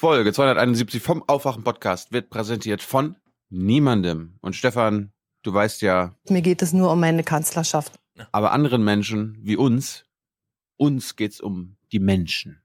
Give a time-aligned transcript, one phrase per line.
[0.00, 3.16] Folge 271 vom Aufwachen-Podcast wird präsentiert von
[3.50, 4.38] niemandem.
[4.40, 5.10] Und Stefan,
[5.42, 6.14] du weißt ja.
[6.28, 7.98] Mir geht es nur um meine Kanzlerschaft.
[8.30, 10.04] Aber anderen Menschen wie uns,
[10.76, 12.62] uns geht's um die Menschen.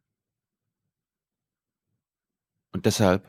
[2.71, 3.27] Und deshalb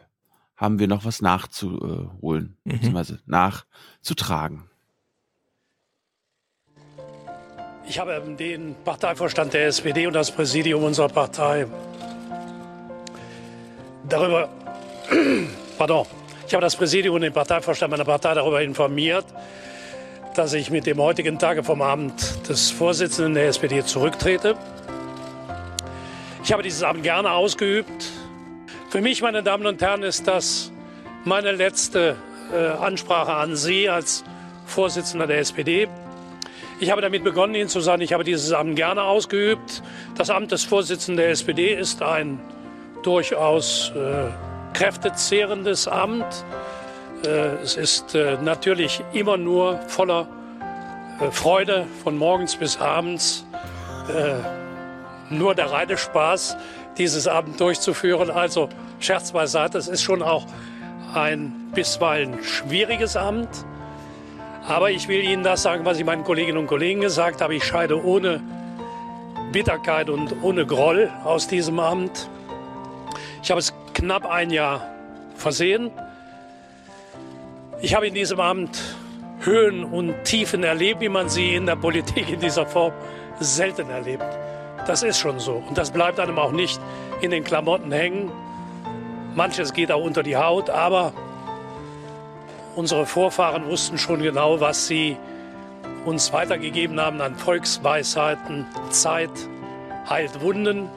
[0.54, 2.72] haben wir noch was nachzuholen, mhm.
[2.72, 4.68] beziehungsweise nachzutragen.
[7.88, 11.66] Ich habe den Parteivorstand der SPD und das Präsidium unserer Partei
[14.08, 14.48] darüber,
[15.78, 16.06] pardon,
[16.46, 19.24] ich habe das Präsidium und den Parteivorstand meiner Partei darüber informiert,
[20.34, 24.56] dass ich mit dem heutigen Tage vom Amt des Vorsitzenden der SPD zurücktrete.
[26.42, 28.10] Ich habe dieses Amt gerne ausgeübt.
[28.90, 30.70] Für mich, meine Damen und Herren, ist das
[31.24, 32.16] meine letzte
[32.52, 34.24] äh, Ansprache an Sie als
[34.66, 35.88] Vorsitzender der SPD.
[36.80, 39.82] Ich habe damit begonnen, Ihnen zu sagen, ich habe dieses Amt gerne ausgeübt.
[40.16, 42.40] Das Amt des Vorsitzenden der SPD ist ein
[43.06, 44.30] durchaus äh,
[44.72, 46.44] kräftezehrendes Amt.
[47.24, 47.28] Äh,
[47.62, 50.26] es ist äh, natürlich immer nur voller
[51.20, 53.46] äh, Freude von morgens bis abends.
[54.08, 54.34] Äh,
[55.30, 56.56] nur der reine Spaß,
[56.98, 58.30] dieses Amt durchzuführen.
[58.30, 58.68] Also
[59.00, 60.46] Scherz beiseite, es ist schon auch
[61.14, 63.48] ein bisweilen schwieriges Amt.
[64.66, 67.54] Aber ich will Ihnen das sagen, was ich meinen Kolleginnen und Kollegen gesagt habe.
[67.54, 68.40] Ich scheide ohne
[69.52, 72.28] Bitterkeit und ohne Groll aus diesem Amt.
[73.44, 74.90] Ich habe es knapp ein Jahr
[75.36, 75.92] versehen.
[77.80, 78.80] Ich habe in diesem Amt
[79.42, 82.92] Höhen und Tiefen erlebt, wie man sie in der Politik in dieser Form
[83.38, 84.24] selten erlebt.
[84.86, 85.62] Das ist schon so.
[85.68, 86.80] Und das bleibt einem auch nicht
[87.20, 88.32] in den Klamotten hängen.
[89.34, 91.12] Manches geht auch unter die Haut, aber
[92.76, 95.16] Unsere Vorfahren wussten schon genau, was sie
[96.04, 98.66] uns weitergegeben haben an Volksweisheiten.
[98.90, 99.30] Zeit
[100.08, 100.88] heilt Wunden.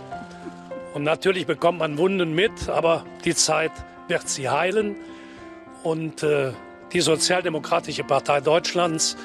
[0.97, 3.71] Und natürlich bekommt man Wunden mit, aber die Zeit
[4.07, 4.95] wird sie heilen.
[5.83, 6.53] Und äh,
[6.91, 9.15] die Sozialdemokratische Partei Deutschlands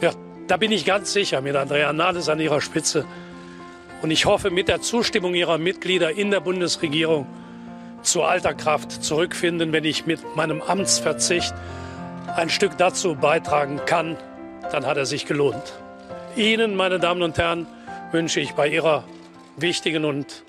[0.00, 0.16] wird,
[0.48, 3.04] da bin ich ganz sicher, mit Andrea Nahles an ihrer Spitze
[4.02, 7.28] und ich hoffe mit der Zustimmung ihrer Mitglieder in der Bundesregierung
[8.02, 11.54] zu alter Kraft zurückfinden, wenn ich mit meinem Amtsverzicht
[12.34, 14.16] ein Stück dazu beitragen kann,
[14.72, 15.78] dann hat er sich gelohnt.
[16.34, 17.68] Ihnen, meine Damen und Herren,
[18.10, 19.04] wünsche ich bei Ihrer
[19.56, 20.42] wichtigen und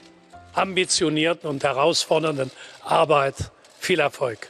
[0.54, 2.52] ambitionierten und herausfordernden
[2.84, 3.36] Arbeit
[3.80, 4.50] viel Erfolg.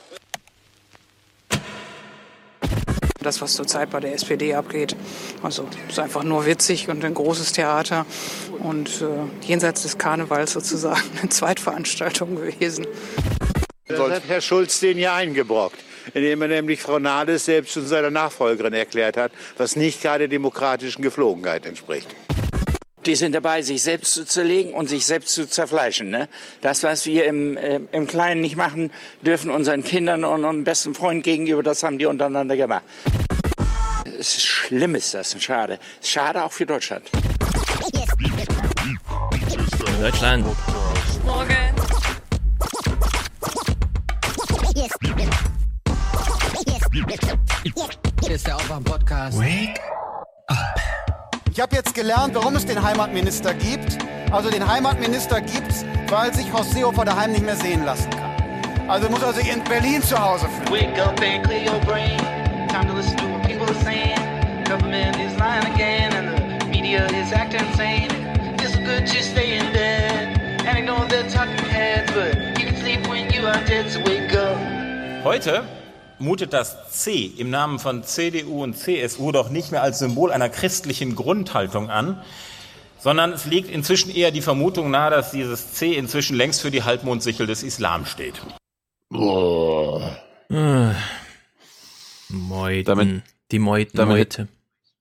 [3.19, 4.95] Das, was zurzeit bei der SPD abgeht,
[5.43, 8.07] also ist einfach nur witzig und ein großes Theater
[8.59, 12.87] und äh, jenseits des Karnevals sozusagen eine Zweitveranstaltung gewesen.
[13.87, 15.77] Das hat Herr Schulz den ja eingebrockt
[16.13, 21.01] indem er nämlich Frau Nahles selbst zu seiner Nachfolgerin erklärt hat, was nicht gerade demokratischen
[21.01, 22.07] Geflogenheit entspricht.
[23.05, 26.11] Die sind dabei, sich selbst zu zerlegen und sich selbst zu zerfleischen.
[26.11, 26.29] Ne?
[26.61, 28.91] Das, was wir im, äh, im Kleinen nicht machen
[29.21, 32.83] dürfen, unseren Kindern und unseren besten Freunden gegenüber, das haben die untereinander gemacht.
[34.05, 35.79] Es ist schlimm, ist das, schade.
[36.03, 37.09] Schade auch für Deutschland.
[39.99, 40.45] Deutschland.
[41.25, 41.55] Morgen.
[48.21, 49.39] Hier ist der Aufwand-Podcast.
[49.39, 49.79] Wake
[50.47, 51.00] up.
[51.53, 53.97] Ich habe jetzt gelernt, warum es den Heimatminister gibt.
[54.31, 58.89] Also den Heimatminister gibt es, weil sich Horst Seehofer daheim nicht mehr sehen lassen kann.
[58.89, 60.71] Also muss er sich in Berlin zu Hause fühlen.
[60.71, 62.17] Wake up and clear your brain.
[62.69, 64.17] Time to listen to what people are saying.
[64.63, 68.07] Government is lying again and the media is acting insane.
[68.61, 73.05] It's good to stay in bed and ignore the talking heads, but you can sleep
[73.09, 74.55] when you are dead, so wake up.
[75.25, 75.65] Heute
[76.21, 80.49] mutet das C im Namen von CDU und CSU doch nicht mehr als Symbol einer
[80.49, 82.21] christlichen Grundhaltung an,
[82.99, 86.83] sondern es liegt inzwischen eher die Vermutung nahe, dass dieses C inzwischen längst für die
[86.83, 88.41] Halbmondsichel des Islam steht.
[89.09, 90.17] Boah.
[90.49, 90.93] Äh.
[92.29, 92.85] Meuten.
[92.85, 94.47] Damit, die Meuten, damit, Meute.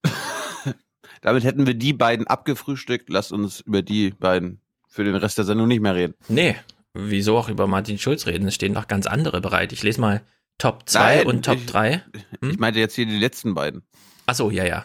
[1.20, 3.08] damit hätten wir die beiden abgefrühstückt.
[3.08, 6.14] Lasst uns über die beiden für den Rest der Sendung nicht mehr reden.
[6.28, 6.56] Nee,
[6.94, 8.48] wieso auch über Martin Schulz reden?
[8.48, 9.72] Es stehen noch ganz andere bereit.
[9.72, 10.22] Ich lese mal
[10.60, 12.02] Top 2 und Top 3?
[12.40, 12.50] Hm?
[12.50, 13.82] Ich meinte jetzt hier die letzten beiden.
[14.26, 14.84] Ach so, ja, ja.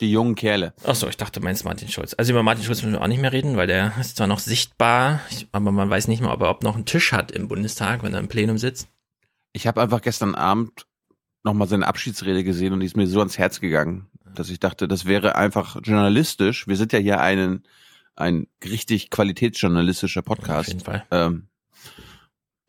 [0.00, 0.74] Die jungen Kerle.
[0.84, 2.14] Ach so, ich dachte, du meinst Martin Schulz.
[2.18, 4.40] Also über Martin Schulz müssen wir auch nicht mehr reden, weil der ist zwar noch
[4.40, 5.20] sichtbar,
[5.52, 8.18] aber man weiß nicht mal, ob er noch einen Tisch hat im Bundestag, wenn er
[8.18, 8.88] im Plenum sitzt.
[9.52, 10.86] Ich habe einfach gestern Abend
[11.44, 14.88] nochmal seine Abschiedsrede gesehen und die ist mir so ans Herz gegangen, dass ich dachte,
[14.88, 16.66] das wäre einfach journalistisch.
[16.66, 17.62] Wir sind ja hier einen,
[18.16, 20.60] ein richtig qualitätsjournalistischer Podcast.
[20.60, 21.04] Auf jeden Fall.
[21.12, 21.48] Ähm,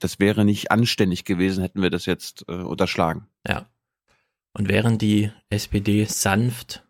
[0.03, 3.27] das wäre nicht anständig gewesen, hätten wir das jetzt äh, unterschlagen.
[3.47, 3.69] Ja.
[4.51, 6.83] Und während die SPD sanft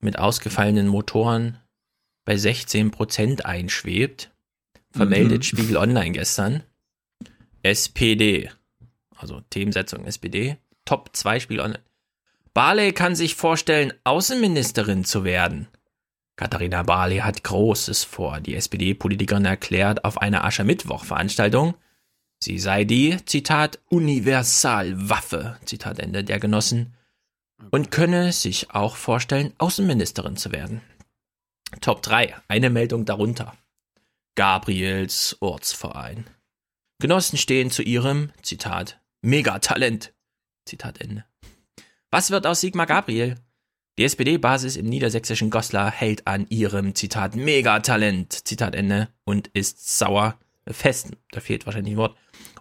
[0.00, 1.58] mit ausgefallenen Motoren
[2.26, 4.30] bei 16 Prozent einschwebt,
[4.90, 5.42] vermeldet mhm.
[5.42, 6.62] Spiegel Online gestern,
[7.62, 8.50] SPD.
[9.16, 10.58] Also Themensetzung SPD.
[10.84, 11.82] Top 2 Spiel online.
[12.52, 15.68] Barley kann sich vorstellen, Außenministerin zu werden.
[16.36, 18.40] Katharina Barley hat Großes vor.
[18.40, 21.74] Die SPD-Politikerin erklärt auf einer Aschermittwoch-Veranstaltung,
[22.42, 26.94] sie sei die, Zitat, Universalwaffe, Zitat Ende der Genossen,
[27.70, 30.82] und könne sich auch vorstellen, Außenministerin zu werden.
[31.80, 33.56] Top 3, eine Meldung darunter.
[34.34, 36.26] Gabriels Ortsverein.
[36.98, 40.14] Genossen stehen zu ihrem, Zitat, Megatalent.
[40.66, 41.24] Zitat Ende.
[42.10, 43.36] Was wird aus Sigmar Gabriel?
[43.98, 50.38] Die SPD-Basis im niedersächsischen Goslar hält an ihrem, Zitat, Megatalent, Zitat Ende, und ist sauer,
[50.68, 52.16] fest, da fehlt wahrscheinlich ein Wort,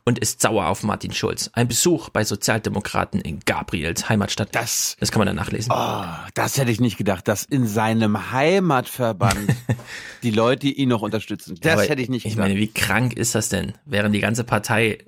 [0.05, 1.49] und ist sauer auf Martin Schulz.
[1.53, 4.53] Ein Besuch bei Sozialdemokraten in Gabriels Heimatstadt.
[4.53, 5.71] Das, das kann man dann nachlesen.
[5.75, 6.05] Oh,
[6.35, 9.55] das hätte ich nicht gedacht, dass in seinem Heimatverband
[10.23, 11.57] die Leute ihn noch unterstützen.
[11.59, 12.33] Das Aber hätte ich nicht gedacht.
[12.33, 13.73] Ich meine, wie krank ist das denn?
[13.85, 14.99] Während die ganze Partei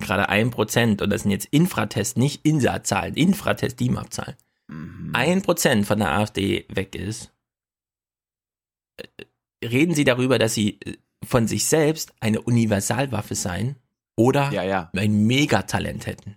[0.00, 4.34] gerade ein Prozent, und das sind jetzt Infratest, nicht INSA-Zahlen, Infratest, DIMAP-Zahlen,
[5.12, 7.30] ein Prozent von der AfD weg ist,
[8.96, 13.76] äh, reden sie darüber, dass sie äh, von sich selbst eine Universalwaffe seien
[14.16, 14.90] oder ja, ja.
[14.96, 16.36] ein Megatalent hätten.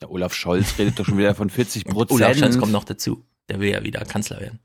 [0.00, 2.20] Der Olaf Scholz redet doch schon wieder von 40 Prozent.
[2.20, 3.24] Olaf Scholz kommt noch dazu.
[3.48, 4.58] Der will ja wieder Kanzler werden.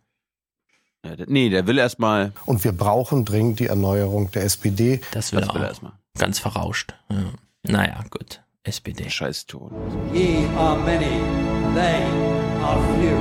[1.05, 2.33] Ja, der, nee, der will erstmal.
[2.45, 5.01] Und wir brauchen dringend die Erneuerung der SPD.
[5.11, 5.93] Das will, das will er erstmal.
[6.17, 6.93] Ganz verrauscht.
[7.09, 7.31] Ja.
[7.63, 8.41] Naja, gut.
[8.63, 9.09] SPD.
[9.09, 9.71] Scheiß Ton.
[10.13, 11.21] Ye are many,
[11.73, 12.03] they
[12.61, 13.17] are few.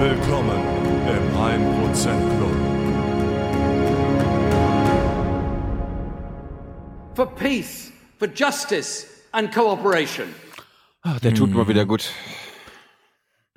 [0.00, 0.62] Willkommen
[1.08, 2.77] im 1% Club.
[7.18, 10.28] For peace, for justice and cooperation.
[11.02, 11.56] Ach, der tut hm.
[11.56, 12.12] mal wieder gut.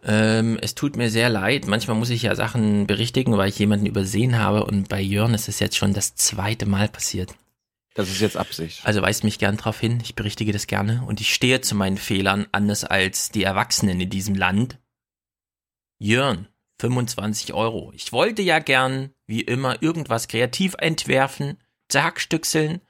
[0.02, 1.68] Ähm, es tut mir sehr leid.
[1.68, 4.66] Manchmal muss ich ja Sachen berichtigen, weil ich jemanden übersehen habe.
[4.66, 7.36] Und bei Jörn ist es jetzt schon das zweite Mal passiert.
[7.94, 8.84] Das ist jetzt Absicht.
[8.84, 10.00] Also weist mich gern darauf hin.
[10.02, 11.04] Ich berichtige das gerne.
[11.06, 14.80] Und ich stehe zu meinen Fehlern, anders als die Erwachsenen in diesem Land.
[16.00, 16.48] Jörn,
[16.80, 17.94] 25 Euro.
[17.94, 21.60] Ich wollte ja gern, wie immer, irgendwas kreativ entwerfen,
[21.90, 22.82] zerhackstückseln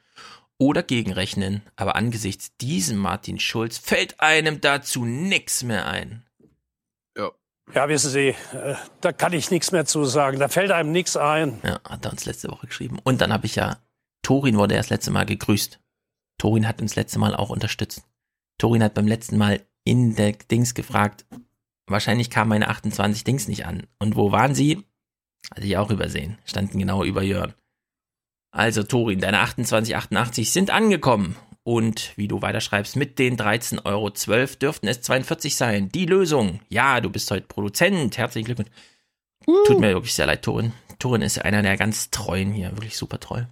[0.62, 1.64] oder gegenrechnen.
[1.76, 6.24] Aber angesichts diesem Martin Schulz fällt einem dazu nix mehr ein.
[7.74, 10.40] Ja, wissen Sie, äh, da kann ich nichts mehr zu sagen.
[10.40, 11.60] Da fällt einem nichts ein.
[11.64, 13.00] Ja, hat er uns letzte Woche geschrieben.
[13.04, 13.78] Und dann habe ich ja,
[14.24, 15.80] Torin wurde erst letzte Mal gegrüßt.
[16.38, 18.04] Torin hat uns letzte Mal auch unterstützt.
[18.58, 21.26] Torin hat beim letzten Mal in der Dings gefragt,
[21.88, 23.88] wahrscheinlich kamen meine 28 Dings nicht an.
[24.00, 24.86] Und wo waren sie?
[25.52, 26.38] Hatte ich auch übersehen.
[26.46, 27.54] Standen genau über Jörn.
[28.52, 31.36] Also Torin, deine 2888 sind angekommen.
[31.64, 34.10] Und wie du weiterschreibst, mit den 13,12 Euro
[34.60, 35.90] dürften es 42 sein.
[35.90, 36.60] Die Lösung.
[36.70, 38.18] Ja, du bist heute Produzent.
[38.18, 38.72] Herzlichen Glückwunsch.
[39.48, 39.64] Uh.
[39.66, 40.74] Tut mir wirklich sehr leid, Torin.
[41.00, 42.72] Torin ist einer der ganz treuen hier.
[42.72, 43.44] Wirklich super treu.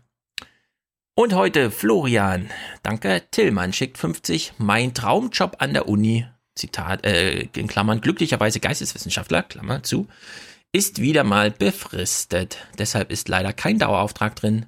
[1.16, 2.50] Und heute Florian.
[2.82, 3.24] Danke.
[3.32, 4.54] Tillmann schickt 50.
[4.58, 6.26] Mein Traumjob an der Uni.
[6.56, 10.08] Zitat, äh, in Klammern, glücklicherweise Geisteswissenschaftler, Klammer zu,
[10.72, 12.58] ist wieder mal befristet.
[12.78, 14.66] Deshalb ist leider kein Dauerauftrag drin.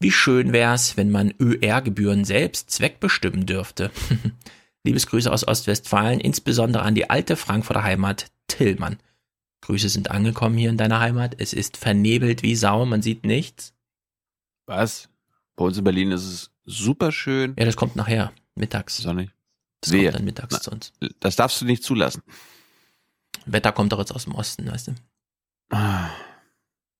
[0.00, 3.90] Wie schön wär's, wenn man ÖR-Gebühren selbst zweckbestimmen dürfte.
[4.84, 8.98] Liebesgrüße aus Ostwestfalen, insbesondere an die alte Frankfurter Heimat Tillmann.
[9.60, 11.36] Grüße sind angekommen hier in deiner Heimat.
[11.38, 13.74] Es ist vernebelt wie Sau, man sieht nichts.
[14.66, 15.10] Was?
[15.56, 17.54] Bei uns in Berlin ist es super schön.
[17.58, 18.96] Ja, das kommt nachher, mittags.
[18.96, 19.30] Sonnig.
[19.82, 20.04] Das Wehe.
[20.04, 20.92] kommt dann mittags Na, zu uns.
[21.20, 22.22] Das darfst du nicht zulassen.
[23.44, 24.94] Wetter kommt doch jetzt aus dem Osten, weißt du.
[25.70, 26.10] Ah.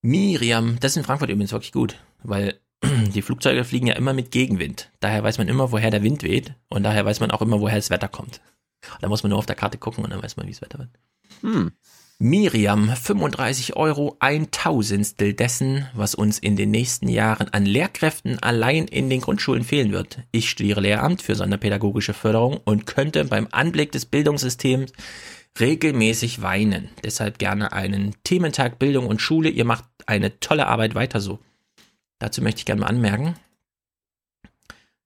[0.03, 2.61] Miriam, das ist in Frankfurt übrigens wirklich gut, weil
[3.15, 4.91] die Flugzeuge fliegen ja immer mit Gegenwind.
[5.01, 7.77] Daher weiß man immer, woher der Wind weht und daher weiß man auch immer, woher
[7.77, 8.41] das Wetter kommt.
[9.01, 10.79] Da muss man nur auf der Karte gucken und dann weiß man, wie das Wetter
[10.79, 10.91] wird.
[11.43, 11.73] Hm.
[12.23, 18.87] Miriam, 35 Euro, ein Tausendstel dessen, was uns in den nächsten Jahren an Lehrkräften allein
[18.89, 20.19] in den Grundschulen fehlen wird.
[20.31, 24.93] Ich studiere Lehramt für sonderpädagogische Förderung und könnte beim Anblick des Bildungssystems
[25.59, 26.91] regelmäßig weinen.
[27.03, 29.49] Deshalb gerne einen Thementag Bildung und Schule.
[29.49, 31.39] Ihr macht eine tolle Arbeit weiter so.
[32.21, 33.35] Dazu möchte ich gerne mal anmerken.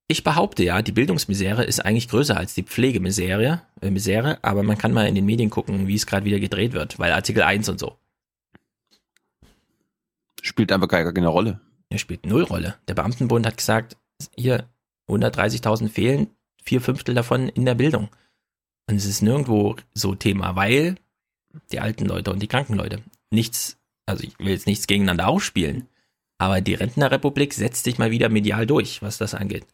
[0.07, 4.77] Ich behaupte ja, die Bildungsmisere ist eigentlich größer als die Pflegemisere, äh, Misere, aber man
[4.77, 7.71] kann mal in den Medien gucken, wie es gerade wieder gedreht wird, weil Artikel 1
[7.71, 7.97] und so.
[10.43, 11.61] Spielt einfach gar keine Rolle.
[11.89, 12.75] Er spielt null Rolle.
[12.87, 13.97] Der Beamtenbund hat gesagt,
[14.37, 14.69] hier
[15.09, 16.29] 130.000 fehlen,
[16.63, 18.11] vier Fünftel davon in der Bildung.
[18.87, 20.97] Und es ist nirgendwo so Thema, weil
[21.73, 25.89] die alten Leute und die kranken Leute nichts, also ich will jetzt nichts gegeneinander ausspielen,
[26.45, 29.65] aber die Rentnerrepublik setzt sich mal wieder medial durch, was das angeht.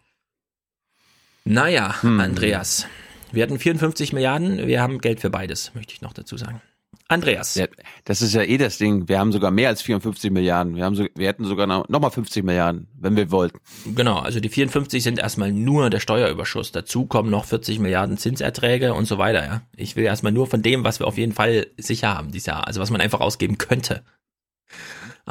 [1.45, 2.21] Naja, hm.
[2.21, 2.87] Andreas,
[3.33, 6.61] wir hatten 54 Milliarden, wir haben Geld für beides, möchte ich noch dazu sagen.
[7.09, 7.57] Andreas.
[7.57, 7.67] Ja,
[8.05, 9.09] das ist ja eh das Ding.
[9.09, 10.77] Wir haben sogar mehr als 54 Milliarden.
[10.77, 13.59] Wir haben so, wir hätten sogar noch, noch mal 50 Milliarden, wenn wir wollten.
[13.97, 16.71] Genau, also die 54 sind erstmal nur der Steuerüberschuss.
[16.71, 19.62] Dazu kommen noch 40 Milliarden Zinserträge und so weiter, ja.
[19.77, 22.69] Ich will erstmal nur von dem, was wir auf jeden Fall sicher haben dieses Jahr,
[22.69, 24.05] also was man einfach ausgeben könnte.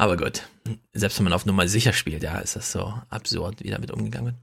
[0.00, 0.48] Aber gut,
[0.94, 4.28] selbst wenn man auf Nummer sicher spielt, ja, ist das so absurd, wie damit umgegangen
[4.32, 4.36] wird.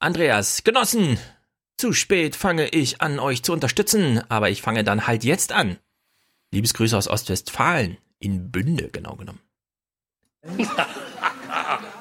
[0.00, 1.20] Andreas, Genossen,
[1.76, 5.78] zu spät fange ich an, euch zu unterstützen, aber ich fange dann halt jetzt an.
[6.50, 9.38] Liebesgrüße aus Ostwestfalen, in Bünde genau genommen.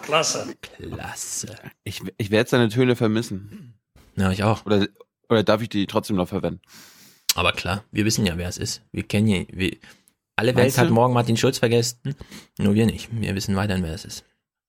[0.01, 0.55] Klasse.
[0.63, 1.55] Klasse.
[1.83, 3.75] Ich, ich werde seine Töne vermissen.
[4.15, 4.65] Ja, ich auch.
[4.65, 4.87] Oder,
[5.29, 6.61] oder darf ich die trotzdem noch verwenden?
[7.35, 8.81] Aber klar, wir wissen ja, wer es ist.
[8.91, 9.77] Wir kennen ja, wir,
[10.35, 10.93] alle Welt Meinst hat du?
[10.93, 12.15] morgen Martin Schulz vergessen,
[12.57, 13.09] nur wir nicht.
[13.11, 14.23] Wir wissen weiterhin, wer es ist.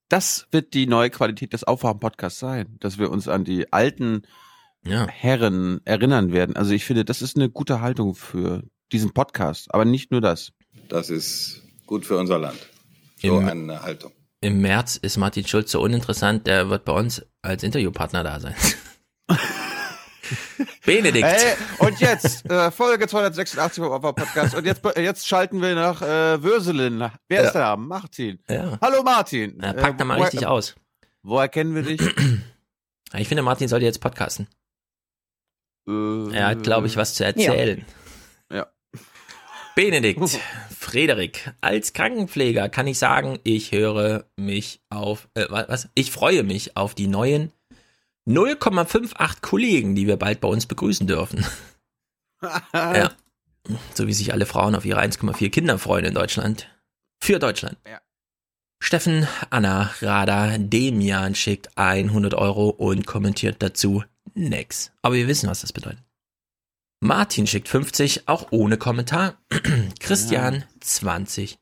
[0.09, 4.23] Das wird die neue Qualität des Aufwachen-Podcasts sein, dass wir uns an die alten
[4.85, 5.07] Ja.
[5.09, 6.57] Herren erinnern werden.
[6.57, 9.73] Also ich finde, das ist eine gute Haltung für diesen Podcast.
[9.73, 10.53] Aber nicht nur das.
[10.89, 12.59] Das ist gut für unser Land.
[13.21, 14.13] So Im- eine Haltung.
[14.43, 18.57] Im März ist Martin Schulz so uninteressant, der wird bei uns als Interviewpartner da sein.
[20.87, 21.27] Benedikt.
[21.27, 24.55] Hey, und jetzt äh, Folge 286 vom Aufwachen-Podcast.
[24.55, 27.11] Und jetzt, jetzt schalten wir nach äh, Würselen.
[27.29, 27.77] Wer ist da?
[27.77, 28.39] Martin.
[28.49, 28.79] Ja.
[28.81, 29.59] Hallo Martin.
[29.63, 30.75] Ja, pack da mal woher- richtig aus.
[31.23, 32.01] Woher kennen wir dich?
[33.15, 34.49] Ich finde, Martin sollte jetzt podcasten.
[35.87, 37.85] Äh, Er hat, glaube ich, was zu erzählen.
[38.51, 38.69] Ja.
[39.77, 40.21] Benedikt,
[40.79, 45.89] Frederik, als Krankenpfleger kann ich sagen, ich höre mich auf, äh, wa- was?
[45.95, 47.53] Ich freue mich auf die neuen
[48.29, 51.45] 0,58 Kollegen, die wir bald bei uns begrüßen dürfen.
[52.73, 53.13] ja.
[53.95, 56.69] So wie sich alle Frauen auf ihre 1,4 Kinder freuen in Deutschland.
[57.23, 57.79] Für Deutschland.
[57.87, 58.01] Ja.
[58.83, 64.03] Steffen, Anna, Rada, Demian schickt 100 Euro und kommentiert dazu
[64.35, 64.91] nix.
[65.03, 66.03] Aber wir wissen, was das bedeutet.
[67.01, 69.37] Martin schickt 50, auch ohne Kommentar.
[70.01, 71.59] Christian 20.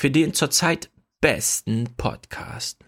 [0.00, 2.78] Für den zurzeit besten Podcast.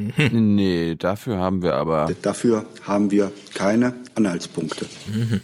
[0.00, 0.54] Mhm.
[0.56, 2.12] Nee, dafür haben wir aber.
[2.22, 4.86] Dafür haben wir keine Anhaltspunkte.
[5.06, 5.40] Mhm.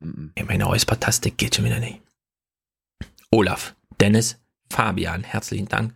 [0.00, 0.32] Mhm.
[0.36, 2.00] Ja, meine Räuspertaste geht schon wieder nicht.
[3.30, 5.94] Olaf, Dennis, Fabian, herzlichen Dank.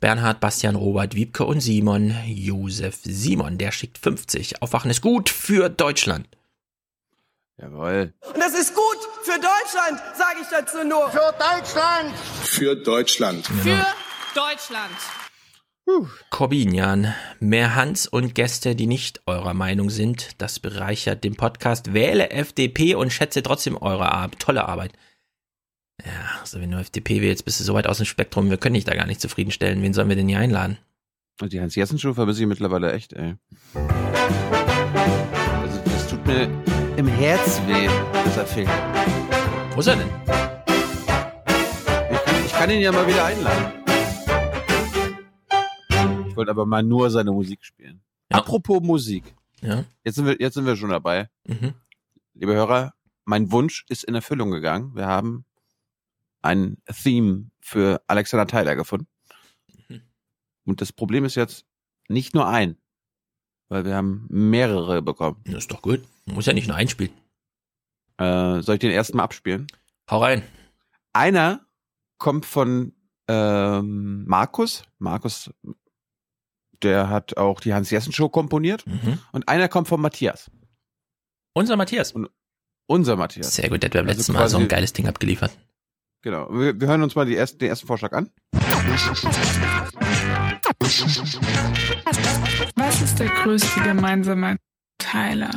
[0.00, 2.14] Bernhard, Bastian, Robert, Wiebke und Simon.
[2.26, 4.60] Josef Simon, der schickt 50.
[4.62, 6.28] Aufwachen ist gut für Deutschland.
[7.56, 8.12] Jawohl.
[8.20, 11.08] Und das ist gut für Deutschland, sage ich dazu nur.
[11.10, 12.14] Für Deutschland.
[12.42, 13.46] Für Deutschland.
[13.46, 13.86] Für
[14.34, 15.23] Deutschland.
[16.30, 21.92] Corbinian, mehr Hans und Gäste, die nicht eurer Meinung sind, das bereichert den Podcast.
[21.92, 24.40] Wähle FDP und schätze trotzdem eure Arbeit.
[24.40, 24.92] Tolle Arbeit.
[26.04, 28.74] Ja, also wenn du FDP wählst, bist du so weit aus dem Spektrum, wir können
[28.74, 29.82] dich da gar nicht zufriedenstellen.
[29.82, 30.78] Wen sollen wir denn hier einladen?
[31.40, 33.34] Und die Hans-Jessen-Show vermisse ich mittlerweile echt, ey.
[33.74, 36.48] Also, das tut mir
[36.96, 37.88] im Herz weh,
[38.24, 38.68] dass er fehlt.
[39.74, 40.10] Wo ist er denn?
[42.10, 43.83] Ich, ich kann ihn ja mal wieder einladen.
[46.34, 48.02] Ich wollte aber mal nur seine Musik spielen.
[48.28, 49.36] Apropos Musik.
[49.60, 49.84] Ja.
[50.02, 51.30] Jetzt sind wir, jetzt sind wir schon dabei.
[51.46, 51.74] Mhm.
[52.32, 52.92] Liebe Hörer,
[53.24, 54.96] mein Wunsch ist in Erfüllung gegangen.
[54.96, 55.44] Wir haben
[56.42, 59.06] ein Theme für Alexander Tyler gefunden.
[59.88, 60.02] Mhm.
[60.64, 61.66] Und das Problem ist jetzt
[62.08, 62.78] nicht nur ein,
[63.68, 65.40] weil wir haben mehrere bekommen.
[65.44, 66.02] Das ist doch gut.
[66.26, 67.12] Muss ja nicht nur einspielen.
[68.16, 69.68] Äh, soll ich den ersten mal abspielen?
[70.10, 70.42] Hau rein.
[71.12, 71.64] Einer
[72.18, 72.92] kommt von
[73.28, 74.82] ähm, Markus.
[74.98, 75.48] Markus,
[76.84, 78.86] der hat auch die Hans-Jessen-Show komponiert.
[78.86, 79.18] Mhm.
[79.32, 80.50] Und einer kommt von Matthias.
[81.54, 82.12] Unser Matthias.
[82.12, 82.28] Und
[82.86, 83.54] unser Matthias.
[83.54, 85.56] Sehr gut, der hat beim Also letzten Mal so ein geiles Ding abgeliefert.
[86.22, 86.48] Genau.
[86.50, 88.30] Wir, wir hören uns mal die ersten, den ersten Vorschlag an.
[92.76, 94.56] Was ist der größte gemeinsame
[94.98, 95.50] Teiler?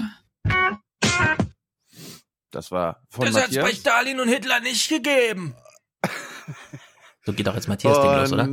[2.51, 3.79] Das war von Das hat's bei Matthias.
[3.79, 5.55] Stalin und Hitler nicht gegeben.
[7.25, 8.49] So geht auch jetzt Matthias Ding los, oder?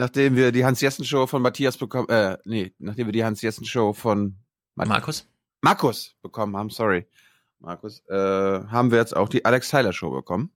[0.00, 4.38] Nachdem wir die Hans-Jessen-Show von Matthias bekommen, äh, nee, nachdem wir die Hans-Jessen-Show von
[4.76, 5.26] Matt- Markus?
[5.60, 7.08] Markus bekommen haben, sorry.
[7.58, 10.52] Markus, äh, haben wir jetzt auch die Alex Tyler Show bekommen.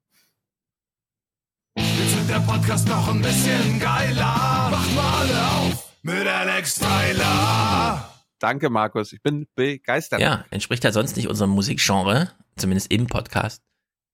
[1.77, 4.69] Jetzt wird der Podcast noch ein bisschen geiler.
[4.71, 8.09] Macht mal alle auf mit Alex Tyler.
[8.39, 9.13] Danke, Markus.
[9.13, 10.21] Ich bin begeistert.
[10.21, 13.61] Ja, entspricht ja sonst nicht unserem Musikgenre, zumindest im Podcast.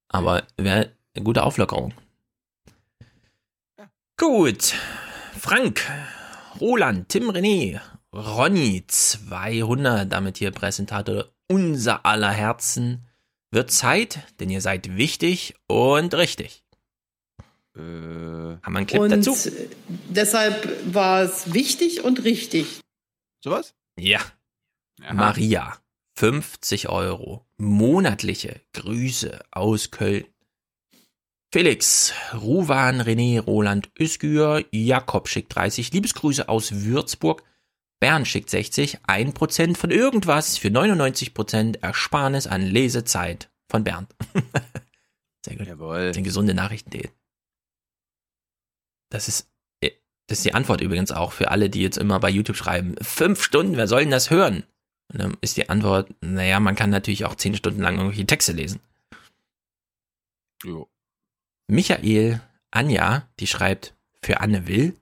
[0.08, 1.92] Aber wäre eine gute Auflockerung.
[4.16, 4.74] Gut.
[5.48, 5.80] Frank,
[6.60, 7.80] Roland, Tim René,
[8.12, 13.06] Ronny, 200, damit hier Präsentator unser aller Herzen.
[13.50, 16.64] Wird Zeit, denn ihr seid wichtig und richtig.
[17.74, 19.34] Äh, Haben wir einen Clip und dazu?
[20.10, 22.82] deshalb war es wichtig und richtig.
[23.42, 23.72] Sowas?
[23.98, 24.20] Ja.
[25.00, 25.14] Aha.
[25.14, 25.78] Maria,
[26.16, 27.46] 50 Euro.
[27.56, 30.26] Monatliche Grüße aus Köln.
[31.50, 37.42] Felix, Ruwan, René, Roland, Üskür, Jakob schickt 30, Liebesgrüße aus Würzburg,
[38.00, 44.14] Bernd schickt 60, 1% von irgendwas für 99% Ersparnis an Lesezeit von Bernd.
[45.44, 45.66] Sehr gut.
[45.66, 46.12] Jawohl.
[46.12, 47.08] Den gesunde Nachrichten.de.
[49.10, 49.50] Das ist,
[49.80, 49.92] äh,
[50.26, 53.42] das ist die Antwort übrigens auch für alle, die jetzt immer bei YouTube schreiben, fünf
[53.42, 54.64] Stunden, wer soll denn das hören?
[55.10, 58.52] Und dann ist die Antwort, naja, man kann natürlich auch zehn Stunden lang irgendwelche Texte
[58.52, 58.80] lesen.
[60.62, 60.88] Jo.
[61.70, 64.96] Michael Anja, die schreibt für Anne Will.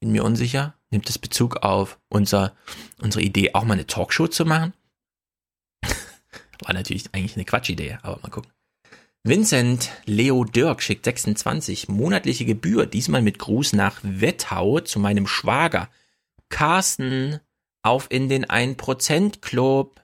[0.00, 0.74] Bin mir unsicher.
[0.90, 2.56] Nimmt es Bezug auf unser,
[3.02, 4.72] unsere Idee, auch mal eine Talkshow zu machen?
[6.64, 8.50] War natürlich eigentlich eine Quatschidee, aber mal gucken.
[9.22, 15.90] Vincent Leo Dirk schickt 26 monatliche Gebühr, diesmal mit Gruß nach Wettau zu meinem Schwager.
[16.48, 17.38] Carsten,
[17.82, 20.00] auf in den 1% Club.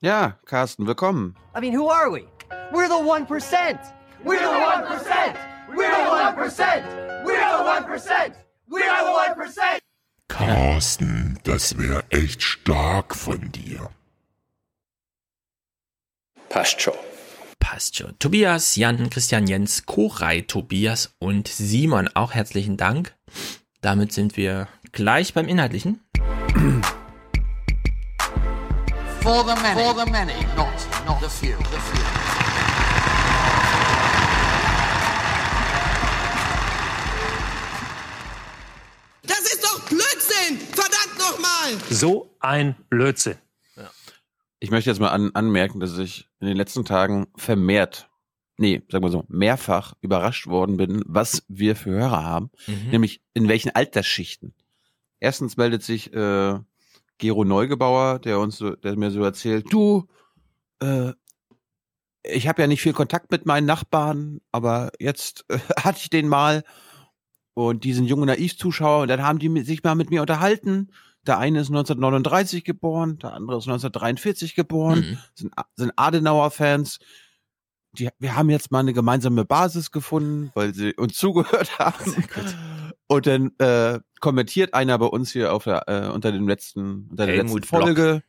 [0.00, 1.36] Ja, Carsten, willkommen.
[1.56, 2.26] I mean, who are we?
[2.72, 3.97] We're the 1%.
[4.24, 5.36] We're the 1%.
[5.74, 7.24] We're the 1%.
[7.24, 8.34] We're the 1%.
[8.68, 9.12] We're the
[9.44, 9.78] 1%.
[10.28, 13.90] Carsten, das wäre echt stark von dir.
[16.48, 16.94] Passt schon.
[17.60, 18.18] Passt schon.
[18.18, 23.14] Tobias, Jan, Christian, Jens, Koray, Tobias und Simon, auch herzlichen Dank.
[23.80, 26.00] Damit sind wir gleich beim Inhaltlichen.
[29.20, 30.72] For the many, for the many, not,
[31.06, 32.17] not the few, the few.
[39.28, 40.58] Das ist doch Blödsinn!
[40.72, 41.78] Verdammt nochmal!
[41.90, 43.36] So ein Blödsinn.
[44.60, 48.10] Ich möchte jetzt mal an, anmerken, dass ich in den letzten Tagen vermehrt,
[48.56, 52.90] nee, sagen wir so, mehrfach überrascht worden bin, was wir für Hörer haben, Mhm.
[52.90, 54.54] nämlich in welchen Altersschichten.
[55.20, 56.58] Erstens meldet sich äh,
[57.18, 60.08] Gero Neugebauer, der uns so, der mir so erzählt, du,
[60.80, 61.12] äh,
[62.24, 66.26] ich habe ja nicht viel Kontakt mit meinen Nachbarn, aber jetzt äh, hatte ich den
[66.26, 66.64] mal
[67.66, 70.90] und die sind junge Naiv-Zuschauer und dann haben die mit- sich mal mit mir unterhalten.
[71.26, 75.18] Der eine ist 1939 geboren, der andere ist 1943 geboren, Mhm.
[75.34, 76.98] sind, sind Adenauer-Fans.
[77.92, 82.14] Die, wir haben jetzt mal eine gemeinsame Basis gefunden, weil sie uns zugehört haben.
[83.08, 87.26] Und dann äh, kommentiert einer bei uns hier auf der, äh, unter dem letzten, unter
[87.26, 88.22] der Helmut letzten Folge.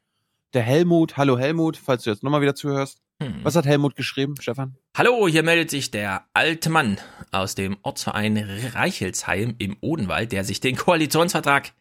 [0.54, 3.00] Der Helmut, hallo Helmut, falls du jetzt nochmal wieder zuhörst.
[3.22, 3.44] Hm.
[3.44, 4.78] Was hat Helmut geschrieben, Stefan?
[4.96, 7.00] Hallo, hier meldet sich der alte Mann
[7.32, 8.38] aus dem Ortsverein
[8.74, 11.74] Reichelsheim im Odenwald, der sich den Koalitionsvertrag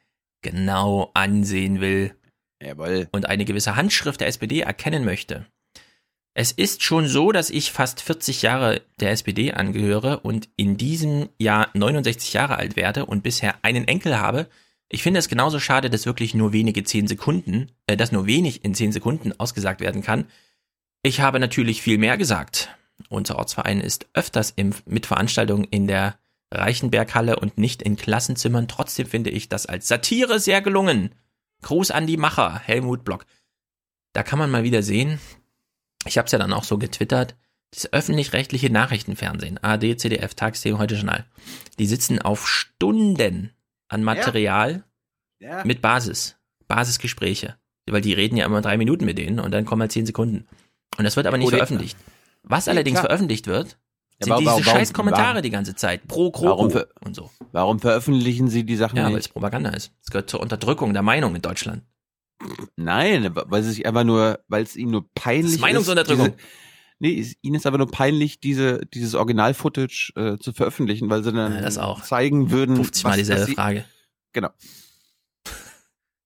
[0.42, 2.14] genau ansehen will
[2.60, 3.08] Jawohl.
[3.12, 5.46] und eine gewisse Handschrift der SPD erkennen möchte.
[6.34, 11.28] Es ist schon so, dass ich fast 40 Jahre der SPD angehöre und in diesem
[11.38, 14.48] Jahr 69 Jahre alt werde und bisher einen Enkel habe.
[14.88, 18.64] Ich finde es genauso schade, dass wirklich nur wenige 10 Sekunden, äh, dass nur wenig
[18.64, 20.26] in 10 Sekunden ausgesagt werden kann.
[21.02, 22.70] Ich habe natürlich viel mehr gesagt.
[23.08, 24.54] Unser Ortsverein ist öfters
[24.86, 26.18] mit Veranstaltungen in der
[26.52, 28.68] Reichenberghalle und nicht in Klassenzimmern.
[28.68, 31.14] Trotzdem finde ich das als Satire sehr gelungen.
[31.62, 33.26] Gruß an die Macher, Helmut Block.
[34.12, 35.20] Da kann man mal wieder sehen,
[36.06, 37.36] ich habe es ja dann auch so getwittert,
[37.72, 41.26] das öffentlich-rechtliche Nachrichtenfernsehen, AD, CDF, Tagesthemen, Heute Journal,
[41.78, 43.52] die sitzen auf Stunden
[43.88, 44.84] an Material
[45.38, 45.64] Ja.
[45.64, 47.56] mit Basis, Basisgespräche.
[47.86, 50.46] Weil die reden ja immer drei Minuten mit denen und dann kommen halt zehn Sekunden.
[50.96, 51.96] Und das wird aber nicht Oder- veröffentlicht.
[52.42, 53.06] Was Ja, allerdings klar.
[53.06, 53.66] veröffentlicht wird,
[54.20, 56.06] Ja, sind warum- diese warum- scheiß Kommentare warum- die ganze Zeit.
[56.08, 56.72] Pro Kroko Warum
[57.04, 57.30] und so.
[57.52, 59.26] Warum veröffentlichen sie die Sachen Ja, weil nicht?
[59.26, 59.92] es Propaganda ist.
[60.02, 61.82] Es gehört zur Unterdrückung der Meinung in Deutschland.
[62.76, 66.26] Nein, weil sie sich einfach nur, weil es ihnen nur peinlich ist Meinungsunterdrückung.
[66.26, 66.36] Diese,
[67.00, 71.32] nee, ist, ihnen ist aber nur peinlich, diese, dieses Original-Footage äh, zu veröffentlichen, weil sie
[71.32, 72.02] dann Ja, das auch.
[72.02, 72.76] zeigen würden.
[72.76, 73.84] 50 Mal dieselbe Frage.
[74.32, 74.50] Genau.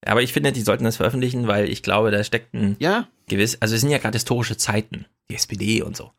[0.04, 3.58] Aber ich finde, die sollten das veröffentlichen, weil ich glaube, da steckt ein Ja, gewiss,
[3.60, 6.12] also es sind ja gerade historische Zeiten, die SPD und so.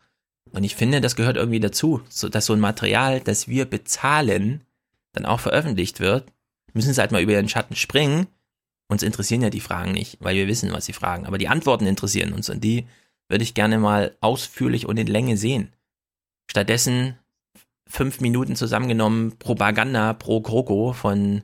[0.52, 4.62] Und ich finde, das gehört irgendwie dazu, so, dass so ein Material, das wir bezahlen,
[5.14, 6.32] dann auch veröffentlicht wird.
[6.74, 8.28] Müssen sie halt mal über den Schatten springen.
[8.88, 11.26] Uns interessieren ja die Fragen nicht, weil wir wissen, was sie fragen.
[11.26, 12.86] Aber die Antworten interessieren uns und die
[13.30, 15.74] würde ich gerne mal ausführlich und in Länge sehen.
[16.50, 17.18] Stattdessen
[17.88, 21.44] fünf Minuten zusammengenommen Propaganda pro Kroko von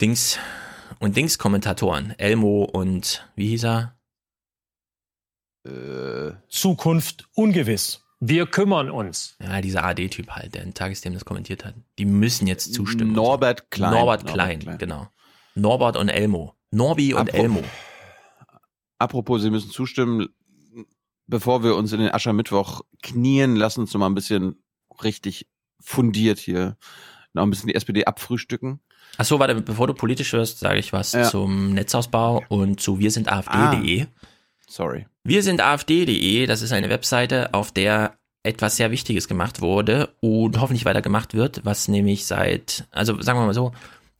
[0.00, 0.38] Dings
[0.98, 2.14] und Dings-Kommentatoren.
[2.18, 3.96] Elmo und wie hieß er?
[5.66, 8.02] äh, Zukunft ungewiss.
[8.18, 9.36] Wir kümmern uns.
[9.40, 11.74] Ja, dieser AD-Typ halt, der in Tagesthemen das kommentiert hat.
[11.98, 13.12] Die müssen jetzt zustimmen.
[13.12, 13.92] Norbert Klein.
[13.92, 14.78] Norbert, Norbert Klein, Klein.
[14.78, 15.08] genau.
[15.54, 16.54] Norbert und Elmo.
[16.70, 17.62] Norbi und Apro- Elmo.
[18.98, 20.28] Apropos, Sie müssen zustimmen,
[21.26, 24.62] bevor wir uns in den Aschermittwoch knien, lassen uns noch mal ein bisschen
[25.02, 25.48] richtig
[25.80, 26.76] fundiert hier
[27.34, 28.80] noch ein bisschen die SPD abfrühstücken.
[29.18, 31.24] Ach so, warte, bevor du politisch wirst, sage ich was Ja.
[31.24, 34.06] zum Netzausbau und zu wir sind AfD.de.
[34.68, 35.06] Sorry.
[35.24, 40.60] Wir sind AfD.de, das ist eine Webseite, auf der etwas sehr Wichtiges gemacht wurde und
[40.60, 43.72] hoffentlich weiter gemacht wird, was nämlich seit, also sagen wir mal so,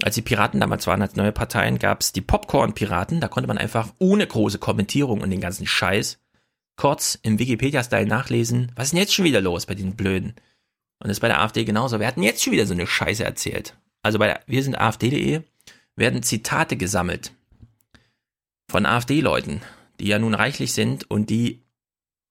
[0.03, 3.59] als die Piraten damals waren, als neue Parteien, gab es die Popcorn-Piraten, da konnte man
[3.59, 6.19] einfach ohne große Kommentierung und den ganzen Scheiß
[6.77, 10.35] kurz im Wikipedia-Style nachlesen, was ist denn jetzt schon wieder los bei den Blöden?
[11.01, 11.99] Und das ist bei der AfD genauso.
[11.99, 13.75] Wir hatten jetzt schon wieder so eine Scheiße erzählt.
[14.03, 15.43] Also bei der, wir sind AfD.de
[15.97, 17.33] werden Zitate gesammelt
[18.71, 19.63] von AfD-Leuten,
[19.99, 21.63] die ja nun reichlich sind und die,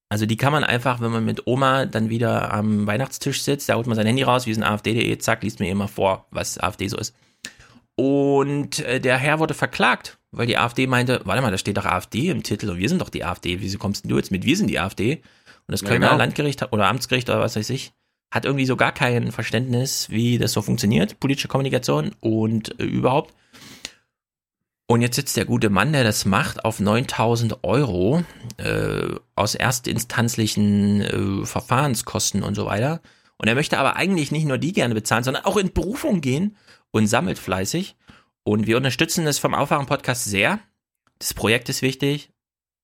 [0.10, 3.75] also die kann man einfach, wenn man mit Oma dann wieder am Weihnachtstisch sitzt, da
[3.75, 6.88] holt man sein Handy raus, wir sind AfD.de, zack, liest mir immer vor, was AfD
[6.88, 7.15] so ist.
[7.95, 11.86] Und äh, der Herr wurde verklagt, weil die AfD meinte, warte mal, da steht doch
[11.86, 13.60] AfD im Titel und wir sind doch die AfD.
[13.60, 15.17] Wieso kommst denn du jetzt mit, wir sind die AfD?
[15.67, 16.17] Und das Ja, Kölner genau.
[16.17, 17.91] Landgericht oder Amtsgericht oder was weiß ich,
[18.32, 23.34] hat irgendwie so gar kein Verständnis, wie das so funktioniert, politische Kommunikation und äh, überhaupt.
[24.88, 28.24] Und jetzt sitzt der gute Mann, der das macht, auf 9000 Euro
[28.58, 33.02] äh, aus erstinstanzlichen äh, Verfahrenskosten und so weiter.
[33.38, 36.58] Und er möchte aber eigentlich nicht nur die gerne bezahlen, sondern auch in Berufung gehen
[36.92, 37.98] und sammelt fleißig.
[38.44, 40.60] Und wir unterstützen es vom Aufwachen-Podcast sehr.
[41.20, 42.32] Das Projekt ist wichtig.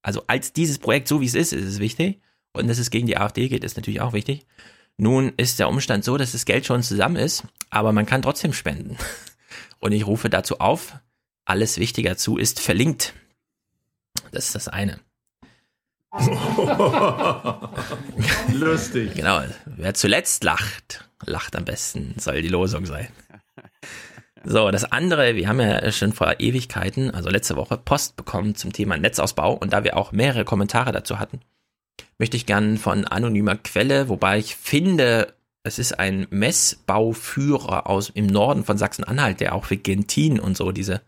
[0.04, 2.22] Also als dieses Projekt so wie es ist, ist es wichtig.
[2.54, 4.46] Und dass es gegen die AfD geht, ist natürlich auch wichtig.
[4.98, 8.54] Nun ist der Umstand so, dass das Geld schon zusammen ist, aber man kann trotzdem
[8.54, 8.98] spenden.
[9.80, 10.96] Und ich rufe dazu auf,
[11.44, 13.14] alles Wichtige dazu ist verlinkt.
[14.32, 15.00] Das ist das eine.
[18.54, 19.16] Lustig.
[19.16, 19.42] Genau.
[19.66, 23.10] Wer zuletzt lacht, lacht am besten, soll die Losung sein.
[24.46, 28.72] So, das andere, wir haben ja schon vor Ewigkeiten, also letzte Woche, Post bekommen zum
[28.72, 31.42] Thema Netzausbau und da wir auch mehrere Kommentare dazu hatten,
[32.18, 38.28] möchte ich gern von anonymer Quelle, wobei ich finde, es ist ein Messbauführer aus im
[38.28, 41.02] Norden von Sachsen-Anhalt, der auch für Gentin und so diese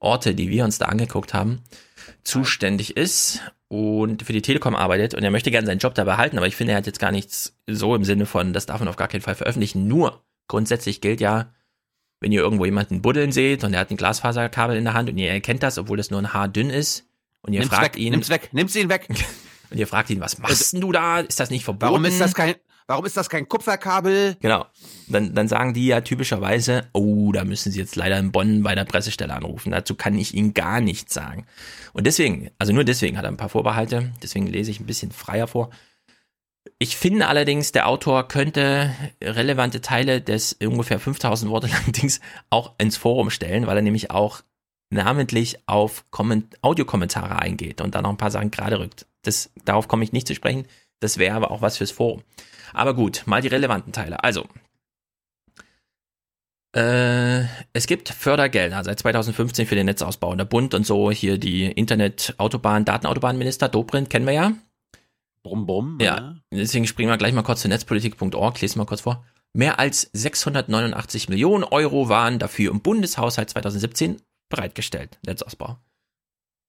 [0.00, 1.60] Orte, die wir uns da angeguckt haben,
[2.24, 6.38] zuständig ist und für die Telekom arbeitet und er möchte gerne seinen Job da behalten,
[6.38, 8.88] aber ich finde, er hat jetzt gar nichts so im Sinne von, das darf man
[8.88, 9.88] auf gar keinen Fall veröffentlichen.
[9.88, 11.52] Nur grundsätzlich gilt ja,
[12.20, 15.18] wenn ihr irgendwo jemanden buddeln seht und er hat ein Glasfaserkabel in der Hand und
[15.18, 17.04] ihr erkennt das, obwohl das nur ein Haar dünn ist
[17.42, 19.08] und ihr Nimm's fragt weg, ihn, nimm's weg, nimm's ihn weg.
[19.70, 21.20] und ihr fragt ihn, was machst denn du da?
[21.20, 21.92] Ist das nicht verboten?
[21.92, 22.54] Warum ist das kein,
[22.86, 24.36] warum ist das kein Kupferkabel?
[24.40, 24.66] Genau.
[25.08, 28.74] Dann, dann sagen die ja typischerweise, oh, da müssen sie jetzt leider in Bonn bei
[28.74, 29.70] der Pressestelle anrufen.
[29.70, 31.46] Dazu kann ich Ihnen gar nichts sagen.
[31.92, 35.12] Und deswegen, also nur deswegen hat er ein paar Vorbehalte, deswegen lese ich ein bisschen
[35.12, 35.70] freier vor.
[36.78, 42.74] Ich finde allerdings, der Autor könnte relevante Teile des ungefähr 5000 Worte langen Dings auch
[42.78, 44.42] ins Forum stellen, weil er nämlich auch
[44.90, 49.06] namentlich auf Komment Audiokommentare eingeht und dann noch ein paar Sachen gerade rückt.
[49.22, 50.66] Das, darauf komme ich nicht zu sprechen.
[51.00, 52.22] Das wäre aber auch was fürs Forum.
[52.72, 54.22] Aber gut, mal die relevanten Teile.
[54.24, 54.46] Also,
[56.74, 60.34] äh, es gibt Fördergelder seit 2015 für den Netzausbau.
[60.34, 64.52] Der Bund und so, hier die Internet-Autobahn, Datenautobahnminister, Dobrindt, kennen wir ja.
[65.42, 65.98] Brumm, brumm.
[66.00, 69.24] Ja, deswegen springen wir gleich mal kurz zu netzpolitik.org, lesen wir kurz vor.
[69.54, 75.78] Mehr als 689 Millionen Euro waren dafür im Bundeshaushalt 2017 bereitgestellt, Netzausbau.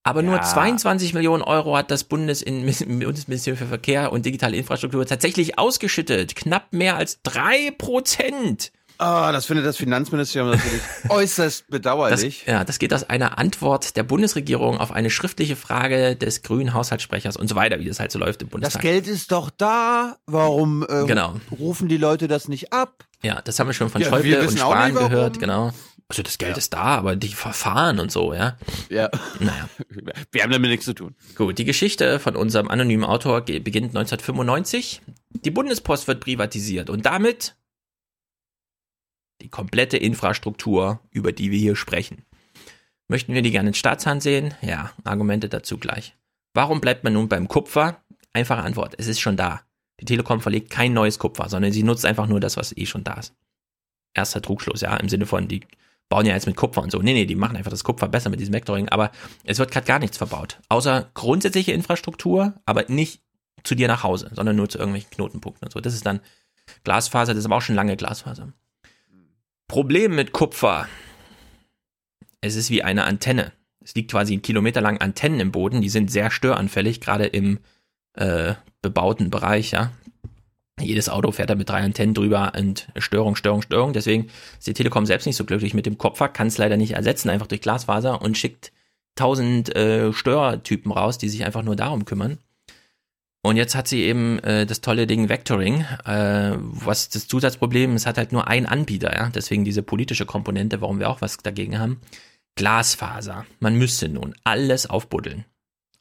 [0.04, 0.42] Aber nur Ja.
[0.42, 6.36] 22 Millionen Euro hat das Bundesministerium für Verkehr und digitale Infrastruktur tatsächlich ausgeschüttet.
[6.36, 8.72] Knapp mehr als drei Prozent.
[9.02, 12.44] Ah, das findet das Finanzministerium natürlich äußerst Das, bedauerlich.
[12.46, 17.38] ja, das geht aus einer Antwort der Bundesregierung auf eine schriftliche Frage des grünen Haushaltssprechers
[17.38, 18.82] und so weiter, wie das halt so läuft im Das Bundestag.
[18.82, 20.18] Geld ist doch da.
[20.26, 21.36] Warum äh, Genau.
[21.58, 23.06] rufen die Leute das nicht ab?
[23.22, 25.72] Ja, das haben wir schon von Ja, Schäuble und Spahn nicht, gehört, genau.
[26.10, 28.58] Also das Geld ist da, aber die Verfahren und so, ja.
[28.90, 29.12] Ja.
[29.40, 29.70] Naja.
[30.32, 31.16] Wir haben damit nichts zu tun.
[31.36, 35.02] Gut, die Geschichte von unserem anonymen Autor beginnt 1995.
[35.30, 37.56] Die Bundespost wird privatisiert und damit
[39.42, 42.26] die komplette Infrastruktur, über die wir hier sprechen.
[43.08, 44.56] Möchten wir die gerne in Staatshand sehen?
[44.62, 46.16] Ja, Argumente dazu gleich.
[46.56, 48.04] Warum bleibt man nun beim Kupfer?
[48.34, 49.62] Einfache Antwort, es ist schon da.
[50.00, 53.04] Die Telekom verlegt kein neues Kupfer, sondern sie nutzt einfach nur das, was eh schon
[53.04, 53.36] da ist.
[54.14, 55.62] Erster Trugschluss, ja, im Sinne von, die
[56.10, 57.00] bauen ja jetzt mit Kupfer und so.
[57.00, 59.12] Nee, nee, die machen einfach das Kupfer besser mit diesem Vectoring, aber
[59.44, 60.60] es wird gerade gar nichts verbaut.
[60.68, 63.22] Außer grundsätzliche Infrastruktur, aber nicht
[63.64, 65.80] zu dir nach Hause, sondern nur zu irgendwelchen Knotenpunkten und so.
[65.80, 66.20] Das ist dann
[66.84, 68.52] Glasfaser, das ist aber auch schon lange Glasfaser.
[69.68, 70.88] Problem mit Kupfer.
[72.42, 73.52] Es ist wie eine Antenne.
[73.82, 77.60] Es liegt quasi kilometerlang Antennen im Boden, die sind sehr störanfällig, gerade im
[78.14, 79.92] äh, bebauten Bereich, ja.
[80.80, 83.94] Jedes Auto fährt da mit drei Antennen drüber und Störung, Störung, Störung.
[83.94, 86.92] Deswegen ist die Telekom selbst nicht so glücklich mit dem Kupfer, kann es leider nicht
[86.92, 88.72] ersetzen, einfach durch Glasfaser und schickt
[89.16, 92.38] tausend äh, Störtypen raus, die sich einfach nur darum kümmern.
[93.42, 98.06] Und jetzt hat sie eben äh, das tolle Ding Vectoring, äh, was das Zusatzproblem, es
[98.06, 101.80] hat halt nur ein Anbieter, ja, deswegen diese politische Komponente, warum wir auch was dagegen
[101.80, 102.02] haben.
[102.56, 103.46] Glasfaser.
[103.60, 105.46] Man müsste nun alles aufbuddeln.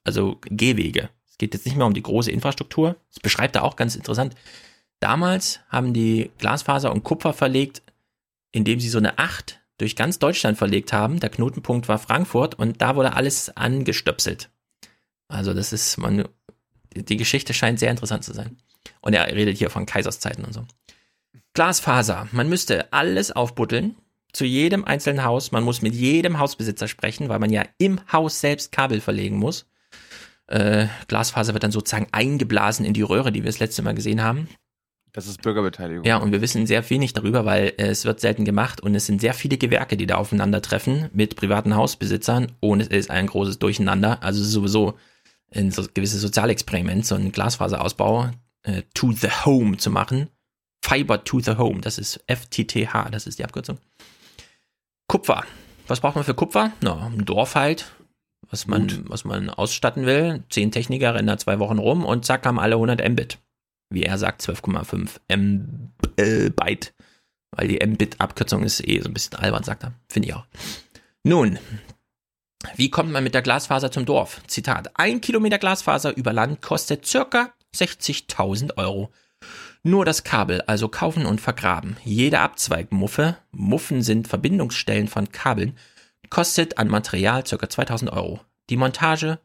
[0.02, 1.10] Also Gehwege.
[1.30, 2.96] Es geht jetzt nicht mehr um die große Infrastruktur.
[3.10, 4.34] Das beschreibt er auch ganz interessant.
[5.00, 7.82] Damals haben die Glasfaser und Kupfer verlegt,
[8.50, 11.20] indem sie so eine Acht durch ganz Deutschland verlegt haben.
[11.20, 14.50] Der Knotenpunkt war Frankfurt und da wurde alles angestöpselt.
[15.28, 16.26] Also das ist, man,
[16.94, 18.58] die Geschichte scheint sehr interessant zu sein.
[19.00, 20.64] Und er redet hier von Kaiserszeiten und so.
[21.52, 22.28] Glasfaser.
[22.32, 23.96] Man müsste alles aufbuddeln.
[24.32, 25.52] Zu jedem einzelnen Haus.
[25.52, 29.66] Man muss mit jedem Hausbesitzer sprechen, weil man ja im Haus selbst Kabel verlegen muss.
[30.46, 34.22] Äh, Glasfaser wird dann sozusagen eingeblasen in die Röhre, die wir das letzte Mal gesehen
[34.22, 34.48] haben.
[35.12, 36.04] Das ist Bürgerbeteiligung.
[36.04, 39.06] Ja, und wir wissen sehr wenig darüber, weil äh, es wird selten gemacht und es
[39.06, 43.58] sind sehr viele Gewerke, die da aufeinandertreffen mit privaten Hausbesitzern und es ist ein großes
[43.58, 44.22] Durcheinander.
[44.22, 44.98] Also sowieso
[45.54, 48.30] ein so gewisses Sozialexperiment, so einen Glasfaserausbau
[48.62, 50.28] äh, to the home zu machen.
[50.82, 53.78] Fiber to the home, das ist FTTH, das ist die Abkürzung.
[55.08, 55.44] Kupfer.
[55.86, 56.72] Was braucht man für Kupfer?
[56.82, 57.90] Na, ein Dorf halt,
[58.50, 60.44] was man, was man ausstatten will.
[60.50, 63.38] Zehn Techniker rennen da zwei Wochen rum und zack, haben alle 100 Mbit.
[63.90, 66.94] Wie er sagt, 12,5 Mbit.
[67.51, 69.94] Weil die Mbit-Abkürzung ist eh so ein bisschen albern, sagt er.
[70.09, 70.44] Finde ich auch.
[71.24, 71.59] Nun,
[72.77, 74.42] wie kommt man mit der Glasfaser zum Dorf?
[74.46, 74.90] Zitat.
[74.94, 79.11] Ein Kilometer Glasfaser über Land kostet circa 60.000 Euro.
[79.83, 81.96] Nur das Kabel, also kaufen und vergraben.
[82.05, 85.77] Jede Abzweigmuffe, Muffen sind Verbindungsstellen von Kabeln,
[86.31, 87.68] kostet an Material ca.
[87.68, 88.40] 2000 Euro.
[88.70, 89.38] Die Montage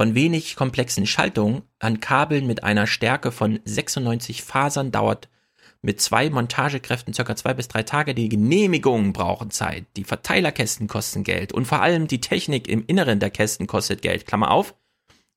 [0.00, 5.28] von wenig komplexen Schaltungen an Kabeln mit einer Stärke von 96 Fasern dauert
[5.82, 7.36] mit zwei Montagekräften ca.
[7.36, 8.14] zwei bis drei Tage.
[8.14, 9.84] Die Genehmigungen brauchen Zeit.
[9.98, 11.52] Die Verteilerkästen kosten Geld.
[11.52, 14.24] Und vor allem die Technik im Inneren der Kästen kostet Geld.
[14.24, 14.74] Klammer auf.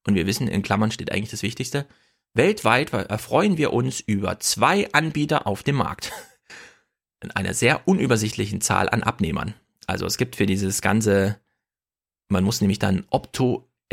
[0.08, 1.86] Und wir wissen, in Klammern steht eigentlich das Wichtigste.
[2.34, 6.14] Weltweit erfreuen wir uns über zwei Anbieter auf dem Markt.
[7.22, 9.56] In einer sehr unübersichtlichen Zahl an Abnehmern.
[9.88, 11.38] Also es gibt für dieses ganze,
[12.30, 13.04] man muss nämlich dann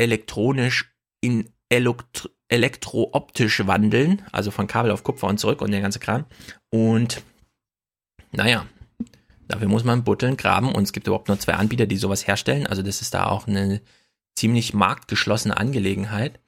[0.01, 5.99] optoelektronisch in elektro elektrooptisch wandeln, also von Kabel auf Kupfer und zurück und der ganze
[5.99, 6.25] Kram.
[6.69, 7.21] Und
[8.33, 8.65] naja,
[9.47, 12.67] dafür muss man butteln, graben und es gibt überhaupt nur zwei Anbieter, die sowas herstellen.
[12.67, 13.79] Also das ist da auch eine
[14.35, 16.41] ziemlich marktgeschlossene Angelegenheit.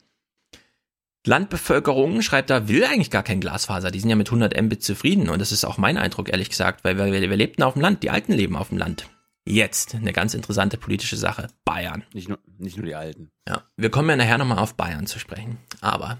[1.25, 3.89] Landbevölkerung, schreibt da, will eigentlich gar kein Glasfaser.
[3.89, 5.29] Die sind ja mit 100 Mbit zufrieden.
[5.29, 8.03] Und das ist auch mein Eindruck, ehrlich gesagt, weil wir, wir lebten auf dem Land.
[8.03, 9.07] Die Alten leben auf dem Land.
[9.45, 11.47] Jetzt eine ganz interessante politische Sache.
[11.65, 12.03] Bayern.
[12.13, 13.31] Nicht nur, nicht nur die Alten.
[13.47, 15.57] Ja, wir kommen ja nachher nochmal auf Bayern zu sprechen.
[15.81, 16.19] Aber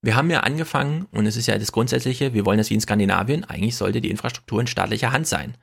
[0.00, 2.80] wir haben ja angefangen, und es ist ja das Grundsätzliche, wir wollen das wie in
[2.80, 5.56] Skandinavien, eigentlich sollte die Infrastruktur in staatlicher Hand sein.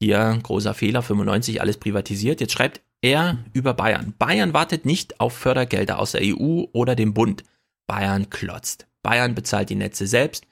[0.00, 2.40] Hier großer Fehler, 95 alles privatisiert.
[2.40, 4.14] Jetzt schreibt er über Bayern.
[4.18, 7.42] Bayern wartet nicht auf Fördergelder aus der EU oder dem Bund.
[7.86, 8.86] Bayern klotzt.
[9.02, 10.46] Bayern bezahlt die Netze selbst,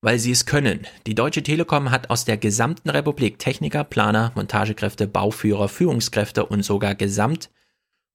[0.00, 0.86] weil sie es können.
[1.06, 6.94] Die Deutsche Telekom hat aus der gesamten Republik Techniker, Planer, Montagekräfte, Bauführer, Führungskräfte und sogar
[6.94, 7.50] gesamt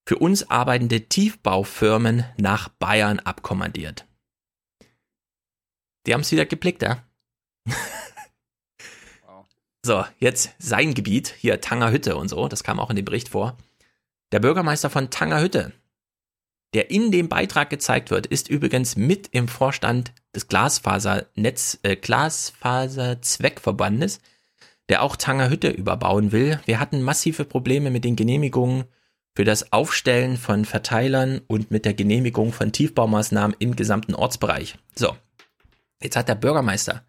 [0.06, 4.06] für uns arbeitende Tiefbaufirmen nach Bayern abkommandiert.
[6.06, 7.04] Die haben es wieder geblickt, ja?
[9.86, 13.58] So, jetzt sein Gebiet, hier Tangerhütte und so, das kam auch in dem Bericht vor.
[14.32, 15.74] Der Bürgermeister von Tangerhütte,
[16.74, 24.20] der in dem Beitrag gezeigt wird, ist übrigens mit im Vorstand des Glasfasernetz, äh, Glasfaserzweckverbandes,
[24.90, 26.60] der auch Tangerhütte überbauen will.
[26.66, 28.86] Wir hatten massive Probleme mit den Genehmigungen
[29.36, 34.76] für das Aufstellen von Verteilern und mit der Genehmigung von Tiefbaumaßnahmen im gesamten Ortsbereich.
[34.96, 35.16] So,
[36.02, 37.04] jetzt hat der Bürgermeister,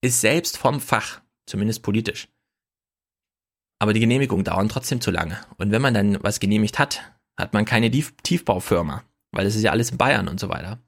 [0.00, 2.28] ist selbst vom Fach, zumindest politisch.
[3.80, 5.38] Aber die Genehmigungen dauern trotzdem zu lange.
[5.56, 9.62] Und wenn man dann was genehmigt hat, hat man keine Tief Tiefbaufirma, weil es ist
[9.62, 10.80] ja alles in Bayern und so weiter.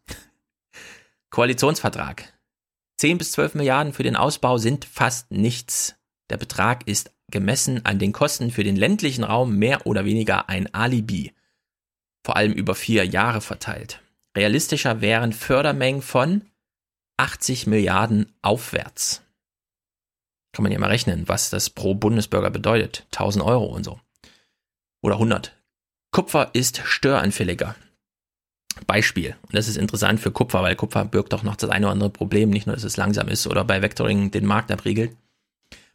[1.31, 2.33] Koalitionsvertrag.
[2.99, 5.97] 10 bis 12 Milliarden für den Ausbau sind fast nichts.
[6.29, 10.73] Der Betrag ist gemessen an den Kosten für den ländlichen Raum mehr oder weniger ein
[10.75, 11.35] Alibi.
[12.25, 14.03] Vor allem über vier Jahre verteilt.
[14.37, 16.45] Realistischer wären Fördermengen von
[17.17, 19.23] 80 Milliarden aufwärts.
[20.53, 23.07] Kann man ja mal rechnen, was das pro Bundesbürger bedeutet.
[23.13, 24.01] 1000 Euro und so.
[25.03, 25.57] Oder 100.
[26.13, 27.77] Kupfer ist störanfälliger.
[28.87, 29.37] Beispiel.
[29.43, 32.11] Und das ist interessant für Kupfer, weil Kupfer birgt auch noch das eine oder andere
[32.11, 32.51] Problem.
[32.51, 35.17] Nicht nur, dass es langsam ist oder bei Vectoring den Markt abriegelt.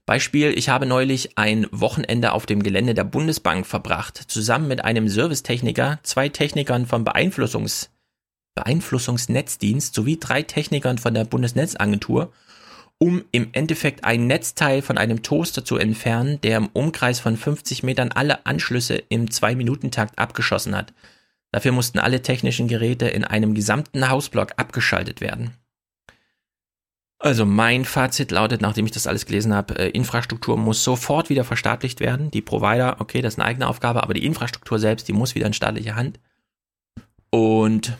[0.06, 5.08] Beispiel, ich habe neulich ein Wochenende auf dem Gelände der Bundesbank verbracht, zusammen mit einem
[5.08, 7.90] Servicetechniker, zwei Technikern vom Beeinflussungs
[8.54, 12.32] Beeinflussungsnetzdienst sowie drei Technikern von der Bundesnetzagentur
[12.98, 17.84] um im Endeffekt ein Netzteil von einem Toaster zu entfernen, der im Umkreis von 50
[17.84, 20.94] Metern alle Anschlüsse im 2-Minuten-Takt abgeschossen hat.
[21.56, 25.54] Dafür mussten alle technischen Geräte in einem gesamten Hausblock abgeschaltet werden.
[27.18, 31.46] Also mein Fazit lautet, nachdem ich das alles gelesen habe, äh, Infrastruktur muss sofort wieder
[31.46, 32.30] verstaatlicht werden.
[32.30, 35.48] Die Provider, okay, das ist eine eigene Aufgabe, aber die Infrastruktur selbst, die muss wieder
[35.48, 36.20] in staatliche Hand.
[37.30, 37.98] Und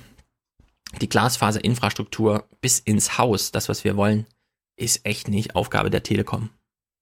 [1.00, 4.26] die Glasfaserinfrastruktur bis ins Haus, das, was wir wollen,
[4.76, 6.50] ist echt nicht Aufgabe der Telekom.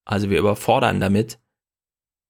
[0.05, 1.39] Also wir überfordern damit,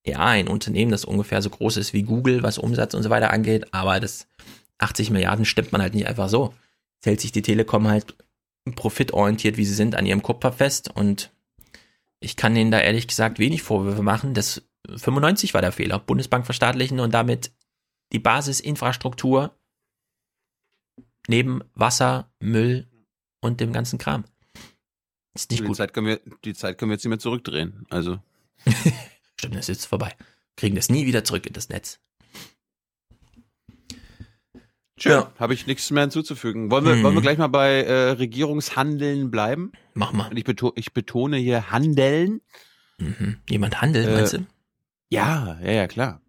[0.06, 3.32] ja, ein Unternehmen, das ungefähr so groß ist wie Google, was Umsatz und so weiter
[3.32, 4.28] angeht, aber das
[4.80, 6.54] 80 Milliarden stimmt man halt nicht einfach so.
[7.04, 8.16] Hält sich die Telekom halt
[8.76, 11.32] profitorientiert, wie sie sind, an ihrem Kupfer fest und
[12.20, 14.34] ich kann denen da ehrlich gesagt wenig Vorwürfe machen.
[14.34, 16.00] Das 95 war der Fehler.
[16.00, 17.52] Bundesbank verstaatlichen und damit
[18.14, 19.58] die Basisinfrastruktur
[21.28, 22.88] neben Wasser, Müll
[23.42, 24.24] und dem ganzen Kram.
[25.34, 25.76] Ist nicht die gut.
[25.76, 27.86] Zeit können wir, die Zeit können wir jetzt nicht mehr zurückdrehen.
[27.90, 28.20] Also.
[29.44, 30.16] Stimmt, das ist jetzt vorbei.
[30.56, 32.00] Kriegen das nie wieder zurück in das Netz.
[34.98, 35.34] Schön, ja.
[35.38, 36.72] habe ich nichts mehr hinzuzufügen.
[36.72, 37.04] Wollen wir, mhm.
[37.04, 39.74] wollen wir gleich mal bei äh, Regierungshandeln bleiben?
[39.96, 40.32] Mach mal.
[40.38, 42.40] Ich, beto ich betone hier Handeln.
[43.00, 43.40] Mhm.
[43.50, 44.48] Jemand handelt, äh, meinst du?
[45.10, 46.22] Ja, ja, ja, klar.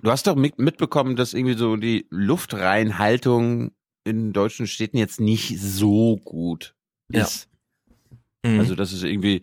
[0.00, 3.72] Du hast doch mit, mitbekommen, dass irgendwie so die Luftreinhaltung
[4.04, 6.76] in deutschen Städten jetzt nicht so gut
[7.08, 7.48] ist.
[8.44, 8.50] Ja.
[8.52, 8.60] Mhm.
[8.60, 9.42] Also, dass es irgendwie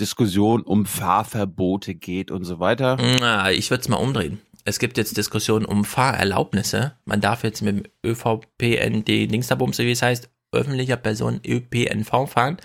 [0.00, 2.96] Diskussion um Fahrverbote geht und so weiter.
[3.20, 4.40] Na, ich würde es mal umdrehen.
[4.64, 6.94] Es gibt jetzt Diskussionen um Fahrerlaubnisse.
[7.04, 12.58] Man darf jetzt mit dem ÖVPND Dingsdabumse, wie es heißt, öffentlicher Person ÖPNV fahren.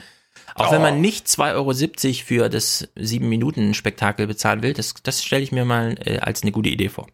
[0.56, 0.72] Auch oh.
[0.74, 1.74] wenn man nicht 2,70 Euro
[2.26, 6.70] für das 7-Minuten-Spektakel bezahlen will, das, das stelle ich mir mal äh, als eine gute
[6.70, 7.08] Idee vor.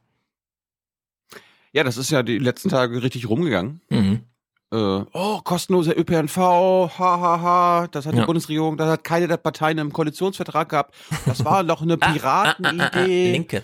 [1.71, 3.81] Ja, das ist ja die letzten Tage richtig rumgegangen.
[3.89, 4.21] Mhm.
[4.71, 4.77] Äh,
[5.13, 9.79] oh, kostenloser ÖPNV, hahaha, ha, ha, das hat die Bundesregierung, das hat keine der Parteien
[9.79, 10.93] im Koalitionsvertrag gehabt.
[11.25, 12.79] Das war doch eine Piratenidee.
[12.79, 13.63] Ah, ah, ah, ah, Linke.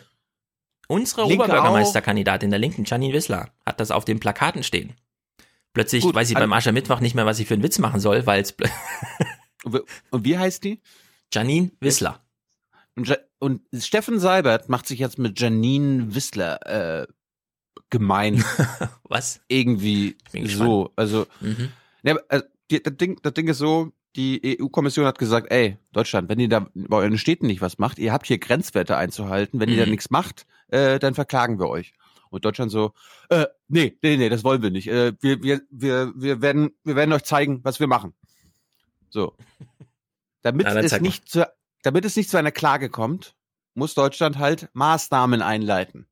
[0.88, 4.94] Unsere Linke Oberbürgermeisterkandidatin der Linken, Janine Wissler, hat das auf den Plakaten stehen.
[5.74, 8.26] Plötzlich Gut, weiß ich beim Aschermittwoch nicht mehr, was ich für einen Witz machen soll,
[8.26, 8.56] weil es.
[10.12, 10.82] und wie heißt die?
[11.32, 12.24] Janine Wissler.
[12.96, 16.65] Und, ja und Steffen Seibert macht sich jetzt mit Janine Wissler
[17.02, 17.08] äh,
[17.90, 18.44] gemein.
[19.04, 19.42] Was?
[19.48, 20.92] Irgendwie so.
[20.96, 21.72] Also, mhm.
[22.04, 26.30] ne, also die, das, Ding, das Ding ist so, die EU-Kommission hat gesagt, ey, Deutschland,
[26.30, 29.70] wenn ihr da bei euren Städten nicht was macht, ihr habt hier Grenzwerte einzuhalten, wenn
[29.70, 29.76] mhm.
[29.76, 29.92] ihr da mhm.
[29.92, 31.94] nichts macht, äh, dann verklagen wir euch.
[32.30, 32.94] Und Deutschland so,
[33.30, 34.88] äh, nee, nee, nee, das wollen wir nicht.
[34.88, 38.14] Äh, wir, wir, wir, wir, werden, wir werden euch zeigen, was wir machen.
[39.10, 39.36] So.
[40.42, 41.48] Damit, ja, es nicht zu,
[41.82, 43.34] damit es nicht zu einer Klage kommt,
[43.74, 46.06] muss Deutschland halt Maßnahmen einleiten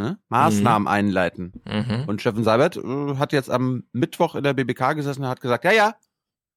[0.00, 0.18] ne?
[0.28, 0.88] Maßnahmen mhm.
[0.88, 1.52] einleiten.
[1.64, 2.04] Mhm.
[2.06, 5.64] Und Steffen Seibert äh, hat jetzt am Mittwoch in der BBK gesessen und hat gesagt,
[5.64, 5.94] ja, ja,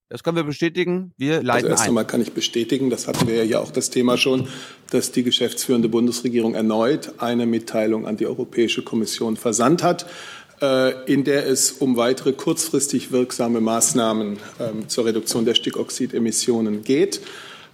[0.09, 3.43] das können wir bestätigen, wir leiten also erst einmal kann ich bestätigen, das hatten wir
[3.45, 4.47] ja auch das Thema schon,
[4.91, 10.05] dass die geschäftsführende Bundesregierung erneut eine Mitteilung an die Europäische Kommission versandt hat,
[10.61, 17.21] äh, in der es um weitere kurzfristig wirksame Maßnahmen ähm, zur Reduktion der Stickoxidemissionen geht.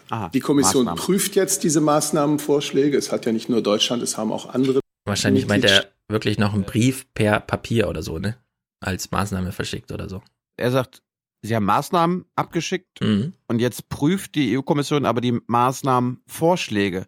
[0.09, 1.03] Aha, die Kommission Maßnahmen.
[1.03, 2.97] prüft jetzt diese Maßnahmenvorschläge.
[2.97, 4.79] Es hat ja nicht nur Deutschland, es haben auch andere
[5.09, 8.37] Wahrscheinlich meint er wirklich noch einen Brief per Papier oder so, ne?
[8.79, 10.21] Als Maßnahme verschickt oder so.
[10.57, 11.01] Er sagt,
[11.41, 13.33] sie haben Maßnahmen abgeschickt mhm.
[13.47, 17.07] und jetzt prüft die EU-Kommission aber die Maßnahmenvorschläge.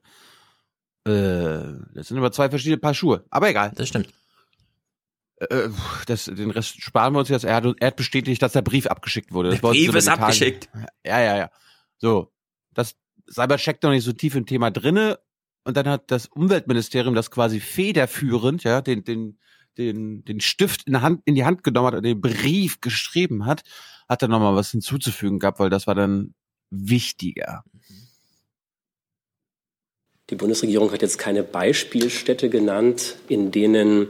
[1.07, 3.25] Äh, das sind aber zwei verschiedene Paar Schuhe.
[3.29, 3.71] Aber egal.
[3.75, 4.09] Das stimmt.
[5.37, 5.69] Äh,
[6.05, 7.45] das, den Rest sparen wir uns jetzt.
[7.45, 9.49] Er hat, er hat bestätigt, dass der Brief abgeschickt wurde.
[9.49, 10.69] Das der Brief ist abgeschickt.
[11.05, 11.51] Ja, ja, ja.
[11.97, 12.31] So,
[12.73, 12.95] das
[13.29, 15.19] Cyber checkt noch nicht so tief im Thema drinne
[15.63, 19.37] und dann hat das Umweltministerium das quasi federführend, ja, den, den,
[19.77, 23.61] den, den Stift in, Hand, in die Hand genommen hat und den Brief geschrieben hat,
[24.09, 26.33] hat dann nochmal was hinzuzufügen gehabt, weil das war dann
[26.69, 27.63] wichtiger.
[30.29, 34.07] Die Bundesregierung hat jetzt keine Beispielstädte genannt, in denen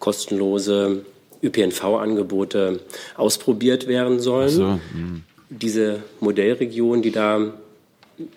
[0.00, 1.06] kostenlose
[1.42, 2.80] ÖPNV-Angebote
[3.16, 4.48] ausprobiert werden sollen.
[4.48, 5.22] So, hm.
[5.48, 7.52] Diese Modellregionen, die da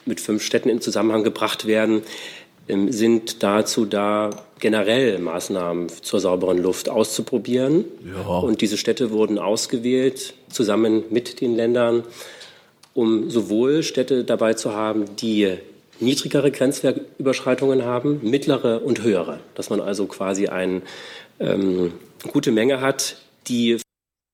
[0.05, 2.03] mit fünf Städten in Zusammenhang gebracht werden,
[2.67, 7.85] sind dazu da, generell Maßnahmen zur sauberen Luft auszuprobieren.
[8.05, 8.39] Ja.
[8.39, 12.03] Und diese Städte wurden ausgewählt, zusammen mit den Ländern,
[12.93, 15.57] um sowohl Städte dabei zu haben, die
[15.99, 19.39] niedrigere Grenzwertüberschreitungen haben, mittlere und höhere.
[19.53, 20.81] Dass man also quasi eine
[21.39, 21.93] ähm,
[22.31, 23.77] gute Menge hat, die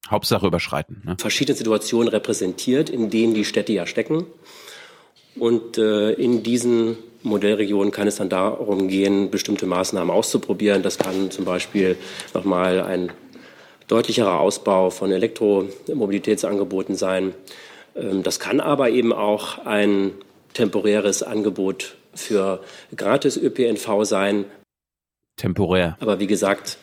[0.10, 1.02] Hauptsache überschreiten.
[1.06, 1.16] Ne?
[1.20, 4.26] Verschiedene Situationen repräsentiert, in denen die Städte ja stecken.
[5.36, 10.84] Und äh, in diesen Modellregionen kann es dann darum gehen, bestimmte Maßnahmen auszuprobieren.
[10.84, 11.98] Das kann zum Beispiel
[12.34, 13.12] nochmal ein
[13.88, 17.34] deutlicherer Ausbau von Elektromobilitätsangeboten sein.
[17.96, 20.12] Ähm, das kann aber eben auch ein
[20.54, 22.62] temporäres Angebot für
[22.96, 24.46] gratis ÖPNV sein.
[25.38, 25.98] Temporär.
[26.00, 26.78] Aber wie gesagt,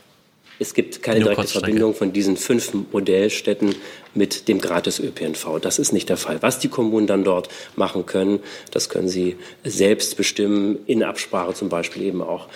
[0.61, 1.61] Es gibt keine Nur direkte.
[1.61, 3.75] Verbindung von diesen fünf Modellstädten
[4.15, 5.61] mit dem Gratis-ÖPNV.
[5.61, 6.43] Das ist nicht der Fall.
[6.43, 8.41] Was die Kommunen dann dort machen können,
[8.73, 12.49] das können sie selbst bestimmen, in Absprache zum Beispiel eben auch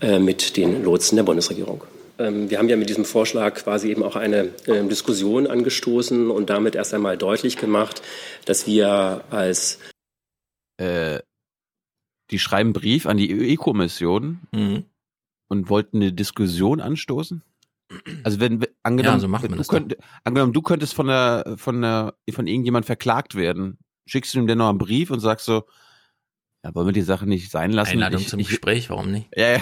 [0.00, 1.84] äh, mit den Lotsen der Bundesregierung.
[2.18, 6.48] Ähm, Wir haben ja mit diesem Vorschlag quasi eben auch eine ähm, Diskussion angestoßen und
[6.48, 8.00] damit erst einmal deutlich gemacht,
[8.46, 9.78] dass wir als
[10.78, 11.20] Äh,
[12.30, 14.84] die schreiben Brief an die EU-Kommission Mhm.
[15.48, 17.42] und wollten eine Diskussion anstoßen.
[18.22, 21.54] Also wenn angenommen, Ja, so macht man du das könnt, angenommen, du könntest von der
[21.56, 25.46] von der von irgendjemand verklagt werden, schickst du ihm denn noch einen Brief und sagst
[25.46, 25.64] so,
[26.64, 27.92] ja, wollen wir die Sache nicht sein lassen?
[27.92, 29.28] Einladung ich, zum ich, Gespräch, warum nicht?
[29.34, 29.60] Ja, ja.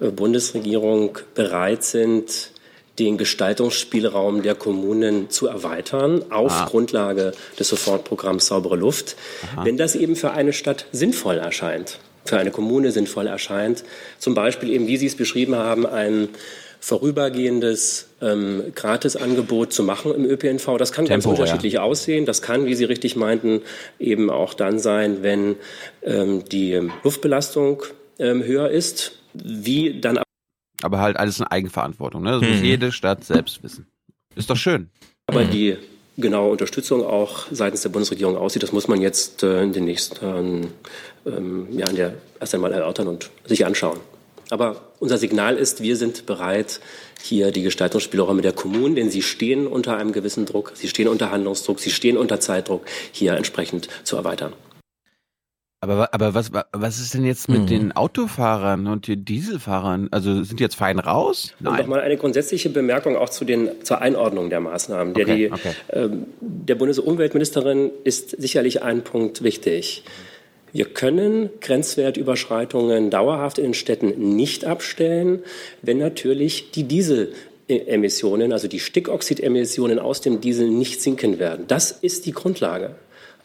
[0.00, 2.52] äh, Bundesregierung bereit sind,
[2.98, 6.66] den Gestaltungsspielraum der Kommunen zu erweitern auf Ah.
[6.66, 9.16] Grundlage des Sofortprogramms Saubere Luft,
[9.52, 9.64] Aha.
[9.64, 13.84] wenn das eben für eine Stadt sinnvoll erscheint, für eine Kommune sinnvoll erscheint.
[14.18, 16.28] Zum Beispiel eben, wie Sie es beschrieben haben, ein
[16.80, 20.76] vorübergehendes ähm, Gratisangebot zu machen im ÖPNV.
[20.78, 21.40] Das kann ganz Temporär.
[21.44, 22.24] unterschiedlich aussehen.
[22.26, 23.62] Das kann, wie Sie richtig meinten,
[23.98, 25.56] eben auch dann sein, wenn
[26.02, 27.82] ähm, die Luftbelastung
[28.18, 29.18] ähm, höher ist.
[29.34, 30.20] Wie dann
[30.82, 32.32] Aber halt alles in Eigenverantwortung, ne?
[32.32, 32.64] Das muss Mhm.
[32.64, 33.86] jede Stadt selbst wissen.
[34.36, 34.90] Ist doch schön.
[35.26, 35.76] Aber die
[36.18, 40.72] genaue Unterstützung auch seitens der Bundesregierung aussieht, das muss man jetzt äh, in den nächsten
[41.24, 43.98] ähm, Jahren ja erst einmal erörtern und sich anschauen.
[44.50, 46.80] Aber unser Signal ist, wir sind bereit,
[47.22, 51.30] hier die Gestaltungsspielräume der Kommunen, denn sie stehen unter einem gewissen Druck, sie stehen unter
[51.30, 54.54] Handlungsdruck, sie stehen unter Zeitdruck, hier entsprechend zu erweitern.
[55.80, 57.66] Aber, aber was, wa- was ist denn jetzt mit Mhm.
[57.66, 60.08] den Autofahrern und den Dieselfahrern?
[60.10, 61.54] Also sind die jetzt fein raus?
[61.60, 65.14] Und nochmal eine grundsätzliche Bemerkung auch zu den, zur Einordnung der Maßnahmen.
[65.14, 65.72] Der, Okay, die, okay.
[65.92, 70.02] ähm, der Bundesumweltministerin ist sicherlich ein Punkt wichtig.
[70.72, 75.42] Wir können Grenzwertüberschreitungen dauerhaft in den Städten nicht abstellen,
[75.82, 81.66] wenn natürlich die Dieselemissionen, also die Stickoxidemissionen aus dem Diesel nicht sinken werden.
[81.68, 82.96] Das ist die Grundlage.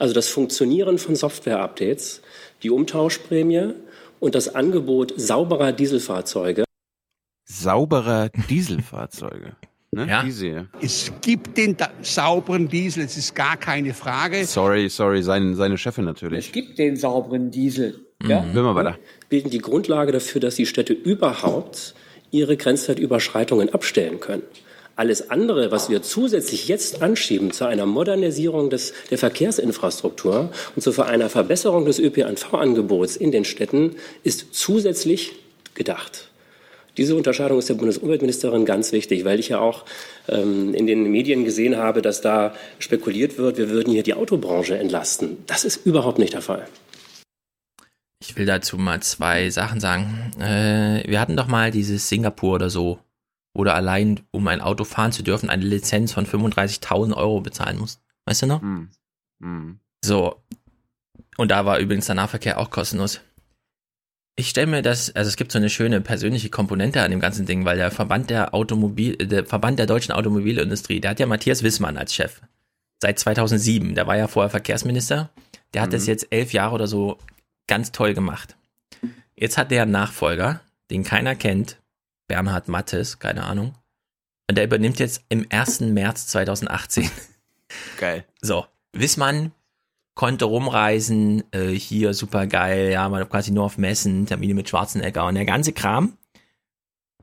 [0.03, 2.21] Also das Funktionieren von Software-Updates,
[2.61, 3.69] die Umtauschprämie
[4.19, 6.65] und das Angebot sauberer Dieselfahrzeuge
[7.45, 9.55] Sauberer Dieselfahrzeuge.
[9.91, 10.05] Ne?
[10.09, 10.21] Ja.
[10.23, 10.67] Diese.
[10.81, 14.43] Es gibt den sauberen Diesel, es ist gar keine Frage.
[14.43, 16.51] Sorry, sorry, sein, seine Chefin natürlich.
[16.51, 18.05] gibt den sauberen Diesel.
[18.27, 18.43] Ja?
[18.53, 18.97] Will mal weiter.
[19.29, 21.95] bilden die Grundlage dafür, dass die Städte überhaupt
[22.29, 24.43] ihre Grenzwertüberschreitungen abstellen können.
[24.95, 31.01] Alles andere, was wir zusätzlich jetzt anschieben zu einer Modernisierung des, der Verkehrsinfrastruktur und zu
[31.01, 35.31] einer Verbesserung des ÖPNV-Angebots in den Städten, ist zusätzlich
[35.73, 36.29] gedacht.
[36.97, 39.83] Diese Unterscheidung ist der Bundesumweltministerin ganz wichtig, weil ich ja auch
[40.27, 44.77] ähm, in den Medien gesehen habe, dass da spekuliert wird, wir würden hier die Autobranche
[44.77, 45.37] entlasten.
[45.47, 46.67] Das ist überhaupt nicht der Fall.
[48.21, 50.31] Ich will dazu mal zwei Sachen sagen.
[50.39, 52.99] Äh, wir hatten doch mal dieses Singapur oder so,
[53.63, 58.01] du allein, um ein Auto fahren zu dürfen, eine Lizenz von 35.000 Euro bezahlen musst.
[58.25, 58.61] Weißt du noch?
[58.61, 58.89] Hm.
[59.41, 59.79] Hm.
[60.03, 60.41] So.
[61.37, 63.21] Und da war übrigens der Nahverkehr auch kostenlos.
[64.35, 67.45] Ich stelle mir das, also es gibt so eine schöne persönliche Komponente an dem ganzen
[67.45, 71.61] Ding, weil der Verband der Automobil, der Verband der deutschen Automobilindustrie, der hat ja Matthias
[71.61, 72.41] Wissmann als Chef.
[73.01, 73.93] Seit 2007.
[73.93, 75.29] Der war ja vorher Verkehrsminister.
[75.73, 75.93] Der hat Mhm.
[75.93, 77.19] das jetzt elf Jahre oder so
[77.67, 78.55] ganz toll gemacht.
[79.35, 81.77] Jetzt hat der einen Nachfolger, den keiner kennt.
[82.27, 83.75] Bernhard Mattes, keine Ahnung.
[84.49, 85.81] Und der übernimmt jetzt im 1.
[85.81, 87.09] März 2018.
[87.99, 88.25] Geil.
[88.41, 89.51] So, Wissmann
[90.15, 95.25] konnte rumreisen, äh, hier super geil, ja, man quasi nur auf Messen, Termine mit Schwarzenegger
[95.25, 96.17] und der ganze Kram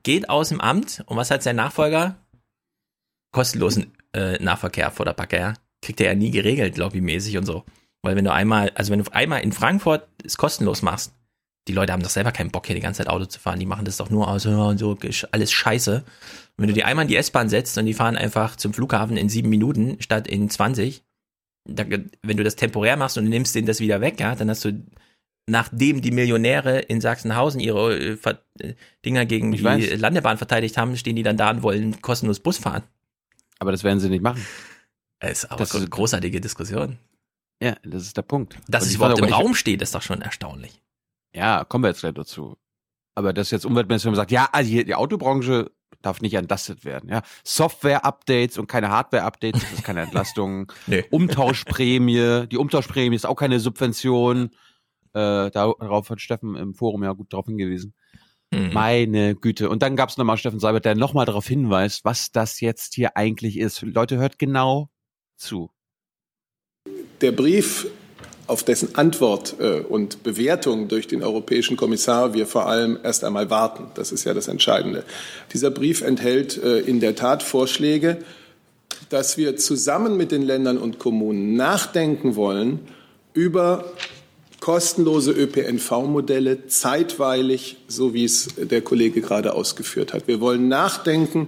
[0.03, 2.17] geht aus dem Amt und was hat sein Nachfolger?
[3.31, 5.53] Kostenlosen äh, Nahverkehr vor der Backe, ja.
[5.81, 7.63] Kriegt er ja nie geregelt, lobbymäßig und so.
[8.03, 11.13] Weil wenn du einmal, also wenn du einmal in Frankfurt es kostenlos machst,
[11.67, 13.59] die Leute haben doch selber keinen Bock, hier die ganze Zeit Auto zu fahren.
[13.59, 14.97] Die machen das doch nur aus, ja, so,
[15.31, 15.97] alles scheiße.
[15.97, 16.03] Und
[16.57, 19.29] wenn du die einmal in die S-Bahn setzt und die fahren einfach zum Flughafen in
[19.29, 21.03] sieben Minuten statt in 20,
[21.69, 24.65] da, wenn du das temporär machst und nimmst denen das wieder weg, ja, dann hast
[24.65, 24.83] du,
[25.47, 28.17] nachdem die Millionäre in Sachsenhausen ihre äh,
[28.59, 28.73] äh,
[29.05, 29.99] Dinger gegen Ich die weiß.
[29.99, 32.83] Landebahn verteidigt haben, stehen die dann da und wollen kostenlos Bus fahren.
[33.59, 34.43] Aber das werden sie nicht machen.
[35.19, 36.97] Das ist aber Das eine großartige Diskussion.
[37.61, 38.57] Ja, das ist der Punkt.
[38.67, 40.81] Dass es überhaupt im Raum steht, ist doch schon erstaunlich.
[41.33, 42.57] Ja, kommen wir jetzt gleich dazu.
[43.15, 45.71] Aber dass jetzt Umweltministerium sagt, ja, also hier, die Autobranche
[46.01, 47.09] darf nicht entlastet werden.
[47.09, 50.71] Ja, Software-Updates und keine Hardware-Updates, das ist keine Entlastung.
[50.87, 51.05] Nee.
[51.09, 54.51] Umtauschprämie, die Umtauschprämie ist auch keine Subvention.
[55.13, 57.93] Äh, darauf hat Steffen im Forum ja gut darauf hingewiesen.
[58.51, 58.73] Mhm.
[58.73, 59.69] Meine Güte.
[59.69, 63.15] Und dann gab es nochmal Steffen Seibert, der nochmal darauf hinweist, was das jetzt hier
[63.15, 63.81] eigentlich ist.
[63.81, 64.89] Leute, hört genau
[65.37, 65.71] zu.
[67.21, 67.87] Der Brief
[68.51, 73.49] auf dessen Antwort äh, und Bewertung durch den europäischen Kommissar wir vor allem erst einmal
[73.49, 73.85] warten.
[73.95, 75.05] Das ist ja das Entscheidende.
[75.53, 78.17] Dieser Brief enthält äh, in der Tat Vorschläge,
[79.07, 82.79] dass wir zusammen mit den Ländern und Kommunen nachdenken wollen
[83.33, 83.85] über
[84.59, 90.27] kostenlose ÖPNV-Modelle zeitweilig, so wie es der Kollege gerade ausgeführt hat.
[90.27, 91.47] Wir wollen nachdenken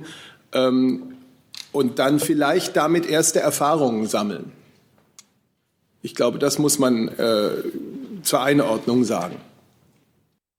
[0.53, 1.13] ähm,
[1.73, 4.62] und dann vielleicht damit erste Erfahrungen sammeln.
[6.03, 7.63] Ich glaube, das muss man äh,
[8.23, 9.37] zur Einordnung sagen.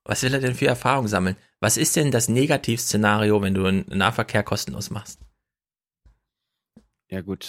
[0.05, 1.37] Was will er denn für Erfahrungen sammeln?
[1.61, 5.21] Was ist denn das Negativszenario, wenn du einen Nahverkehr kostenlos machst?
[7.11, 7.49] Ja, gut.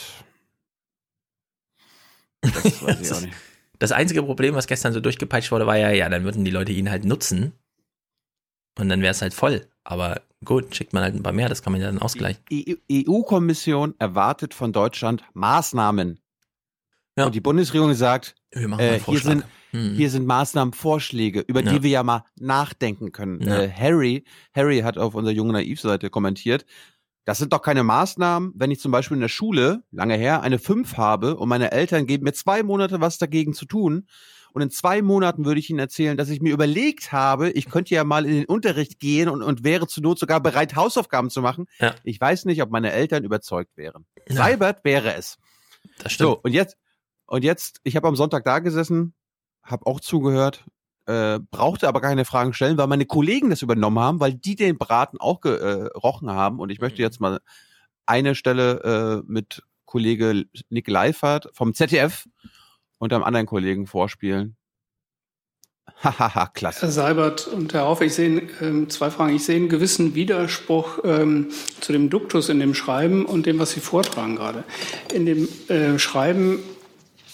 [2.53, 3.33] Das weiß ich auch nicht.
[3.79, 6.71] Das einzige Problem, was gestern so durchgepeitscht wurde, war ja, ja, dann würden die Leute
[6.71, 7.53] ihn halt nutzen.
[8.77, 9.67] Und dann wäre es halt voll.
[9.83, 12.43] Aber gut, schickt man halt ein paar mehr, das kann man ja dann ausgleichen.
[12.51, 16.19] Die EU-Kommission erwartet von Deutschland Maßnahmen.
[17.18, 17.26] Ja.
[17.26, 19.93] Und die Bundesregierung sagt, äh, hier, sind, Hm.
[19.95, 21.72] hier sind Maßnahmenvorschläge, über Ja.
[21.74, 23.41] die wir ja mal nachdenken können.
[23.41, 23.61] Ja.
[23.63, 26.66] Äh, Harry, Harry hat auf unserer Junge Naiv-Seite kommentiert,
[27.26, 30.59] das sind doch keine Maßnahmen, wenn ich zum Beispiel in der Schule, lange her, eine
[30.59, 34.07] 5 habe und meine Eltern geben mir zwei Monate was dagegen zu tun.
[34.53, 37.93] Und in zwei Monaten würde ich Ihnen erzählen, dass ich mir überlegt habe, ich könnte
[37.95, 41.41] ja mal in den Unterricht gehen und, und wäre zur Not sogar bereit, Hausaufgaben zu
[41.41, 41.66] machen.
[41.80, 41.95] Ja.
[42.03, 44.05] Ich weiß nicht, ob meine Eltern überzeugt wären.
[44.30, 44.36] Ja.
[44.36, 45.38] Seibert wäre es.
[45.97, 46.30] Das stimmt.
[46.30, 46.78] So, und jetzt,
[47.28, 49.13] und jetzt, ich habe am Sonntag da gesessen,
[49.63, 50.65] habe auch zugehört,
[51.07, 54.78] äh, brauchte aber keine Fragen stellen, weil meine Kollegen das übernommen haben, weil die den
[54.78, 56.59] Braten auch gerochen haben.
[56.59, 57.39] Und ich möchte jetzt mal
[58.05, 62.28] eine Stelle äh, mit Kollege Nick Leifert vom ZDF
[62.97, 64.57] und einem anderen Kollegen vorspielen.
[66.03, 66.82] Hahaha, klasse.
[66.82, 69.36] Herr Seibert und Herr Haufe, ich sehe ähm, zwei Fragen.
[69.36, 71.51] Ich sehe einen gewissen Widerspruch ähm,
[71.82, 74.63] zu dem Duktus in dem Schreiben und dem, was Sie vortragen gerade.
[75.13, 76.59] In dem äh, Schreiben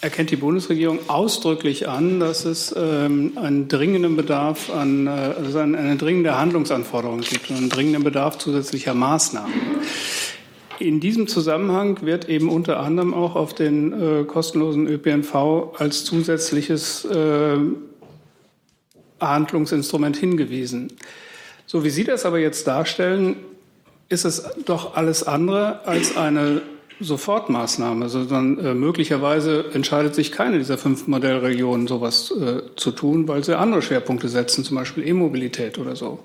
[0.02, 5.96] erkennt die Bundesregierung ausdrücklich an, dass es ähm, einen dringenden Bedarf an, äh, also eine,
[5.96, 9.54] dringende Handlungsanforderung gibt und einen dringenden Bedarf zusätzlicher Maßnahmen.
[10.80, 17.06] In diesem Zusammenhang wird eben unter anderem auch auf den äh, kostenlosen ÖPNV als zusätzliches
[17.06, 17.58] äh,
[19.20, 20.94] Handlungsinstrument hingewiesen.
[21.68, 23.36] So wie Sie das aber jetzt darstellen,
[24.10, 26.64] ist es doch alles andere als eine
[27.02, 33.44] Sofortmaßnahme, sondern äh, möglicherweise entscheidet sich keine dieser fünf Modellregionen, sowas äh, zu tun, weil
[33.44, 36.20] sie andere Schwerpunkte setzen, zum Beispiel E-Mobilität oder so.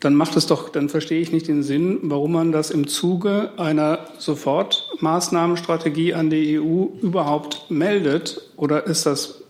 [0.00, 3.52] Dann macht es doch, dann verstehe ich nicht den Sinn, warum man das im Zuge
[3.56, 8.42] einer Sofortmaßnahmenstrategie an die EU überhaupt meldet.
[8.56, 9.42] Oder ist das,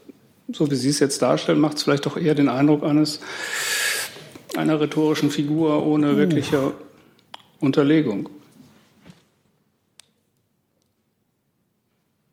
[0.52, 3.20] so wie Sie es jetzt darstellen, macht es vielleicht doch eher den Eindruck eines
[4.54, 6.72] einer rhetorischen Figur ohne wirkliche
[7.60, 8.28] Unterlegung.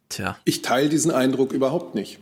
[0.10, 0.38] Tja.
[0.44, 2.20] Ich teile diesen Eindruck überhaupt nicht.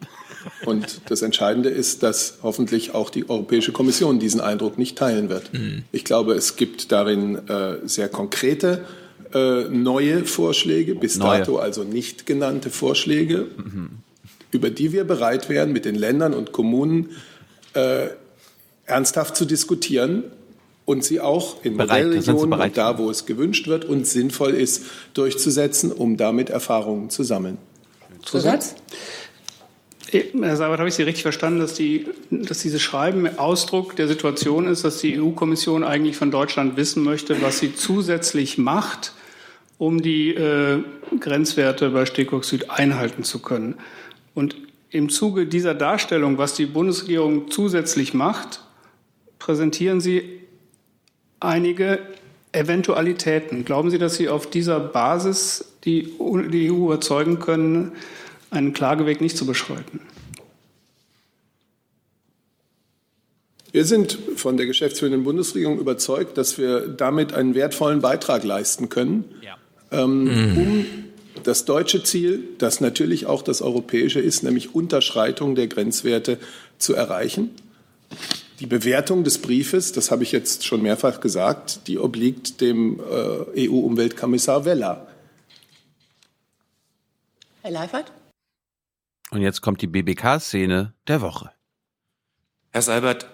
[0.65, 5.49] Und das Entscheidende ist, dass hoffentlich auch die Europäische Kommission diesen Eindruck nicht teilen wird.
[5.91, 8.85] Ich glaube, es gibt darin äh, sehr konkrete
[9.33, 11.39] äh, neue Vorschläge, bis Neue.
[11.39, 13.47] dato also nicht genannte Vorschläge,
[14.51, 17.09] über die wir bereit wären, mit den Ländern und Kommunen
[17.73, 18.07] äh,
[18.85, 20.23] ernsthaft zu diskutieren
[20.85, 25.91] und sie auch in Modellregionen und da, wo es gewünscht wird und sinnvoll ist, durchzusetzen,
[25.91, 27.57] um damit Erfahrungen zu sammeln.
[28.27, 28.75] Zusatz?
[30.11, 34.67] Herr Seibert, habe ich Sie richtig verstanden, dass, die, dass dieses Schreiben Ausdruck der Situation
[34.67, 39.13] ist, dass die EU-Kommission eigentlich von Deutschland wissen möchte, was sie zusätzlich macht,
[39.77, 40.81] um die äh,
[41.19, 43.75] Grenzwerte bei Stickoxid einhalten zu können?
[44.33, 44.55] Und
[44.91, 48.61] im Zuge dieser Darstellung, was die Bundesregierung zusätzlich macht,
[49.39, 50.41] präsentieren Sie
[51.39, 51.99] einige
[52.57, 53.65] Eventualitäten.
[53.65, 56.13] Glauben Sie, dass Sie auf dieser Basis die,
[56.51, 57.93] die EU überzeugen können,
[58.49, 59.99] einen Klageweg nicht zu beschreiten?
[63.71, 69.25] Wir sind von der geschäftsführenden Bundesregierung überzeugt, dass wir damit einen wertvollen Beitrag leisten können,
[69.91, 70.85] ähm, um
[71.43, 76.39] das deutsche Ziel, das natürlich auch das europäische ist, nämlich Unterschreitung der Grenzwerte
[76.77, 77.51] zu erreichen.
[78.59, 83.67] Die Bewertung des Briefes, das habe ich jetzt schon mehrfach gesagt, die obliegt dem äh,
[83.69, 85.07] EU-Umweltkommissar Vella.
[87.61, 88.11] Herr Leifert?
[89.29, 91.51] Und jetzt kommt die BBK-Szene der Woche.
[92.71, 93.27] Herr Seibert,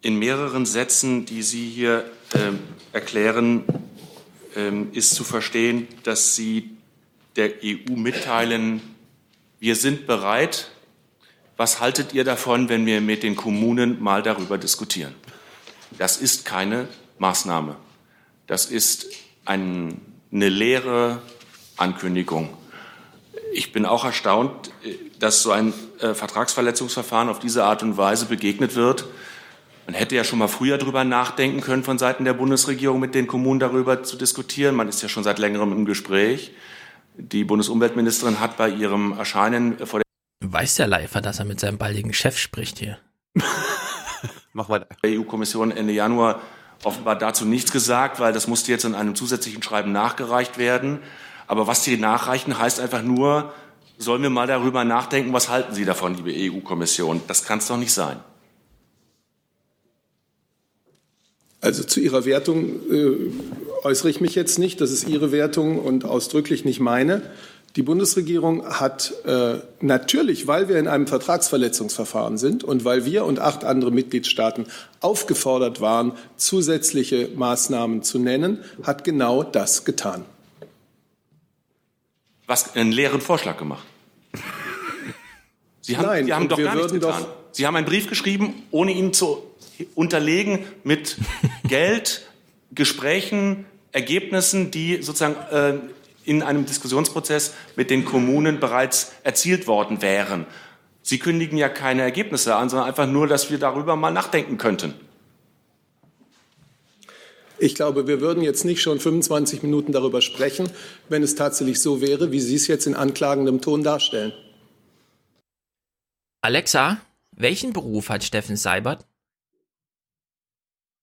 [0.00, 2.60] in mehreren Sätzen, die Sie hier ähm,
[2.92, 3.64] erklären,
[4.56, 6.70] ähm, ist zu verstehen, dass Sie
[7.36, 8.80] der EU mitteilen,
[9.58, 10.70] wir sind bereit.
[11.60, 15.14] Was haltet ihr davon, wenn wir mit den Kommunen mal darüber diskutieren?
[15.98, 16.88] Das ist keine
[17.18, 17.76] Maßnahme.
[18.46, 19.08] Das ist
[19.44, 20.00] ein,
[20.32, 21.20] eine leere
[21.76, 22.48] Ankündigung.
[23.52, 28.24] ich bin auch erstaunt, äh, dass so ein äh, Vertragsverletzungsverfahren auf diese Art und Weise
[28.24, 29.04] begegnet wird.
[29.84, 33.26] Man hätte ja schon mal früher darüber nachdenken können, von Seiten der Bundesregierung mit den
[33.26, 34.74] Kommunen darüber zu diskutieren.
[34.76, 36.52] Man ist ja schon seit längerem im Gespräch.
[37.18, 40.09] Die Bundesumweltministerin hat bei ihrem Erscheinen vor der
[40.40, 42.98] Weiß der Leifer, dass er mit seinem baldigen Chef spricht hier?
[44.52, 44.86] Mach weiter.
[45.04, 46.40] EU-Kommission Ende Januar
[46.82, 51.00] offenbar dazu nichts gesagt, weil das musste jetzt in einem zusätzlichen Schreiben nachgereicht werden.
[51.46, 53.52] Aber was Sie nachreichen, heißt einfach nur,
[53.98, 57.20] sollen wir mal darüber nachdenken, was halten Sie davon, liebe EU-Kommission?
[57.26, 58.16] Das kann es doch nicht sein.
[61.60, 63.30] Also zu Ihrer Wertung äh,
[63.82, 64.80] äußere ich mich jetzt nicht.
[64.80, 67.30] Das ist Ihre Wertung und ausdrücklich nicht meine.
[67.76, 73.38] Die Bundesregierung hat äh, natürlich, weil wir in einem Vertragsverletzungsverfahren sind und weil wir und
[73.38, 74.66] acht andere Mitgliedstaaten
[75.00, 80.24] aufgefordert waren, zusätzliche Maßnahmen zu nennen, hat genau das getan.
[82.48, 83.86] Was einen leeren Vorschlag gemacht?
[85.80, 87.24] Sie haben, Nein, Sie haben doch gar nichts getan.
[87.52, 89.42] Sie haben einen Brief geschrieben, ohne ihn zu
[89.94, 91.16] unterlegen mit
[91.68, 92.26] Geld,
[92.72, 95.78] Gesprächen, Ergebnissen, die sozusagen äh,
[96.30, 100.46] in einem Diskussionsprozess mit den Kommunen bereits erzielt worden wären.
[101.02, 104.94] Sie kündigen ja keine Ergebnisse an, sondern einfach nur, dass wir darüber mal nachdenken könnten.
[107.58, 110.70] Ich glaube, wir würden jetzt nicht schon 25 Minuten darüber sprechen,
[111.08, 114.32] wenn es tatsächlich so wäre, wie Sie es jetzt in anklagendem Ton darstellen.
[116.42, 116.98] Alexa,
[117.32, 119.04] welchen Beruf hat Steffen Seibert?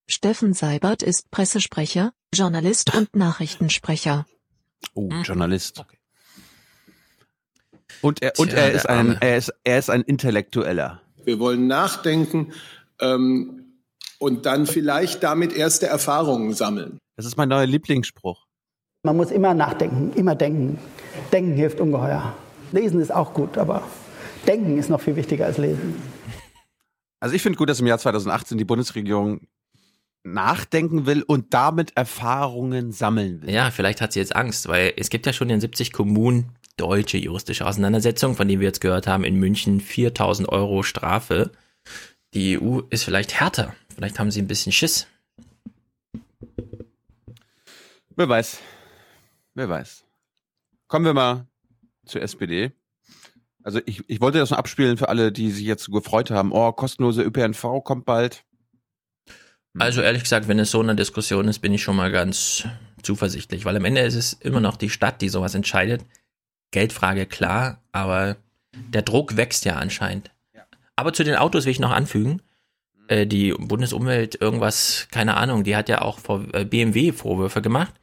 [0.10, 4.26] Steffen Seibert ist Pressesprecher, Journalist und Nachrichtensprecher.
[4.94, 5.84] Oh, Journalist.
[8.02, 11.02] Und er, und Tja, er ist ein, er ist, er ist ein Intellektueller.
[11.24, 12.54] Wir wollen nachdenken
[13.02, 13.74] ähm,
[14.20, 17.00] und dann vielleicht damit erste Erfahrungen sammeln.
[17.16, 18.46] Das ist mein neuer Lieblingsspruch.
[19.04, 20.80] Man muss immer nachdenken, immer denken.
[21.32, 22.36] Denken hilft ungeheuer.
[22.72, 23.84] Lesen ist auch gut, aber
[24.46, 25.96] denken ist noch viel wichtiger als lesen.
[27.20, 29.48] Also ich finde gut, dass im Jahr 2018 die Bundesregierung
[30.34, 33.50] nachdenken will und damit Erfahrungen sammeln will.
[33.50, 37.18] Ja, vielleicht hat sie jetzt Angst, weil es gibt ja schon in 70 Kommunen deutsche
[37.18, 41.52] juristische Auseinandersetzungen, von denen wir jetzt gehört haben, in München 4000 Euro Strafe.
[42.34, 43.74] Die EU ist vielleicht härter.
[43.96, 45.08] Vielleicht haben sie ein bisschen Schiss.
[48.16, 48.60] Wer weiß.
[49.56, 50.06] Wer weiß.
[50.88, 51.48] Kommen wir mal
[52.06, 52.72] zur SPD.
[53.64, 56.52] Also ich, ich wollte das noch abspielen für alle, die sich jetzt so gefreut haben.
[56.52, 58.46] Oh, kostenlose ÖPNV kommt bald.
[59.80, 62.66] Also ehrlich gesagt, wenn es so eine Diskussion ist, bin ich schon mal ganz
[63.04, 66.04] zuversichtlich, weil am Ende ist es immer noch die Stadt, die sowas entscheidet.
[66.72, 68.38] Geldfrage klar, aber
[68.74, 70.32] der Druck wächst ja anscheinend.
[70.96, 72.42] Aber zu den Autos will ich noch anfügen,
[73.08, 77.94] äh, die Bundesumwelt irgendwas, keine Ahnung, die hat ja auch vor äh, BMW Vorwürfe gemacht,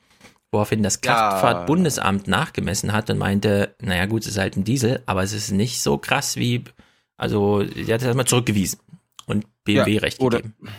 [0.52, 1.00] woraufhin das.
[1.00, 5.50] Kraftfahrtbundesamt nachgemessen hat und meinte, naja gut, es ist halt ein Diesel, aber es ist
[5.50, 6.64] nicht so krass wie,
[7.16, 8.78] also sie hat es erstmal zurückgewiesen
[9.26, 10.54] und BMW Ja, recht gegeben.
[10.62, 10.70] Oder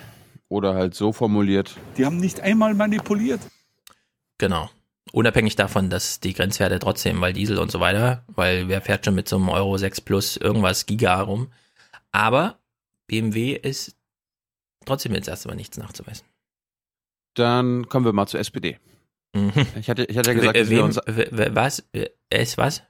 [0.51, 1.75] halt so formuliert.
[1.97, 3.41] Die haben nicht einmal manipuliert.
[4.37, 4.69] Genau.
[5.11, 9.15] Unabhängig davon, dass die Grenzwerte trotzdem, weil Diesel und so weiter, weil wer fährt schon
[9.15, 11.51] mit so einem Euro 6 plus irgendwas Giga rum.
[12.11, 12.59] Aber
[13.07, 13.95] BMW ist
[14.85, 16.25] trotzdem jetzt erstmal nichts nachzuweisen.
[17.35, 18.79] Dann kommen wir mal zur SPD.
[19.75, 20.97] Ich hatte, ich hatte ja gesagt, dass wir wem- uns
[21.55, 21.83] was?
[22.29, 22.81] Es was?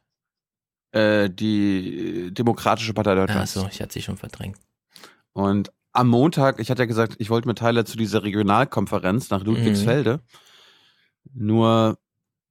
[0.91, 3.53] äh, die Demokratische Partei Deutschlands.
[3.53, 4.57] so, ich hatte sie schon verdrängt.
[5.33, 9.43] Und am Montag, ich hatte ja gesagt, ich wollte mit Tyler zu dieser Regionalkonferenz nach
[9.43, 10.21] Ludwigsfelde.
[11.33, 11.97] Nur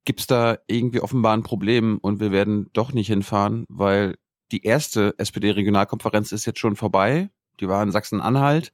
[0.03, 4.15] gibt's da irgendwie offenbar ein Problem und wir werden doch nicht hinfahren, weil
[4.51, 7.29] die erste SPD-Regionalkonferenz ist jetzt schon vorbei.
[7.59, 8.71] Die war in Sachsen-Anhalt.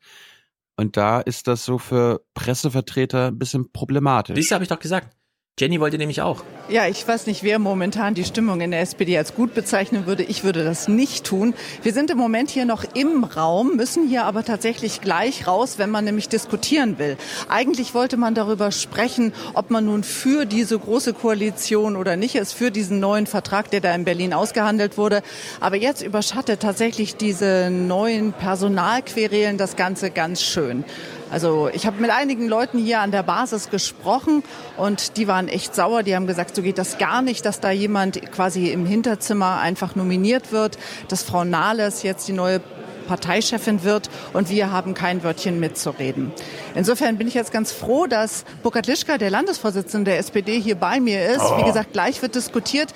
[0.75, 4.35] Und da ist das so für Pressevertreter ein bisschen problematisch.
[4.35, 5.15] Dies habe ich doch gesagt.
[5.61, 6.43] Jenny wollte nämlich auch.
[6.69, 10.23] Ja, ich weiß nicht, wer momentan die Stimmung in der SPD als gut bezeichnen würde.
[10.23, 11.53] Ich würde das nicht tun.
[11.83, 15.91] Wir sind im Moment hier noch im Raum, müssen hier aber tatsächlich gleich raus, wenn
[15.91, 17.15] man nämlich diskutieren will.
[17.47, 22.53] Eigentlich wollte man darüber sprechen, ob man nun für diese große Koalition oder nicht ist,
[22.53, 25.21] für diesen neuen Vertrag, der da in Berlin ausgehandelt wurde.
[25.59, 30.85] Aber jetzt überschattet tatsächlich diese neuen Personalquerelen das Ganze ganz schön.
[31.31, 34.43] Also ich habe mit einigen Leuten hier an der Basis gesprochen
[34.77, 36.03] und die waren echt sauer.
[36.03, 39.95] Die haben gesagt, so geht das gar nicht, dass da jemand quasi im Hinterzimmer einfach
[39.95, 40.77] nominiert wird,
[41.07, 42.59] dass Frau Nahles jetzt die neue
[43.07, 46.31] Parteichefin wird und wir haben kein Wörtchen mitzureden.
[46.75, 50.99] Insofern bin ich jetzt ganz froh, dass Burkhard Lischka, der Landesvorsitzende der SPD, hier bei
[50.99, 51.41] mir ist.
[51.41, 51.57] Oh.
[51.57, 52.93] Wie gesagt, gleich wird diskutiert.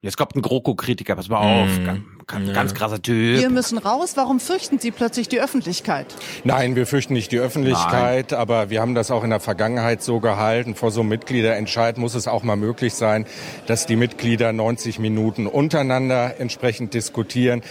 [0.00, 3.40] Jetzt kommt ein GroKo-Kritiker, pass mal auf, Mm, ganz, ganz, ganz krasser Typ.
[3.40, 4.12] Wir müssen raus.
[4.16, 6.14] Warum fürchten Sie plötzlich die Öffentlichkeit?
[6.44, 10.20] Nein, wir fürchten nicht die Öffentlichkeit, aber wir haben das auch in der Vergangenheit so
[10.20, 10.76] gehalten.
[10.76, 13.26] Vor so einem Mitgliederentscheid muss es auch mal möglich sein,
[13.66, 17.62] dass die Mitglieder 90 Minuten untereinander entsprechend diskutieren.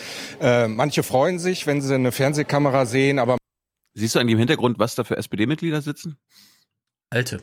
[0.41, 3.37] Äh, manche freuen sich, wenn sie eine Fernsehkamera sehen, aber
[3.93, 6.19] Siehst du eigentlich im Hintergrund, was da für SPD-Mitglieder sitzen?
[7.09, 7.41] Alte.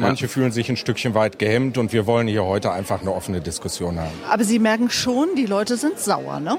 [0.00, 3.40] Manche fühlen sich ein Stückchen weit gehemmt und wir wollen hier heute einfach eine offene
[3.40, 4.12] Diskussion haben.
[4.28, 6.58] Aber Sie merken schon, die Leute sind sauer, ne?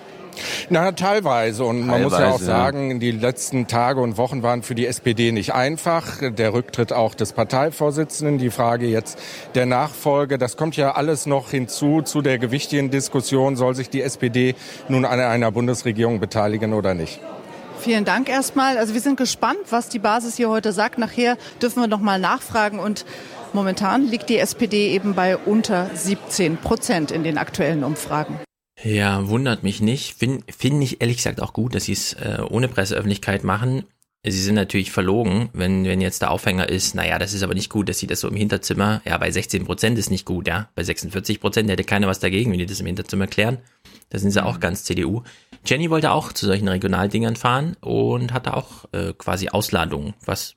[0.69, 1.65] Na, teilweise.
[1.65, 2.45] Und man muss ja auch ja.
[2.45, 6.19] sagen, die letzten Tage und Wochen waren für die SPD nicht einfach.
[6.21, 9.19] Der Rücktritt auch des Parteivorsitzenden, die Frage jetzt
[9.55, 14.01] der Nachfolge, das kommt ja alles noch hinzu zu der gewichtigen Diskussion, soll sich die
[14.01, 14.55] SPD
[14.87, 17.19] nun an einer Bundesregierung beteiligen oder nicht.
[17.81, 18.77] Vielen Dank erstmal.
[18.77, 20.99] Also wir sind gespannt, was die Basis hier heute sagt.
[20.99, 23.05] Nachher dürfen wir noch mal nachfragen und
[23.53, 28.39] momentan liegt die SPD eben bei unter 17 Prozent in den aktuellen Umfragen.
[28.83, 30.15] Ja, wundert mich nicht.
[30.15, 33.83] Finde find ich ehrlich gesagt auch gut, dass sie es äh, ohne Presseöffentlichkeit machen.
[34.23, 37.71] Sie sind natürlich verlogen, wenn, wenn jetzt der Aufhänger ist, naja, das ist aber nicht
[37.71, 40.69] gut, dass sie das so im Hinterzimmer, ja, bei 16 Prozent ist nicht gut, ja.
[40.75, 43.57] Bei 46 Prozent hätte keiner was dagegen, wenn die das im Hinterzimmer klären.
[44.09, 45.23] Da sind sie auch ganz CDU.
[45.65, 50.55] Jenny wollte auch zu solchen Regionaldingern fahren und hatte auch äh, quasi Ausladungen, was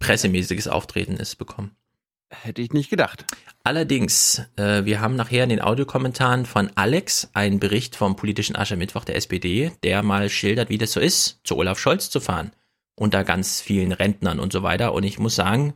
[0.00, 1.76] pressemäßiges Auftreten ist, bekommen.
[2.30, 3.24] Hätte ich nicht gedacht.
[3.64, 9.04] Allerdings, äh, wir haben nachher in den Audiokommentaren von Alex einen Bericht vom politischen Aschermittwoch
[9.04, 12.52] der SPD, der mal schildert, wie das so ist, zu Olaf Scholz zu fahren.
[12.94, 14.94] Unter ganz vielen Rentnern und so weiter.
[14.94, 15.74] Und ich muss sagen,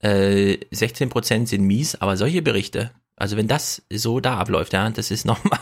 [0.00, 4.90] äh, 16 Prozent sind mies, aber solche Berichte, also wenn das so da abläuft, ja,
[4.90, 5.60] das ist nochmal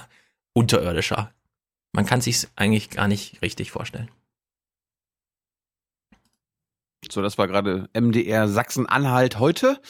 [0.55, 1.33] unterirdischer.
[1.93, 4.11] Man kann sich's eigentlich gar nicht richtig vorstellen.
[7.11, 9.81] So, das war gerade MDR Sachsen-Anhalt heute.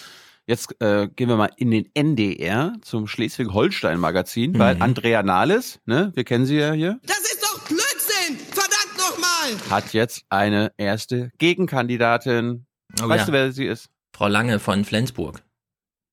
[0.47, 4.59] Jetzt äh, gehen wir mal in den NDR zum Schleswig-Holstein-Magazin, Mhm.
[4.59, 8.39] weil Andrea Nahles, ne, wir kennen sie ja hier, Das ist doch Blödsinn!
[8.53, 9.71] Verdammt nochmal!
[9.71, 12.65] hat jetzt eine erste Gegenkandidatin.
[13.03, 13.27] Oh weißt ja.
[13.27, 13.89] du, wer sie ist?
[14.15, 15.43] Frau Lange von Flensburg.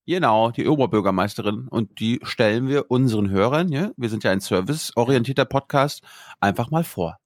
[0.08, 1.68] Genau, die Oberbürgermeisterin.
[1.70, 6.02] Und die stellen wir unseren Hörern, ja, wir sind ja ein serviceorientierter Podcast,
[6.42, 7.18] einfach mal vor.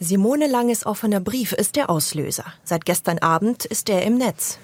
[0.00, 2.44] Simone Langes offener Brief ist der Auslöser.
[2.64, 4.58] Seit gestern Abend ist er im Netz.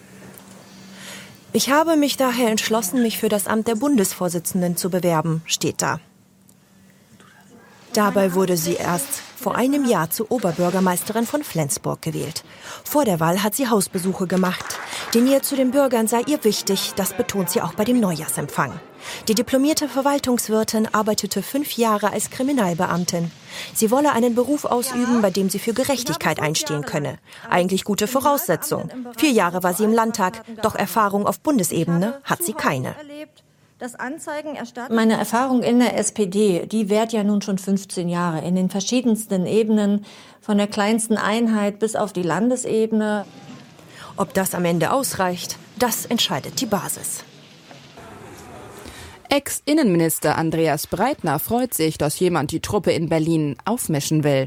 [1.57, 6.01] Ich habe mich daher entschlossen, mich für das Amt der Bundesvorsitzenden zu bewerben, steht da.
[7.93, 12.43] Dabei wurde sie erst vor einem Jahr zur Oberbürgermeisterin von Flensburg gewählt.
[12.83, 14.65] Vor der Wahl hat sie Hausbesuche gemacht.
[15.15, 18.73] Die Nähe zu den Bürgern sei ihr wichtig, das betont sie auch bei dem Neujahrsempfang.
[19.29, 23.31] Die diplomierte Verwaltungswirtin arbeitete fünf Jahre als Kriminalbeamtin.
[23.75, 27.19] Sie wolle einen Beruf ausüben, bei dem sie für Gerechtigkeit einstehen könne.
[27.49, 28.91] Eigentlich gute Voraussetzung.
[29.17, 32.95] Vier Jahre war sie im Landtag, doch Erfahrung auf Bundesebene hat sie keine.
[34.89, 39.47] Meine Erfahrung in der SPD, die währt ja nun schon 15 Jahre in den verschiedensten
[39.47, 40.05] Ebenen,
[40.41, 43.25] von der kleinsten Einheit bis auf die Landesebene.
[44.17, 47.25] Ob das am Ende ausreicht, das entscheidet die Basis.
[49.35, 54.47] Ex-Innenminister Andreas Breitner freut sich, dass jemand die Truppe in Berlin aufmischen will.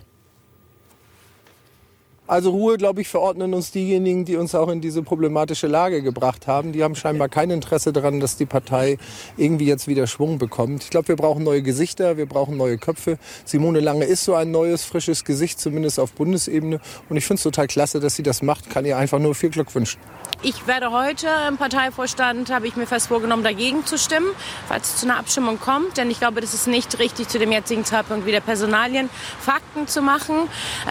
[2.28, 6.46] Also Ruhe, glaube ich, verordnen uns diejenigen, die uns auch in diese problematische Lage gebracht
[6.46, 6.74] haben.
[6.74, 8.98] Die haben scheinbar kein Interesse daran, dass die Partei
[9.38, 10.84] irgendwie jetzt wieder Schwung bekommt.
[10.84, 13.18] Ich glaube, wir brauchen neue Gesichter, wir brauchen neue Köpfe.
[13.46, 16.82] Simone Lange ist so ein neues, frisches Gesicht, zumindest auf Bundesebene.
[17.08, 18.70] Und ich finde es total klasse, dass sie das macht.
[18.70, 20.02] Kann ihr einfach nur viel Glück wünschen.
[20.44, 24.28] Ich werde heute im Parteivorstand, habe ich mir fest vorgenommen, dagegen zu stimmen,
[24.68, 25.96] falls es zu einer Abstimmung kommt.
[25.96, 29.10] Denn ich glaube, das ist nicht richtig, zu dem jetzigen Zeitpunkt wieder Personalien,
[29.40, 30.36] Fakten zu machen.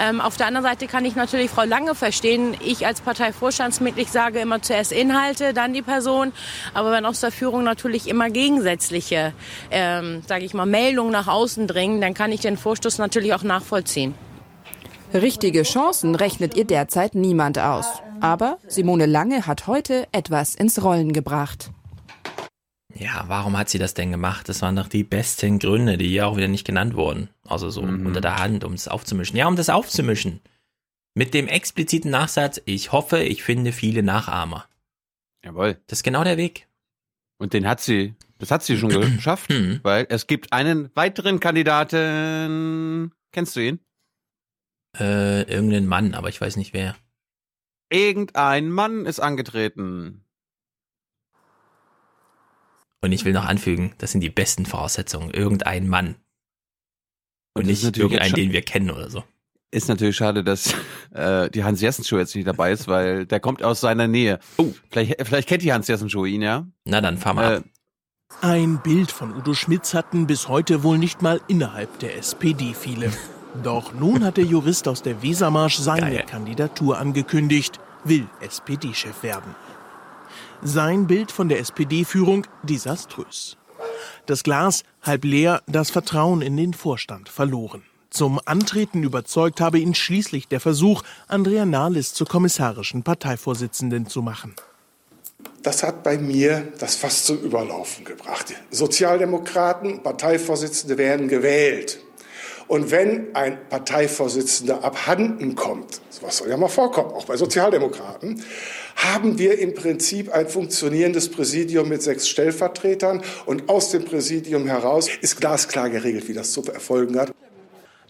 [0.01, 2.57] Ähm, auf der anderen Seite kann ich natürlich Frau Lange verstehen.
[2.65, 6.33] Ich als Parteivorstandsmitglied sage immer zuerst Inhalte, dann die Person.
[6.75, 9.33] Aber wenn aus der Führung natürlich immer gegensätzliche,
[9.71, 13.43] ähm, sage ich mal, Meldungen nach außen dringen, dann kann ich den Vorstoß natürlich auch
[13.43, 14.15] nachvollziehen.
[15.15, 17.87] Richtige Chancen rechnet ihr derzeit niemand aus.
[18.21, 21.71] Aber Simone Lange hat heute etwas ins Rollen gebracht.
[22.99, 24.49] Ja, warum hat sie das denn gemacht?
[24.49, 27.29] Das waren doch die besten Gründe, die hier auch wieder nicht genannt wurden.
[27.47, 29.37] Also so unter der Hand, um es aufzumischen.
[29.37, 30.41] Ja, um das aufzumischen.
[31.19, 34.69] Mit dem expliziten Nachsatz, ich hoffe, ich finde viele Nachahmer.
[35.43, 35.81] Jawohl.
[35.87, 36.69] Das ist genau der Weg.
[37.39, 39.51] Und den hat sie, das hat sie schon geschafft,
[39.83, 43.13] weil es gibt einen weiteren Kandidaten.
[43.33, 43.81] Kennst du ihn?
[44.99, 46.95] Äh, irgendein Mann, aber ich weiß nicht wer.
[47.89, 50.23] Irgendein Mann ist angetreten.
[53.01, 55.31] Und ich will noch anfügen, das sind die besten Voraussetzungen.
[55.31, 56.17] Irgendein Mann.
[57.55, 59.25] Und, Und nicht irgendeinen, jetzt den wir kennen oder so.
[59.77, 60.75] Ist natürlich schade, dass
[61.13, 64.39] äh, die Hans Jessen Show jetzt nicht dabei ist, weil der kommt aus seiner Nähe.
[64.57, 66.67] Oh, vielleicht, vielleicht kennt die Hans Jessen Show ihn, ja?
[66.87, 67.65] Na dann fahr mal Äh, ab.
[68.41, 73.13] Ein Bild von Udo Schmitz hatten bis heute wohl nicht mal innerhalb der SPD viele.
[73.63, 76.25] Doch nun hat der Jurist aus der Wesermarsch seine Geil.
[76.27, 79.55] Kandidatur angekündigt, will SPD-Chef werden.
[80.63, 83.59] Sein Bild von der SPD-Führung desaströs.
[84.25, 87.83] Das Glas halb leer, das Vertrauen in den Vorstand verloren.
[88.17, 94.55] Zum Antreten überzeugt habe ihn schließlich der Versuch, Andrea Nahles zur kommissarischen Parteivorsitzenden zu machen.
[95.63, 98.55] Das hat bei mir das fast zum Überlaufen gebracht.
[98.71, 101.99] Sozialdemokraten, Parteivorsitzende werden gewählt.
[102.69, 108.43] Und wenn ein Parteivorsitzender abhanden kommt, was soll ja mal vorkommen, auch bei Sozialdemokraten,
[108.97, 115.11] haben wir im Prinzip ein funktionierendes Präsidium mit sechs Stellvertretern und aus dem Präsidium heraus
[115.21, 117.35] ist glasklar geregelt, wie das zu erfolgen hat.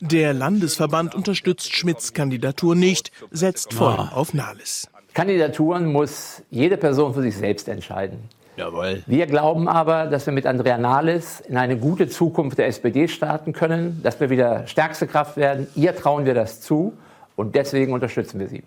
[0.01, 4.13] Der Landesverband unterstützt Schmidts Kandidatur nicht, setzt voll ah.
[4.15, 4.89] auf Nahles.
[5.15, 8.19] Kandidaturen muss jede Person für sich selbst entscheiden.
[8.57, 9.03] Jawohl.
[9.07, 13.53] Wir glauben aber, dass wir mit Andrea Nahles in eine gute Zukunft der SPD starten
[13.53, 15.67] können, dass wir wieder stärkste Kraft werden.
[15.75, 16.95] Ihr trauen wir das zu
[17.37, 18.63] und deswegen unterstützen wir sie.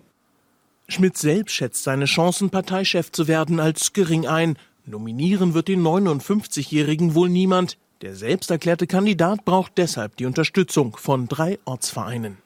[0.88, 4.56] Schmidt selbst schätzt seine Chancen, Parteichef zu werden, als gering ein.
[4.86, 7.76] Nominieren wird den 59-Jährigen wohl niemand.
[8.02, 12.38] Der selbst erklärte Kandidat braucht deshalb die Unterstützung von drei Ortsvereinen.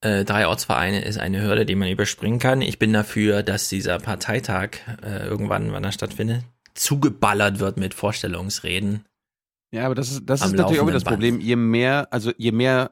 [0.00, 2.60] Äh, drei Ortsvereine ist eine Hürde, die man überspringen kann.
[2.60, 9.04] Ich bin dafür, dass dieser Parteitag äh, irgendwann, wann er stattfindet, zugeballert wird mit Vorstellungsreden.
[9.70, 11.38] Ja, aber das ist, das ist natürlich auch wieder das Problem.
[11.38, 12.90] Je mehr, also je mehr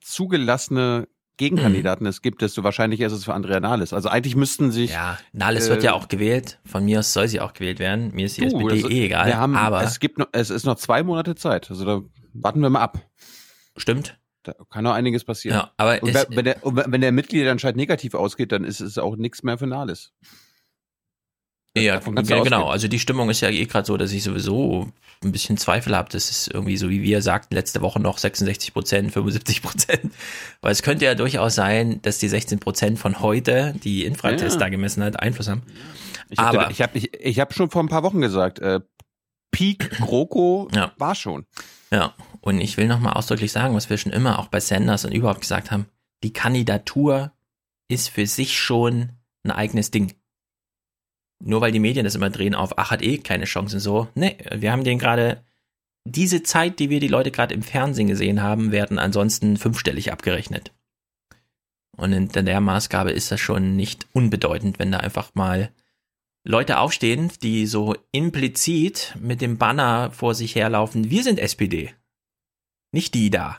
[0.00, 1.06] zugelassene
[1.36, 3.92] Gegenkandidaten es gibt, desto wahrscheinlicher ist es für Andrea Nahles.
[3.92, 4.92] Also eigentlich müssten sich.
[4.92, 6.60] Ja, Nahles äh, wird ja auch gewählt.
[6.64, 8.12] Von mir aus soll sie auch gewählt werden.
[8.14, 9.34] Mir ist die du, SPD das, eh egal.
[9.34, 11.70] Haben, aber es gibt noch, es ist noch zwei Monate Zeit.
[11.70, 12.02] Also da
[12.34, 13.00] warten wir mal ab.
[13.76, 14.18] Stimmt.
[14.42, 15.56] Da kann noch einiges passieren.
[15.56, 19.42] Ja, aber und wenn, der, wenn der Mitgliederentscheid negativ ausgeht, dann ist es auch nichts
[19.42, 20.12] mehr für Nahles.
[21.76, 22.68] Ja, ja genau.
[22.68, 24.92] Also die Stimmung ist ja eh gerade so, dass ich sowieso
[25.24, 26.10] ein bisschen Zweifel habe.
[26.10, 30.12] Das ist irgendwie so, wie wir sagten, letzte Woche noch 66 Prozent, 75 Prozent.
[30.60, 34.60] Weil es könnte ja durchaus sein, dass die 16 Prozent von heute, die Infratest ja.
[34.60, 35.62] da gemessen hat, Einfluss haben.
[36.28, 38.80] Ich Aber ich habe ich, ich hab schon vor ein paar Wochen gesagt, äh,
[39.50, 40.92] Peak GroKo ja.
[40.98, 41.46] war schon.
[41.90, 45.12] Ja, und ich will nochmal ausdrücklich sagen, was wir schon immer auch bei Sanders und
[45.12, 45.86] überhaupt gesagt haben,
[46.22, 47.32] die Kandidatur
[47.88, 49.10] ist für sich schon
[49.44, 50.14] ein eigenes Ding.
[51.44, 54.08] Nur weil die Medien das immer drehen auf, ach, hat eh keine Chancen so.
[54.14, 55.42] Nee, wir haben den gerade,
[56.04, 60.72] diese Zeit, die wir die Leute gerade im Fernsehen gesehen haben, werden ansonsten fünfstellig abgerechnet.
[61.96, 65.72] Und in der Maßgabe ist das schon nicht unbedeutend, wenn da einfach mal
[66.44, 71.92] Leute aufstehen, die so implizit mit dem Banner vor sich herlaufen, wir sind SPD.
[72.92, 73.58] Nicht die da.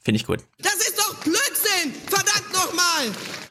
[0.00, 0.40] Finde ich gut.
[0.58, 1.92] Das ist doch Blödsinn!
[2.06, 3.45] Verdammt nochmal!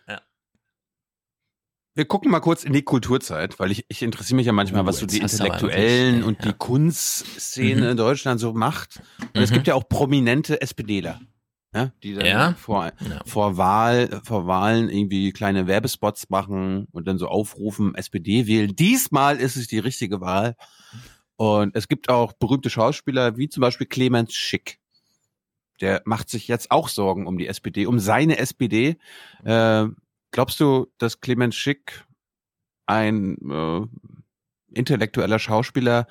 [1.96, 4.86] Wir gucken mal kurz in die Kulturzeit, weil ich, ich interessiere mich ja manchmal, oh,
[4.86, 6.52] was so die Intellektuellen und ja.
[6.52, 7.90] die Kunstszene mhm.
[7.92, 9.02] in Deutschland so macht.
[9.20, 9.42] Und mhm.
[9.42, 11.22] es gibt ja auch prominente SPDler
[11.76, 12.54] ja, die dann ja?
[12.54, 13.22] vor, ja.
[13.26, 18.76] vor Wahl, vor Wahlen irgendwie kleine Werbespots machen und dann so aufrufen, SPD wählen.
[18.76, 20.56] Diesmal ist es die richtige Wahl.
[21.36, 24.80] Und es gibt auch berühmte Schauspieler, wie zum Beispiel Clemens Schick.
[25.82, 28.98] Der macht sich jetzt auch Sorgen um die SPD, um seine SPD.
[29.44, 29.88] Äh,
[30.36, 32.06] glaubst du, dass Clemens Schick
[32.86, 36.08] ein äh, intellektueller Schauspieler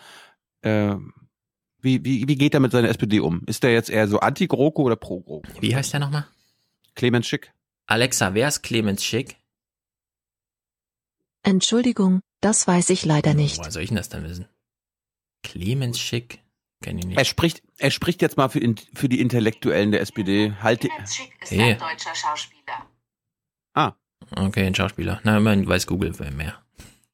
[0.62, 0.96] äh,
[1.82, 3.42] wie, wie, wie geht er mit seiner SPD um?
[3.46, 5.60] Ist der jetzt eher so anti-GroKo oder pro-GroKo?
[5.60, 6.26] Wie heißt der nochmal?
[6.94, 7.52] Clemens Schick.
[7.86, 9.36] Alexa, wer ist Clemens Schick?
[11.42, 13.58] Entschuldigung, das weiß ich leider nicht.
[13.58, 14.48] Woher soll ich denn das dann wissen?
[15.42, 16.42] Clemens Schick?
[16.80, 17.18] Kenn ich nicht.
[17.18, 18.60] Er spricht, er spricht jetzt mal für,
[18.94, 20.54] für die Intellektuellen der SPD.
[20.62, 20.88] Halte.
[20.88, 21.72] Clemens Schick ist hey.
[21.72, 22.88] ein deutscher Schauspieler.
[23.74, 23.92] Ah.
[24.34, 25.20] Okay, ein Schauspieler.
[25.24, 26.54] Na, immerhin weiß Google mehr.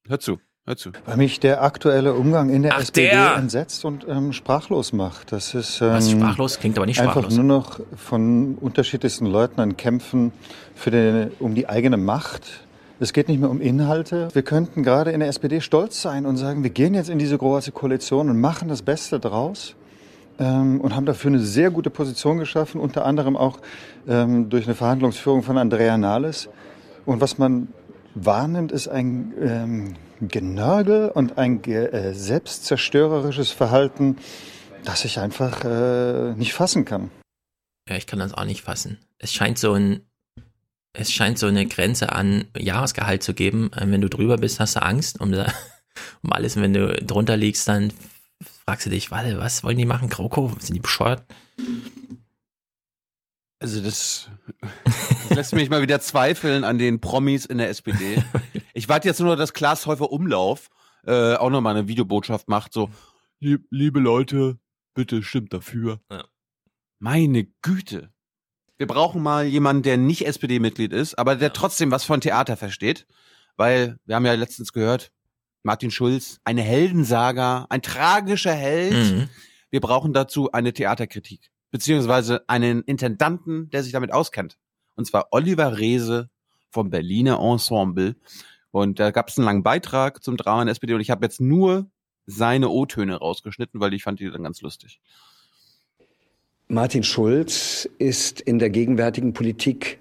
[0.08, 0.38] Hör zu.
[0.66, 0.90] Hör zu.
[1.06, 3.36] Weil mich der aktuelle Umgang in der Ach, SPD der.
[3.36, 5.32] entsetzt und ähm, sprachlos macht.
[5.32, 7.24] Das ist ähm, Was, sprachlos klingt aber nicht sprachlos.
[7.24, 10.32] Einfach nur noch von unterschiedlichsten Leuten ein Kämpfen
[10.74, 12.42] für den, um die eigene Macht.
[13.00, 14.28] Es geht nicht mehr um Inhalte.
[14.34, 17.38] Wir könnten gerade in der SPD stolz sein und sagen, wir gehen jetzt in diese
[17.38, 19.74] große Koalition und machen das Beste draus
[20.38, 23.58] ähm, und haben dafür eine sehr gute Position geschaffen, unter anderem auch
[24.06, 26.50] ähm, durch eine Verhandlungsführung von Andrea Nahles.
[27.10, 27.66] Und was man
[28.14, 34.16] wahrnimmt, ist ein ähm, Genörgel und ein äh, selbstzerstörerisches Verhalten,
[34.84, 37.10] das ich einfach äh, nicht fassen kann.
[37.88, 38.98] Ja, ich kann das auch nicht fassen.
[39.18, 40.02] Es scheint so ein,
[40.92, 43.72] es scheint so eine Grenze an Jahresgehalt zu geben.
[43.76, 45.32] Ähm, wenn du drüber bist, hast du Angst um,
[46.22, 46.54] um alles.
[46.54, 47.92] Und wenn du drunter liegst, dann
[48.64, 50.10] fragst du dich, was wollen die machen?
[50.10, 50.52] Kroko?
[50.60, 51.24] Sind die bescheuert?
[53.60, 54.30] Also das,
[54.60, 58.22] das lässt mich mal wieder zweifeln an den Promis in der SPD.
[58.72, 60.70] Ich warte jetzt nur, dass Klaas Häufer Umlauf
[61.04, 62.88] äh, auch nochmal eine Videobotschaft macht, so,
[63.40, 64.58] lieb, liebe Leute,
[64.94, 66.00] bitte stimmt dafür.
[66.10, 66.24] Ja.
[67.00, 68.10] Meine Güte.
[68.78, 73.06] Wir brauchen mal jemanden, der nicht SPD-Mitglied ist, aber der trotzdem was von Theater versteht.
[73.56, 75.12] Weil, wir haben ja letztens gehört,
[75.62, 78.94] Martin Schulz, eine Heldensaga, ein tragischer Held.
[78.94, 79.28] Mhm.
[79.70, 84.58] Wir brauchen dazu eine Theaterkritik, beziehungsweise einen Intendanten, der sich damit auskennt.
[84.96, 86.30] Und zwar Oliver Reese
[86.70, 88.16] vom Berliner Ensemble.
[88.70, 91.24] Und da gab es einen langen Beitrag zum Drama in der SPD und ich habe
[91.24, 91.90] jetzt nur
[92.26, 95.00] seine O-Töne rausgeschnitten, weil ich fand die dann ganz lustig.
[96.68, 99.98] Martin Schulz ist in der gegenwärtigen Politik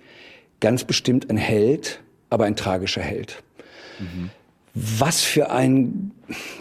[0.60, 3.42] ganz bestimmt ein Held, aber ein tragischer Held.
[4.76, 6.12] Was für ein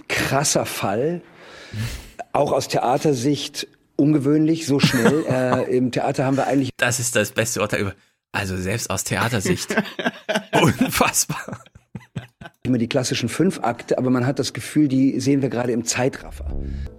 [0.09, 1.21] krasser Fall.
[2.33, 3.69] Auch aus Theatersicht
[3.99, 5.25] ungewöhnlich, so schnell.
[5.31, 6.71] äh, Im Theater haben wir eigentlich.
[6.77, 7.95] Das ist das beste Urteil über.
[8.33, 9.75] Also selbst aus Theatersicht.
[10.63, 11.63] Unfassbar.
[12.63, 15.85] Immer die klassischen fünf Akte, aber man hat das Gefühl, die sehen wir gerade im
[15.85, 16.47] Zeitraffer.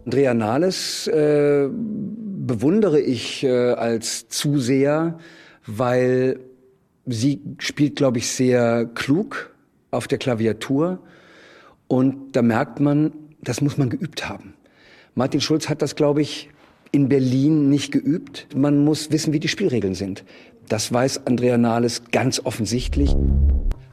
[0.05, 5.19] Andrea Nahles äh, bewundere ich äh, als Zuseher,
[5.67, 6.39] weil
[7.05, 9.53] sie spielt, glaube ich, sehr klug
[9.91, 10.99] auf der Klaviatur
[11.87, 14.55] und da merkt man, das muss man geübt haben.
[15.15, 16.49] Martin Schulz hat das, glaube ich,
[16.91, 18.47] in Berlin nicht geübt.
[18.55, 20.23] Man muss wissen, wie die Spielregeln sind.
[20.67, 23.15] Das weiß Andrea Nahles ganz offensichtlich.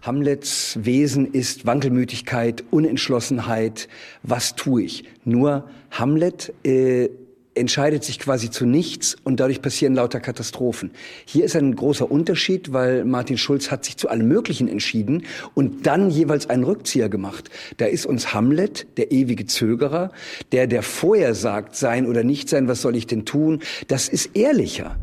[0.03, 3.89] Hamlets Wesen ist Wankelmütigkeit, Unentschlossenheit.
[4.23, 5.05] Was tue ich?
[5.25, 7.09] Nur Hamlet äh,
[7.57, 10.91] entscheidet sich quasi zu nichts und dadurch passieren lauter Katastrophen.
[11.25, 15.87] Hier ist ein großer Unterschied, weil Martin Schulz hat sich zu allem Möglichen entschieden und
[15.87, 17.51] dann jeweils einen Rückzieher gemacht.
[17.79, 20.13] Da ist uns Hamlet, der ewige Zögerer,
[20.53, 23.61] der, der vorher sagt, sein oder nicht sein, was soll ich denn tun?
[23.89, 24.97] Das ist ehrlicher.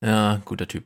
[0.00, 0.84] Ja, guter Typ.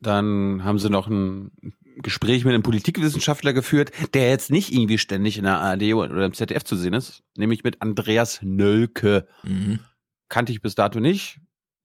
[0.00, 1.52] Dann haben sie noch ein
[1.96, 6.32] Gespräch mit einem Politikwissenschaftler geführt, der jetzt nicht irgendwie ständig in der ARD oder im
[6.34, 9.26] ZDF zu sehen ist, nämlich mit Andreas Nölke.
[9.42, 9.80] Mhm.
[10.28, 11.40] Kannte ich bis dato nicht.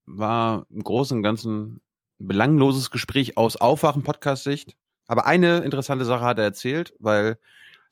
[0.05, 1.81] War im Großen und Ganzen
[2.19, 4.75] ein belangloses Gespräch aus Aufwachen-Podcast-Sicht.
[5.07, 7.37] Aber eine interessante Sache hat er erzählt, weil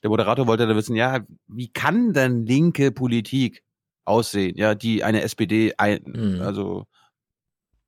[0.03, 3.63] der Moderator wollte da wissen, ja, wie kann denn linke Politik
[4.05, 6.41] aussehen, ja, die eine SPD ein, Mhm.
[6.41, 6.85] also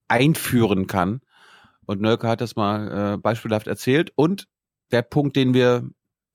[0.07, 1.21] einführen kann.
[1.87, 4.11] Und Nölke hat das mal äh, beispielhaft erzählt.
[4.15, 4.47] Und
[4.91, 5.89] der Punkt, den wir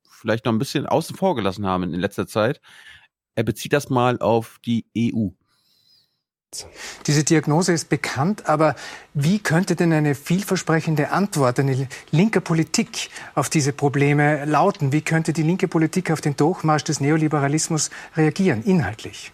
[0.04, 2.60] vielleicht noch ein bisschen außen vor gelassen haben in letzter Zeit,
[3.34, 5.28] er bezieht das mal auf die EU.
[7.06, 8.74] Diese Diagnose ist bekannt, aber
[9.14, 14.92] wie könnte denn eine vielversprechende Antwort, eine linke Politik auf diese Probleme lauten?
[14.92, 19.32] Wie könnte die linke Politik auf den Durchmarsch des Neoliberalismus reagieren, inhaltlich?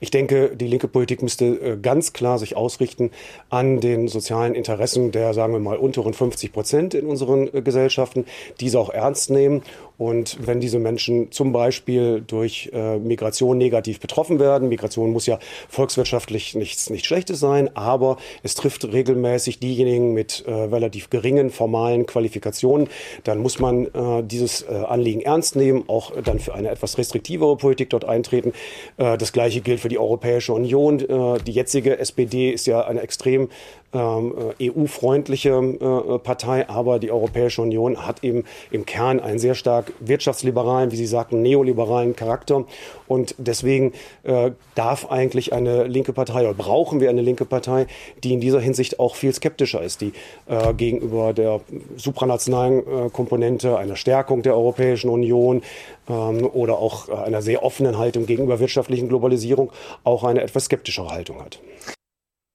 [0.00, 3.10] Ich denke, die linke Politik müsste äh, ganz klar sich ausrichten
[3.48, 8.24] an den sozialen Interessen der, sagen wir mal, unteren 50 Prozent in unseren äh, Gesellschaften,
[8.60, 9.62] diese auch ernst nehmen.
[10.00, 15.38] Und wenn diese Menschen zum Beispiel durch äh, Migration negativ betroffen werden, Migration muss ja
[15.68, 22.06] volkswirtschaftlich nichts, nichts Schlechtes sein, aber es trifft regelmäßig diejenigen mit äh, relativ geringen formalen
[22.06, 22.88] Qualifikationen,
[23.24, 27.58] dann muss man äh, dieses äh, Anliegen ernst nehmen, auch dann für eine etwas restriktivere
[27.58, 28.54] Politik dort eintreten.
[28.96, 31.00] Äh, das Gleiche gilt für die Europäische Union.
[31.00, 33.50] Äh, die jetzige SPD ist ja eine extrem
[33.98, 40.92] EU-freundliche äh, Partei, aber die Europäische Union hat eben im Kern einen sehr stark wirtschaftsliberalen,
[40.92, 42.64] wie Sie sagten, neoliberalen Charakter.
[43.08, 47.86] Und deswegen äh, darf eigentlich eine linke Partei oder brauchen wir eine linke Partei,
[48.22, 50.12] die in dieser Hinsicht auch viel skeptischer ist, die
[50.46, 51.60] äh, gegenüber der
[51.96, 55.62] supranationalen äh, Komponente, einer Stärkung der Europäischen Union
[56.08, 59.72] ähm, oder auch äh, einer sehr offenen Haltung gegenüber wirtschaftlichen Globalisierung
[60.04, 61.58] auch eine etwas skeptischere Haltung hat.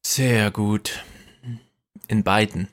[0.06, 1.04] Sehr gut.
[2.08, 2.68] In beiden.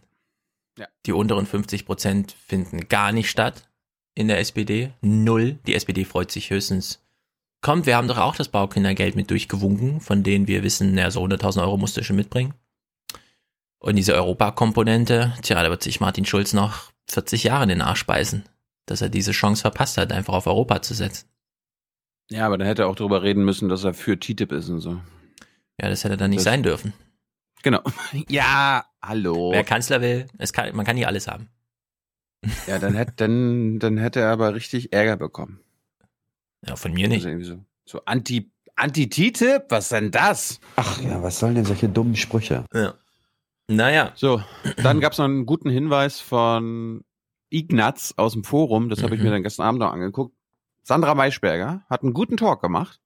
[0.78, 0.86] Ja.
[1.06, 3.68] Die unteren 50 Prozent finden gar nicht statt
[4.14, 4.92] in der SPD.
[5.00, 5.58] Null.
[5.66, 7.00] Die SPD freut sich höchstens.
[7.60, 11.22] Kommt, wir haben doch auch das Baukindergeld mit durchgewunken, von denen wir wissen, ja, so
[11.22, 12.54] 100.000 Euro musst du schon mitbringen.
[13.78, 18.04] Und diese Europakomponente, tja, da wird sich Martin Schulz noch 40 Jahre in den Arsch
[18.06, 18.44] beißen,
[18.86, 21.28] dass er diese Chance verpasst hat, einfach auf Europa zu setzen.
[22.30, 24.80] Ja, aber dann hätte er auch darüber reden müssen, dass er für TTIP ist und
[24.80, 25.00] so.
[25.80, 26.92] Ja, das hätte dann nicht Das- sein dürfen.
[27.62, 27.80] Genau.
[28.28, 29.50] Ja, hallo.
[29.52, 31.48] Wer Kanzler will, es kann, man kann nicht alles haben.
[32.66, 35.60] Ja, dann hätte, dann, dann hätte er aber richtig Ärger bekommen.
[36.66, 37.26] Ja, von mir nicht.
[37.26, 39.66] Also so, so Anti, Anti-TTIP?
[39.68, 40.60] Was denn das?
[40.76, 42.64] Ach ja, was sollen denn solche dummen Sprüche?
[42.72, 42.94] Ja.
[43.68, 44.12] Naja.
[44.16, 44.42] So,
[44.82, 47.04] dann gab es noch einen guten Hinweis von
[47.50, 49.26] Ignaz aus dem Forum, das habe ich Mhm.
[49.26, 50.34] mir dann gestern Abend noch angeguckt.
[50.82, 52.98] Sandra Maischberger hat einen guten Talk gemacht.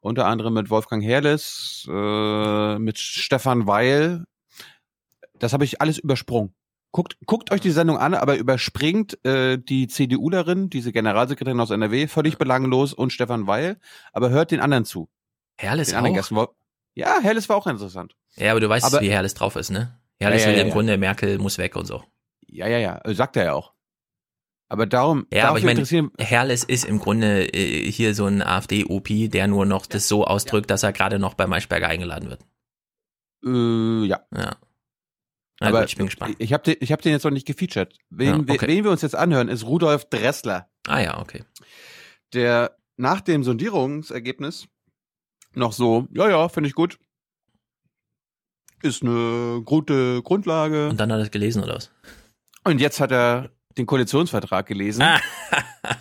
[0.00, 4.24] Unter anderem mit Wolfgang Herrles, äh, mit Stefan Weil.
[5.40, 6.54] Das habe ich alles übersprungen.
[6.92, 12.08] Guckt, guckt euch die Sendung an, aber überspringt äh, die CDUlerin, diese Generalsekretärin aus NRW,
[12.08, 13.78] völlig belanglos und Stefan Weil,
[14.12, 15.08] aber hört den anderen zu.
[15.56, 16.18] Herrles den anderen auch?
[16.18, 16.56] Gästen.
[16.94, 18.16] Ja, Herrles war auch interessant.
[18.36, 19.98] Ja, aber du weißt, Aber- wie Herrles drauf ist, ne?
[20.18, 20.72] Herrles Ja, ja, will ja, im.
[20.72, 22.02] Grunde, Merkel muss weg und so.
[22.46, 23.72] Ja, ja, ja, äh, sagt er ja auch.
[24.68, 25.84] Aber darum, Ja, aber ich meine,
[26.18, 30.70] Herrles ist im Grunde äh, hier so ein AfD-OP, der nur noch das so ausdrückt,
[30.70, 32.40] dass er gerade noch bei Maischberger eingeladen wird.
[33.44, 34.20] äh, ja.
[34.36, 34.56] Ja.
[35.60, 36.36] Na aber gut, ich bin gespannt.
[36.38, 37.96] Ich habe den, ich hab den jetzt noch nicht gefeatured.
[38.08, 38.66] Wen, Ja, okay.
[38.66, 40.68] wen wir uns jetzt anhören, ist Rudolf Dressler.
[40.86, 41.44] Ah ja, okay.
[42.32, 44.68] der nach dem Sondierungsergebnis
[45.54, 46.98] noch so, ja, ja, finde ich gut.
[48.82, 50.88] Ist eine gute Grundlage.
[50.88, 51.90] Und dann hat er es gelesen oder was?
[52.64, 55.02] Und jetzt hat er den Koalitionsvertrag gelesen.
[55.02, 55.20] Ah.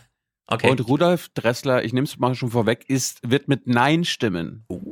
[0.51, 0.71] Okay.
[0.71, 4.65] Und Rudolf Dressler, ich nehme es mal schon vorweg, ist, wird mit Nein stimmen.
[4.67, 4.88] Oh.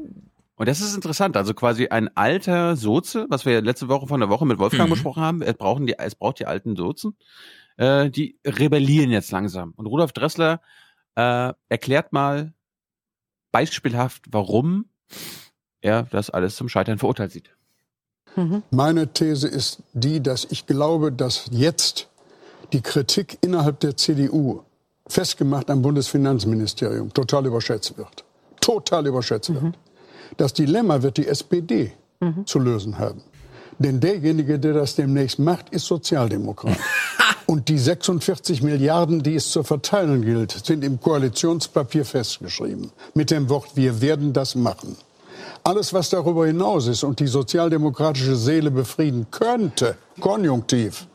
[0.58, 1.38] Und das ist interessant.
[1.38, 4.94] Also quasi ein alter Soze, was wir letzte Woche von der Woche mit Wolfgang Mhm.
[4.94, 5.42] besprochen haben.
[5.42, 7.16] Es, brauchen die, es braucht die alten Sozen.
[7.78, 9.74] Äh, die rebellieren jetzt langsam.
[9.76, 10.62] Und Rudolf Dressler
[11.16, 12.54] äh, erklärt mal
[13.52, 14.86] beispielhaft, warum
[15.82, 17.52] er das alles zum Scheitern verurteilt sieht.
[18.70, 22.08] Meine These ist die, dass ich glaube, dass jetzt
[22.74, 24.62] die Kritik innerhalb der CDU,
[25.08, 28.26] festgemacht am Bundesfinanzministerium, total überschätzt wird.
[28.60, 29.76] Total überschätzt wird.
[30.36, 31.94] Das Dilemma wird die SPD
[32.46, 33.22] zu lösen haben.
[33.80, 36.78] Denn derjenige, der das demnächst macht, ist Sozialdemokrat.
[37.46, 42.92] Und die 46 Milliarden, die es zu verteilen gilt, sind im Koalitionspapier festgeschrieben.
[43.14, 44.98] Mit dem Wort, wir werden das machen.
[45.64, 51.08] Alles, was darüber hinaus ist und die sozialdemokratische Seele befrieden könnte, konjunktiv,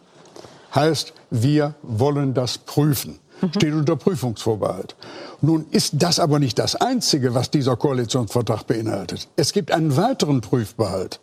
[0.74, 3.18] heißt, wir wollen das prüfen.
[3.56, 4.94] Steht unter Prüfungsvorbehalt.
[5.42, 9.28] Nun ist das aber nicht das Einzige, was dieser Koalitionsvertrag beinhaltet.
[9.36, 11.20] Es gibt einen weiteren Prüfbehalt,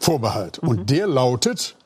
[0.00, 0.58] Vorbehalt.
[0.58, 1.76] Und der lautet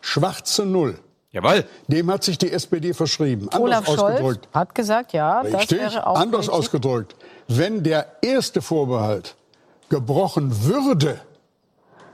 [0.00, 0.98] schwarze Null.
[1.30, 1.64] Jawohl.
[1.86, 3.48] Dem hat sich die SPD verschrieben.
[3.54, 4.48] Olaf Anders Scholz ausgedrückt.
[4.54, 6.54] hat gesagt, ja, das Richtig, wäre auch anders Politik.
[6.66, 7.16] ausgedrückt.
[7.48, 9.36] Wenn der erste Vorbehalt
[9.88, 11.20] gebrochen würde,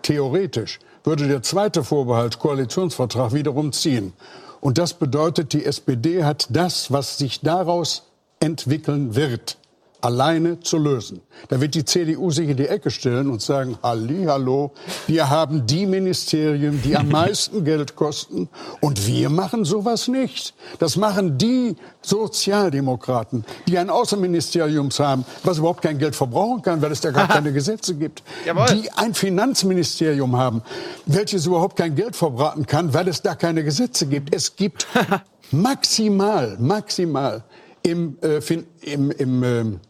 [0.02, 4.12] theoretisch, würde der zweite Vorbehalt Koalitionsvertrag wiederum ziehen.
[4.60, 8.07] Und das bedeutet, die SPD hat das, was sich daraus
[8.40, 9.58] entwickeln wird,
[10.00, 11.20] alleine zu lösen.
[11.48, 14.72] Da wird die CDU sich in die Ecke stellen und sagen, Halli, hallo,
[15.06, 18.48] wir haben die Ministerien, die am meisten Geld kosten
[18.80, 20.54] und wir machen sowas nicht.
[20.78, 26.92] Das machen die Sozialdemokraten, die ein Außenministerium haben, was überhaupt kein Geld verbrauchen kann, weil
[26.92, 28.22] es da gar keine Gesetze gibt.
[28.46, 30.62] Die ein Finanzministerium haben,
[31.06, 34.34] welches überhaupt kein Geld verbraten kann, weil es da keine Gesetze gibt.
[34.34, 34.86] Es gibt
[35.50, 37.42] maximal, maximal
[37.90, 38.40] im, äh,
[38.82, 39.80] im, im ähm,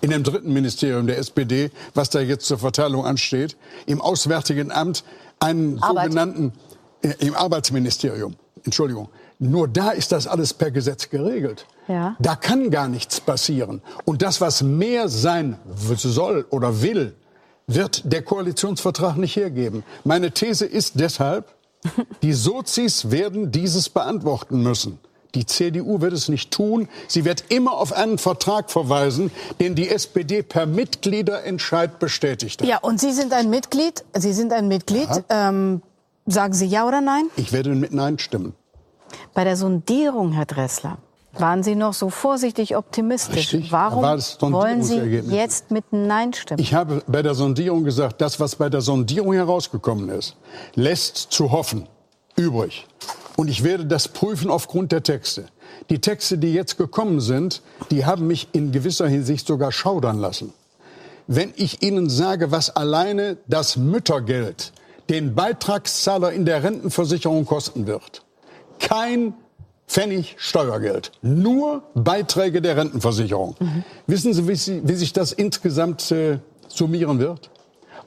[0.00, 3.56] in dem dritten Ministerium der SPD, was da jetzt zur Verteilung ansteht,
[3.86, 5.04] im Auswärtigen Amt
[5.40, 6.04] einen Arbeit.
[6.04, 6.52] sogenannten,
[7.02, 9.08] äh, im Arbeitsministerium, Entschuldigung.
[9.40, 11.66] Nur da ist das alles per Gesetz geregelt.
[11.86, 12.16] Ja.
[12.18, 13.82] Da kann gar nichts passieren.
[14.04, 15.58] Und das, was mehr sein
[15.96, 17.14] soll oder will,
[17.66, 19.84] wird der Koalitionsvertrag nicht hergeben.
[20.04, 21.54] Meine These ist deshalb,
[22.22, 24.98] die Sozis werden dieses beantworten müssen.
[25.34, 26.88] Die CDU wird es nicht tun.
[27.06, 32.68] Sie wird immer auf einen Vertrag verweisen, den die SPD per Mitgliederentscheid bestätigt hat.
[32.68, 34.04] Ja, und Sie sind ein Mitglied.
[34.14, 35.08] Sie sind ein Mitglied.
[35.28, 35.82] Ähm,
[36.26, 37.24] sagen Sie ja oder nein?
[37.36, 38.54] Ich werde mit Nein stimmen.
[39.34, 40.98] Bei der Sondierung, Herr Dressler,
[41.34, 43.52] waren Sie noch so vorsichtig optimistisch.
[43.52, 43.72] Richtig.
[43.72, 46.60] Warum wollen Sie jetzt mit Nein stimmen?
[46.60, 50.36] Ich habe bei der Sondierung gesagt, das, was bei der Sondierung herausgekommen ist,
[50.74, 51.86] lässt zu hoffen
[52.36, 52.86] übrig.
[53.38, 55.44] Und ich werde das prüfen aufgrund der Texte.
[55.90, 60.52] Die Texte, die jetzt gekommen sind, die haben mich in gewisser Hinsicht sogar schaudern lassen.
[61.28, 64.72] Wenn ich Ihnen sage, was alleine das Müttergeld
[65.08, 68.24] den Beitragszahler in der Rentenversicherung kosten wird,
[68.80, 69.34] kein
[69.86, 73.54] Pfennig Steuergeld, nur Beiträge der Rentenversicherung.
[74.08, 77.50] Wissen Sie wie, Sie, wie sich das insgesamt äh, summieren wird?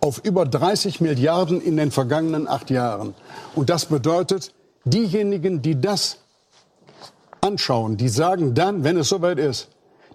[0.01, 3.15] Auf über 30 Milliarden in den vergangenen acht Jahren.
[3.55, 4.51] Und das bedeutet,
[4.85, 6.17] diejenigen, die das
[7.41, 9.69] anschauen, die sagen dann, wenn es soweit ist,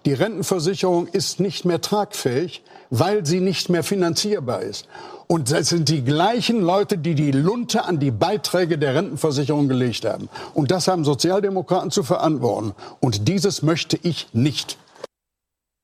[0.05, 4.87] die Rentenversicherung ist nicht mehr tragfähig, weil sie nicht mehr finanzierbar ist.
[5.27, 10.05] Und das sind die gleichen Leute, die die Lunte an die Beiträge der Rentenversicherung gelegt
[10.05, 10.29] haben.
[10.53, 12.71] Und das haben Sozialdemokraten zu verantworten.
[13.01, 14.77] Und dieses möchte ich nicht.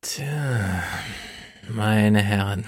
[0.02, 0.24] Tja,
[1.70, 2.64] meine Herren.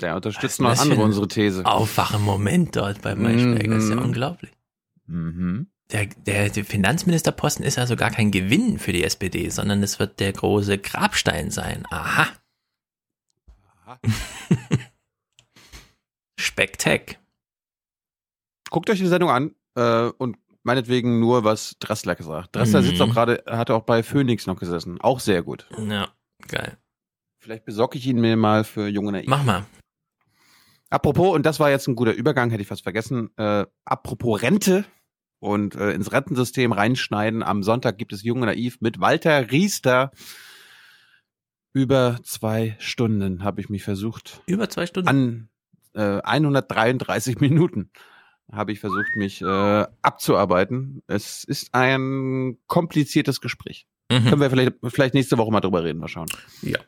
[0.00, 1.66] Der unterstützt noch andere unsere These.
[1.66, 3.74] Aufwachen-Moment dort bei Maischberger.
[3.74, 4.02] Das ist ja Mhm.
[4.04, 4.52] unglaublich.
[5.06, 5.68] Mhm.
[5.90, 10.20] Der, der, der Finanzministerposten ist also gar kein Gewinn für die SPD, sondern es wird
[10.20, 11.84] der große Grabstein sein.
[11.90, 12.28] Aha.
[16.38, 17.18] Spektak.
[18.70, 22.56] guckt euch die Sendung an äh, und meinetwegen nur, was Dressler gesagt.
[22.56, 22.86] Dressler Mhm.
[22.86, 25.00] sitzt auch gerade, hat auch bei Phoenix noch gesessen.
[25.00, 25.68] Auch sehr gut.
[25.76, 26.08] Ja,
[26.48, 26.78] geil.
[27.38, 29.26] Vielleicht besorge ich ihn mir mal für junge Naiv.
[29.28, 29.66] Mach mal.
[30.92, 33.30] Apropos, und das war jetzt ein guter Übergang, hätte ich fast vergessen.
[33.38, 34.84] Äh, apropos Rente
[35.40, 37.42] und äh, ins Rentensystem reinschneiden.
[37.42, 40.10] Am Sonntag gibt es Junge Naiv mit Walter Riester.
[41.72, 44.42] Über zwei Stunden habe ich mich versucht.
[44.44, 45.08] Über zwei Stunden?
[45.08, 45.48] An
[45.94, 47.90] äh, 133 Minuten
[48.52, 51.02] habe ich versucht, mich äh, abzuarbeiten.
[51.06, 53.86] Es ist ein kompliziertes Gespräch.
[54.10, 54.28] Mhm.
[54.28, 56.28] Können wir vielleicht, vielleicht nächste Woche mal drüber reden, mal schauen.
[56.60, 56.80] Ja.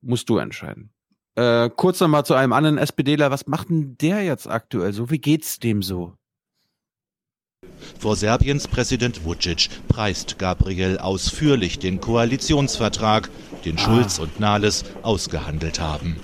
[0.00, 0.92] Musst du entscheiden.
[1.36, 3.30] Äh, kurz noch mal zu einem anderen SPDler.
[3.30, 5.10] Was macht denn der jetzt aktuell so?
[5.10, 6.14] Wie geht's dem so?
[7.98, 13.28] Vor Serbiens Präsident Vucic preist Gabriel ausführlich den Koalitionsvertrag,
[13.64, 16.16] den Schulz und Nahles ausgehandelt haben.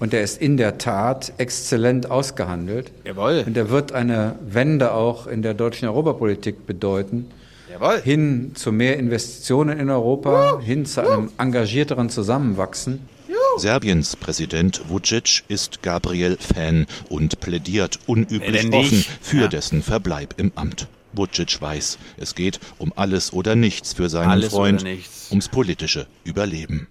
[0.00, 2.92] Und der ist in der Tat exzellent ausgehandelt.
[3.04, 3.44] Jawohl.
[3.46, 7.30] Und er wird eine Wende auch in der deutschen Europapolitik bedeuten.
[7.70, 8.00] Jawohl.
[8.02, 13.08] Hin zu mehr Investitionen in Europa, hin zu einem engagierteren Zusammenwachsen.
[13.56, 19.48] Serbiens Präsident Vucic ist Gabriel-Fan und plädiert unüblich Wenn offen für ja.
[19.48, 20.88] dessen Verbleib im Amt.
[21.12, 24.84] Vucic weiß, es geht um alles oder nichts für seinen Alles Freund,
[25.30, 26.88] ums politische Überleben.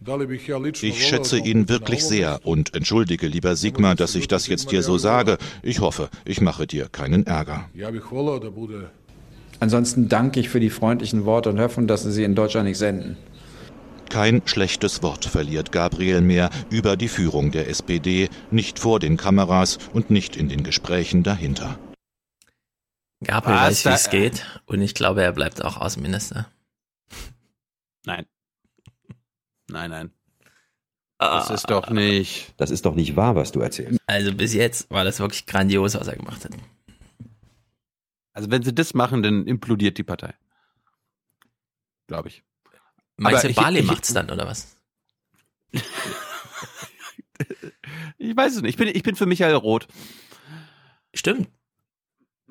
[0.81, 4.98] Ich schätze ihn wirklich sehr und entschuldige, lieber Sigmar, dass ich das jetzt hier so
[4.98, 5.38] sage.
[5.61, 7.69] Ich hoffe, ich mache dir keinen Ärger.
[9.60, 12.77] Ansonsten danke ich für die freundlichen Worte und hoffe, dass Sie sie in Deutschland nicht
[12.77, 13.18] senden.
[14.14, 19.80] Kein schlechtes Wort verliert Gabriel mehr über die Führung der SPD, nicht vor den Kameras
[19.91, 21.80] und nicht in den Gesprächen dahinter.
[23.23, 23.84] Gabriel Was?
[23.84, 26.48] weiß, wie es geht und ich glaube, er bleibt auch Außenminister.
[28.06, 28.27] Nein.
[29.68, 30.11] Nein, nein.
[31.18, 32.53] Das ist doch nicht.
[32.57, 33.99] Das ist doch nicht wahr, was du erzählst.
[34.06, 36.52] Also bis jetzt war das wirklich grandios, was er gemacht hat.
[38.34, 40.35] Also wenn sie das machen, dann implodiert die Partei.
[42.06, 42.44] Glaube ich.
[43.18, 44.76] Meinst du, ich- macht's dann, oder was?
[48.18, 48.72] Ich weiß es nicht.
[48.72, 49.88] Ich bin, ich bin für Michael Roth.
[51.14, 51.49] Stimmt.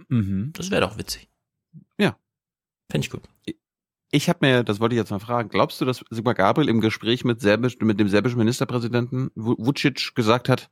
[0.09, 0.53] Mhm.
[0.55, 1.29] Das wäre doch witzig.
[1.99, 2.17] Ja.
[2.91, 3.23] Fände ich gut.
[4.11, 6.81] Ich habe mir, das wollte ich jetzt mal fragen, glaubst du, dass Sigmar Gabriel im
[6.83, 10.71] Gespräch mit, Serbisch, mit dem serbischen Ministerpräsidenten Vu- Vucic gesagt hat,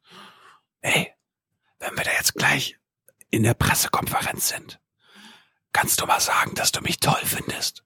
[0.82, 1.08] hey,
[1.78, 2.78] wenn wir da jetzt gleich
[3.30, 4.80] in der Pressekonferenz sind,
[5.72, 7.84] kannst du mal sagen, dass du mich toll findest?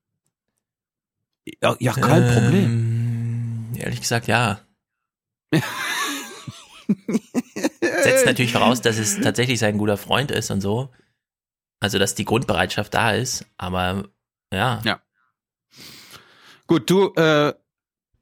[1.62, 2.64] Ja, ja kein Problem.
[2.64, 4.60] Ähm, Ehrlich gesagt, ja.
[8.02, 10.90] Setzt natürlich voraus, dass es tatsächlich sein guter Freund ist und so.
[11.80, 14.04] Also, dass die Grundbereitschaft da ist, aber
[14.52, 14.80] ja.
[14.84, 15.00] Ja.
[16.66, 17.52] Gut, du, äh,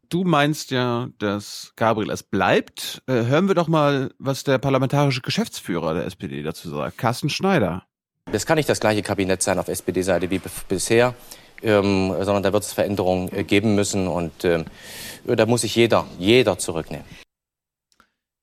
[0.09, 3.03] du meinst ja, dass Gabriel es bleibt.
[3.07, 6.99] Äh, hören wir doch mal, was der parlamentarische Geschäftsführer der SPD dazu sagt.
[6.99, 7.87] Carsten Schneider.
[8.31, 11.15] Das kann nicht das gleiche Kabinett sein auf SPD-Seite wie bisher,
[11.63, 14.65] ähm, sondern da wird es Veränderungen äh, geben müssen und ähm,
[15.25, 17.07] da muss sich jeder, jeder zurücknehmen.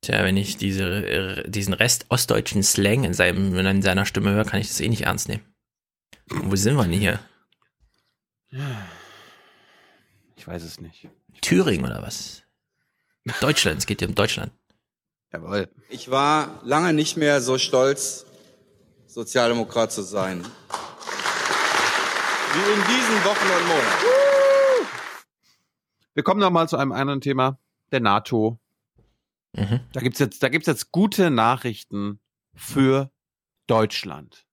[0.02, 4.46] Tja, wenn ich diese, äh, diesen Rest ostdeutschen Slang in, seinem, in seiner Stimme höre,
[4.46, 5.44] kann ich das eh nicht ernst nehmen.
[6.28, 7.20] Wo sind wir denn hier?
[10.36, 11.10] Ich weiß es nicht.
[11.42, 12.44] Thüringen oder was?
[13.42, 14.52] Deutschland, es geht hier um Deutschland.
[15.32, 15.70] Jawohl.
[15.90, 18.26] Ich war lange nicht mehr so stolz,
[19.08, 20.46] Sozialdemokrat zu sein.
[22.52, 24.20] Wie in diesen Wochen und Monaten.
[26.16, 27.60] Wir kommen noch mal zu einem anderen Thema,
[27.92, 28.60] der NATO.
[29.54, 29.82] Mhm.
[29.94, 32.20] Da gibt's jetzt, da gibt's jetzt gute Nachrichten
[32.56, 33.12] für
[33.68, 34.48] Deutschland.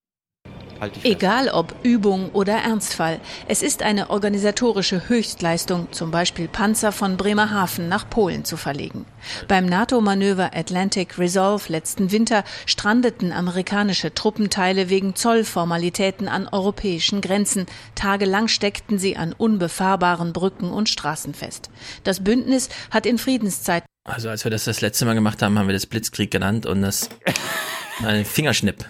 [0.80, 1.04] Halt.
[1.04, 7.88] Egal ob Übung oder Ernstfall, es ist eine organisatorische Höchstleistung, zum Beispiel Panzer von Bremerhaven
[7.88, 9.06] nach Polen zu verlegen.
[9.48, 17.66] Beim NATO-Manöver Atlantic Resolve letzten Winter strandeten amerikanische Truppenteile wegen Zollformalitäten an europäischen Grenzen.
[17.94, 21.70] Tagelang steckten sie an unbefahrbaren Brücken und Straßen fest.
[22.04, 25.68] Das Bündnis hat in Friedenszeiten Also, als wir das das letzte Mal gemacht haben, haben
[25.68, 27.08] wir das Blitzkrieg genannt und das
[28.04, 28.84] ein Fingerschnipp.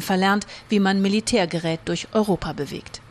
[0.00, 3.02] Verlernt, wie man Militärgerät durch Europa bewegt.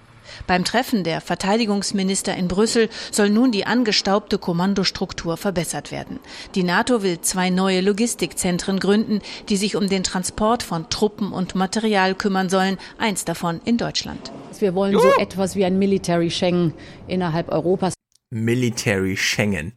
[0.47, 6.19] Beim Treffen der Verteidigungsminister in Brüssel soll nun die angestaubte Kommandostruktur verbessert werden.
[6.55, 11.53] Die NATO will zwei neue Logistikzentren gründen, die sich um den Transport von Truppen und
[11.53, 14.31] Material kümmern sollen, eins davon in Deutschland.
[14.59, 16.73] Wir wollen so etwas wie ein Military Schengen
[17.07, 17.93] innerhalb Europas.
[18.31, 19.73] Military Schengen.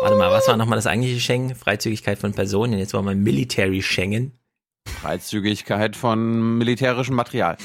[0.00, 1.54] Warte mal, was war nochmal das eigentliche Schengen?
[1.54, 2.78] Freizügigkeit von Personen.
[2.78, 4.32] Jetzt wollen wir Military Schengen.
[5.02, 7.56] Freizügigkeit von militärischem Material.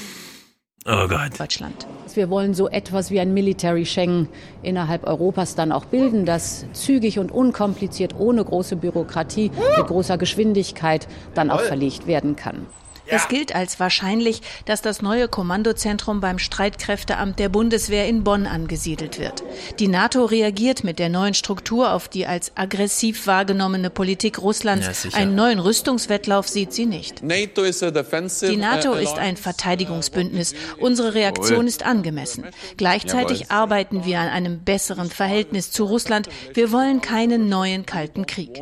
[0.84, 1.38] Oh Gott.
[1.38, 1.86] Deutschland.
[2.14, 4.28] Wir wollen so etwas wie ein Military Schengen
[4.62, 11.06] innerhalb Europas dann auch bilden, das zügig und unkompliziert, ohne große Bürokratie, mit großer Geschwindigkeit
[11.34, 12.66] dann auch verlegt werden kann.
[13.08, 19.18] Es gilt als wahrscheinlich, dass das neue Kommandozentrum beim Streitkräfteamt der Bundeswehr in Bonn angesiedelt
[19.18, 19.42] wird.
[19.78, 25.04] Die NATO reagiert mit der neuen Struktur auf die als aggressiv wahrgenommene Politik Russlands.
[25.04, 27.22] Ja, Einen neuen Rüstungswettlauf sieht sie nicht.
[27.22, 30.54] Die NATO ist ein Verteidigungsbündnis.
[30.78, 32.44] Unsere Reaktion ist angemessen.
[32.76, 36.28] Gleichzeitig arbeiten wir an einem besseren Verhältnis zu Russland.
[36.54, 38.60] Wir wollen keinen neuen Kalten Krieg.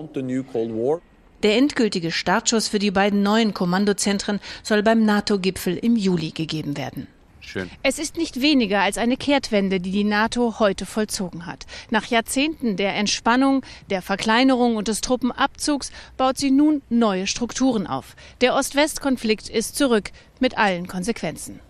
[1.47, 7.06] Der endgültige Startschuss für die beiden neuen Kommandozentren soll beim NATO-Gipfel im Juli gegeben werden.
[7.39, 7.70] Schön.
[7.85, 11.64] Es ist nicht weniger als eine Kehrtwende, die die NATO heute vollzogen hat.
[11.90, 18.16] Nach Jahrzehnten der Entspannung, der Verkleinerung und des Truppenabzugs baut sie nun neue Strukturen auf.
[18.40, 20.10] Der Ost-West-Konflikt ist zurück
[20.40, 21.60] mit allen Konsequenzen.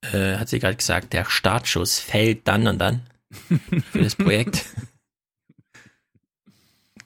[0.00, 3.02] Äh, hat sie gerade gesagt, der Startschuss fällt dann und dann
[3.92, 4.64] für das Projekt.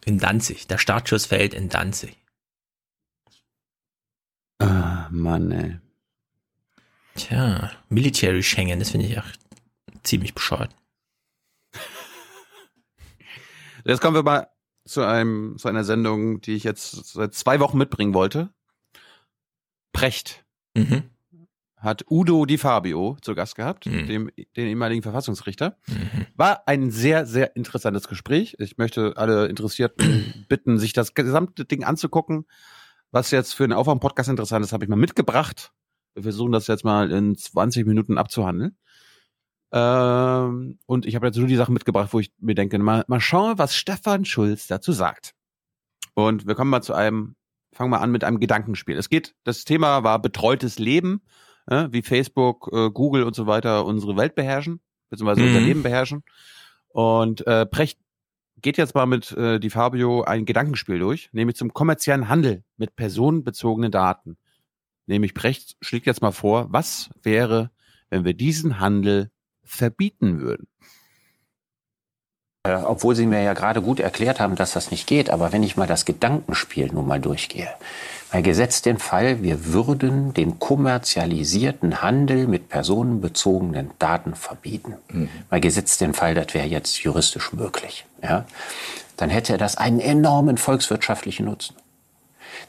[0.04, 0.66] In Danzig.
[0.66, 2.16] Der Startschuss fällt in Danzig.
[4.58, 5.78] Ah, Mann, ey.
[7.14, 9.26] Tja, Military Schengen, das finde ich auch
[10.02, 10.74] ziemlich bescheuert.
[13.84, 14.48] Jetzt kommen wir mal
[14.84, 18.52] zu einem, zu einer Sendung, die ich jetzt seit zwei Wochen mitbringen wollte.
[19.92, 20.42] Precht
[20.74, 21.10] Mhm.
[21.82, 25.76] Hat Udo Di Fabio zu Gast gehabt, dem, den ehemaligen Verfassungsrichter.
[26.36, 28.56] War ein sehr, sehr interessantes Gespräch.
[28.60, 32.46] Ich möchte alle Interessierten bitten, sich das gesamte Ding anzugucken.
[33.10, 35.72] Was jetzt für einen Aufwand-Podcast interessant ist, habe ich mal mitgebracht.
[36.14, 38.76] Wir versuchen das jetzt mal in 20 Minuten abzuhandeln.
[39.72, 43.20] Ähm, und ich habe jetzt nur die Sachen mitgebracht, wo ich mir denke, mal, mal
[43.20, 45.34] schauen, was Stefan Schulz dazu sagt.
[46.14, 47.34] Und wir kommen mal zu einem,
[47.72, 48.96] fangen wir an mit einem Gedankenspiel.
[48.96, 51.22] Es geht, das Thema war betreutes Leben,
[51.66, 54.80] äh, wie Facebook, äh, Google und so weiter unsere Welt beherrschen,
[55.10, 55.46] beziehungsweise Mhm.
[55.48, 56.22] unser Leben beherrschen.
[56.88, 57.98] Und äh, Precht
[58.60, 62.94] geht jetzt mal mit äh, die Fabio ein Gedankenspiel durch, nämlich zum kommerziellen Handel mit
[62.96, 64.36] personenbezogenen Daten.
[65.06, 67.70] Nämlich Precht schlägt jetzt mal vor, was wäre,
[68.10, 69.30] wenn wir diesen Handel
[69.64, 70.68] verbieten würden?
[72.64, 75.62] Äh, Obwohl Sie mir ja gerade gut erklärt haben, dass das nicht geht, aber wenn
[75.64, 77.68] ich mal das Gedankenspiel nun mal durchgehe,
[78.32, 84.94] mal gesetzt den Fall, wir würden den kommerzialisierten Handel mit personenbezogenen Daten verbieten.
[85.50, 88.44] Mal gesetzt den Fall, das wäre jetzt juristisch möglich, ja,
[89.16, 91.76] dann hätte das einen enormen volkswirtschaftlichen Nutzen.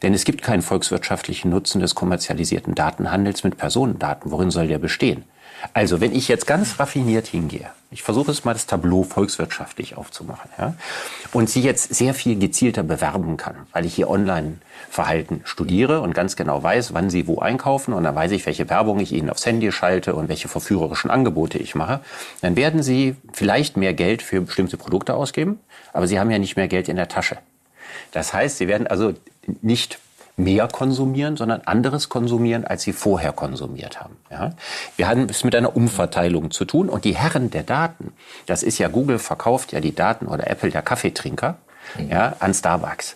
[0.02, 4.31] Denn es gibt keinen volkswirtschaftlichen Nutzen des kommerzialisierten Datenhandels mit Personendaten.
[4.31, 5.23] Worin soll der bestehen?
[5.72, 10.49] Also, wenn ich jetzt ganz raffiniert hingehe, ich versuche es mal das Tableau volkswirtschaftlich aufzumachen,
[10.57, 10.73] ja,
[11.31, 16.35] und sie jetzt sehr viel gezielter bewerben kann, weil ich hier Online-Verhalten studiere und ganz
[16.35, 19.45] genau weiß, wann sie wo einkaufen und dann weiß ich, welche Werbung ich ihnen aufs
[19.45, 22.02] Handy schalte und welche verführerischen Angebote ich mache,
[22.41, 25.60] dann werden sie vielleicht mehr Geld für bestimmte Produkte ausgeben,
[25.94, 27.38] aber sie haben ja nicht mehr Geld in der Tasche.
[28.11, 29.14] Das heißt, sie werden also
[29.61, 29.99] nicht
[30.35, 34.18] mehr konsumieren, sondern anderes konsumieren, als sie vorher konsumiert haben.
[34.31, 34.51] Ja?
[34.95, 38.14] Wir haben es mit einer Umverteilung zu tun und die Herren der Daten,
[38.45, 41.57] das ist ja Google verkauft ja die Daten oder Apple der Kaffeetrinker
[42.10, 43.15] ja, an Starbucks.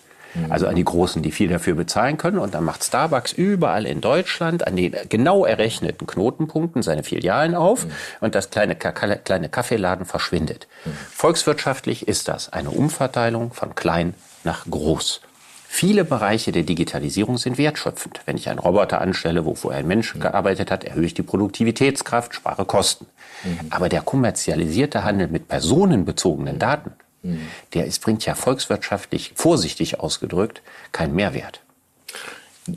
[0.50, 2.38] Also an die Großen, die viel dafür bezahlen können.
[2.38, 7.86] Und dann macht Starbucks überall in Deutschland an den genau errechneten Knotenpunkten seine Filialen auf
[8.20, 10.68] und das kleine, kleine Kaffeeladen verschwindet.
[11.10, 14.14] Volkswirtschaftlich ist das eine Umverteilung von klein
[14.44, 15.22] nach groß.
[15.70, 18.22] Viele Bereiche der Digitalisierung sind wertschöpfend.
[18.24, 22.34] Wenn ich einen Roboter anstelle, wo vorher ein Mensch gearbeitet hat, erhöhe ich die Produktivitätskraft,
[22.34, 23.06] spare Kosten.
[23.70, 26.92] Aber der kommerzialisierte Handel mit personenbezogenen Daten,
[27.74, 31.60] der ist, bringt ja volkswirtschaftlich, vorsichtig ausgedrückt, keinen Mehrwert.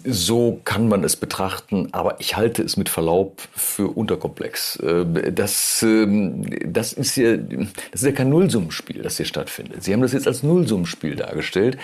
[0.05, 4.77] So kann man es betrachten, aber ich halte es mit Verlaub für unterkomplex.
[4.77, 9.83] Äh, Das, ähm, das, ist, ja, das ist ja kein Nullsummenspiel, das hier stattfindet.
[9.83, 11.77] Sie haben das jetzt als Nullsummenspiel dargestellt.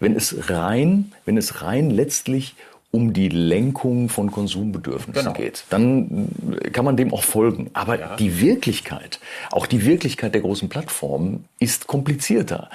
[0.00, 2.54] Wenn es rein, wenn es rein letztlich
[2.94, 5.32] um die Lenkung von Konsumbedürfnissen Genau.
[5.32, 6.28] geht, dann
[6.72, 7.70] kann man dem auch folgen.
[7.72, 9.18] Aber die Wirklichkeit,
[9.50, 12.70] auch die Wirklichkeit der großen Plattformen ist komplizierter,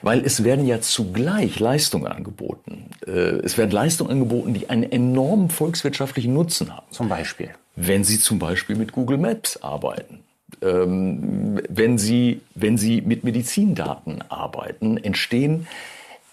[0.00, 2.86] weil es werden ja zugleich Leistungen angeboten.
[3.06, 3.10] Äh,
[3.48, 6.86] Es werden Leistungen angeboten, die einen enormen volkswirtschaftlichen Nutzen haben.
[6.90, 7.50] Zum Beispiel?
[7.76, 10.20] Wenn Sie zum Beispiel mit Google Maps arbeiten.
[10.62, 15.66] Ähm, wenn, Sie, wenn Sie mit Medizindaten arbeiten, entstehen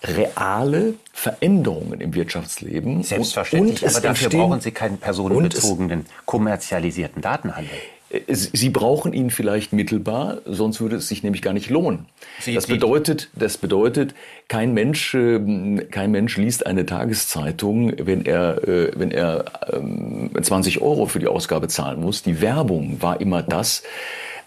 [0.07, 3.03] reale Veränderungen im Wirtschaftsleben.
[3.03, 7.71] Selbstverständlich, Und aber dafür brauchen Sie keinen personenbezogenen, kommerzialisierten Datenhandel.
[8.27, 12.05] Es- Sie brauchen ihn vielleicht mittelbar, sonst würde es sich nämlich gar nicht lohnen.
[12.53, 14.13] das bedeutet, das bedeutet,
[14.47, 20.81] kein Mensch, ähm, kein Mensch liest eine Tageszeitung, wenn er, äh, wenn er ähm, 20
[20.81, 22.21] Euro für die Ausgabe zahlen muss.
[22.23, 23.83] Die Werbung war immer das,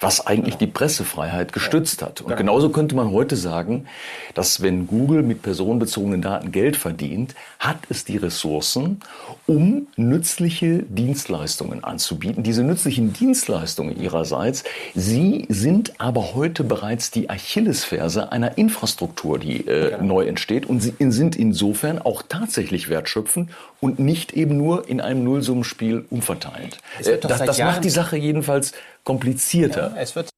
[0.00, 2.20] was eigentlich die Pressefreiheit gestützt hat.
[2.20, 3.86] Und genauso könnte man heute sagen,
[4.34, 9.00] dass wenn Google mit personenbezogenen Daten Geld verdient, hat es die Ressourcen,
[9.46, 12.42] um nützliche Dienstleistungen anzubieten.
[12.42, 14.64] Diese nützlichen Dienstleistungen ihrerseits,
[14.94, 20.66] sie sind aber heute bereits die Achillesferse einer Infrastruktur, die äh, neu entsteht.
[20.66, 23.50] Und sie sind insofern auch tatsächlich wertschöpfend
[23.80, 26.78] und nicht eben nur in einem Nullsummenspiel umverteilt.
[27.20, 28.72] Doch Das, das macht die Sache jedenfalls
[29.08, 29.94] komplizierter.
[29.96, 30.28] es wird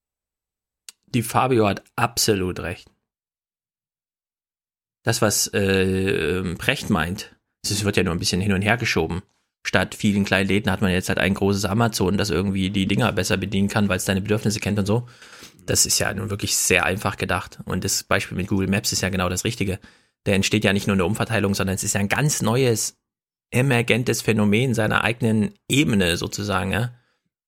[1.06, 2.88] Die Fabio hat absolut recht.
[5.02, 9.22] Das, was äh, Precht meint, das wird ja nur ein bisschen hin und her geschoben.
[9.66, 13.10] Statt vielen kleinen Läden hat man jetzt halt ein großes Amazon, das irgendwie die Dinger
[13.10, 15.08] besser bedienen kann, weil es deine Bedürfnisse kennt und so.
[15.66, 17.58] Das ist ja nun wirklich sehr einfach gedacht.
[17.64, 19.80] Und das Beispiel mit Google Maps ist ja genau das Richtige.
[20.24, 22.96] Da entsteht ja nicht nur eine Umverteilung, sondern es ist ja ein ganz neues,
[23.50, 26.94] emergentes Phänomen seiner eigenen Ebene sozusagen, ja.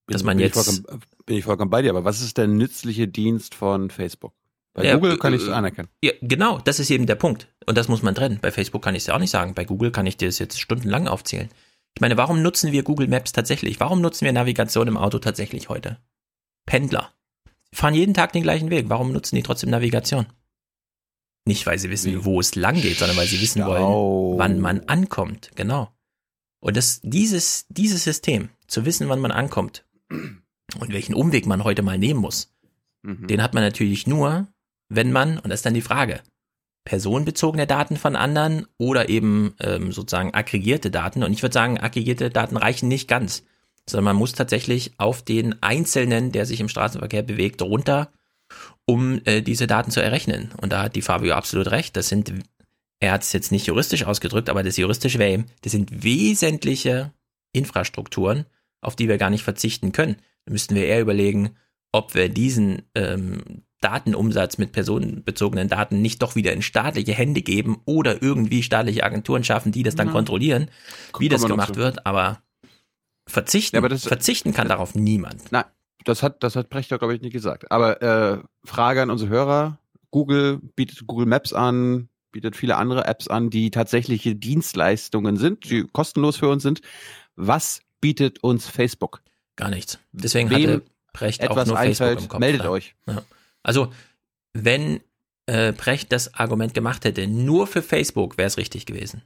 [0.08, 0.82] Dass man bin jetzt.
[1.26, 4.34] Bin ich vollkommen bei dir, aber was ist der nützliche Dienst von Facebook?
[4.74, 5.88] Bei Ja, Google kann ich es äh, anerkennen.
[6.02, 7.48] Ja, genau, das ist eben der Punkt.
[7.66, 8.38] Und das muss man trennen.
[8.40, 9.54] Bei Facebook kann ich es ja auch nicht sagen.
[9.54, 11.48] Bei Google kann ich dir das jetzt stundenlang aufzählen.
[11.94, 13.80] Ich meine, warum nutzen wir Google Maps tatsächlich?
[13.80, 15.98] Warum nutzen wir Navigation im Auto tatsächlich heute?
[16.64, 17.12] Pendler.
[17.74, 18.88] Fahren jeden Tag den gleichen Weg.
[18.88, 20.26] Warum nutzen die trotzdem Navigation?
[21.44, 24.80] Nicht, weil sie wissen, wo es lang geht, sondern weil sie wissen wollen, wann man
[24.88, 25.50] ankommt.
[25.54, 25.90] Genau.
[26.60, 29.84] Und das, dieses, dieses System, zu wissen, wann man ankommt
[30.78, 32.52] und welchen Umweg man heute mal nehmen muss,
[33.02, 33.26] Mhm.
[33.26, 34.46] den hat man natürlich nur,
[34.88, 36.20] wenn man, und das ist dann die Frage,
[36.84, 41.22] personenbezogene Daten von anderen oder eben ähm, sozusagen aggregierte Daten.
[41.22, 43.44] Und ich würde sagen, aggregierte Daten reichen nicht ganz,
[43.88, 48.10] sondern man muss tatsächlich auf den Einzelnen, der sich im Straßenverkehr bewegt, runter,
[48.84, 50.50] um äh, diese Daten zu errechnen.
[50.60, 51.96] Und da hat die Fabio absolut recht.
[51.96, 52.32] Das sind,
[53.00, 57.12] er hat es jetzt nicht juristisch ausgedrückt, aber das juristische wäre eben, das sind wesentliche
[57.52, 58.46] Infrastrukturen,
[58.80, 60.16] auf die wir gar nicht verzichten können.
[60.48, 61.56] Müssten wir eher überlegen,
[61.92, 67.80] ob wir diesen ähm, Datenumsatz mit personenbezogenen Daten nicht doch wieder in staatliche Hände geben
[67.84, 70.12] oder irgendwie staatliche Agenturen schaffen, die das dann Ja.
[70.12, 70.70] kontrollieren,
[71.18, 72.42] wie das gemacht wird, aber
[73.28, 75.50] verzichten, Ja, aber das- verzichten kann darauf niemand.
[75.52, 75.64] Nein,
[76.04, 77.70] das hat, das hat Precht doch, glaube ich, nicht gesagt.
[77.70, 79.78] Aber äh, Frage an unsere Hörer.
[80.10, 85.84] Google bietet Google Maps an, bietet viele andere Apps an, die tatsächliche Dienstleistungen sind, die
[85.92, 86.80] kostenlos für uns sind.
[87.36, 89.21] Was bietet uns Facebook?
[89.56, 89.98] Gar nichts.
[90.12, 92.40] Deswegen Wem hatte Precht auch nur einfällt, Facebook im Kopf.
[92.40, 92.94] meldet euch.
[93.06, 93.22] Ja.
[93.62, 93.92] Also,
[94.54, 95.00] wenn
[95.46, 99.22] äh, Precht das Argument gemacht hätte, nur für Facebook wäre es richtig gewesen.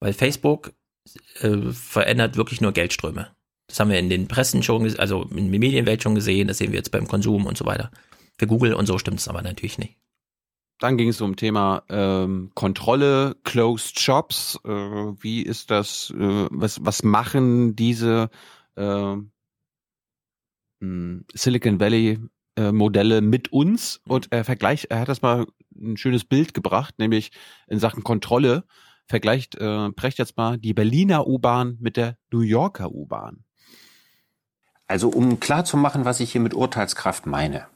[0.00, 0.72] Weil Facebook
[1.40, 3.34] äh, verändert wirklich nur Geldströme.
[3.66, 6.72] Das haben wir in den Pressen schon, also in der Medienwelt schon gesehen, das sehen
[6.72, 7.90] wir jetzt beim Konsum und so weiter.
[8.38, 9.96] Für Google und so stimmt es aber natürlich nicht.
[10.78, 14.58] Dann ging es um Thema ähm, Kontrolle, Closed Shops.
[14.64, 16.12] Äh, wie ist das?
[16.18, 18.30] Äh, was, was machen diese
[21.34, 22.18] Silicon Valley
[22.56, 24.00] äh, Modelle mit uns?
[24.06, 27.30] Und er vergleicht, er hat das mal ein schönes Bild gebracht, nämlich
[27.66, 28.64] in Sachen Kontrolle
[29.06, 33.44] vergleicht äh, Precht jetzt mal die Berliner U-Bahn mit der New Yorker U-Bahn.
[34.86, 37.66] Also um klarzumachen, was ich hier mit Urteilskraft meine.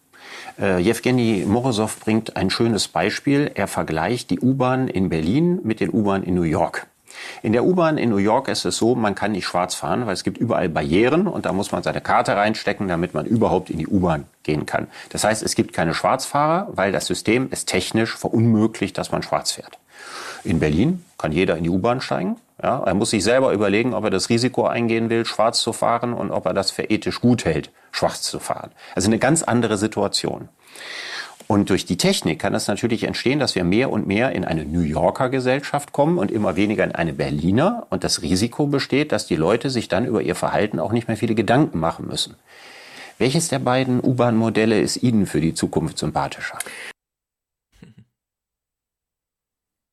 [0.58, 3.50] Äh, Jewgeni Morosow bringt ein schönes Beispiel.
[3.54, 6.88] Er vergleicht die U-Bahn in Berlin mit den U-Bahn in New York.
[7.42, 10.14] In der U-Bahn in New York ist es so, man kann nicht schwarz fahren, weil
[10.14, 13.78] es gibt überall Barrieren und da muss man seine Karte reinstecken, damit man überhaupt in
[13.78, 14.88] die U-Bahn gehen kann.
[15.10, 19.52] Das heißt, es gibt keine Schwarzfahrer, weil das System es technisch verunmöglicht, dass man schwarz
[19.52, 19.78] fährt.
[20.44, 22.36] In Berlin kann jeder in die U-Bahn steigen.
[22.62, 26.14] Ja, er muss sich selber überlegen, ob er das Risiko eingehen will, schwarz zu fahren
[26.14, 28.70] und ob er das für ethisch gut hält, schwarz zu fahren.
[28.94, 30.48] Also eine ganz andere Situation.
[31.48, 34.64] Und durch die Technik kann es natürlich entstehen, dass wir mehr und mehr in eine
[34.64, 37.86] New Yorker Gesellschaft kommen und immer weniger in eine Berliner.
[37.90, 41.16] Und das Risiko besteht, dass die Leute sich dann über ihr Verhalten auch nicht mehr
[41.16, 42.34] viele Gedanken machen müssen.
[43.18, 46.58] Welches der beiden U-Bahn-Modelle ist Ihnen für die Zukunft sympathischer?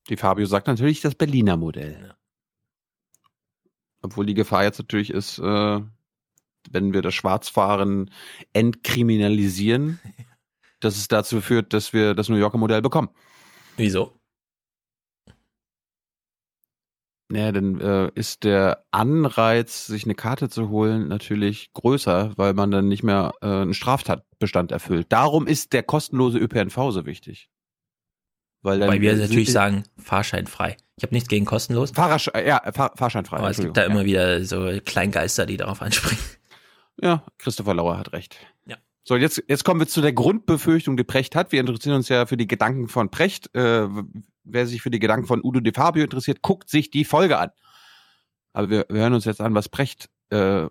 [0.09, 2.15] Die Fabio sagt natürlich das Berliner Modell.
[4.01, 5.79] Obwohl die Gefahr jetzt natürlich ist, äh,
[6.71, 8.11] wenn wir das Schwarzfahren
[8.51, 9.99] entkriminalisieren,
[10.83, 13.09] dass es dazu führt, dass wir das New Yorker Modell bekommen.
[13.77, 14.13] Wieso?
[17.29, 22.69] Naja, dann äh, ist der Anreiz, sich eine Karte zu holen, natürlich größer, weil man
[22.69, 25.07] dann nicht mehr äh, einen Straftatbestand erfüllt.
[25.09, 27.49] Darum ist der kostenlose ÖPNV so wichtig.
[28.61, 30.77] Weil, dann Weil wir natürlich sagen, fahrscheinfrei.
[30.95, 31.91] Ich habe nichts gegen kostenlos.
[31.91, 33.37] Fahrersch ja, Fahr Fahrscheinfrei.
[33.37, 36.23] Aber es gibt da immer wieder so Kleingeister, die darauf anspringen.
[37.01, 38.37] Ja, Christopher Lauer hat recht.
[39.03, 41.51] So, jetzt, jetzt kommen wir zu der Grundbefürchtung, die Precht hat.
[41.51, 43.53] Wir interessieren uns ja für die Gedanken von Precht.
[43.55, 43.87] Äh,
[44.43, 47.49] wer sich für die Gedanken von Udo de Fabio interessiert, guckt sich die Folge an.
[48.53, 50.67] Aber wir, wir hören uns jetzt an, was Precht äh,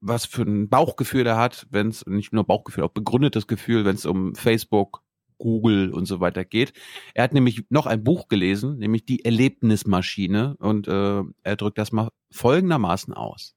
[0.00, 3.96] was für ein Bauchgefühl er hat, wenn es nicht nur Bauchgefühl, auch begründetes Gefühl, wenn
[3.96, 5.02] es um Facebook,
[5.38, 6.74] Google und so weiter geht.
[7.14, 11.92] Er hat nämlich noch ein Buch gelesen, nämlich die Erlebnismaschine und äh, er drückt das
[11.92, 13.56] mal folgendermaßen aus.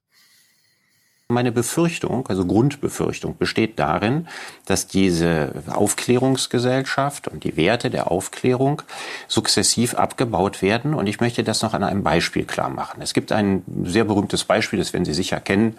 [1.34, 4.28] Meine Befürchtung, also Grundbefürchtung, besteht darin,
[4.66, 8.82] dass diese Aufklärungsgesellschaft und die Werte der Aufklärung
[9.26, 10.94] sukzessiv abgebaut werden.
[10.94, 13.02] Und ich möchte das noch an einem Beispiel klar machen.
[13.02, 15.76] Es gibt ein sehr berühmtes Beispiel, das werden Sie sicher kennen.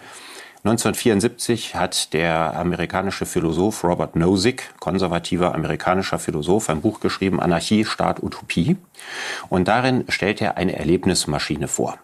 [0.66, 8.22] 1974 hat der amerikanische Philosoph Robert Nozick, konservativer amerikanischer Philosoph, ein Buch geschrieben, Anarchie, Staat,
[8.22, 8.76] Utopie.
[9.48, 11.98] Und darin stellt er eine Erlebnismaschine vor.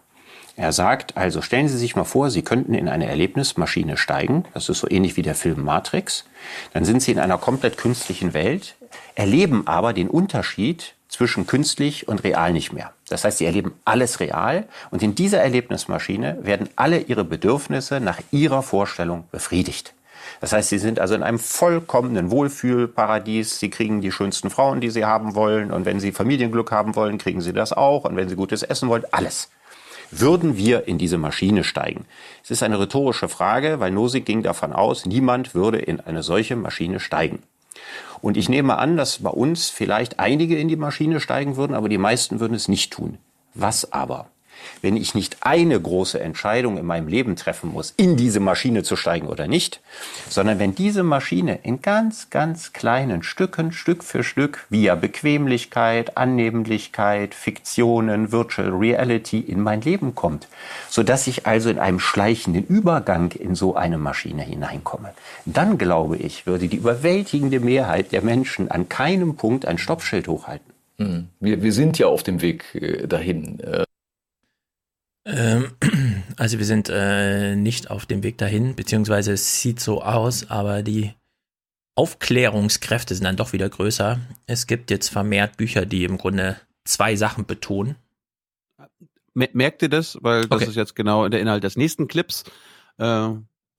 [0.56, 4.44] Er sagt, also stellen Sie sich mal vor, Sie könnten in eine Erlebnismaschine steigen.
[4.52, 6.24] Das ist so ähnlich wie der Film Matrix.
[6.74, 8.76] Dann sind Sie in einer komplett künstlichen Welt,
[9.14, 12.92] erleben aber den Unterschied zwischen künstlich und real nicht mehr.
[13.08, 18.20] Das heißt, Sie erleben alles real und in dieser Erlebnismaschine werden alle Ihre Bedürfnisse nach
[18.30, 19.94] Ihrer Vorstellung befriedigt.
[20.40, 23.58] Das heißt, Sie sind also in einem vollkommenen Wohlfühlparadies.
[23.58, 25.70] Sie kriegen die schönsten Frauen, die Sie haben wollen.
[25.70, 28.04] Und wenn Sie Familienglück haben wollen, kriegen Sie das auch.
[28.04, 29.50] Und wenn Sie gutes Essen wollen, alles
[30.12, 32.04] würden wir in diese Maschine steigen?
[32.44, 36.54] Es ist eine rhetorische Frage, weil Nozick ging davon aus, niemand würde in eine solche
[36.54, 37.42] Maschine steigen.
[38.20, 41.88] Und ich nehme an, dass bei uns vielleicht einige in die Maschine steigen würden, aber
[41.88, 43.18] die meisten würden es nicht tun.
[43.54, 44.28] Was aber?
[44.82, 48.96] Wenn ich nicht eine große Entscheidung in meinem Leben treffen muss, in diese Maschine zu
[48.96, 49.80] steigen oder nicht,
[50.28, 57.34] sondern wenn diese Maschine in ganz, ganz kleinen Stücken, Stück für Stück, via Bequemlichkeit, Annehmlichkeit,
[57.34, 60.48] Fiktionen, Virtual Reality in mein Leben kommt,
[60.90, 65.14] so dass ich also in einem schleichenden Übergang in so eine Maschine hineinkomme,
[65.46, 70.72] dann glaube ich, würde die überwältigende Mehrheit der Menschen an keinem Punkt ein Stoppschild hochhalten.
[70.98, 71.28] Hm.
[71.40, 73.60] Wir, wir sind ja auf dem Weg äh, dahin.
[75.24, 75.72] Äh, ähm,
[76.36, 80.82] also wir sind äh, nicht auf dem Weg dahin, beziehungsweise es sieht so aus, aber
[80.82, 81.12] die
[81.94, 84.18] Aufklärungskräfte sind dann doch wieder größer.
[84.46, 87.96] Es gibt jetzt vermehrt Bücher, die im Grunde zwei Sachen betonen.
[89.34, 90.18] Merkt ihr das?
[90.20, 90.70] Weil das okay.
[90.70, 92.44] ist jetzt genau der Inhalt des nächsten Clips.
[92.98, 93.30] Äh,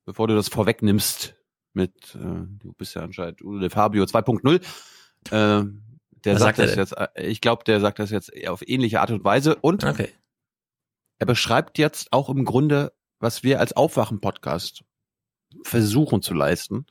[0.06, 1.36] bevor du das vorwegnimmst
[1.74, 4.56] mit, äh, du bist ja anscheinend Udo de Fabio 2.0.
[4.56, 4.62] Äh,
[5.32, 9.02] der Was sagt, sagt das jetzt, äh, ich glaube, der sagt das jetzt auf ähnliche
[9.02, 9.56] Art und Weise.
[9.56, 10.10] Und okay
[11.24, 12.92] er beschreibt jetzt auch im Grunde,
[13.22, 14.84] was wir als Aufwachen-Podcast
[15.64, 16.86] versuchen zu leisten.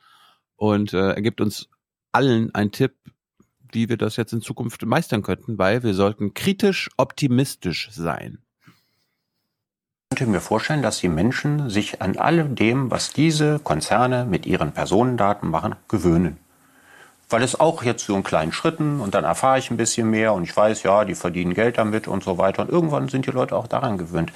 [0.56, 1.68] Und äh, er gibt uns
[2.12, 2.94] allen einen Tipp,
[3.72, 8.38] wie wir das jetzt in Zukunft meistern könnten, weil wir sollten kritisch optimistisch sein.
[10.12, 14.46] Ich könnte mir vorstellen, dass die Menschen sich an allem dem, was diese Konzerne mit
[14.46, 16.38] ihren Personendaten machen, gewöhnen
[17.32, 20.32] weil es auch jetzt so in kleinen Schritten und dann erfahre ich ein bisschen mehr
[20.34, 23.30] und ich weiß, ja, die verdienen Geld damit und so weiter und irgendwann sind die
[23.30, 24.32] Leute auch daran gewöhnt.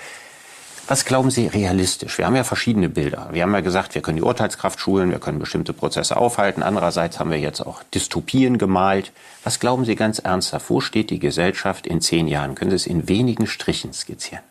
[0.88, 2.16] Was glauben Sie realistisch?
[2.16, 3.30] Wir haben ja verschiedene Bilder.
[3.32, 6.62] Wir haben ja gesagt, wir können die Urteilskraft schulen, wir können bestimmte Prozesse aufhalten.
[6.62, 9.10] Andererseits haben wir jetzt auch Dystopien gemalt.
[9.42, 10.70] Was glauben Sie ganz ernsthaft?
[10.70, 12.54] Wo steht die Gesellschaft in zehn Jahren?
[12.54, 14.44] Können Sie es in wenigen Strichen skizzieren?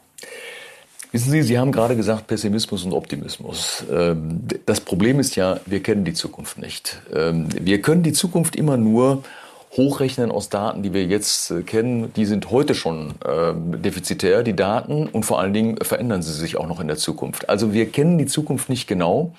[1.15, 3.85] Wissen Sie, Sie haben gerade gesagt Pessimismus und Optimismus.
[3.89, 6.99] Ähm, das Problem ist ja, wir kennen die Zukunft nicht.
[7.15, 9.23] Ähm, wir können die Zukunft immer nur
[9.77, 12.11] hochrechnen aus Daten, die wir jetzt äh, kennen.
[12.17, 16.57] Die sind heute schon ähm, defizitär, die Daten, und vor allen Dingen verändern sie sich
[16.57, 17.47] auch noch in der Zukunft.
[17.47, 19.31] Also wir kennen die Zukunft nicht genau.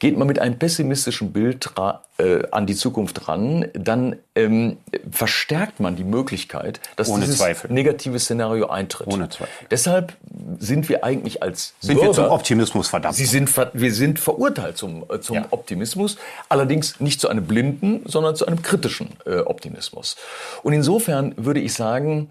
[0.00, 1.70] Geht man mit einem pessimistischen Bild
[2.18, 4.78] äh, an die Zukunft ran, dann ähm,
[5.10, 7.72] verstärkt man die Möglichkeit, dass Ohne dieses Zweifel.
[7.72, 9.08] negative Szenario eintritt.
[9.08, 9.66] Ohne Zweifel.
[9.70, 10.16] Deshalb
[10.58, 13.16] sind wir eigentlich als sind Bürger, wir zum Optimismus verdammt.
[13.16, 15.46] Sie sind, wir sind verurteilt zum, äh, zum ja.
[15.50, 16.16] Optimismus,
[16.48, 20.16] allerdings nicht zu einem blinden, sondern zu einem kritischen äh, Optimismus.
[20.62, 22.28] Und insofern würde ich sagen,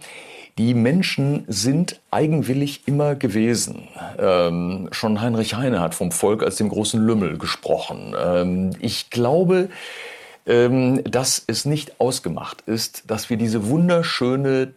[0.57, 3.87] die Menschen sind eigenwillig immer gewesen.
[4.17, 8.15] Ähm, schon Heinrich Heine hat vom Volk als dem großen Lümmel gesprochen.
[8.19, 9.69] Ähm, ich glaube,
[10.47, 14.73] ähm, dass es nicht ausgemacht ist, dass wir diese wunderschöne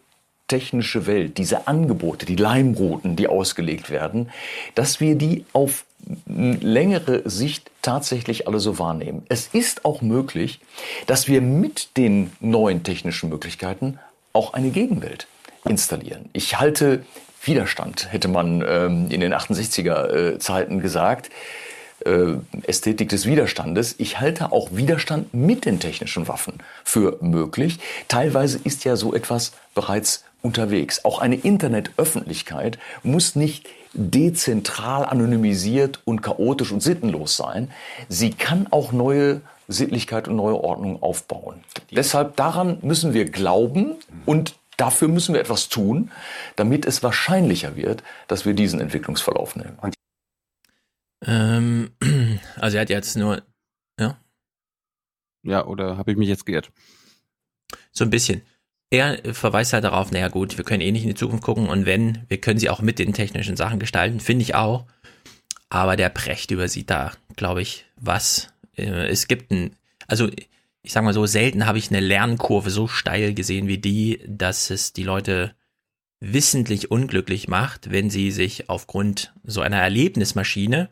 [0.49, 4.31] technische Welt, diese Angebote, die Leimrouten, die ausgelegt werden,
[4.75, 5.85] dass wir die auf
[6.27, 9.23] längere Sicht tatsächlich alle so wahrnehmen.
[9.29, 10.61] Es ist auch möglich,
[11.07, 13.99] dass wir mit den neuen technischen Möglichkeiten
[14.33, 15.29] auch eine Gegenwelt
[15.65, 16.29] installieren.
[16.33, 17.05] Ich halte
[17.43, 21.31] Widerstand, hätte man ähm, in den 68er äh, Zeiten gesagt.
[22.05, 23.95] Äh, Ästhetik des Widerstandes.
[23.99, 27.79] Ich halte auch Widerstand mit den technischen Waffen für möglich.
[28.09, 31.05] Teilweise ist ja so etwas bereits unterwegs.
[31.05, 37.71] Auch eine Internetöffentlichkeit muss nicht dezentral anonymisiert und chaotisch und sittenlos sein.
[38.09, 41.63] Sie kann auch neue Sittlichkeit und neue Ordnung aufbauen.
[41.91, 43.97] Deshalb daran müssen wir glauben
[44.27, 46.11] und Dafür müssen wir etwas tun,
[46.57, 49.77] damit es wahrscheinlicher wird, dass wir diesen Entwicklungsverlauf nehmen.
[51.27, 51.91] Ähm,
[52.57, 53.43] also er hat jetzt nur,
[53.99, 54.19] ja?
[55.43, 56.73] Ja, oder habe ich mich jetzt geirrt?
[57.93, 58.41] So ein bisschen.
[58.89, 61.85] Er verweist halt darauf, naja gut, wir können eh nicht in die Zukunft gucken und
[61.85, 64.87] wenn, wir können sie auch mit den technischen Sachen gestalten, finde ich auch.
[65.69, 68.49] Aber der Precht übersieht da, glaube ich, was.
[68.79, 69.77] Äh, Es gibt ein,
[70.09, 70.31] also
[70.83, 74.71] ich sag mal so, selten habe ich eine Lernkurve so steil gesehen wie die, dass
[74.71, 75.55] es die Leute
[76.21, 80.91] wissentlich unglücklich macht, wenn sie sich aufgrund so einer Erlebnismaschine,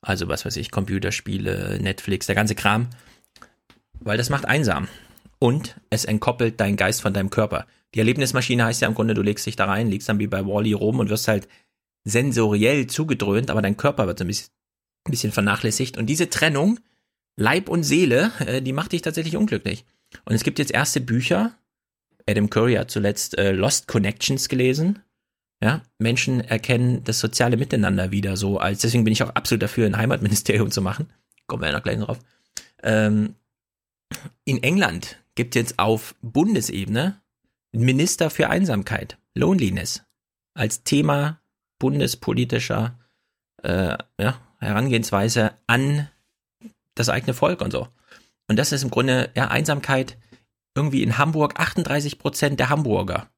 [0.00, 2.88] also was weiß ich, Computerspiele, Netflix, der ganze Kram,
[4.00, 4.88] weil das macht einsam.
[5.40, 7.66] Und es entkoppelt deinen Geist von deinem Körper.
[7.94, 10.44] Die Erlebnismaschine heißt ja im Grunde, du legst dich da rein, liegst dann wie bei
[10.44, 11.48] Wally rum und wirst halt
[12.04, 14.50] sensoriell zugedröhnt, aber dein Körper wird so ein bisschen,
[15.06, 15.96] ein bisschen vernachlässigt.
[15.96, 16.80] Und diese Trennung,
[17.38, 19.84] Leib und Seele, äh, die macht dich tatsächlich unglücklich.
[20.24, 21.54] Und es gibt jetzt erste Bücher.
[22.28, 24.98] Adam Curry hat zuletzt äh, Lost Connections gelesen.
[25.62, 29.86] Ja, Menschen erkennen das soziale Miteinander wieder so als, deswegen bin ich auch absolut dafür,
[29.86, 31.10] ein Heimatministerium zu machen.
[31.46, 32.18] Kommen wir ja noch gleich drauf.
[32.82, 33.34] Ähm,
[34.44, 37.20] in England gibt jetzt auf Bundesebene
[37.72, 40.02] Minister für Einsamkeit, Loneliness,
[40.54, 41.40] als Thema
[41.78, 42.98] bundespolitischer
[43.62, 46.08] äh, ja, Herangehensweise an
[46.98, 47.88] das eigene Volk und so.
[48.48, 50.16] Und das ist im Grunde, ja, Einsamkeit
[50.74, 53.28] irgendwie in Hamburg, 38 Prozent der Hamburger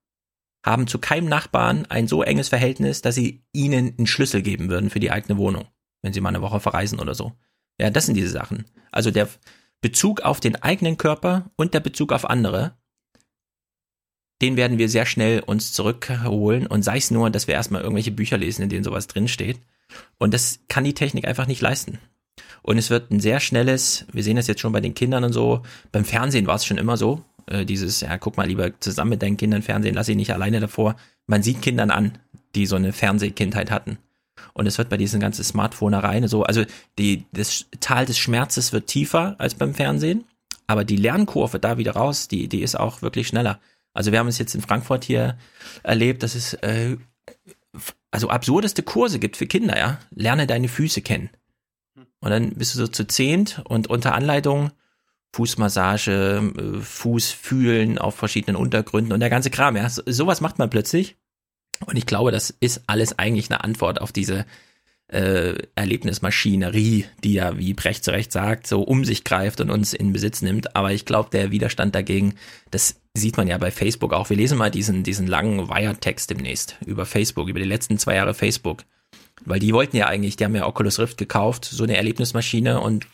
[0.64, 4.90] haben zu keinem Nachbarn ein so enges Verhältnis, dass sie ihnen einen Schlüssel geben würden
[4.90, 5.66] für die eigene Wohnung,
[6.02, 7.32] wenn sie mal eine Woche verreisen oder so.
[7.80, 8.66] Ja, das sind diese Sachen.
[8.92, 9.28] Also der
[9.80, 12.76] Bezug auf den eigenen Körper und der Bezug auf andere,
[14.42, 18.10] den werden wir sehr schnell uns zurückholen und sei es nur, dass wir erstmal irgendwelche
[18.10, 19.60] Bücher lesen, in denen sowas drinsteht.
[20.18, 21.98] Und das kann die Technik einfach nicht leisten.
[22.62, 25.32] Und es wird ein sehr schnelles, wir sehen das jetzt schon bei den Kindern und
[25.32, 25.62] so,
[25.92, 29.22] beim Fernsehen war es schon immer so, äh, dieses, ja, guck mal lieber zusammen mit
[29.22, 30.96] deinen Kindern Fernsehen, lass sie nicht alleine davor.
[31.26, 32.18] Man sieht Kindern an,
[32.54, 33.98] die so eine Fernsehkindheit hatten.
[34.52, 36.64] Und es wird bei diesen ganzen Smartphonereien so, also
[36.98, 40.24] die, das Tal des Schmerzes wird tiefer als beim Fernsehen,
[40.66, 43.60] aber die Lernkurve da wieder raus, die, die ist auch wirklich schneller.
[43.92, 45.36] Also wir haben es jetzt in Frankfurt hier
[45.82, 46.96] erlebt, dass es äh,
[48.10, 49.98] also absurdeste Kurse gibt für Kinder, ja.
[50.10, 51.30] Lerne deine Füße kennen.
[52.20, 54.70] Und dann bist du so zu zehnt und unter Anleitung
[55.32, 59.88] Fußmassage, äh, Fuß fühlen auf verschiedenen Untergründen und der ganze Kram, ja.
[59.88, 61.16] So, sowas macht man plötzlich.
[61.86, 64.44] Und ich glaube, das ist alles eigentlich eine Antwort auf diese
[65.08, 69.92] äh, Erlebnismaschinerie, die ja, wie Brecht zu Recht sagt, so um sich greift und uns
[69.92, 70.76] in Besitz nimmt.
[70.76, 72.34] Aber ich glaube, der Widerstand dagegen,
[72.70, 74.30] das sieht man ja bei Facebook auch.
[74.30, 78.34] Wir lesen mal diesen, diesen langen Wire-Text demnächst über Facebook, über die letzten zwei Jahre
[78.34, 78.84] Facebook.
[79.44, 83.06] Weil die wollten ja eigentlich, die haben ja Oculus Rift gekauft, so eine Erlebnismaschine und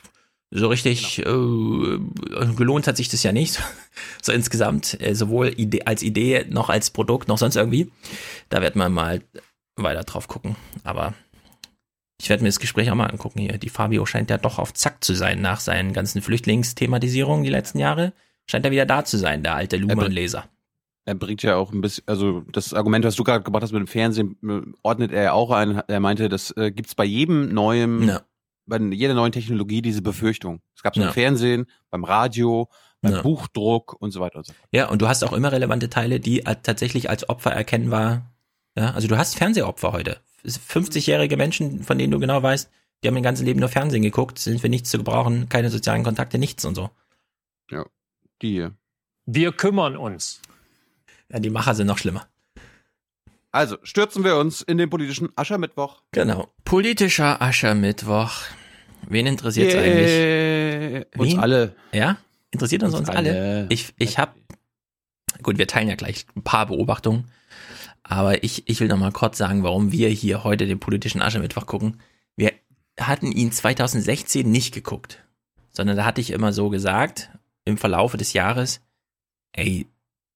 [0.51, 3.61] so richtig äh, gelohnt hat sich das ja nicht,
[4.23, 7.91] so insgesamt, äh, sowohl Idee, als Idee noch als Produkt noch sonst irgendwie.
[8.49, 9.23] Da wird man mal
[9.77, 10.57] weiter drauf gucken.
[10.85, 11.15] Aber
[12.21, 13.59] ich werde mir das Gespräch auch mal angucken hier.
[13.59, 17.79] Die Fabio scheint ja doch auf Zack zu sein nach seinen ganzen Flüchtlingsthematisierungen die letzten
[17.79, 18.13] Jahre.
[18.47, 20.49] Scheint er wieder da zu sein, der alte Luhmann-Leser.
[21.07, 23.81] Er bringt ja auch ein bisschen, also das Argument, was du gerade gebracht hast mit
[23.81, 25.81] dem Fernsehen, äh, ordnet er ja auch ein.
[25.89, 28.23] Er meinte, das äh, gibt's bei jedem neuen, ja.
[28.67, 30.61] bei jeder neuen Technologie diese Befürchtung.
[30.75, 31.05] Es gab's Ja.
[31.05, 32.69] beim Fernsehen, beim Radio,
[33.01, 33.23] beim Ja.
[33.23, 34.69] Buchdruck und so weiter und so fort.
[34.73, 38.35] Ja, und du hast auch immer relevante Teile, die tatsächlich als Opfer erkennbar,
[38.77, 40.19] ja, also du hast Fernsehopfer heute.
[40.45, 42.69] 50-jährige Menschen, von denen du genau weißt,
[43.03, 46.03] die haben ihr ganzes Leben nur Fernsehen geguckt, sind für nichts zu gebrauchen, keine sozialen
[46.03, 46.91] Kontakte, nichts und so.
[47.71, 47.85] Ja,
[48.43, 48.73] die hier.
[49.27, 50.41] Wir kümmern uns.
[51.33, 52.27] Ja, die Macher sind noch schlimmer.
[53.53, 56.03] Also, stürzen wir uns in den politischen Aschermittwoch.
[56.13, 56.53] Genau.
[56.65, 58.43] Politischer Aschermittwoch.
[59.09, 59.83] Wen interessiert Yeah.
[59.83, 61.07] eigentlich?
[61.19, 61.39] Uns Wen?
[61.39, 61.77] alle.
[61.93, 62.19] Ja?
[62.51, 63.31] Interessiert uns, Uns uns alle?
[63.31, 63.67] alle.
[63.71, 64.33] Ich, ich habe,
[65.43, 67.31] gut, wir teilen ja gleich ein paar Beobachtungen,
[68.03, 71.67] aber ich, ich will noch mal kurz sagen, warum wir hier heute den politischen Aschermittwoch
[71.67, 72.01] gucken.
[72.37, 72.53] Wir
[72.99, 75.25] hatten ihn 2016 nicht geguckt,
[75.71, 77.31] sondern da hatte ich immer so gesagt,
[77.65, 78.81] im Verlaufe des Jahres,
[79.53, 79.87] ey,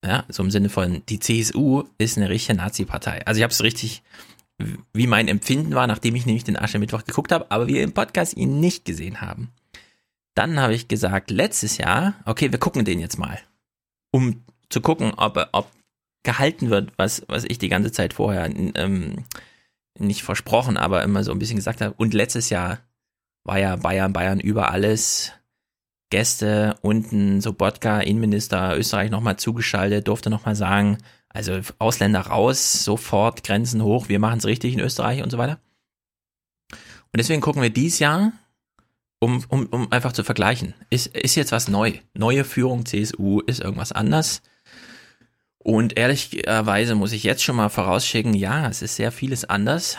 [0.04, 3.26] ja, so im Sinne von, die CSU ist eine richtige Nazi-Partei.
[3.26, 4.02] Also ich habe es richtig,
[4.92, 8.36] wie mein Empfinden war, nachdem ich nämlich den Aschermittwoch geguckt habe, aber wir im Podcast
[8.36, 9.50] ihn nicht gesehen haben.
[10.34, 13.38] Dann habe ich gesagt, letztes Jahr, okay, wir gucken den jetzt mal,
[14.10, 15.70] um zu gucken, ob, ob
[16.22, 19.24] gehalten wird, was, was ich die ganze Zeit vorher ähm,
[19.98, 21.94] nicht versprochen, aber immer so ein bisschen gesagt habe.
[21.96, 22.78] Und letztes Jahr
[23.44, 25.32] war ja Bayern, Bayern über alles.
[26.10, 33.82] Gäste unten, Sobotka, Innenminister Österreich nochmal zugeschaltet, durfte nochmal sagen, also Ausländer raus, sofort Grenzen
[33.82, 35.60] hoch, wir machen es richtig in Österreich und so weiter.
[36.72, 38.32] Und deswegen gucken wir dies Jahr,
[39.20, 40.74] um, um, um einfach zu vergleichen.
[40.90, 41.92] Ist, ist jetzt was neu?
[42.14, 44.42] Neue Führung CSU, ist irgendwas anders?
[45.58, 49.98] Und ehrlicherweise muss ich jetzt schon mal vorausschicken, ja, es ist sehr vieles anders.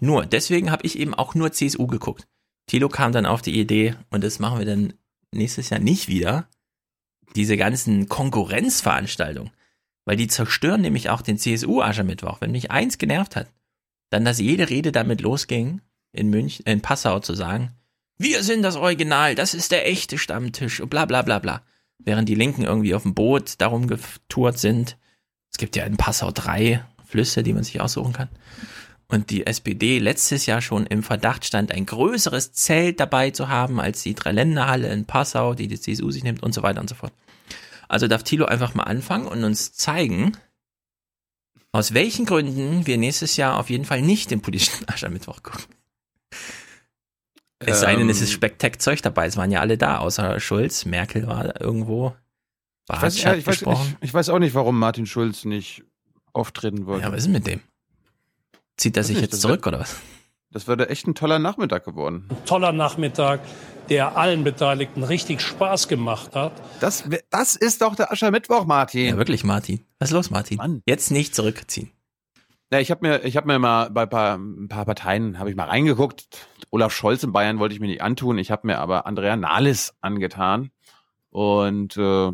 [0.00, 2.26] Nur, deswegen habe ich eben auch nur CSU geguckt.
[2.66, 4.94] Thilo kam dann auf die Idee, und das machen wir dann
[5.32, 6.48] nächstes Jahr nicht wieder,
[7.34, 9.52] diese ganzen Konkurrenzveranstaltungen.
[10.04, 12.40] Weil die zerstören nämlich auch den CSU-Aschermittwoch.
[12.40, 13.52] Wenn mich eins genervt hat,
[14.10, 15.80] dann, dass jede Rede damit losging,
[16.12, 17.72] in München, in Passau zu sagen,
[18.18, 21.62] wir sind das Original, das ist der echte Stammtisch und bla bla bla bla.
[21.98, 24.96] Während die Linken irgendwie auf dem Boot darum getourt sind.
[25.52, 28.28] Es gibt ja in Passau drei Flüsse, die man sich aussuchen kann.
[29.08, 33.80] Und die SPD letztes Jahr schon im Verdacht stand, ein größeres Zelt dabei zu haben
[33.80, 36.96] als die Dreiländerhalle in Passau, die die CSU sich nimmt und so weiter und so
[36.96, 37.12] fort.
[37.88, 40.36] Also darf Thilo einfach mal anfangen und uns zeigen,
[41.70, 45.66] aus welchen Gründen wir nächstes Jahr auf jeden Fall nicht den politischen Aschermittwoch gucken.
[47.58, 48.34] Es sei denn, es ist Ähm.
[48.34, 49.26] Spektackzeug dabei.
[49.26, 50.84] Es waren ja alle da, außer Schulz.
[50.84, 52.14] Merkel war irgendwo.
[52.92, 55.82] Ich weiß, ja, ich, weiß, ich, ich weiß auch nicht, warum Martin Schulz nicht
[56.32, 57.06] auftreten wollte.
[57.06, 57.60] Ja, was ist mit dem?
[58.76, 59.96] Zieht er sich jetzt zurück wär- oder was?
[60.50, 62.28] Das wäre echt ein toller Nachmittag geworden.
[62.46, 63.40] Toller Nachmittag,
[63.88, 66.52] der allen Beteiligten richtig Spaß gemacht hat.
[66.80, 69.06] Das, das ist doch der Aschermittwoch, Martin.
[69.06, 69.84] Ja, wirklich, Martin.
[69.98, 70.82] Was ist los, Martin?
[70.86, 71.90] Jetzt nicht zurückziehen.
[72.72, 75.56] Ja, ich habe mir, ich habe mir mal bei paar, ein paar Parteien habe ich
[75.56, 76.26] mal reingeguckt.
[76.70, 78.38] Olaf Scholz in Bayern wollte ich mir nicht antun.
[78.38, 80.70] Ich habe mir aber Andrea Nahles angetan
[81.30, 82.32] und äh,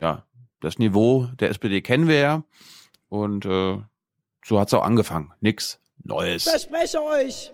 [0.00, 0.24] ja,
[0.60, 2.44] das Niveau der SPD kennen wir ja
[3.08, 3.78] und äh,
[4.44, 5.32] so hat's auch angefangen.
[5.40, 6.46] Nix Neues.
[6.46, 7.52] Ich verspreche euch,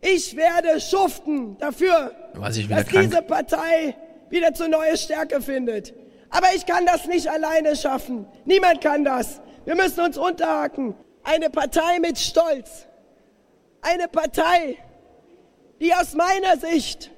[0.00, 3.10] ich werde schuften dafür, dass krank.
[3.10, 3.96] diese Partei
[4.28, 5.94] wieder zu neue Stärke findet.
[6.30, 8.26] Aber ich kann das nicht alleine schaffen.
[8.44, 9.40] Niemand kann das.
[9.64, 10.94] Wir müssen uns unterhaken.
[11.22, 12.86] Eine Partei mit Stolz.
[13.80, 14.76] Eine Partei,
[15.80, 17.10] die aus meiner Sicht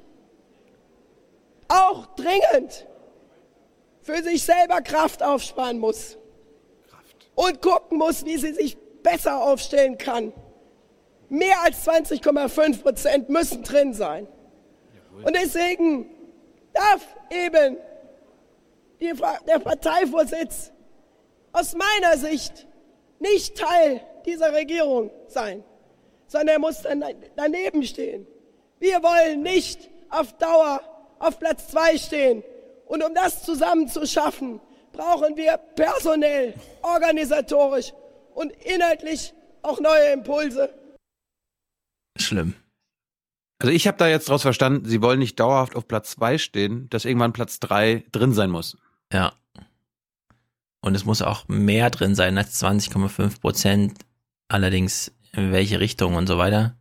[1.68, 2.86] auch dringend
[4.02, 6.16] für sich selber Kraft aufsparen muss.
[7.35, 8.76] Und gucken muss, wie sie sich
[9.10, 10.32] besser aufstellen kann.
[11.28, 14.26] Mehr als 20,5 Prozent müssen drin sein.
[15.22, 16.09] Und deswegen
[16.72, 17.76] darf eben
[19.01, 19.12] die,
[19.47, 20.72] der Parteivorsitz
[21.52, 22.66] aus meiner Sicht
[23.18, 25.64] nicht Teil dieser Regierung sein,
[26.26, 27.05] sondern er muss dann
[27.36, 28.26] daneben stehen.
[28.78, 30.80] Wir wollen nicht auf Dauer
[31.18, 32.44] auf Platz zwei stehen.
[32.86, 34.60] Und um das zusammen zu schaffen,
[34.93, 37.93] brauchen wir personell, organisatorisch
[38.39, 40.73] und inhaltlich auch neue Impulse.
[42.16, 42.55] Schlimm.
[43.60, 46.89] Also ich habe da jetzt draus verstanden, sie wollen nicht dauerhaft auf Platz zwei stehen,
[46.90, 48.78] dass irgendwann Platz drei drin sein muss.
[49.12, 49.32] Ja.
[50.81, 53.98] Und es muss auch mehr drin sein als 20,5 Prozent.
[54.47, 56.78] Allerdings in welche Richtung und so weiter.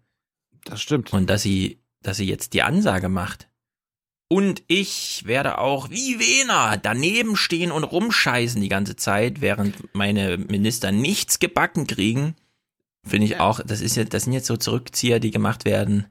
[0.66, 1.12] Das stimmt.
[1.12, 3.50] Und dass sie, dass sie jetzt die Ansage macht.
[4.30, 10.38] Und ich werde auch wie Wiener daneben stehen und rumscheißen die ganze Zeit, während meine
[10.38, 12.36] Minister nichts gebacken kriegen.
[13.06, 16.08] Finde ich auch, das ist jetzt, das sind jetzt so Zurückzieher, die gemacht werden.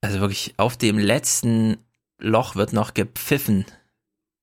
[0.00, 1.76] Also wirklich auf dem letzten
[2.18, 3.66] Loch wird noch gepfiffen.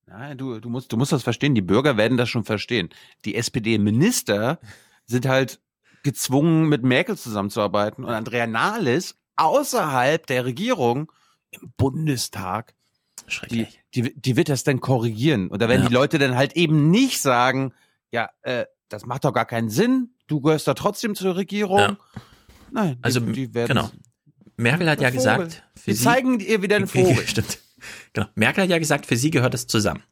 [0.06, 1.56] Nein, du, du musst, du musst das verstehen.
[1.56, 2.90] Die Bürger werden das schon verstehen.
[3.26, 4.60] Die SPD-Minister
[5.06, 5.60] sind halt
[6.04, 11.12] gezwungen, mit Merkel zusammenzuarbeiten und Andrea Nahles außerhalb der Regierung
[11.62, 12.74] im Bundestag.
[13.52, 15.50] Die, die, die wird das dann korrigieren.
[15.50, 15.88] Und da werden Ja.
[15.90, 17.74] die Leute dann halt eben nicht sagen,
[18.12, 20.12] ja, äh, das macht doch gar keinen Sinn.
[20.28, 21.80] Du gehörst da trotzdem zur Regierung.
[21.80, 21.98] Ja.
[22.72, 23.92] Nein, die, Also, die werden genau.
[24.56, 25.18] Merkel hat ja Vogel.
[25.18, 27.28] gesagt, sie, zeigen ihr wieder einen Vogel.
[27.28, 27.60] Stimmt.
[28.14, 28.28] Genau.
[28.36, 30.04] Merkel hat ja gesagt, für sie gehört es zusammen.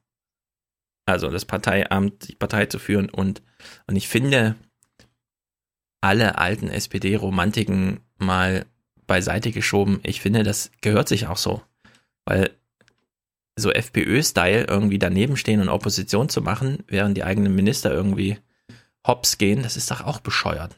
[1.06, 3.42] Also das Parteiamt, die Partei zu führen und,
[3.88, 4.56] und ich finde,
[6.02, 8.66] alle alten SPD-Romantiken mal
[9.08, 10.00] beiseite geschoben.
[10.04, 11.62] Ich finde, das gehört sich auch so.
[12.26, 12.52] Weil
[13.56, 18.38] so FPÖ-Style irgendwie daneben stehen und Opposition zu machen, während die eigenen Minister irgendwie
[19.08, 20.76] hops gehen, das ist doch auch bescheuert.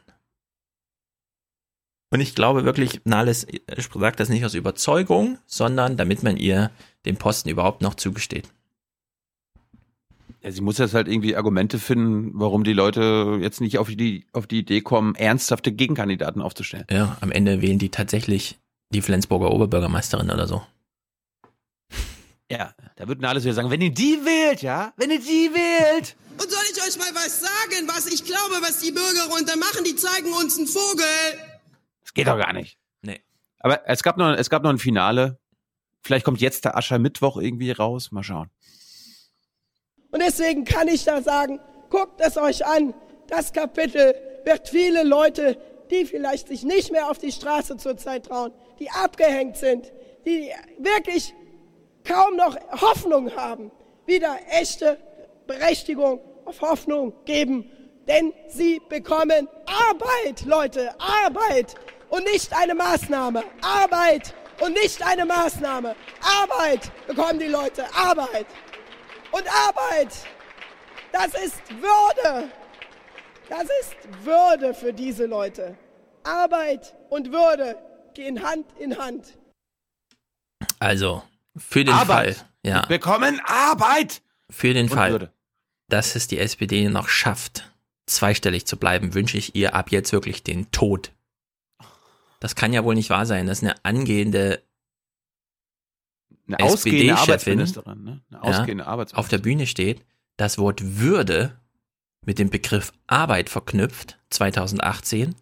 [2.10, 3.48] Und ich glaube wirklich, Nahles
[3.94, 6.72] sagt das nicht aus Überzeugung, sondern damit man ihr
[7.06, 8.50] den Posten überhaupt noch zugesteht.
[10.42, 14.28] Ja, sie muss jetzt halt irgendwie Argumente finden, warum die Leute jetzt nicht auf die,
[14.34, 16.86] auf die Idee kommen, ernsthafte Gegenkandidaten aufzustellen.
[16.92, 18.60] Ja, am Ende wählen die tatsächlich
[18.90, 20.62] die Flensburger Oberbürgermeisterin oder so.
[22.50, 26.16] Ja, da würden alles wieder sagen, wenn ihr die wählt, ja, wenn ihr die wählt.
[26.40, 29.84] Und soll ich euch mal was sagen, was ich glaube, was die Bürger runter machen?
[29.84, 31.06] Die zeigen uns einen Vogel.
[32.02, 32.78] Das geht doch gar nicht.
[33.02, 33.22] Nee.
[33.60, 35.40] Aber es gab noch, es gab noch ein Finale.
[36.04, 38.12] Vielleicht kommt jetzt der Aschermittwoch irgendwie raus.
[38.12, 38.50] Mal schauen.
[40.12, 41.60] Und deswegen kann ich da sagen,
[41.90, 42.94] guckt es euch an.
[43.28, 44.16] Das Kapitel
[44.46, 45.58] wird viele Leute,
[45.92, 49.92] die vielleicht sich nicht mehr auf die Straße zurzeit trauen, die abgehängt sind,
[50.26, 51.34] die wirklich
[52.04, 53.72] kaum noch Hoffnung haben,
[54.06, 54.98] wieder echte
[55.46, 57.70] Berechtigung auf Hoffnung geben.
[58.08, 61.76] Denn sie bekommen Arbeit, Leute, Arbeit
[62.10, 63.44] und nicht eine Maßnahme.
[63.62, 65.96] Arbeit und nicht eine Maßnahme.
[66.42, 68.46] Arbeit bekommen die Leute, Arbeit.
[69.32, 70.14] Und Arbeit,
[71.12, 72.50] das ist Würde.
[73.50, 73.96] Das ist
[74.26, 75.78] Würde für diese Leute.
[76.24, 77.78] Arbeit und Würde
[78.14, 79.38] gehen Hand in Hand.
[80.80, 81.24] Also,
[81.56, 82.36] für den Arbeit.
[82.38, 84.22] Fall, ja, Wir bekommen Arbeit.
[84.50, 85.34] für den Und Fall, Würde.
[85.90, 87.72] dass es die SPD noch schafft,
[88.06, 91.12] zweistellig zu bleiben, wünsche ich ihr ab jetzt wirklich den Tod.
[92.40, 94.62] Das kann ja wohl nicht wahr sein, dass eine angehende
[96.48, 98.22] Eine ausgehende Arbeitsministerin, ne?
[98.30, 99.20] Eine ausgehende ja, Arbeitsministerin.
[99.20, 100.06] auf der Bühne steht,
[100.38, 101.60] das Wort Würde
[102.26, 105.36] mit dem Begriff Arbeit verknüpft, 2018,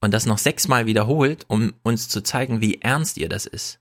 [0.00, 3.80] und das noch sechsmal wiederholt, um uns zu zeigen, wie ernst ihr das ist.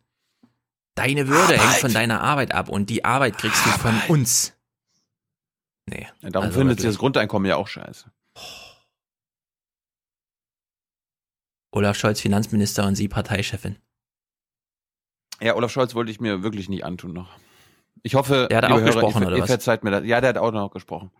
[0.95, 4.53] Deine Würde hängt von deiner Arbeit ab und die Arbeit kriegst du von uns.
[5.85, 6.07] Nee.
[6.21, 8.11] Ja, darum also findet sie das Grundeinkommen ja auch scheiße.
[11.71, 13.77] Olaf Scholz, Finanzminister und sie Parteichefin.
[15.43, 17.29] Ja, Olaf Scholz wollte ich mir wirklich nicht antun noch.
[18.01, 19.49] Ich hoffe, Der hat auch gesprochen, ihr, oder ihr was?
[19.49, 20.05] verzeiht mir das.
[20.05, 21.11] Ja, der hat auch noch gesprochen.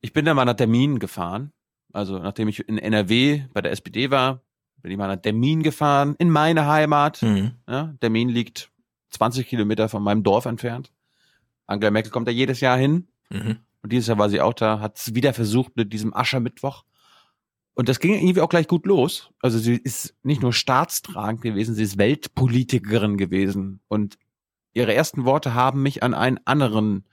[0.00, 1.52] Ich bin da mal nach Termin gefahren.
[1.92, 4.42] Also, nachdem ich in NRW bei der SPD war,
[4.82, 7.22] bin ich mal nach Termin gefahren, in meine Heimat.
[7.22, 7.52] Mhm.
[7.66, 8.70] Ja, Termin liegt
[9.10, 10.92] 20 Kilometer von meinem Dorf entfernt.
[11.66, 13.08] Angela Merkel kommt da jedes Jahr hin.
[13.30, 13.58] Mhm.
[13.82, 16.84] Und dieses Jahr war sie auch da, hat es wieder versucht mit diesem Aschermittwoch.
[17.76, 19.30] Und das ging irgendwie auch gleich gut los.
[19.42, 23.80] Also sie ist nicht nur staatstragend gewesen, sie ist Weltpolitikerin gewesen.
[23.86, 24.16] Und
[24.72, 27.04] ihre ersten Worte haben mich an einen anderen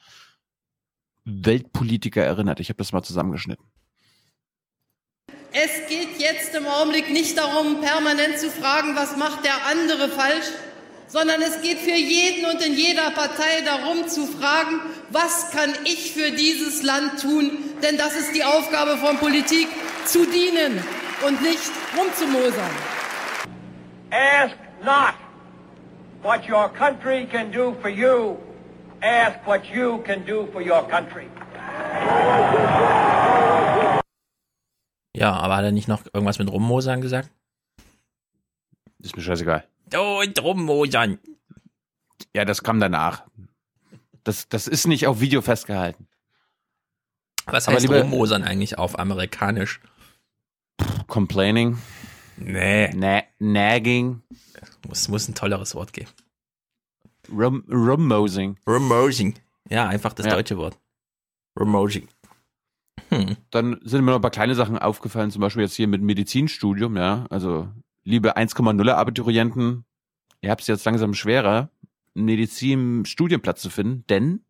[1.25, 2.61] Weltpolitiker erinnert.
[2.61, 3.65] Ich habe das mal zusammengeschnitten.
[5.51, 10.47] Es geht jetzt im Augenblick nicht darum, permanent zu fragen, was macht der andere falsch,
[11.07, 14.79] sondern es geht für jeden und in jeder Partei darum zu fragen,
[15.09, 17.51] was kann ich für dieses Land tun?
[17.83, 19.67] Denn das ist die Aufgabe von Politik,
[20.05, 20.83] zu dienen
[21.25, 22.71] und nicht rumzumosern.
[24.11, 25.13] Ask not
[26.21, 28.37] what your country can do for you.
[29.01, 31.27] Ask what you can do for your country.
[35.15, 37.29] Ja, aber hat er nicht noch irgendwas mit Rummosern gesagt?
[38.99, 39.67] Ist mir scheißegal.
[39.93, 41.19] Und Rummosern.
[42.35, 43.23] Ja, das kam danach.
[44.23, 46.07] Das, das ist nicht auf Video festgehalten.
[47.45, 49.81] Was Aber heißt lieber- Rummosern eigentlich auf amerikanisch?
[51.07, 51.77] Complaining.
[52.37, 52.89] Nee.
[52.95, 54.21] Na nagging.
[54.91, 56.09] Es muss ein tolleres Wort geben.
[57.31, 58.57] Rum Rummosing.
[58.67, 59.35] Rummosing.
[59.69, 60.33] Ja, einfach das Ja.
[60.35, 60.77] deutsche Wort.
[61.59, 62.07] Rummosing.
[63.09, 63.37] Hm.
[63.51, 66.97] Dann sind mir noch ein paar kleine Sachen aufgefallen, zum Beispiel jetzt hier mit Medizinstudium,
[66.97, 67.25] ja.
[67.29, 67.69] Also,
[68.03, 69.85] liebe 1,0er Abiturienten,
[70.41, 71.69] ihr habt es jetzt langsam schwerer,
[72.15, 74.43] einen Medizin-Studienplatz zu finden, denn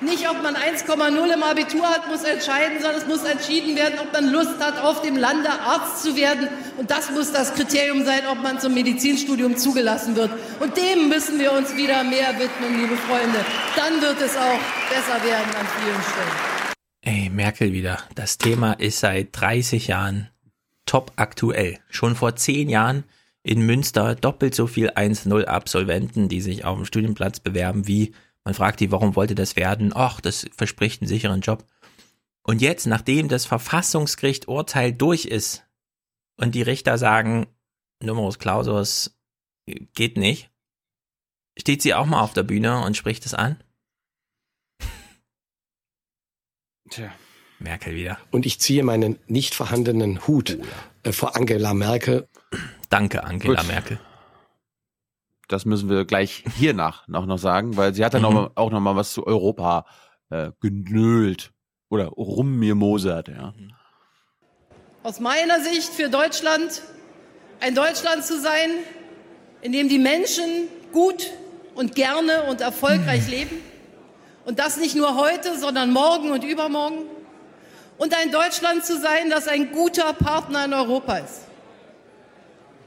[0.00, 4.12] Nicht, ob man 1,0 im Abitur hat, muss entscheiden, sondern es muss entschieden werden, ob
[4.12, 6.48] man Lust hat, auf dem Lande Arzt zu werden.
[6.76, 10.30] Und das muss das Kriterium sein, ob man zum Medizinstudium zugelassen wird.
[10.60, 13.44] Und dem müssen wir uns wieder mehr widmen, liebe Freunde.
[13.74, 16.74] Dann wird es auch besser werden an vielen Stellen.
[17.02, 17.98] Ey, Merkel wieder.
[18.14, 20.30] Das Thema ist seit 30 Jahren
[20.86, 21.78] top aktuell.
[21.90, 23.02] Schon vor 10 Jahren
[23.42, 28.12] in Münster doppelt so viel 1-0-Absolventen, die sich auf dem Studienplatz bewerben, wie
[28.44, 29.92] man fragt die, warum wollte das werden?
[29.94, 31.64] Ach, das verspricht einen sicheren Job.
[32.42, 35.66] Und jetzt, nachdem das Verfassungsgericht Urteil durch ist
[36.36, 37.46] und die Richter sagen,
[38.02, 39.18] Numerus Clausus
[39.66, 40.50] geht nicht,
[41.58, 43.62] steht sie auch mal auf der Bühne und spricht es an?
[46.88, 47.12] Tja.
[47.58, 48.18] Merkel wieder.
[48.30, 50.58] Und ich ziehe meinen nicht vorhandenen Hut
[51.02, 52.28] äh, vor Angela Merkel.
[52.88, 53.68] Danke, Angela Gut.
[53.68, 54.00] Merkel.
[55.48, 58.34] Das müssen wir gleich hier nach noch, noch sagen, weil sie hat dann Mhm.
[58.34, 59.86] mal, auch noch mal was zu Europa
[60.30, 61.52] äh, genölt
[61.88, 63.54] oder rummirmosert, ja.
[65.02, 66.82] Aus meiner Sicht für Deutschland
[67.60, 68.70] ein Deutschland zu sein,
[69.62, 70.44] in dem die Menschen
[70.92, 71.30] gut
[71.74, 73.56] und gerne und erfolgreich leben.
[74.44, 76.98] Und das nicht nur heute, sondern morgen und übermorgen.
[77.98, 81.42] Und ein Deutschland zu sein, das ein guter Partner in Europa ist.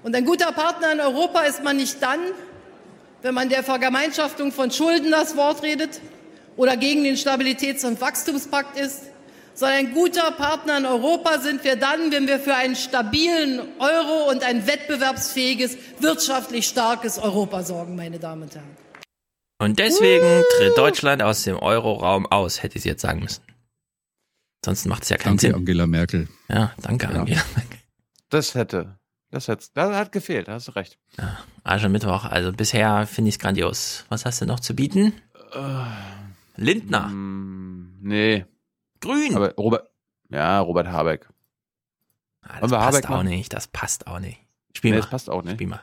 [0.04, 2.20] Und ein guter Partner in Europa ist man nicht dann,
[3.22, 6.02] wenn man der Vergemeinschaftung von Schulden das Wort redet
[6.58, 9.02] oder gegen den Stabilitäts- und Wachstumspakt ist,
[9.54, 14.30] sondern ein guter Partner in Europa sind wir dann, wenn wir für einen stabilen Euro
[14.30, 18.78] und ein wettbewerbsfähiges, wirtschaftlich starkes Europa sorgen, meine Damen und Herren.
[19.60, 23.44] Und deswegen tritt Deutschland aus dem Euroraum aus, hätte ich jetzt sagen müssen.
[24.66, 25.56] Sonst macht es ja keinen Danke, Sinn.
[25.56, 26.28] Angela Merkel.
[26.50, 27.20] Ja, danke, Ja.
[27.20, 27.42] Angela.
[28.30, 28.98] Das hätte,
[29.32, 31.00] das hätte, das hat gefehlt, da hast du recht.
[31.64, 34.06] Aschermittwoch, also bisher finde ich es grandios.
[34.10, 35.14] Was hast du noch zu bieten?
[35.54, 35.84] Äh,
[36.62, 37.08] Lindner.
[37.08, 38.46] Mm, nee,
[39.00, 39.36] Grün.
[39.36, 39.90] Aber Robert,
[40.30, 41.28] ja, Robert Habeck.
[42.42, 43.28] Ah, das passt Habeck auch machen?
[43.28, 44.40] nicht, das passt auch nicht.
[44.76, 45.02] Spiel Nee, mal.
[45.02, 45.54] das passt auch nicht.
[45.56, 45.82] Spiel mal.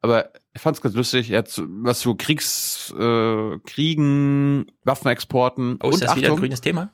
[0.00, 5.94] Aber ich fand's ganz lustig, er hat was zu Kriegs, äh, Kriegen, Waffenexporten Oh, ist
[5.96, 6.92] und das wieder ein Achtung, grünes Thema?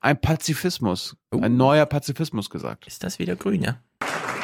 [0.00, 2.88] ein Pazifismus, ein neuer Pazifismus gesagt.
[2.88, 3.80] Ist das wieder grün, ja?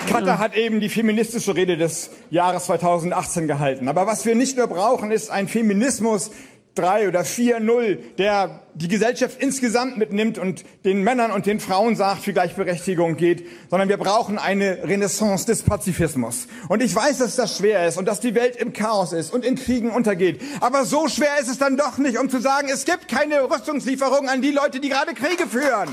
[0.07, 3.89] Katar hat eben die feministische Rede des Jahres 2018 gehalten.
[3.89, 6.31] Aber was wir nicht nur brauchen, ist ein Feminismus
[6.79, 12.23] 3 oder 4.0, der die Gesellschaft insgesamt mitnimmt und den Männern und den Frauen sagt,
[12.23, 16.47] für Gleichberechtigung geht, sondern wir brauchen eine Renaissance des Pazifismus.
[16.69, 19.45] Und ich weiß, dass das schwer ist und dass die Welt im Chaos ist und
[19.45, 20.41] in Kriegen untergeht.
[20.61, 24.29] Aber so schwer ist es dann doch nicht, um zu sagen, es gibt keine Rüstungslieferungen
[24.29, 25.93] an die Leute, die gerade Kriege führen.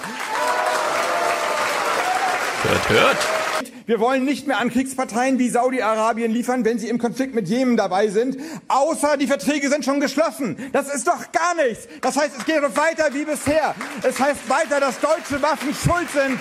[2.63, 3.44] Hört, hört.
[3.85, 7.77] Wir wollen nicht mehr an Kriegsparteien wie Saudi-Arabien liefern, wenn sie im Konflikt mit Jemen
[7.77, 8.37] dabei sind,
[8.67, 10.57] außer die Verträge sind schon geschlossen.
[10.71, 11.87] Das ist doch gar nichts.
[12.01, 13.75] Das heißt, es geht doch weiter wie bisher.
[14.01, 16.39] Es heißt weiter, dass deutsche Waffen schuld sind,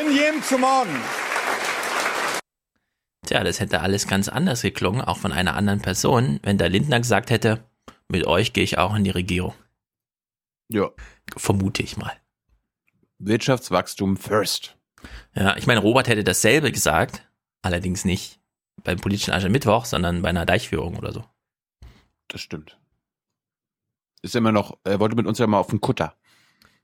[0.00, 0.96] in Jemen zu morden.
[3.26, 7.00] Tja, das hätte alles ganz anders geklungen, auch von einer anderen Person, wenn der Lindner
[7.00, 7.62] gesagt hätte,
[8.08, 9.52] mit euch gehe ich auch in die Regierung.
[10.68, 10.90] Ja.
[11.36, 12.12] Vermute ich mal.
[13.18, 14.75] Wirtschaftswachstum first.
[15.36, 17.22] Ja, ich meine, Robert hätte dasselbe gesagt,
[17.62, 18.40] allerdings nicht
[18.82, 21.24] beim politischen Aschermittwoch, sondern bei einer Deichführung oder so.
[22.28, 22.78] Das stimmt.
[24.22, 26.16] Ist immer noch, er wollte mit uns ja mal auf den Kutter.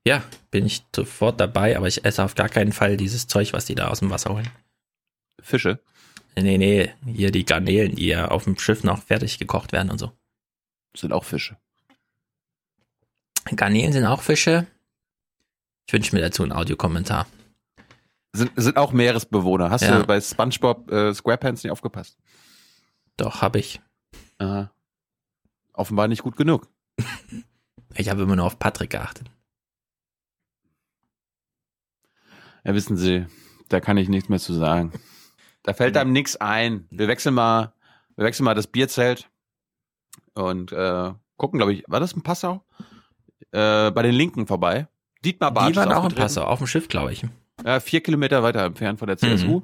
[0.04, 3.64] Ja, bin ich sofort dabei, aber ich esse auf gar keinen Fall dieses Zeug, was
[3.64, 4.50] die da aus dem Wasser holen.
[5.40, 5.80] Fische?
[6.36, 9.98] Nee, nee, hier die Garnelen, die ja auf dem Schiff noch fertig gekocht werden und
[9.98, 10.12] so.
[10.96, 11.56] Sind auch Fische.
[13.56, 14.66] Garnelen sind auch Fische.
[15.86, 17.26] Ich wünsche mir dazu einen Audiokommentar.
[18.34, 19.70] Sind, sind auch Meeresbewohner.
[19.70, 19.98] Hast Ja.
[20.00, 22.16] du bei SpongeBob äh, SquarePants nicht aufgepasst?
[23.18, 23.80] Doch, habe ich.
[24.38, 24.70] Aha.
[25.74, 26.68] Offenbar nicht gut genug.
[27.94, 29.30] Ich habe immer nur auf Patrick geachtet.
[32.64, 33.26] Ja, wissen Sie,
[33.68, 34.92] da kann ich nichts mehr zu sagen.
[35.62, 36.86] Da fällt einem nichts ein.
[36.90, 37.74] Wir wechseln mal,
[38.16, 39.28] wir wechseln mal das Bierzelt
[40.32, 42.64] und äh, gucken, glaube ich, war das in Passau?
[43.50, 44.88] Äh, bei den Linken vorbei.
[45.22, 46.22] Dietmar Bartsch Die waren auch in aufgetreten.
[46.22, 47.26] Passau, auf dem Schiff, glaube ich.
[47.64, 49.60] Ja, vier Kilometer weiter entfernt von der CSU.
[49.60, 49.62] Mhm.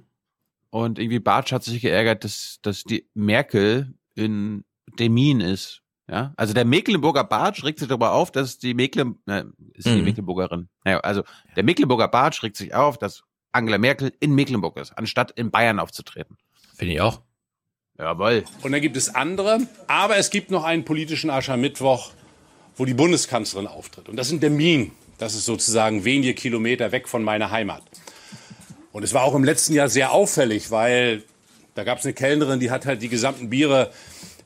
[0.71, 4.65] Und irgendwie Bartsch hat sich geärgert, dass, dass die Merkel in
[4.99, 5.83] Demin ist.
[6.11, 9.45] Ja, also der Mecklenburger Bartsch regt sich darüber auf, dass die Mecklen, äh,
[9.75, 10.05] ist die Mhm.
[10.05, 10.69] Mecklenburgerin.
[10.85, 11.23] Naja, also
[11.57, 15.79] der Mecklenburger Bartsch regt sich auf, dass Angela Merkel in Mecklenburg ist, anstatt in Bayern
[15.79, 16.37] aufzutreten.
[16.77, 17.21] Finde ich auch.
[17.99, 18.45] Jawohl.
[18.63, 19.61] Und dann gibt es andere.
[19.87, 22.13] Aber es gibt noch einen politischen Aschermittwoch,
[22.77, 24.09] wo die Bundeskanzlerin auftritt.
[24.09, 24.93] Und das in Demmin.
[25.19, 27.83] Das ist sozusagen wenige Kilometer weg von meiner Heimat.
[28.93, 31.23] Und es war auch im letzten Jahr sehr auffällig, weil
[31.75, 33.91] da gab es eine Kellnerin, die hat halt die gesamten Biere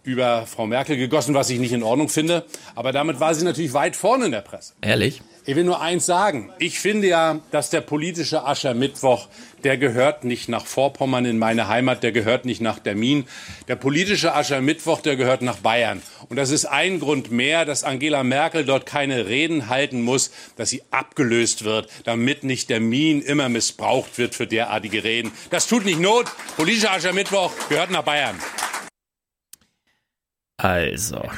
[0.03, 2.45] über Frau Merkel gegossen, was ich nicht in Ordnung finde.
[2.75, 4.75] Aber damit war sie natürlich weit vorne in der Presse.
[4.81, 5.23] Ehrlich?
[5.45, 6.53] Ich will nur eins sagen.
[6.61, 9.27] Ich finde ja, dass der politische Aschermittwoch,
[9.65, 13.27] der gehört nicht nach Vorpommern in meine Heimat, der gehört nicht nach Termin.
[13.67, 16.01] Der politische Aschermittwoch, der gehört nach Bayern.
[16.29, 20.71] Und das ist ein Grund mehr, dass Angela Merkel dort keine Reden halten muss, dass
[20.71, 25.33] sie abgelöst wird, damit nicht der Min immer missbraucht wird für derartige Reden.
[25.51, 26.27] Das tut nicht Not.
[26.57, 28.37] Politischer Aschermittwoch gehört nach Bayern.
[30.63, 31.29] Also.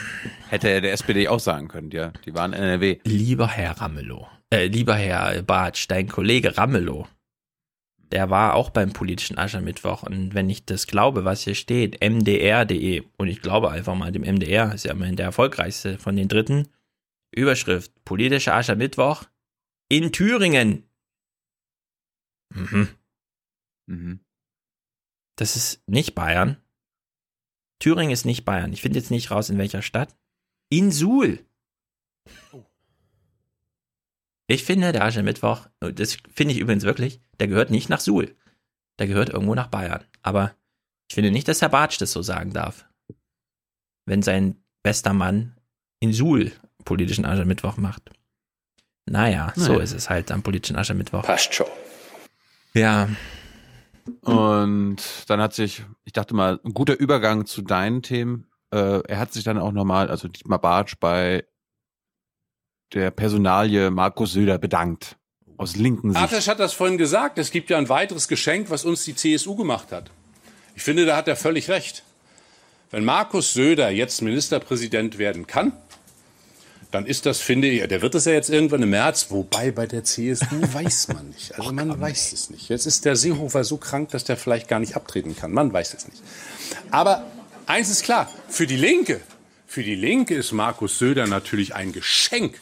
[0.50, 2.12] Hätte er der SPD auch sagen können, ja.
[2.26, 2.98] Die waren NRW.
[3.04, 7.08] Lieber Herr Ramelow, äh, lieber Herr Bartsch, dein Kollege Ramelow,
[8.12, 13.02] der war auch beim politischen Aschermittwoch und wenn ich das glaube, was hier steht, mdr.de
[13.16, 16.68] und ich glaube einfach mal dem MDR, ist ja immerhin der erfolgreichste von den dritten,
[17.34, 19.24] Überschrift, politischer Aschermittwoch
[19.88, 20.84] in Thüringen.
[22.54, 22.88] Mhm.
[23.86, 24.20] Mhm.
[25.36, 26.58] Das ist nicht Bayern.
[27.78, 28.72] Thüringen ist nicht Bayern.
[28.72, 30.14] Ich finde jetzt nicht raus, in welcher Stadt.
[30.70, 31.40] In Suhl.
[34.46, 38.36] Ich finde, der Aschermittwoch, das finde ich übrigens wirklich, der gehört nicht nach Suhl.
[38.98, 40.04] Der gehört irgendwo nach Bayern.
[40.22, 40.54] Aber
[41.08, 42.86] ich finde nicht, dass Herr Bartsch das so sagen darf.
[44.06, 45.56] Wenn sein bester Mann
[46.00, 46.52] in Suhl
[46.84, 48.10] politischen Aschermittwoch macht.
[49.06, 49.82] Naja, so Naja.
[49.82, 51.22] ist es halt am politischen Aschermittwoch.
[51.22, 51.66] Passt schon.
[52.74, 53.08] Ja,
[54.22, 54.96] Und
[55.28, 58.48] dann hat sich, ich dachte mal, ein guter Übergang zu deinen Themen.
[58.70, 61.44] Äh, er hat sich dann auch nochmal, also Dietmar Bartsch, bei
[62.92, 65.16] der Personalie Markus Söder bedankt.
[65.56, 66.20] Aus linken Sicht.
[66.20, 67.38] Artesch hat das vorhin gesagt.
[67.38, 70.10] Es gibt ja ein weiteres Geschenk, was uns die CSU gemacht hat.
[70.74, 72.02] Ich finde, da hat er völlig recht.
[72.90, 75.72] Wenn Markus Söder jetzt Ministerpräsident werden kann,
[76.94, 79.86] dann ist das, finde ich, der wird es ja jetzt irgendwann im März, wobei bei
[79.86, 81.58] der CSU weiß man nicht.
[81.58, 82.68] Also man weiß es nicht.
[82.68, 85.52] Jetzt ist der Seehofer so krank, dass der vielleicht gar nicht abtreten kann.
[85.52, 86.22] Man weiß es nicht.
[86.92, 87.26] Aber
[87.66, 89.20] eins ist klar, für die Linke,
[89.66, 92.60] für die Linke ist Markus Söder natürlich ein Geschenk.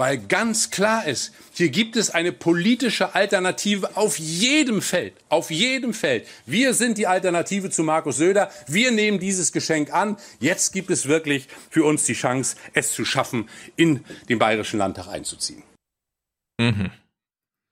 [0.00, 5.92] Weil ganz klar ist, hier gibt es eine politische Alternative auf jedem Feld, auf jedem
[5.92, 6.26] Feld.
[6.46, 8.50] Wir sind die Alternative zu Markus Söder.
[8.66, 10.16] Wir nehmen dieses Geschenk an.
[10.38, 15.06] Jetzt gibt es wirklich für uns die Chance, es zu schaffen, in den Bayerischen Landtag
[15.08, 15.64] einzuziehen.
[16.58, 16.90] Mhm.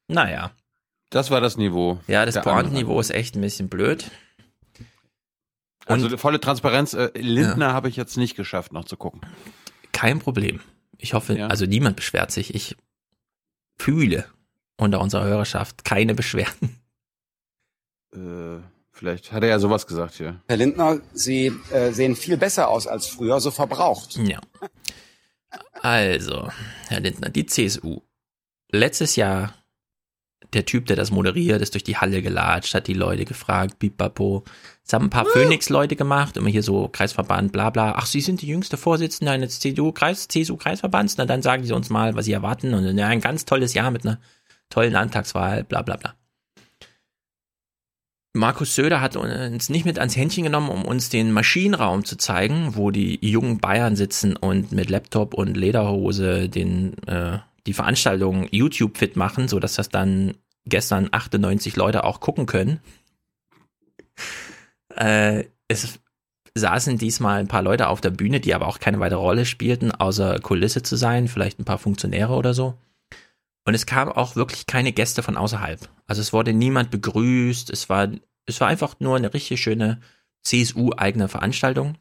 [0.08, 0.50] Naja.
[1.08, 1.98] Das war das Niveau.
[2.08, 4.10] Ja, das Pointenniveau ist echt ein bisschen blöd.
[5.86, 6.92] Also volle Transparenz.
[6.92, 9.22] Äh, Lindner habe ich jetzt nicht geschafft, noch zu gucken.
[9.92, 10.60] Kein Problem.
[10.98, 12.54] Ich hoffe, also niemand beschwert sich.
[12.54, 12.76] Ich
[13.78, 14.26] fühle
[14.76, 16.76] unter unserer Hörerschaft keine Beschwerden.
[18.10, 20.40] Äh, vielleicht hat er ja sowas gesagt hier.
[20.48, 24.16] Herr Lindner, Sie äh, sehen viel besser aus als früher, so verbraucht.
[24.16, 24.40] Ja.
[25.82, 26.48] Also,
[26.88, 28.00] Herr Lindner, die CSU.
[28.70, 29.52] Letztes Jahr
[30.52, 34.44] der Typ, der das moderiert, ist durch die Halle gelatscht, hat die Leute gefragt, bipapo.
[34.88, 37.92] Es haben ein paar Phoenix-Leute gemacht, immer hier so Kreisverband, bla bla.
[37.96, 41.18] Ach, Sie sind die jüngste Vorsitzende eines CDU-Kreis, CSU-Kreisverbands.
[41.18, 42.72] Na, dann sagen Sie uns mal, was Sie erwarten.
[42.72, 44.18] Und ja, ein ganz tolles Jahr mit einer
[44.70, 46.14] tollen Landtagswahl, bla bla bla.
[48.32, 52.74] Markus Söder hat uns nicht mit ans Händchen genommen, um uns den Maschinenraum zu zeigen,
[52.74, 58.96] wo die jungen Bayern sitzen und mit Laptop und Lederhose den äh, die Veranstaltung YouTube
[58.96, 60.32] fit machen, so dass das dann
[60.64, 62.80] gestern 98 Leute auch gucken können.
[64.98, 66.00] Äh, es
[66.54, 69.92] saßen diesmal ein paar Leute auf der Bühne, die aber auch keine weitere Rolle spielten,
[69.92, 72.74] außer Kulisse zu sein, vielleicht ein paar Funktionäre oder so.
[73.64, 75.88] Und es kamen auch wirklich keine Gäste von außerhalb.
[76.06, 78.08] Also es wurde niemand begrüßt, es war,
[78.46, 80.00] es war einfach nur eine richtig schöne
[80.42, 81.96] CSU-eigene Veranstaltung.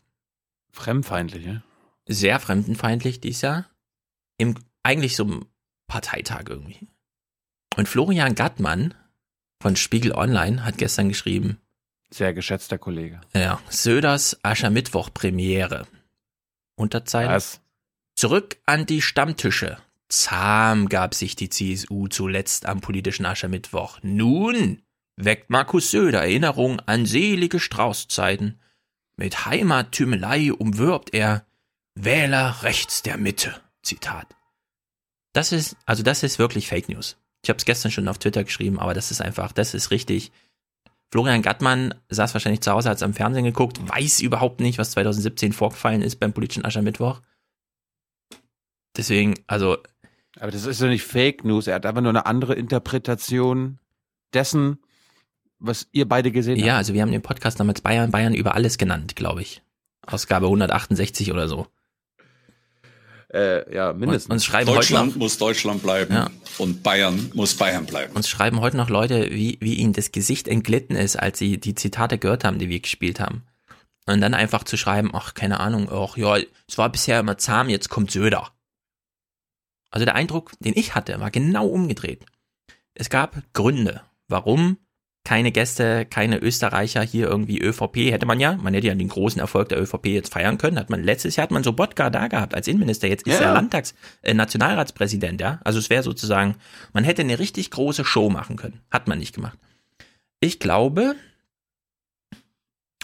[0.72, 1.62] Fremdfeindlich, ja?
[2.08, 3.66] Sehr fremdenfeindlich dies Jahr.
[4.38, 5.46] Im, eigentlich so ein
[5.88, 6.88] Parteitag irgendwie.
[7.76, 8.94] Und Florian Gattmann
[9.62, 11.58] von Spiegel Online hat gestern geschrieben,
[12.10, 13.22] sehr geschätzter Kollege.
[13.34, 15.88] Ja, Söders Aschermittwoch Premiere.
[16.76, 17.32] Unterzeichen.
[17.32, 17.62] Was?
[18.16, 19.78] Zurück an die Stammtische.
[20.10, 24.00] Zahm gab sich die CSU zuletzt am politischen Aschermittwoch.
[24.02, 24.82] Nun
[25.18, 28.62] weckt Markus Söder Erinnerung an selige Straußzeiten.
[29.18, 31.46] Mit Heimattümelei umwirbt er
[31.96, 33.60] Wähler rechts der Mitte.
[33.82, 34.28] Zitat.
[35.34, 37.18] Das ist, also das ist wirklich Fake News.
[37.44, 40.32] Ich habe es gestern schon auf Twitter geschrieben, aber das ist einfach, das ist richtig.
[41.12, 44.92] Florian Gattmann saß wahrscheinlich zu Hause, hat es am Fernsehen geguckt, weiß überhaupt nicht, was
[44.92, 47.22] 2017 vorgefallen ist beim politischen Aschermittwoch.
[48.96, 49.78] Deswegen, also.
[50.40, 53.80] Aber das ist ja nicht Fake News, er hat einfach nur eine andere Interpretation
[54.34, 54.80] dessen,
[55.60, 56.68] was ihr beide gesehen habt.
[56.68, 59.62] Ja, also wir haben den Podcast damals Bayern, Bayern über alles genannt, glaube ich.
[60.06, 61.68] Ausgabe 168 oder so.
[63.34, 64.32] Äh, ja, mindestens.
[64.32, 66.30] Uns schreiben Deutschland heute noch, muss Deutschland bleiben Ja.
[66.60, 68.16] und Bayern muss Bayern bleiben.
[68.16, 71.76] uns schreiben heute noch Leute, wie, wie ihnen das Gesicht entglitten ist, als sie die
[71.76, 73.44] Zitate gehört haben, die wir gespielt haben.
[74.06, 76.38] Und dann einfach zu schreiben, ach, keine Ahnung, ach ja,
[76.68, 78.50] es war bisher immer zahm, jetzt kommt Söder.
[79.92, 82.26] Also der Eindruck, den ich hatte, war genau umgedreht.
[82.94, 84.78] Es gab Gründe, warum
[85.28, 89.42] keine Gäste, keine Österreicher hier irgendwie ÖVP hätte man ja, man hätte ja den großen
[89.42, 92.56] Erfolg der ÖVP jetzt feiern können, hat man letztes Jahr hat man Sobotka da gehabt
[92.56, 93.48] als Innenminister, jetzt ist Ja.
[93.48, 95.60] er Landtags äh, Nationalratspräsident, ja?
[95.66, 96.56] Also es wäre sozusagen,
[96.94, 99.58] man hätte eine richtig große Show machen können, hat man nicht gemacht.
[100.40, 101.18] Ich glaube,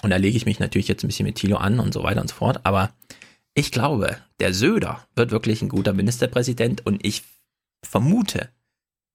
[0.01, 2.21] und da lege ich mich natürlich jetzt ein bisschen mit Thilo an und so weiter
[2.21, 2.93] und so fort, aber
[3.53, 7.23] ich glaube, der Söder wird wirklich ein guter Ministerpräsident und ich
[7.85, 8.47] vermute,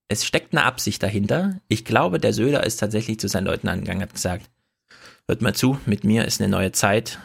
[0.08, 1.60] es steckt eine Absicht dahinter.
[1.68, 4.50] Ich glaube, der Söder ist tatsächlich zu seinen Leuten angegangen, hat gesagt,
[5.26, 7.18] hört mal zu, mit mir ist eine neue Zeit.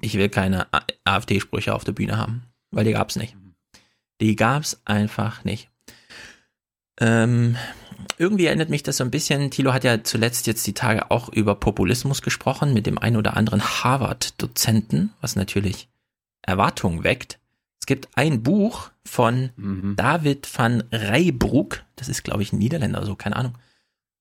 [0.00, 0.68] Ich will keine
[1.04, 3.36] AfD-Sprüche auf der Bühne haben, weil die gab's nicht.
[4.20, 5.68] Die gab's einfach nicht.
[6.98, 7.56] Ähm,
[8.18, 9.50] irgendwie erinnert mich das so ein bisschen.
[9.50, 13.36] Thilo hat ja zuletzt jetzt die Tage auch über Populismus gesprochen mit dem einen oder
[13.36, 15.88] anderen Harvard-Dozenten, was natürlich
[16.42, 17.38] Erwartungen weckt.
[17.86, 19.50] Es gibt ein Buch von
[19.94, 23.52] David van Rijbroek, das ist glaube ich ein Niederländer oder so, keine Ahnung.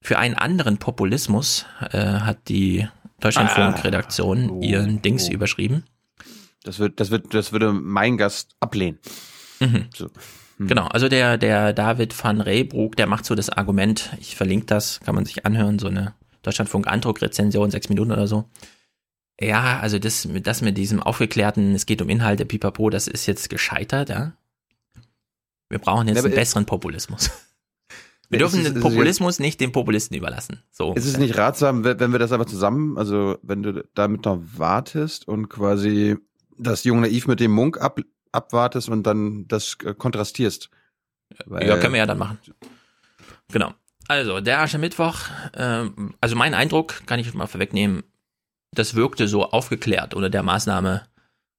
[0.01, 2.87] Für einen anderen Populismus äh, hat die
[3.21, 5.83] Deutschlandfunk-Redaktion ihren Dings überschrieben.
[6.61, 8.99] Das wird, das wird, das würde mein Gast ablehnen.
[9.59, 9.87] Mhm.
[9.95, 10.11] So.
[10.59, 14.99] Genau, also der, der David van Reybroek, der macht so das Argument, ich verlinke das,
[14.99, 16.13] kann man sich anhören, so eine
[16.43, 18.47] Deutschlandfunk-Andruck-Rezension, sechs Minuten oder so.
[19.39, 23.25] Ja, also das, mit- das mit diesem aufgeklärten, es geht um Inhalte, pipapo, das ist
[23.25, 24.33] jetzt gescheitert, ja.
[25.69, 27.31] Wir brauchen jetzt Ja, einen es- besseren Populismus.
[28.29, 30.63] Wir dürfen ist- den Populismus nicht den Populisten überlassen.
[30.71, 30.93] So.
[30.93, 35.27] Ist es nicht ratsam, wenn wir das aber zusammen, also wenn du damit noch wartest
[35.27, 36.17] und quasi
[36.57, 37.99] das Jung Naiv mit dem Munk ab,
[38.31, 40.69] abwartest und dann das äh, kontrastierst?
[41.45, 42.39] Weil- Ja, können wir ja dann machen.
[43.51, 43.73] Genau.
[44.07, 45.17] Also, der Aschermittwoch,
[45.55, 48.03] ähm, also mein Eindruck, kann ich mal vorwegnehmen,
[48.75, 51.07] das wirkte so aufgeklärt unter der Maßnahme,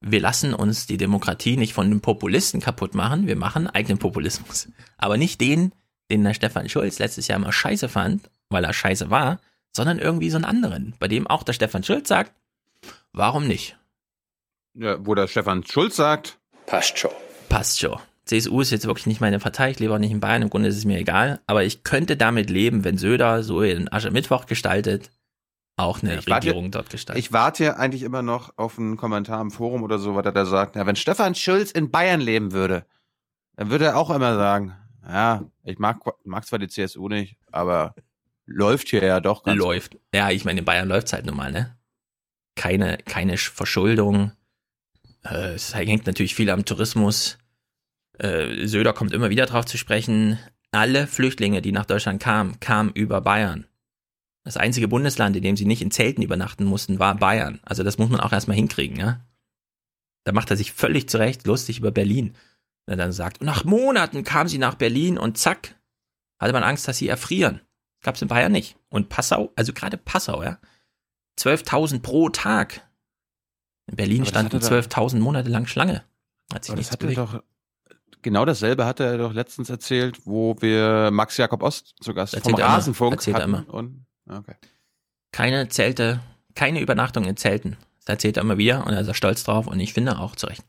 [0.00, 4.68] wir lassen uns die Demokratie nicht von den Populisten kaputt machen, wir machen eigenen Populismus.
[4.98, 5.72] Aber nicht den,
[6.10, 9.40] den der Stefan Schulz letztes Jahr immer scheiße fand, weil er scheiße war,
[9.74, 12.32] sondern irgendwie so einen anderen, bei dem auch der Stefan Schulz sagt,
[13.12, 13.76] warum nicht?
[14.74, 17.10] Ja, wo der Stefan Schulz sagt, passt schon.
[17.48, 17.98] Passt schon.
[18.26, 20.68] CSU ist jetzt wirklich nicht meine Partei, ich lebe auch nicht in Bayern, im Grunde
[20.68, 25.10] ist es mir egal, aber ich könnte damit leben, wenn Söder so in Aschermittwoch gestaltet,
[25.76, 27.22] auch eine Ich warte- Regierung dort gestaltet.
[27.24, 30.32] ich warte ja eigentlich immer noch auf einen Kommentar im Forum oder so, was er
[30.32, 30.76] da sagt.
[30.76, 32.86] Ja, wenn Stefan Schulz in Bayern leben würde,
[33.56, 34.74] dann würde er auch immer sagen,
[35.06, 37.94] ja, ich mag, mag zwar die CSU nicht, aber
[38.46, 39.96] läuft hier ja doch ganz läuft.
[40.14, 41.76] Ja, ich meine, in Bayern läuft's halt nun mal, ne?
[42.54, 44.32] Keine, keine Sch- Verschuldung.
[45.24, 47.38] Äh, es hängt natürlich viel am Tourismus.
[48.18, 50.38] Äh, Söder kommt immer wieder drauf zu sprechen.
[50.72, 53.66] Alle Flüchtlinge, die nach Deutschland kamen, kamen über Bayern.
[54.46, 57.58] Das einzige Bundesland, in dem sie nicht in Zelten übernachten mussten, war Bayern.
[57.64, 59.26] Also das muss man auch erstmal hinkriegen, ja?
[60.22, 62.36] Da macht er sich völlig zurecht lustig über Berlin.
[62.86, 65.74] Wenn er dann sagt, nach Monaten kam sie nach Berlin und zack,
[66.38, 67.60] hatte man Angst, dass sie erfrieren.
[68.04, 68.76] Gab's in Bayern nicht.
[68.88, 70.60] Und Passau, also gerade Passau, ja.
[71.40, 72.88] 12.000 pro Tag.
[73.88, 76.04] In Berlin Aber das standen hat er 12.000 Monate lang Schlange.
[76.54, 77.18] Hat sich das hat bewegt.
[77.18, 77.42] doch,
[78.22, 82.54] genau dasselbe hat er doch letztens erzählt, wo wir Max Jakob Ost zu Gast Erzählt
[82.54, 82.64] vom.
[82.64, 83.42] Rasenfunk er hatten.
[83.42, 83.74] immer.
[83.74, 84.54] Und, okay.
[85.32, 86.20] Keine Zelte,
[86.54, 87.76] keine Übernachtung in Zelten.
[88.00, 90.36] Das erzählt er immer wieder und er ist da stolz drauf und ich finde auch
[90.36, 90.64] zurecht.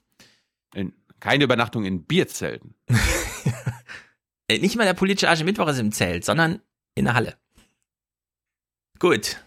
[0.73, 2.75] In, keine Übernachtung in Bierzelten.
[4.49, 6.61] Äh, Nicht mal der politische Aschermittwoch ist im Zelt, sondern
[6.95, 7.35] in der Halle.
[8.97, 9.43] Gut.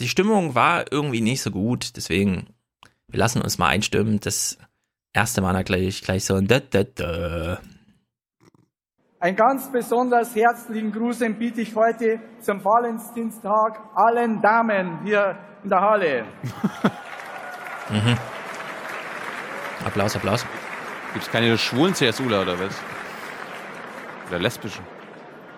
[0.00, 2.54] Die Stimmung war irgendwie nicht so gut, deswegen,
[3.08, 4.20] wir lassen uns mal einstimmen.
[4.20, 4.58] Das
[5.14, 6.46] erste Mal da gleich, gleich so ein.
[9.26, 15.80] Ein ganz besonders herzlichen Gruß biete ich heute zum Valentinstag allen Damen hier in der
[15.80, 16.24] Halle.
[17.90, 18.16] Mhm.
[19.84, 20.46] Applaus, Applaus.
[21.12, 22.80] Gibt's keine schwulen CSUler oder was?
[24.28, 24.84] Oder lesbischen?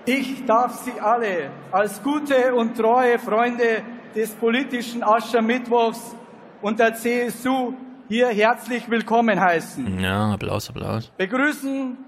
[0.06, 3.82] Ich darf Sie alle als gute und treue Freunde
[4.14, 6.14] des politischen Aschermittwochs
[6.62, 7.74] und der CSU
[8.08, 10.00] hier herzlich willkommen heißen.
[10.00, 11.12] Ja, Applaus, Applaus.
[11.18, 12.07] Begrüßen,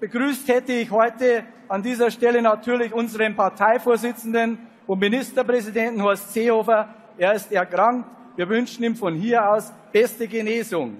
[0.00, 6.88] begrüßt hätte ich heute an dieser Stelle natürlich unseren Parteivorsitzenden und Ministerpräsidenten Horst Seehofer.
[7.16, 8.08] Er ist erkrankt.
[8.36, 10.96] Wir wünschen ihm von hier aus beste Genesung.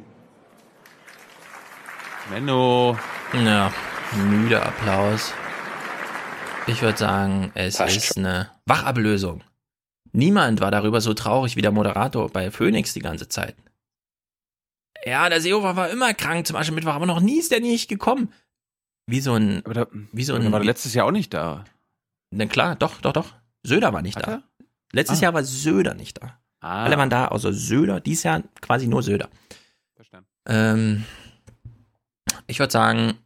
[2.31, 2.97] Menno.
[3.33, 3.73] Ja,
[4.29, 5.33] müder Applaus.
[6.67, 9.43] Ich würde sagen, es Passt ist eine Wachablösung.
[10.13, 13.57] Niemand war darüber so traurig wie der Moderator bei Phoenix die ganze Zeit.
[15.05, 18.33] Ja, der Seehofer war immer krank zum Aschermittwoch, aber noch nie ist der nicht gekommen.
[19.13, 21.67] Wie so ein, da, wie so ein, war letztes Jahr auch nicht da.
[22.31, 23.35] na klar, doch, doch, doch.
[23.63, 24.31] Söder war nicht Hat da.
[24.33, 24.43] er?
[24.91, 25.23] Letztes Ah.
[25.25, 26.41] Jahr war Söder nicht da.
[26.61, 26.85] Ah.
[26.85, 28.01] Alle waren da, außer Söder.
[28.01, 29.29] Dieses Jahr quasi nur Söder.
[29.95, 30.29] Verstanden.
[30.47, 31.05] Ähm,
[32.47, 33.19] ich würde sagen,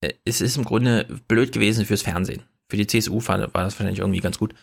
[0.00, 2.42] äh, es ist im Grunde blöd gewesen fürs Fernsehen.
[2.68, 4.54] Für die CSU war, war das wahrscheinlich irgendwie ganz gut.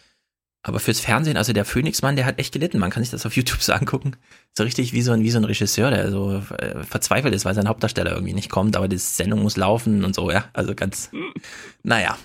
[0.70, 2.78] Aber fürs Fernsehen, also der Phoenix-Mann, der hat echt gelitten.
[2.78, 4.16] Man kann sich das auf YouTube so angucken.
[4.56, 7.56] So richtig wie so ein, wie so ein Regisseur, der so äh, verzweifelt ist, weil
[7.56, 10.46] sein Hauptdarsteller irgendwie nicht kommt, aber die Sendung muss laufen und so, ja.
[10.54, 11.10] Also ganz,
[11.84, 12.18] naja.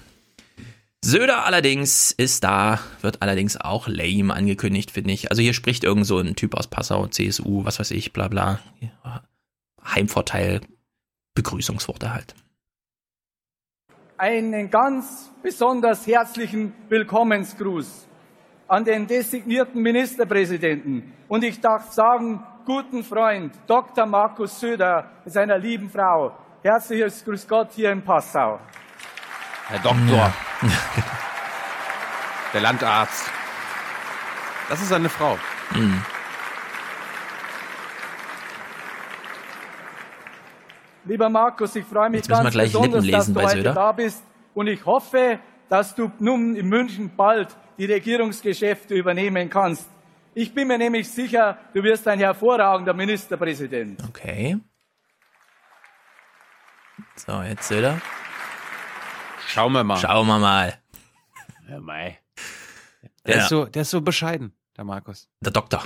[1.03, 5.31] Söder allerdings ist da, wird allerdings auch lame angekündigt, finde ich.
[5.31, 8.61] Also hier spricht irgend so ein Typ aus Passau, CSU, was weiß ich, bla bla.
[9.85, 10.61] Heimvorteil,
[11.35, 12.35] Begrüßungsworte halt.
[14.17, 18.07] Einen ganz besonders herzlichen Willkommensgruß
[18.75, 24.05] an den designierten Ministerpräsidenten und ich darf sagen, guten Freund Dr.
[24.05, 26.37] Markus Söder mit seiner lieben Frau.
[26.61, 28.59] Herzliches Grüß Gott hier in Passau.
[29.69, 30.33] Herr Doktor.
[32.53, 33.31] Der Landarzt.
[34.69, 35.39] Das ist seine Frau.
[35.71, 36.03] Mhm.
[41.05, 44.85] Lieber Markus, ich freue mich Jetzt ganz besonders, dass du heute da bist und ich
[44.85, 45.39] hoffe,
[45.69, 49.89] dass du nun in München bald die Regierungsgeschäfte übernehmen kannst.
[50.35, 54.03] Ich bin mir nämlich sicher, du wirst ein hervorragender Ministerpräsident.
[54.09, 54.59] Okay.
[57.17, 58.01] So, jetzt Söder.
[59.47, 59.97] Schauen wir mal.
[59.99, 60.75] Schauen wir mal.
[61.69, 62.19] Ja, mei.
[63.27, 63.43] Der, Ja.
[63.43, 65.29] ist so, der ist so bescheiden, der Markus.
[65.41, 65.85] Der Doktor.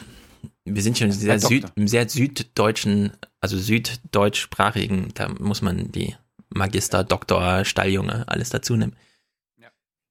[0.64, 6.14] Wir sind schon sehr Süd, im sehr süddeutschen, also süddeutschsprachigen, da muss man die
[6.50, 8.96] Magister, Doktor, Stalljunge, alles dazu nehmen.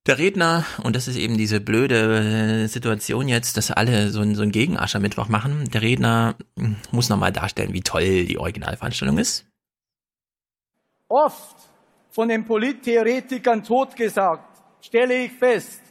[0.08, 4.36] Der Redner, und das ist eben diese blöde äh, Situation jetzt, dass alle so ein,
[4.36, 9.46] so ein Gegenaschermittwoch machen, der Redner hm, muss nochmal darstellen, wie toll die Originalveranstaltung ist.
[11.10, 11.58] Oft
[12.10, 15.82] von den Polittheoretikern totgesagt, stelle ich fest,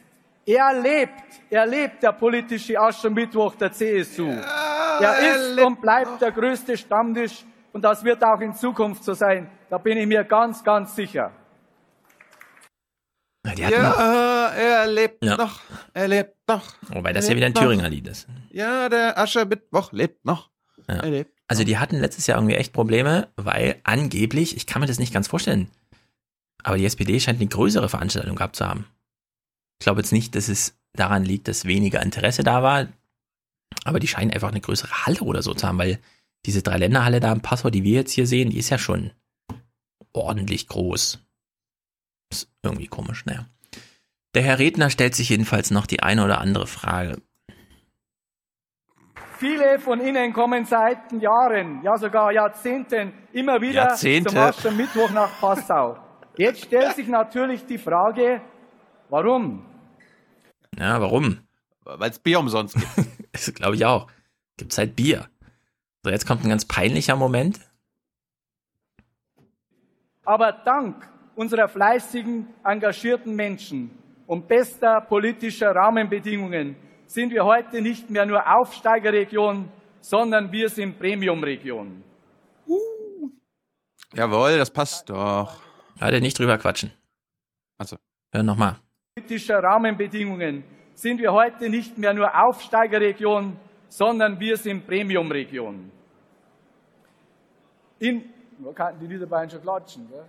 [0.47, 4.29] er lebt, er lebt der politische Aschermittwoch der CSU.
[4.29, 9.47] Er ist und bleibt der größte Stammtisch und das wird auch in Zukunft so sein.
[9.69, 11.31] Da bin ich mir ganz, ganz sicher.
[13.55, 15.37] Ja, er lebt Ja.
[15.37, 15.59] noch.
[15.93, 16.63] Er lebt noch.
[16.89, 17.53] Wobei das ja wieder ein.
[17.53, 18.27] Thüringer Lied ist.
[18.51, 20.49] Ja, der Aschermittwoch lebt noch.
[20.87, 20.95] Ja.
[20.95, 21.31] Er lebt.
[21.47, 25.13] Also die hatten letztes Jahr irgendwie echt Probleme, weil angeblich, ich kann mir das nicht
[25.13, 25.69] ganz vorstellen,
[26.63, 28.85] aber die SPD scheint eine größere Veranstaltung gehabt zu haben.
[29.79, 32.87] Ich glaube jetzt nicht, dass es daran liegt, dass weniger Interesse da war,
[33.85, 35.99] aber die scheinen einfach eine größere Halle oder so zu haben, weil
[36.45, 39.11] diese Dreiländerhalle da im Passau, die wir jetzt hier sehen, die ist ja schon
[40.13, 41.19] ordentlich groß.
[42.29, 43.45] Ist irgendwie komisch, naja.
[44.35, 47.21] Der Herr Redner stellt sich jedenfalls noch die eine oder andere Frage.
[49.37, 54.29] Viele von Ihnen kommen seit Jahren, ja sogar Jahrzehnten immer wieder Jahrzehnte.
[54.31, 55.97] zum Aschermittwoch nach Passau.
[56.37, 58.41] Jetzt stellt sich natürlich die Frage,
[59.09, 59.65] warum?
[60.77, 61.39] Ja, warum?
[61.83, 62.87] Weil es Bier umsonst gibt.
[63.31, 64.07] Das glaube ich auch.
[64.57, 65.27] Gibt's halt Bier.
[66.03, 67.59] So, jetzt kommt ein ganz peinlicher Moment.
[70.25, 73.91] Aber dank unserer fleißigen, engagierten Menschen
[74.25, 82.03] und bester politischer Rahmenbedingungen sind wir heute nicht mehr nur Aufsteigerregion, sondern wir sind Premiumregion.
[84.13, 85.61] Jawohl, das passt doch.
[85.99, 86.91] Warte, nicht drüber quatschen.
[87.77, 87.97] Also.
[88.33, 88.75] Hör nochmal.
[89.15, 93.57] politischer Rahmenbedingungen sind wir heute nicht mehr nur Aufsteigerregion,
[93.87, 95.91] sondern wir sind Premiumregion.
[97.99, 100.25] In, man kann die Niederbayern schon klatschen, gell?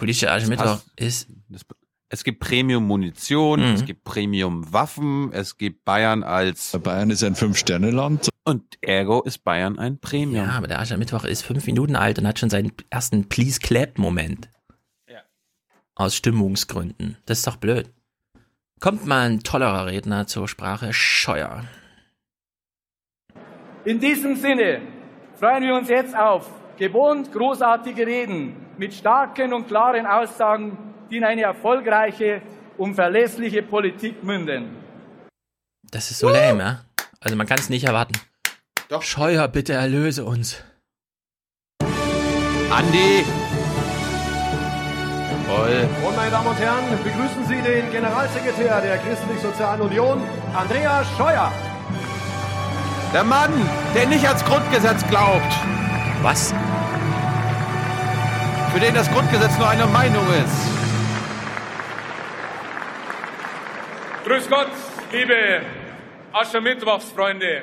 [0.00, 0.90] Politische Aschermittwoch passt.
[0.96, 1.28] ist.
[1.48, 1.62] Das,
[2.08, 3.74] es gibt Premium-Munition, Mhm.
[3.74, 6.76] es gibt Premium-Waffen, es gibt Bayern als.
[6.82, 8.30] Bayern ist ein Fünf-Sterne-Land.
[8.44, 10.46] Und ergo ist Bayern ein Premium.
[10.46, 14.48] Ja, aber der Aschermittwoch ist fünf Minuten alt und hat schon seinen ersten Please Clap-Moment.
[15.08, 15.20] Ja.
[15.94, 17.18] Aus Stimmungsgründen.
[17.26, 17.90] Das ist doch blöd.
[18.80, 21.64] Kommt mal ein tollerer Redner zur Sprache Scheuer.
[23.84, 24.80] In diesem Sinne
[25.38, 30.78] freuen wir uns jetzt auf gewohnt großartige Reden mit starken und klaren Aussagen,
[31.10, 32.40] die in eine erfolgreiche
[32.78, 34.76] und verlässliche Politik münden.
[35.90, 36.80] Das ist so lame, ja?
[37.20, 38.14] Also man kann es nicht erwarten.
[38.88, 39.02] Doch.
[39.02, 40.64] Scheuer, bitte erlöse uns.
[42.70, 43.24] Andi!
[45.30, 45.88] Jawohl.
[46.06, 50.22] Und meine Damen und Herren, begrüßen Sie den Generalsekretär der Christlich-Sozialen Union,
[50.54, 51.52] Andreas Scheuer.
[53.12, 53.52] Der Mann,
[53.94, 55.52] der nicht ans Grundgesetz glaubt.
[56.22, 56.52] Was?
[58.72, 60.54] Für den das Grundgesetz nur eine Meinung ist.
[64.24, 64.70] Grüß Gott,
[65.12, 65.62] liebe
[66.32, 67.62] Aschermittwochsfreunde.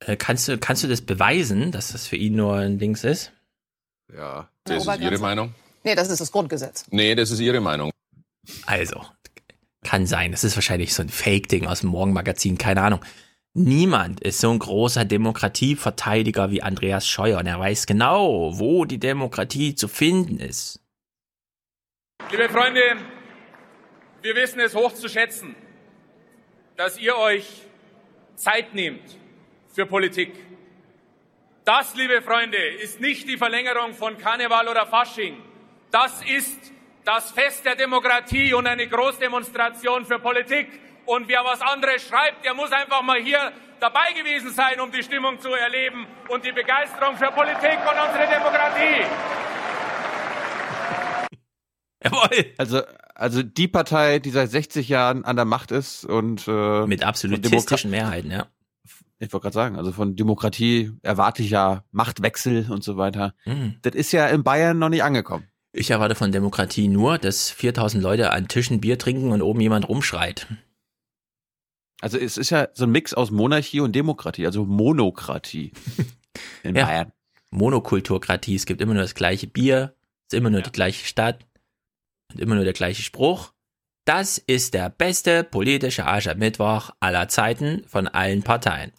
[0.00, 3.32] Äh, kannst, du, kannst du das beweisen, dass das für ihn nur ein Dings ist?
[4.14, 5.18] Ja, das ist Ihre.
[5.18, 5.54] Meinung?
[5.84, 6.84] Nee, das ist das Grundgesetz.
[6.90, 7.90] Nee, das ist Ihre Meinung.
[8.66, 9.02] Also,
[9.82, 10.30] kann sein.
[10.30, 13.00] Das ist wahrscheinlich so ein Fake-Ding aus dem Morgenmagazin, keine Ahnung.
[13.54, 18.98] Niemand ist so ein großer Demokratieverteidiger wie Andreas Scheuer und er weiß genau, wo die
[18.98, 20.80] Demokratie zu finden ist.
[22.30, 22.80] Liebe Freunde,
[24.22, 25.54] wir wissen es hoch zu schätzen,
[26.78, 27.46] dass ihr euch
[28.36, 29.18] Zeit nehmt
[29.68, 30.32] für Politik.
[31.66, 35.36] Das, liebe Freunde, ist nicht die Verlängerung von Karneval oder Fasching.
[35.90, 36.72] Das ist
[37.04, 40.68] das Fest der Demokratie und eine Großdemonstration für Politik.
[41.06, 45.02] Und wer was anderes schreibt, der muss einfach mal hier dabei gewesen sein, um die
[45.02, 49.04] Stimmung zu erleben und die Begeisterung für Politik und unsere Demokratie.
[52.04, 52.54] Jawohl.
[52.58, 52.82] Also,
[53.14, 57.90] also die Partei, die seit 60 Jahren an der Macht ist und äh, Mit absolutistischen
[57.90, 58.46] Mehrheiten, ja.
[59.18, 63.34] Ich wollte gerade sagen, also von Demokratie erwarte ich ja Machtwechsel und so weiter.
[63.44, 63.76] Mhm.
[63.82, 65.46] Das ist ja in Bayern noch nicht angekommen.
[65.72, 69.88] Ich erwarte von Demokratie nur, dass 4000 Leute an Tischen Bier trinken und oben jemand
[69.88, 70.48] rumschreit.
[72.02, 75.70] Also es ist ja so ein Mix aus Monarchie und Demokratie, also Monokratie
[76.64, 76.84] in Ja.
[76.84, 77.12] Bayern.
[77.50, 79.94] Monokulturkratie, es gibt immer nur das gleiche Bier,
[80.26, 81.46] es ist immer nur die gleiche Stadt
[82.32, 83.52] und immer nur der gleiche Spruch.
[84.04, 88.92] Das ist der beste politische Aschermittwoch aller Zeiten von allen Parteien.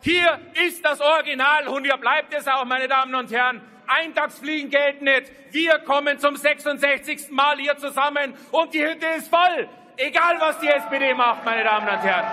[0.00, 3.60] Hier ist das Original und hier bleibt es auch, meine Damen und Herren.
[3.86, 5.30] Eintagsfliegen gelten nicht.
[5.52, 7.30] Wir kommen zum 66.
[7.30, 9.68] Mal hier zusammen und die Hütte ist voll.
[9.96, 12.24] Egal, was die SPD macht, meine Damen und Herren.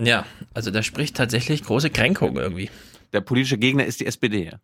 [0.00, 2.70] Ja, also da spricht tatsächlich große Kränkung irgendwie.
[3.12, 4.44] Der politische Gegner ist die SPD.
[4.46, 4.58] ja.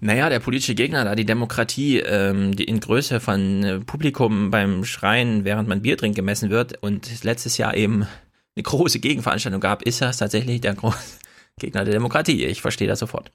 [0.00, 4.84] Naja, der politische Gegner, da die Demokratie ähm, die in Größe von äh, Publikum beim
[4.84, 8.06] Schreien, während man Bier trinkt, gemessen wird und es letztes Jahr eben
[8.54, 11.18] eine große Gegenveranstaltung gab, ist das tatsächlich der große
[11.58, 12.44] Gegner der Demokratie.
[12.44, 13.32] Ich verstehe das sofort.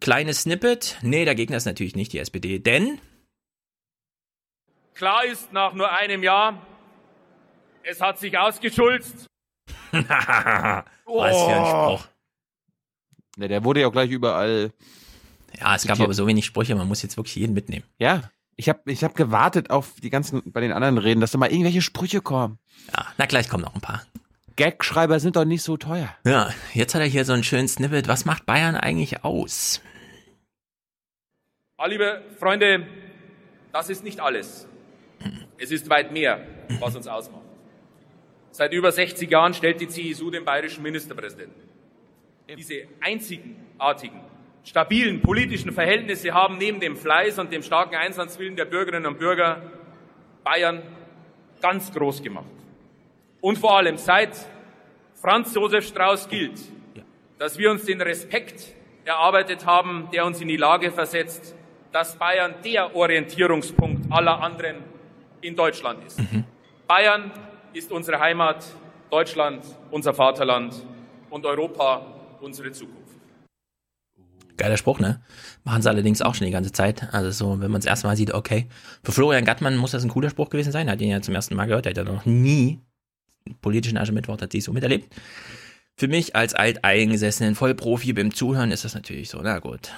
[0.00, 0.96] Kleines Snippet.
[1.02, 2.98] Nee, der Gegner ist natürlich nicht die SPD, denn
[4.96, 6.66] Klar ist nach nur einem Jahr,
[7.82, 9.26] es hat sich ausgeschulzt.
[9.92, 12.08] Was für ein Spruch.
[13.36, 14.72] Ne, der wurde ja auch gleich überall.
[15.60, 16.00] Ja, es gab zitiert.
[16.00, 17.84] aber so wenig Sprüche, man muss jetzt wirklich jeden mitnehmen.
[17.98, 18.22] Ja,
[18.56, 21.50] ich habe ich hab gewartet auf die ganzen, bei den anderen Reden, dass da mal
[21.50, 22.58] irgendwelche Sprüche kommen.
[22.96, 24.02] Ja, na gleich kommen noch ein paar.
[24.56, 26.08] Gagschreiber sind doch nicht so teuer.
[26.24, 28.08] Ja, jetzt hat er hier so einen schönen Snippet.
[28.08, 29.82] Was macht Bayern eigentlich aus?
[31.76, 32.86] Ah, liebe Freunde,
[33.72, 34.66] das ist nicht alles.
[35.58, 36.46] Es ist weit mehr,
[36.80, 37.42] was uns ausmacht.
[38.50, 41.62] Seit über 60 Jahren stellt die CSU den bayerischen Ministerpräsidenten.
[42.56, 44.20] Diese einzigartigen,
[44.64, 49.62] stabilen politischen Verhältnisse haben neben dem Fleiß und dem starken Einsatzwillen der Bürgerinnen und Bürger
[50.44, 50.82] Bayern
[51.60, 52.46] ganz groß gemacht.
[53.40, 54.36] Und vor allem seit
[55.14, 56.60] Franz Josef Strauß gilt,
[57.38, 58.74] dass wir uns den Respekt
[59.04, 61.54] erarbeitet haben, der uns in die Lage versetzt,
[61.92, 64.76] dass Bayern der Orientierungspunkt aller anderen
[65.40, 66.20] in Deutschland ist.
[66.86, 67.30] Bayern
[67.72, 68.64] ist unsere Heimat,
[69.10, 70.74] Deutschland unser Vaterland
[71.30, 72.06] und Europa
[72.40, 73.02] unsere Zukunft.
[74.56, 75.22] Geiler Spruch, ne?
[75.64, 77.12] Machen sie allerdings auch schon die ganze Zeit.
[77.12, 78.68] Also so, wenn man es erstmal sieht, okay.
[79.04, 80.88] Für Florian Gattmann muss das ein cooler Spruch gewesen sein.
[80.88, 81.84] Er hat ihn ja zum ersten Mal gehört.
[81.84, 82.80] Er hat ja noch nie
[83.60, 85.14] politischen Aschermittwoch hat sie so miterlebt.
[85.96, 89.92] Für mich als alteingesessenen Vollprofi beim Zuhören ist das natürlich so, na gut.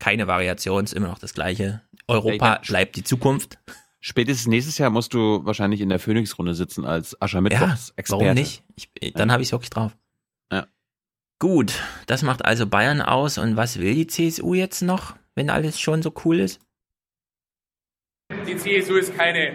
[0.00, 1.82] Keine Variation, ist immer noch das Gleiche.
[2.06, 3.58] Europa bleibt die Zukunft.
[4.00, 8.24] Spätestens nächstes Jahr musst du wahrscheinlich in der Phoenix-Runde sitzen als Ja, Aschermittwochs-Experte.
[8.24, 8.62] warum nicht?
[8.76, 9.96] Ich, dann habe ich es wirklich drauf.
[10.52, 10.66] Ja.
[11.40, 11.74] Gut,
[12.06, 13.38] das macht also Bayern aus.
[13.38, 16.60] Und was will die CSU jetzt noch, wenn alles schon so cool ist?
[18.46, 19.54] Die CSU ist keine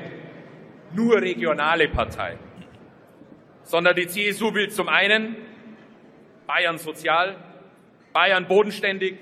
[0.94, 2.38] nur regionale Partei,
[3.64, 5.36] sondern die CSU will zum einen
[6.48, 7.38] Bayern sozial,
[8.12, 9.16] Bayern bodenständig,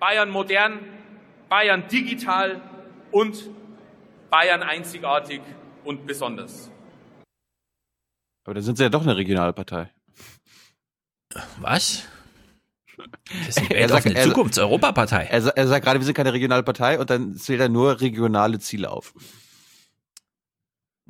[0.00, 0.80] Bayern modern,
[1.48, 2.60] Bayern digital
[3.12, 3.50] und
[4.34, 5.40] Bayern einzigartig
[5.84, 6.68] und besonders.
[8.44, 9.90] Aber da sind sie ja doch eine Regionalpartei.
[11.58, 12.02] Was?
[13.46, 15.26] Das ist Er sagt- eine Zukunfts-Europapartei.
[15.26, 18.90] Er, er sagt gerade, wir sind keine Regionalpartei und dann zählt er nur regionale Ziele
[18.90, 19.14] auf.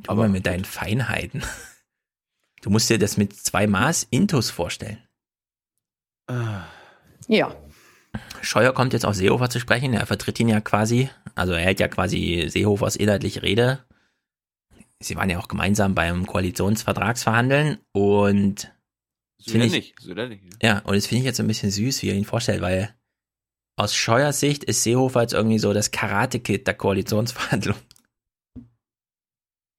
[0.06, 1.42] Aber mit deinen Feinheiten.
[2.60, 5.02] Du musst dir das mit zwei Maß Intus vorstellen.
[7.28, 7.56] Ja.
[8.42, 9.94] Scheuer kommt jetzt auf Seehofer zu sprechen.
[9.94, 11.10] Er vertritt ihn ja quasi.
[11.34, 13.84] Also er hält ja quasi Seehofers inhaltliche Rede.
[15.00, 18.72] Sie waren ja auch gemeinsam beim Koalitionsvertragsverhandeln und
[19.38, 19.94] ja ich-.
[20.00, 20.28] So ja
[20.62, 22.94] ja, und das finde ich jetzt so ein bisschen süß, wie er ihn vorstellt, weil
[23.76, 27.76] aus Scheuers Sicht ist Seehofer jetzt irgendwie so das Karate-Kid der Koalitionsverhandlung.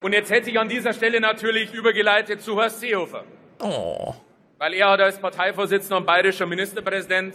[0.02, 3.24] Und jetzt hätte ich an dieser Stelle natürlich übergeleitet zu Horst Seehofer.
[3.60, 4.14] Oh.
[4.58, 7.34] Weil er hat als Parteivorsitzender und bayerischer Ministerpräsident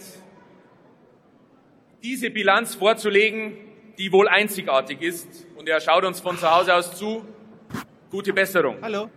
[2.02, 3.56] diese Bilanz vorzulegen,
[3.98, 5.46] die wohl einzigartig ist.
[5.56, 7.24] Und er schaut uns von zu Hause aus zu.
[8.10, 8.76] Gute Besserung.
[8.82, 9.08] Hallo.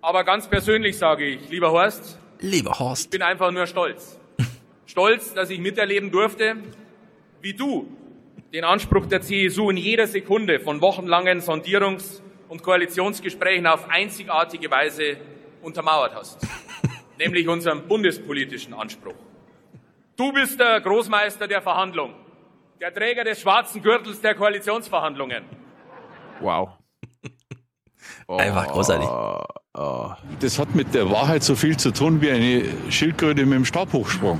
[0.00, 3.10] Aber ganz persönlich sage ich, lieber Horst, Lieber ich Horst.
[3.10, 4.18] bin einfach nur stolz.
[4.86, 6.56] stolz, dass ich miterleben durfte,
[7.40, 7.88] wie du
[8.52, 15.16] den Anspruch der CSU in jeder Sekunde von wochenlangen Sondierungs- und Koalitionsgesprächen auf einzigartige Weise
[15.62, 16.38] untermauert hast.
[17.18, 19.14] nämlich unseren bundespolitischen Anspruch.
[20.16, 22.14] Du bist der Großmeister der Verhandlung,
[22.80, 25.44] der Träger des schwarzen Gürtels der Koalitionsverhandlungen.
[26.40, 26.70] Wow.
[28.28, 29.08] Einfach großartig.
[29.76, 30.12] Oh.
[30.40, 34.38] Das hat mit der Wahrheit so viel zu tun wie eine Schildkröte mit dem Stabhochsprung.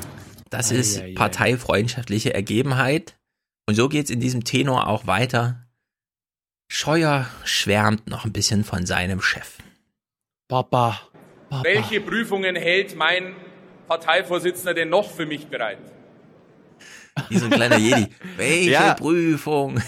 [0.48, 3.16] Das ist parteifreundschaftliche Ergebenheit.
[3.66, 5.66] Und so geht's in diesem Tenor auch weiter.
[6.68, 9.58] Scheuer schwärmt noch ein bisschen von seinem Chef.
[10.46, 11.00] Papa.
[11.50, 11.64] Papa.
[11.64, 13.34] Welche Prüfungen hält mein
[13.88, 15.78] Parteivorsitzender denn noch für mich bereit?
[17.28, 18.08] Wie so ein kleiner Jedi.
[18.36, 18.94] Welche Ja.
[18.94, 19.80] Prüfung?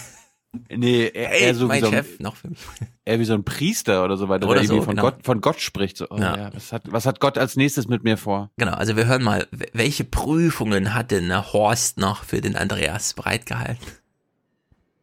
[0.70, 2.58] Nee, er, Hey, er so wie mein so ein, Chef noch für mich.
[3.04, 5.02] Er wie so ein Priester oder so weiter, Oder der so, von, genau.
[5.02, 5.96] Gott, von Gott spricht.
[5.98, 6.36] So, oh, Ja.
[6.36, 6.50] ja.
[6.54, 8.50] was, hat, was hat Gott als nächstes mit mir vor?
[8.56, 13.84] Genau, also wir hören mal, welche Prüfungen hat denn Horst noch für den Andreas bereitgehalten?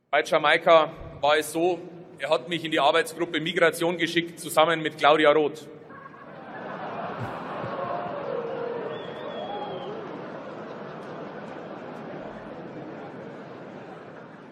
[0.10, 0.92] Bei Jamaika
[1.22, 1.80] war es so,
[2.20, 5.68] er hat mich in die Arbeitsgruppe Migration geschickt, zusammen mit Claudia Roth.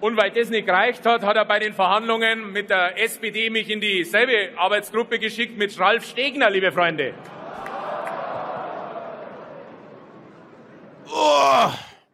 [0.02, 3.70] Und weil das nicht gereicht hat, hat er bei den Verhandlungen mit der SPD mich
[3.70, 7.14] in dieselbe Arbeitsgruppe geschickt mit Ralf Stegner, liebe Freunde.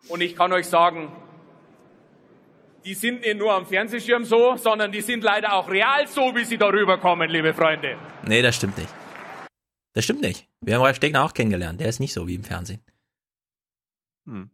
[0.10, 1.12] Und ich kann euch sagen,
[2.84, 6.44] die sind nicht nur am Fernsehschirm so, sondern die sind leider auch real so, wie
[6.44, 7.98] sie darüber kommen, liebe Freunde.
[8.26, 8.90] Nee, das stimmt nicht.
[9.94, 10.48] Das stimmt nicht.
[10.62, 11.80] Wir haben Ralf Stegner auch kennengelernt.
[11.80, 12.82] Der ist nicht so wie im Fernsehen.
[14.26, 14.50] Hm.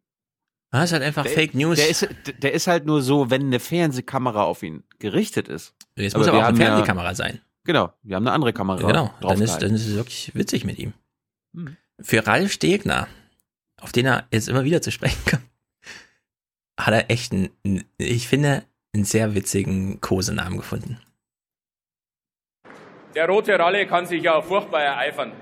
[0.74, 1.78] Das ist halt einfach der, Fake News.
[1.78, 2.08] Der ist,
[2.40, 5.76] der ist halt nur so, wenn eine Fernsehkamera auf ihn gerichtet ist.
[5.96, 7.42] Jetzt muss aber, aber auch eine Fernsehkamera ja, sein.
[7.64, 8.88] Genau, wir haben eine andere Kamera.
[8.88, 10.94] Genau, dann ist, dann ist es wirklich witzig mit ihm.
[11.56, 11.78] Hm.
[12.02, 13.08] Für Ralf Stegner,
[13.82, 15.44] auf den er jetzt immer wieder zu sprechen kommt,
[16.80, 18.64] hat er echt einen, ich finde,
[18.96, 21.00] einen sehr witzigen Kosenamen gefunden.
[23.14, 25.34] Der rote Ralle kann sich ja furchtbar ereifern.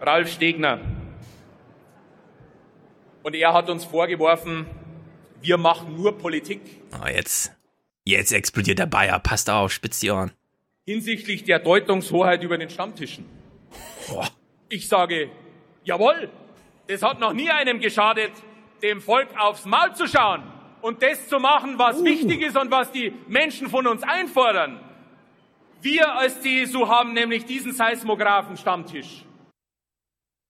[0.00, 0.80] Ralf Stegner.
[3.24, 4.66] Und er hat uns vorgeworfen,
[5.40, 6.60] wir machen nur Politik.
[6.92, 7.52] Oh, jetzt,
[8.04, 9.18] jetzt explodiert der Bayer.
[9.18, 10.30] Passt auf, spitzt die Ohren.
[10.86, 13.24] Hinsichtlich der Deutungshoheit über den Stammtischen.
[14.12, 14.22] Oh.
[14.68, 15.30] Ich sage,
[15.84, 16.30] jawohl,
[16.86, 18.32] das hat noch nie einem geschadet,
[18.82, 20.42] dem Volk aufs Maul zu schauen
[20.82, 22.04] und das zu machen, was uh.
[22.04, 24.80] wichtig ist und was die Menschen von uns einfordern.
[25.80, 29.24] Wir als CSU haben nämlich diesen Seismographen-Stammtisch.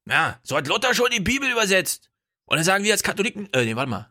[0.06, 2.10] Ja, so hat Luther schon die Bibel übersetzt.
[2.46, 4.10] Und dann sagen wir als Katholiken, äh, nee, warte mal.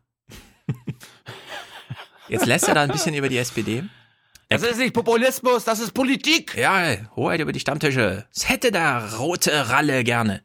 [2.28, 3.84] Jetzt lässt er da ein bisschen über die SPD.
[4.50, 6.56] Das ist nicht Populismus, das ist Politik.
[6.56, 8.26] Ja, Hoheit über die Stammtische.
[8.34, 10.44] Das hätte der rote Ralle gerne.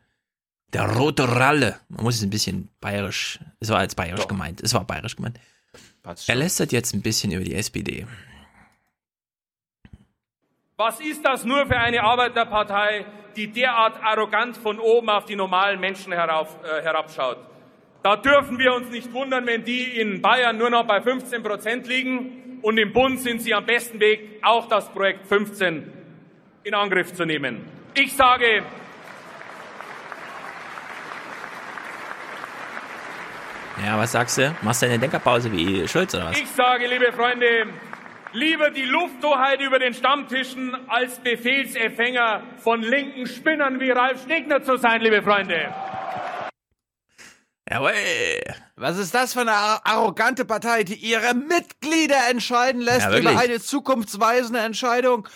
[0.73, 1.81] Der rote Ralle.
[1.89, 4.28] Man muss es ein bisschen bayerisch, es war als bayerisch Doch.
[4.28, 4.60] gemeint.
[4.60, 5.39] Es war bayerisch gemeint.
[6.27, 8.06] Er lästert jetzt ein bisschen über die SPD.
[10.77, 13.05] Was ist das nur für eine Arbeiterpartei,
[13.36, 17.39] die derart arrogant von oben auf die normalen Menschen herauf, äh, herabschaut?
[18.03, 21.87] Da dürfen wir uns nicht wundern, wenn die in Bayern nur noch bei 15 Prozent
[21.89, 25.93] liegen und im Bund sind sie am besten Weg, auch das Projekt 15
[26.62, 27.65] in Angriff zu nehmen.
[27.95, 28.62] Ich sage,
[33.85, 34.55] Ja, was sagst du?
[34.62, 36.41] Machst du eine Denkerpause wie Schulz oder was?
[36.41, 37.66] Ich sage, liebe Freunde,
[38.33, 44.77] lieber die Lufthoheit über den Stammtischen als Befehlsempfänger von linken Spinnern wie Ralf Stegner zu
[44.79, 45.73] sein, liebe Freunde.
[47.70, 47.93] Jawohl.
[48.77, 53.61] Was ist das für eine arrogante Partei, die ihre Mitglieder entscheiden lässt ja, über eine
[53.61, 55.28] zukunftsweisende Entscheidung?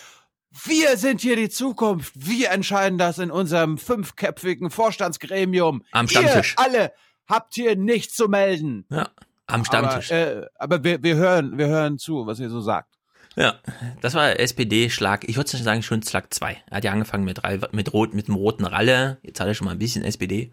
[0.65, 2.13] Wir sind hier die Zukunft.
[2.15, 5.83] Wir entscheiden das in unserem fünfköpfigen Vorstandsgremium.
[5.93, 6.55] Am Stammtisch.
[6.59, 6.93] Ihr alle
[7.27, 8.87] habt hier nichts zu melden.
[8.91, 9.09] Ja,
[9.47, 10.13] am Stammtisch.
[10.13, 12.99] Aber, äh, aber wir, wir, hören, wir hören zu, was ihr so sagt.
[13.35, 13.55] Ja,
[14.03, 16.63] das war SPD-Schlag, ich würde sagen schon Schlag 2.
[16.67, 17.41] Er hat ja angefangen mit,
[17.73, 20.53] mit, Rot, mit dem roten Ralle, jetzt hat er schon mal ein bisschen SPD.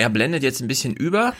[0.00, 1.34] Er blendet jetzt ein bisschen über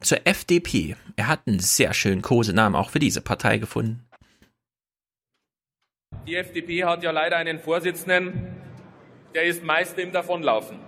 [0.00, 0.96] zur FDP.
[1.16, 4.08] Er hat einen sehr schönen Kosenamen auch für diese Partei gefunden.
[6.26, 8.56] Die FDP hat ja leider einen Vorsitzenden,
[9.34, 10.78] der ist Meister im Davonlaufen.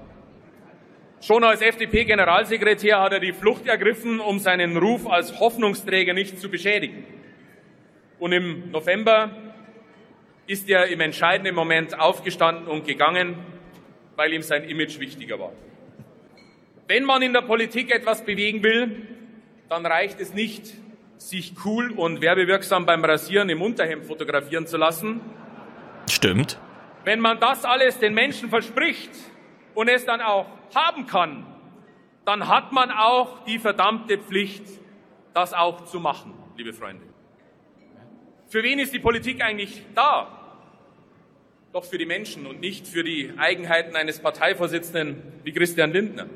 [1.20, 6.48] Schon als FDP-Generalsekretär hat er die Flucht ergriffen, um seinen Ruf als Hoffnungsträger nicht zu
[6.48, 7.04] beschädigen.
[8.18, 9.36] Und im November
[10.46, 13.36] ist er im entscheidenden Moment aufgestanden und gegangen,
[14.16, 15.52] weil ihm sein Image wichtiger war.
[16.88, 19.06] Wenn man in der Politik etwas bewegen will,
[19.68, 20.72] dann reicht es nicht,
[21.18, 25.20] sich cool und werbewirksam beim Rasieren im Unterhemd fotografieren zu lassen.
[26.08, 26.60] Stimmt.
[27.04, 29.10] Wenn man das alles den Menschen verspricht
[29.74, 31.46] und es dann auch haben kann,
[32.24, 34.64] dann hat man auch die verdammte Pflicht,
[35.34, 37.04] das auch zu machen, liebe Freunde.
[38.48, 40.32] Für wen ist die Politik eigentlich da?
[41.72, 46.26] Doch für die Menschen und nicht für die Eigenheiten eines Parteivorsitzenden wie Christian Lindner.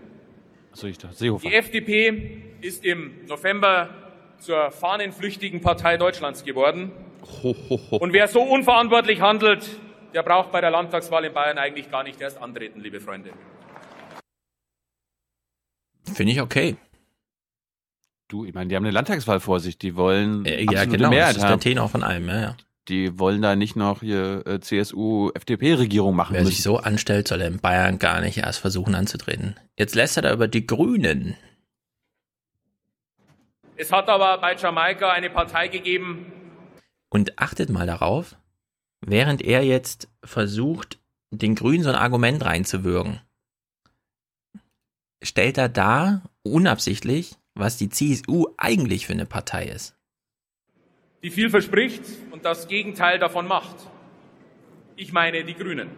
[0.72, 1.48] So, ich dachte, Seehofer.
[1.48, 3.90] Die FDP ist im November
[4.38, 6.92] zur fahnenflüchtigen Partei Deutschlands geworden.
[7.42, 7.96] Ho, ho, ho.
[7.96, 9.68] Und wer so unverantwortlich handelt,
[10.14, 13.30] der braucht bei der Landtagswahl in Bayern eigentlich gar nicht erst antreten, liebe Freunde.
[16.12, 16.76] Finde ich okay.
[18.28, 21.36] Du, ich meine, die haben eine Landtagswahl vor sich, die wollen äh, ja genau, Mehrheit
[21.36, 22.56] das ist der Tenor von allem, ja, ja.
[22.90, 26.34] Die wollen da nicht noch hier äh, CSU, FDP-Regierung machen.
[26.34, 26.54] Wer müssen.
[26.54, 29.54] sich so anstellt, soll er in Bayern gar nicht erst versuchen anzutreten.
[29.78, 31.36] Jetzt lässt er da über die Grünen.
[33.76, 36.32] Es hat aber bei Jamaika eine Partei gegeben.
[37.10, 38.36] Und achtet mal darauf,
[39.00, 40.98] während er jetzt versucht,
[41.30, 43.20] den Grünen so ein Argument reinzuwürgen,
[45.22, 49.94] stellt er da unabsichtlich, was die CSU eigentlich für eine Partei ist.
[51.22, 52.02] Die viel verspricht
[52.40, 53.76] und das Gegenteil davon macht.
[54.96, 55.90] Ich meine die Grünen.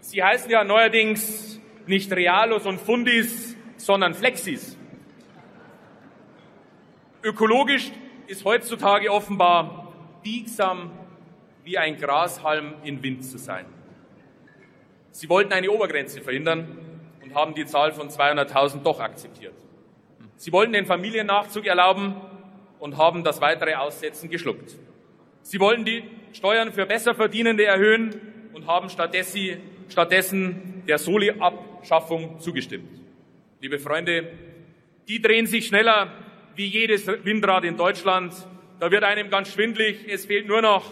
[0.00, 4.76] Sie heißen ja neuerdings nicht Realos und Fundis, sondern Flexis.
[7.22, 7.92] Ökologisch
[8.26, 9.92] ist heutzutage offenbar
[10.24, 10.90] biegsam
[11.62, 13.66] wie ein Grashalm in Wind zu sein.
[15.12, 16.76] Sie wollten eine Obergrenze verhindern
[17.22, 19.54] und haben die Zahl von 200.000 doch akzeptiert.
[20.34, 22.16] Sie wollten den Familiennachzug erlauben
[22.80, 24.76] und haben das weitere Aussetzen geschluckt.
[25.42, 28.14] Sie wollen die Steuern für Besserverdienende erhöhen
[28.52, 32.88] und haben stattdessen der Soli-Abschaffung zugestimmt.
[33.60, 34.30] Liebe Freunde,
[35.08, 36.12] die drehen sich schneller
[36.54, 38.32] wie jedes Windrad in Deutschland.
[38.78, 40.06] Da wird einem ganz schwindlig.
[40.08, 40.84] Es fehlt nur noch,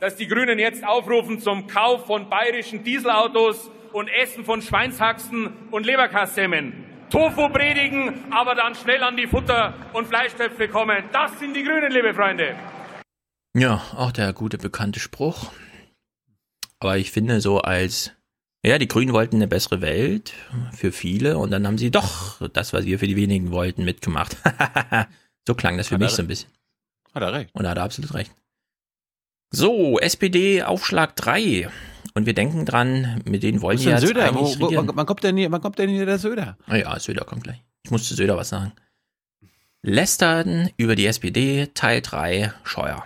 [0.00, 5.86] dass die Grünen jetzt aufrufen zum Kauf von bayerischen Dieselautos und Essen von Schweinshaxen und
[5.86, 6.84] Leberkassemmen.
[7.10, 11.04] Tofu predigen, aber dann schnell an die Futter- und Fleischtöpfe kommen.
[11.12, 12.56] Das sind die Grünen, liebe Freunde.
[13.56, 15.50] Ja, auch der gute bekannte Spruch.
[16.80, 18.10] Aber ich finde so als,
[18.64, 20.32] ja, die Grünen wollten eine bessere Welt
[20.72, 24.36] für viele und dann haben sie doch das, was wir für die wenigen wollten, mitgemacht.
[25.46, 26.50] so klang das für Hat mich so ein bisschen.
[27.14, 27.54] Hat er recht.
[27.54, 28.32] Und da hat er absolut recht.
[29.50, 31.68] So, SPD Aufschlag 3.
[32.14, 34.24] Und wir denken dran, mit denen Wo wollen wir jetzt Söder?
[34.24, 34.90] eigentlich Wo, wo, regieren.
[34.94, 36.58] wann kommt denn hier, wann kommt denn hier der Söder?
[36.66, 37.62] Ah ja, Söder kommt gleich.
[37.84, 38.72] Ich muss zu Söder was sagen.
[39.82, 43.04] Lästern über die SPD, Teil 3, Scheuer.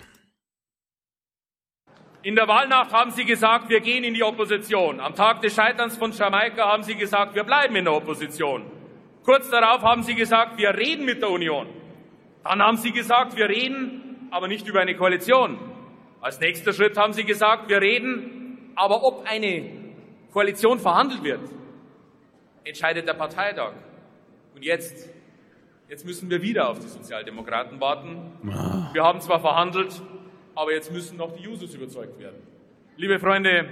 [2.29, 4.99] In der Wahlnacht haben Sie gesagt, wir gehen in die Opposition.
[4.99, 8.65] Am Tag des Scheiterns von Jamaika haben Sie gesagt, wir bleiben in der Opposition.
[9.23, 11.65] Kurz darauf haben Sie gesagt, wir reden mit der Union.
[12.43, 15.57] Dann haben Sie gesagt, wir reden, aber nicht über eine Koalition.
[16.21, 19.95] Als nächster Schritt haben Sie gesagt, wir reden, aber ob eine
[20.31, 21.49] Koalition verhandelt wird,
[22.63, 23.73] entscheidet der Parteitag.
[24.53, 25.09] Und jetzt,
[25.87, 28.33] jetzt müssen wir wieder auf die Sozialdemokraten warten.
[28.93, 29.99] Wir haben zwar verhandelt,
[30.55, 32.37] aber jetzt müssen noch die Jusos überzeugt werden.
[32.97, 33.69] Liebe Freunde,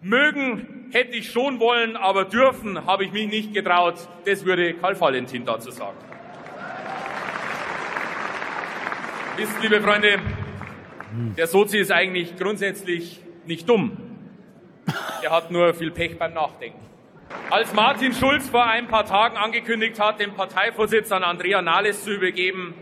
[0.00, 3.94] mögen hätte ich schon wollen, aber dürfen habe ich mich nicht getraut.
[4.24, 5.96] Das würde Karl Valentin dazu sagen.
[9.36, 10.18] Wisst, liebe Freunde,
[11.36, 13.96] der Sozi ist eigentlich grundsätzlich nicht dumm.
[15.22, 16.80] Er hat nur viel Pech beim Nachdenken.
[17.48, 22.12] Als Martin Schulz vor ein paar Tagen angekündigt hat, den Parteivorsitz an Andrea Nahles zu
[22.12, 22.74] übergeben,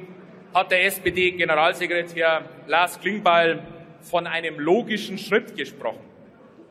[0.52, 3.62] hat der SPD-Generalsekretär Lars Klingbeil
[4.02, 6.00] von einem logischen Schritt gesprochen.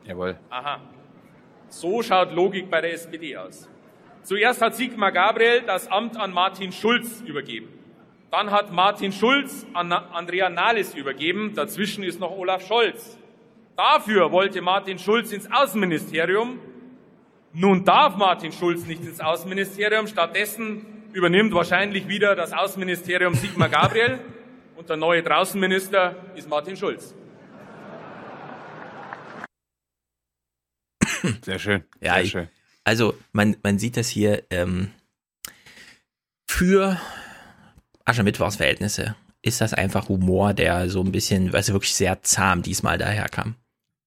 [0.04, 0.36] Jawohl.
[0.50, 0.80] Aha.
[1.68, 3.68] So schaut Logik bei der SPD aus.
[4.22, 7.68] Zuerst hat Sigmar Gabriel das Amt an Martin Schulz übergeben.
[8.30, 11.52] Dann hat Martin Schulz an Andrea Nahles übergeben.
[11.54, 13.18] Dazwischen ist noch Olaf Scholz.
[13.76, 16.60] Dafür wollte Martin Schulz ins Außenministerium.
[17.52, 20.06] Nun darf Martin Schulz nicht ins Außenministerium.
[20.06, 24.18] Stattdessen übernimmt wahrscheinlich wieder das Außenministerium Sigmar Gabriel.
[24.76, 27.14] Und der neue Draußenminister ist Martin Schulz.
[31.44, 31.84] Sehr schön.
[32.00, 32.48] Ja, Sehr ich, schön.
[32.84, 34.90] also man, man sieht das hier ähm,
[36.48, 36.98] für
[38.04, 43.54] Aschermittwochsverhältnisse ist das einfach Humor, der so ein bisschen, also wirklich sehr zahm diesmal daherkam.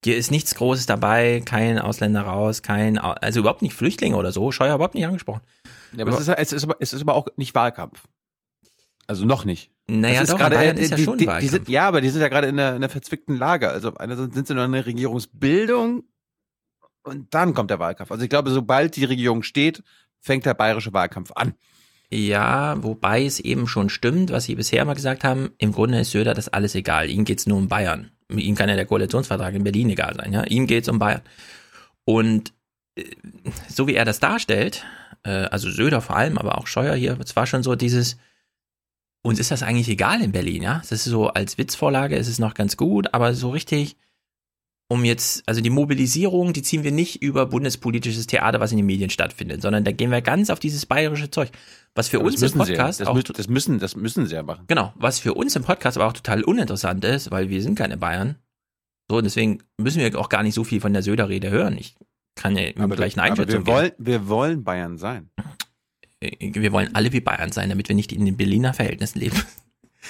[0.03, 4.51] Hier ist nichts Großes dabei, kein Ausländer raus, kein, also überhaupt nicht Flüchtlinge oder so,
[4.51, 5.41] Scheuer überhaupt nicht angesprochen.
[5.95, 8.03] Ja, aber es ist, es, ist aber, es ist aber auch nicht Wahlkampf.
[9.07, 9.71] Also noch nicht.
[9.87, 11.51] Naja, Das doch, gerade, Bayern ist ja die, schon die, die Wahlkampf.
[11.51, 13.69] sind, Ja, aber die sind ja gerade in einer, in einer verzwickten Lage.
[13.69, 16.03] Also einerseits sind sie noch in der Regierungsbildung
[17.03, 18.11] und dann kommt der Wahlkampf.
[18.11, 19.83] Also ich glaube, sobald die Regierung steht,
[20.19, 21.53] fängt der bayerische Wahlkampf an.
[22.09, 26.11] Ja, wobei es eben schon stimmt, was Sie bisher immer gesagt haben, im Grunde ist
[26.11, 27.09] Söder das alles egal.
[27.09, 28.11] Ihm geht's nur um Bayern.
[28.29, 30.43] Ihm kann ja der Koalitionsvertrag in Berlin egal sein, ja.
[30.43, 31.21] Ihm geht's um Bayern.
[32.05, 32.53] Und
[32.95, 33.03] äh,
[33.67, 34.85] so wie er das darstellt,
[35.23, 38.17] äh, also Söder vor allem, aber auch Scheuer hier, es war schon so dieses,
[39.23, 40.79] uns ist das eigentlich egal in Berlin, ja.
[40.79, 43.95] Das ist so als Witzvorlage ist es noch ganz gut, aber so richtig,
[44.89, 48.85] um jetzt, also die Mobilisierung, die ziehen wir nicht über bundespolitisches Theater, was in den
[48.85, 51.49] Medien stattfindet, sondern da gehen wir ganz auf dieses bayerische Zeug.
[51.95, 52.65] Was für Aber uns im ja.
[52.65, 54.65] Podcast das, auch müssen, das müssen, das müssen sie ja machen.
[54.67, 57.97] Genau, was für uns im Podcast aber auch total uninteressant ist, weil wir sind keine
[57.97, 58.35] Bayern.
[59.09, 61.77] So, und deswegen müssen wir auch gar nicht so viel von der Söder-Rede hören.
[61.77, 61.95] Ich
[62.35, 65.29] kann ja Aber, gleich eine aber Einschätzung wir wollen, wir wollen Bayern sein.
[66.19, 66.61] geben.
[66.61, 69.41] Wir wollen alle wie Bayern sein, damit wir nicht in den Berliner Verhältnissen leben.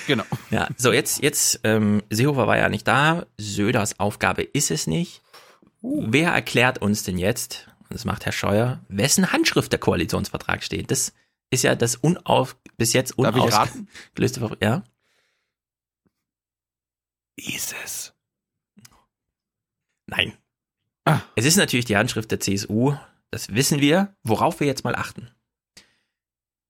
[0.08, 0.24] Genau.
[0.50, 3.28] Ja, so jetzt, jetzt, ähm, Seehofer war ja nicht da.
[3.38, 5.22] Söders Aufgabe ist es nicht.
[5.82, 10.90] Wer erklärt uns denn jetzt, und das macht Herr Scheuer, wessen Handschrift der Koalitionsvertrag steht?
[10.90, 11.14] Das
[11.52, 14.84] ist ja das unauf, bis jetzt unausgelöste, ja?
[17.36, 18.14] Ist es?
[20.08, 20.34] Nein.
[21.36, 22.96] Es ist natürlich die Handschrift der CSU,
[23.32, 25.30] das wissen wir, worauf wir jetzt mal achten.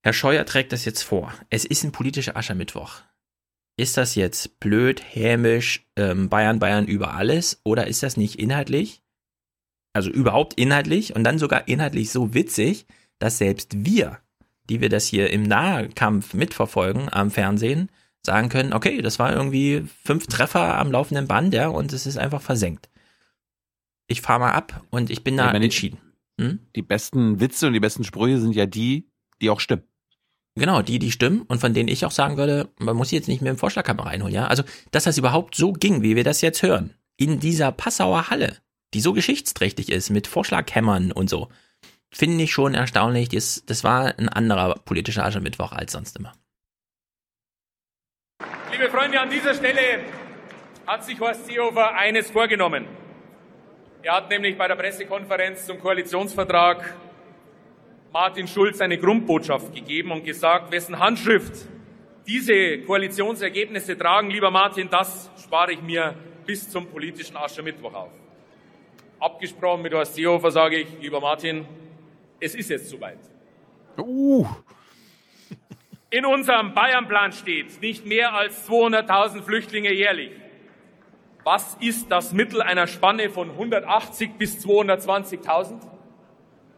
[0.01, 1.33] Herr Scheuer trägt das jetzt vor.
[1.49, 3.01] Es ist ein politischer Aschermittwoch.
[3.77, 9.01] Ist das jetzt blöd, hämisch, ähm, Bayern, Bayern über alles oder ist das nicht inhaltlich?
[9.93, 12.85] Also überhaupt inhaltlich und dann sogar inhaltlich so witzig,
[13.19, 14.19] dass selbst wir,
[14.69, 17.89] die wir das hier im Nahkampf mitverfolgen am Fernsehen,
[18.25, 22.17] sagen können, okay, das war irgendwie fünf Treffer am laufenden Band, ja, und es ist
[22.17, 22.89] einfach versenkt.
[24.13, 25.97] Ich fahre mal ab und ich bin da Ich meine, entschieden.
[26.39, 26.59] Hm?
[26.75, 29.09] Die besten Witze und die besten Sprüche sind ja die,
[29.41, 29.81] die auch stimmen.
[30.53, 33.27] Genau, die, die stimmen und von denen ich auch sagen würde, man muss sie jetzt
[33.27, 34.45] nicht mehr im Vorschlaghammer reinholen, ja.
[34.45, 34.61] Also,
[34.91, 38.57] dass das überhaupt so ging, wie wir das jetzt hören, in dieser Passauer Halle,
[38.93, 41.49] die so geschichtsträchtig ist, mit Vorschlaghämmern und so,
[42.11, 43.29] finde ich schon erstaunlich.
[43.29, 46.33] Das, das war ein anderer politischer Aschermittwoch als sonst immer.
[48.71, 50.03] Liebe Freunde, an dieser Stelle
[50.85, 52.85] hat sich Horst Seehofer eines vorgenommen.
[54.05, 56.93] Er hat nämlich bei der Pressekonferenz zum Koalitionsvertrag
[58.11, 61.53] Martin Schulz eine Grundbotschaft gegeben und gesagt, wessen Handschrift
[62.27, 66.15] diese Koalitionsergebnisse tragen, lieber Martin, das spare ich mir
[66.45, 68.11] bis zum politischen Aschermittwoch auf.
[69.21, 71.65] Abgesprochen mit Horst Seehofer sage ich, lieber Martin,
[72.41, 73.19] es ist jetzt soweit.
[73.97, 74.45] Uh.
[76.09, 80.42] In unserem Bayernplan steht nicht mehr als 200.000 Flüchtlinge jährlich.
[81.43, 85.81] Was ist das Mittel einer Spanne von 180 bis 220.000?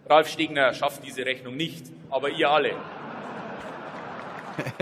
[0.10, 2.76] Ralf Stegner schafft diese Rechnung nicht, aber ihr alle.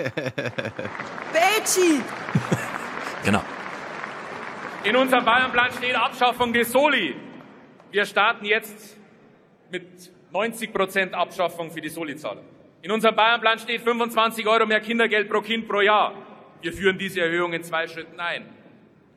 [1.34, 2.02] Betschi!
[3.26, 3.42] Genau.
[4.86, 7.16] In unserem Bayernplan steht Abschaffung des Soli.
[7.92, 8.98] Wir starten jetzt
[9.70, 12.42] mit 90 Prozent Abschaffung für die Soli-Zahler.
[12.82, 16.14] In unserem Bayernplan steht 25 Euro mehr Kindergeld pro Kind pro Jahr.
[16.62, 18.63] Wir führen diese Erhöhung in zwei Schritten ein.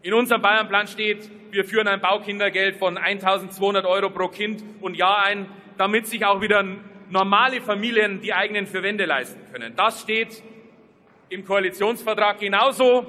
[0.02, 5.24] In unserem Bayernplan steht, wir führen ein Baukindergeld von 1200 Euro pro Kind und Jahr
[5.24, 5.46] ein,
[5.78, 6.64] damit sich auch wieder
[7.10, 9.74] normale Familien die eigenen Verwände leisten können.
[9.76, 10.42] Das steht
[11.28, 13.06] im Koalitionsvertrag genauso,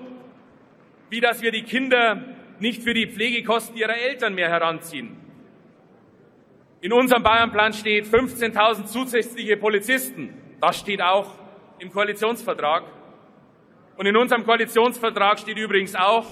[1.10, 2.24] wie dass wir die Kinder
[2.60, 5.16] nicht für die Pflegekosten ihrer Eltern mehr heranziehen.
[6.82, 10.34] In unserem Bayernplan steht 15.000 zusätzliche Polizisten.
[10.62, 11.34] Das steht auch
[11.80, 12.84] im Koalitionsvertrag.
[13.98, 16.26] Und in unserem Koalitionsvertrag steht übrigens auch,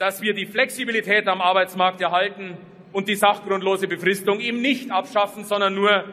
[0.00, 2.56] dass wir die Flexibilität am Arbeitsmarkt erhalten
[2.90, 6.04] und die sachgrundlose Befristung eben nicht abschaffen, sondern nur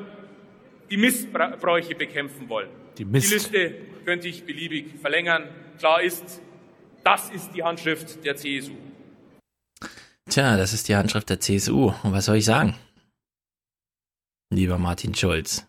[0.89, 2.69] die Missbräuche bekämpfen wollen.
[2.97, 3.29] Die, Mist.
[3.29, 5.47] die Liste könnte ich beliebig verlängern.
[5.79, 6.41] Klar ist,
[7.05, 8.75] das ist die Handschrift der CSU.
[10.29, 11.93] Tja, das ist die Handschrift der CSU.
[12.03, 12.75] Und was soll ich sagen?
[14.49, 15.65] Lieber Martin Schulz.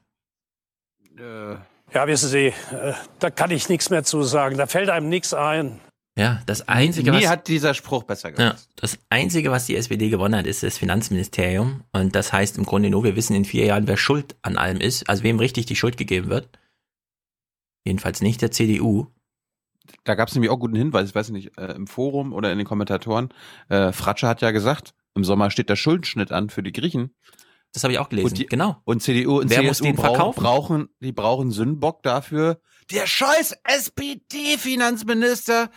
[1.16, 1.54] Äh.
[1.94, 4.58] Ja, wissen Sie, äh, da kann ich nichts mehr zu sagen.
[4.58, 5.80] Da fällt einem nichts ein.
[6.18, 8.58] Ja, das Einzige, Nie was, hat dieser Spruch besser gemacht.
[8.58, 11.84] ja, das Einzige, was die SPD gewonnen hat, ist das Finanzministerium.
[11.92, 14.80] Und das heißt im Grunde nur, wir wissen in vier Jahren, wer schuld an allem
[14.80, 16.48] ist, also wem richtig die Schuld gegeben wird.
[17.84, 19.06] Jedenfalls nicht der CDU.
[20.02, 22.58] Da gab es nämlich auch guten Hinweis, ich weiß nicht, äh, im Forum oder in
[22.58, 23.32] den Kommentatoren.
[23.68, 27.14] Äh, Fratsche hat ja gesagt, im Sommer steht der Schuldenschnitt an für die Griechen.
[27.72, 28.28] Das habe ich auch gelesen.
[28.28, 28.80] Und die, genau.
[28.84, 30.42] Und CDU und Wer muss CSU den brauchen, verkaufen?
[30.42, 32.60] brauchen, die brauchen Sündenbock dafür.
[32.90, 35.70] Der scheiß SPD-Finanzminister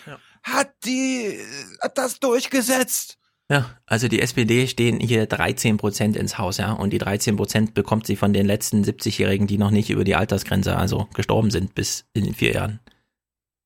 [0.43, 1.37] hat die,
[1.81, 3.17] hat das durchgesetzt.
[3.51, 7.73] Ja, also die SPD stehen hier 13 Prozent ins Haus, ja, und die 13 Prozent
[7.73, 11.75] bekommt sie von den letzten 70-Jährigen, die noch nicht über die Altersgrenze, also gestorben sind
[11.75, 12.79] bis in den vier Jahren.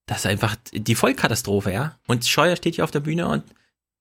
[0.08, 2.00] Das ist einfach die Vollkatastrophe, ja.
[2.08, 3.44] Und Scheuer steht hier auf der Bühne und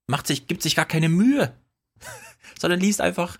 [0.06, 1.52] macht sich, gibt sich gar keine Mühe,
[2.58, 3.38] sondern liest einfach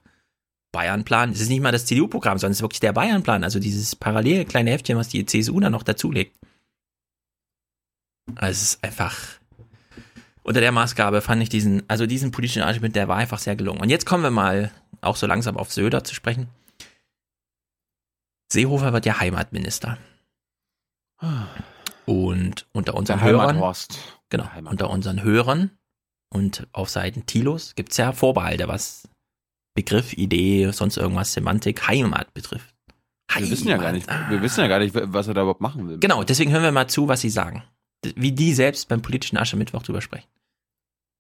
[0.73, 1.31] Bayernplan.
[1.31, 4.45] Es ist nicht mal das CDU-Programm, sondern es ist wirklich der Bayernplan, also dieses parallele
[4.45, 6.37] kleine Heftchen, was die CSU dann noch dazulegt.
[8.37, 9.15] Also es ist einfach
[10.45, 13.81] unter der Maßgabe fand ich diesen, also diesen politischen Argument, der war einfach sehr gelungen.
[13.81, 14.71] Und jetzt kommen wir mal
[15.01, 16.49] auch so langsam auf Söder zu sprechen.
[18.53, 19.99] Seehofer wird ja Heimatminister.
[22.05, 23.99] Und unter unseren Der Hörern, Heimathorst.
[24.29, 25.71] genau, unter unseren Hörern
[26.31, 29.09] und auf Seiten Tilos gibt's ja Vorbehalte, was
[29.75, 32.75] Begriff, Idee, sonst irgendwas, Semantik, Heimat betrifft.
[33.35, 35.89] Wir wissen ja gar nicht, wir wissen ja gar nicht, was er da überhaupt machen
[35.89, 35.99] will.
[35.99, 37.65] Genau, deswegen hören wir mal zu, was sie sagen.
[38.17, 40.29] Wie die selbst beim politischen Aschermittwoch drüber sprechen.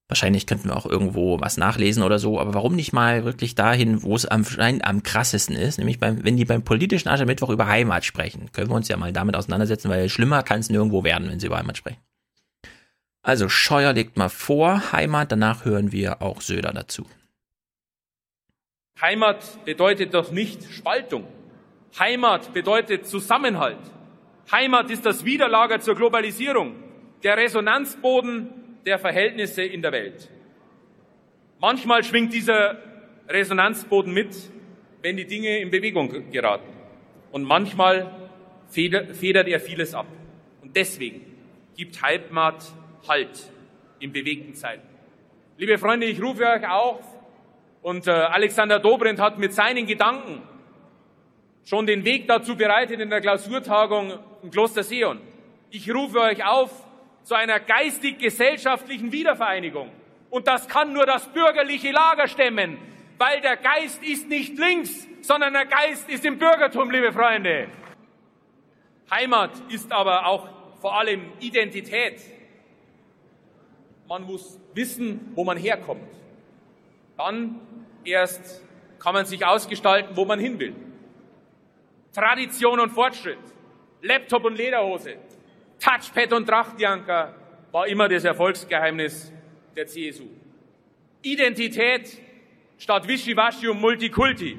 [0.09, 4.03] Wahrscheinlich könnten wir auch irgendwo was nachlesen oder so, aber warum nicht mal wirklich dahin,
[4.03, 8.05] wo es am, am krassesten ist, nämlich beim, wenn die beim politischen Aschermittwoch über Heimat
[8.05, 11.41] sprechen, können wir uns ja mal damit auseinandersetzen, weil schlimmer kann es nirgendwo werden, wenn
[11.41, 12.01] sie über Heimat sprechen.
[13.23, 17.07] Also Scheuer legt mal vor, Heimat, danach hören wir auch Söder dazu.
[19.01, 21.27] Heimat bedeutet doch nicht Spaltung.
[21.99, 23.79] Heimat bedeutet Zusammenhalt.
[24.51, 26.75] Heimat ist das Widerlager zur Globalisierung,
[27.23, 28.51] der Resonanzboden
[28.85, 30.31] der Verhältnisse in der Welt.
[31.61, 32.79] Manchmal schwingt dieser
[33.29, 34.35] Resonanzboden mit,
[35.01, 36.69] wenn die Dinge in Bewegung geraten.
[37.33, 38.11] Und manchmal
[38.69, 40.07] federt er vieles ab.
[40.63, 41.25] Und deswegen
[41.77, 42.65] gibt Heimat
[43.09, 43.53] Halt
[43.99, 44.87] in bewegten Zeiten.
[45.59, 47.05] Liebe Freunde, ich rufe euch auf,
[47.85, 50.41] und äh, Alexander Dobrindt hat mit seinen Gedanken
[51.65, 54.15] schon den Weg dazu bereitet in der Klausurtagung
[54.45, 55.21] im Kloster Sion.
[55.71, 56.71] Ich rufe euch auf
[57.23, 59.91] zu einer geistig-gesellschaftlichen Wiedervereinigung.
[60.29, 62.77] Und das kann nur das bürgerliche Lager stemmen,
[63.17, 67.69] weil der Geist ist nicht links, sondern der Geist ist im Bürgertum, liebe Freunde.
[69.11, 70.47] Heimat ist aber auch
[70.83, 72.21] vor allem Identität.
[74.07, 76.13] Man muss wissen, wo man herkommt.
[77.17, 77.61] Dann
[78.05, 78.63] erst
[78.99, 80.75] kann man sich ausgestalten, wo man hin will.
[82.13, 83.39] Tradition und Fortschritt,
[84.05, 85.17] Laptop und Lederhose,
[85.81, 87.35] Touchpad und Trachtjanker
[87.73, 89.33] war immer das Erfolgsgeheimnis
[89.75, 90.29] der CSU.
[91.23, 92.21] Identität
[92.77, 94.59] statt Wischiwaschi und Multikulti.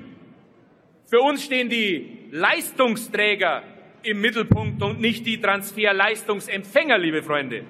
[1.05, 3.61] Für uns stehen die Leistungsträger
[4.01, 7.65] im Mittelpunkt und nicht die Transferleistungsempfänger, liebe Freunde.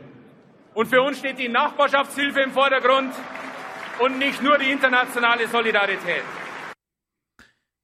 [0.74, 3.14] Und für uns steht die Nachbarschaftshilfe im Vordergrund
[4.00, 6.24] und nicht nur die internationale Solidarität.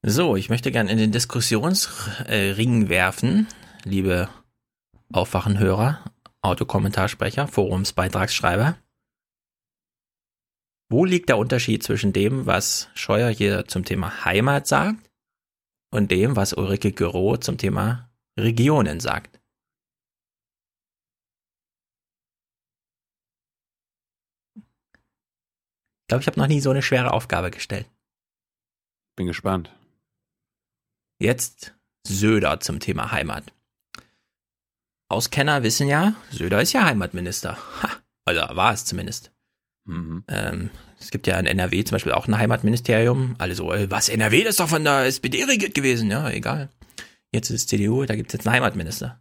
[0.03, 3.47] So, ich möchte gerne in den Diskussionsring werfen,
[3.83, 4.29] liebe
[5.11, 6.03] Aufwachenhörer,
[6.41, 8.77] Autokommentarsprecher, Forumsbeitragsschreiber.
[10.89, 15.09] Wo liegt der Unterschied zwischen dem, was Scheuer hier zum Thema Heimat sagt
[15.93, 19.39] und dem, was Ulrike Gürow zum Thema Regionen sagt?
[24.55, 27.89] Ich glaube, ich habe noch nie so eine schwere Aufgabe gestellt.
[29.15, 29.73] Bin gespannt.
[31.21, 31.73] Jetzt
[32.05, 33.53] Söder zum Thema Heimat.
[35.11, 37.57] Auskenner wissen ja, Söder ist ja Heimatminister.
[37.81, 37.89] Ha,
[38.25, 39.31] also war es zumindest.
[39.85, 40.23] Mhm.
[40.27, 43.35] Ähm, es gibt ja in NRW zum Beispiel auch ein Heimatministerium.
[43.37, 46.09] Alle so, äh, was, NRW, das ist doch von der SPD regiert gewesen.
[46.11, 46.69] Ja, egal.
[47.31, 49.19] Jetzt ist es CDU, da gibt es jetzt einen Heimatminister.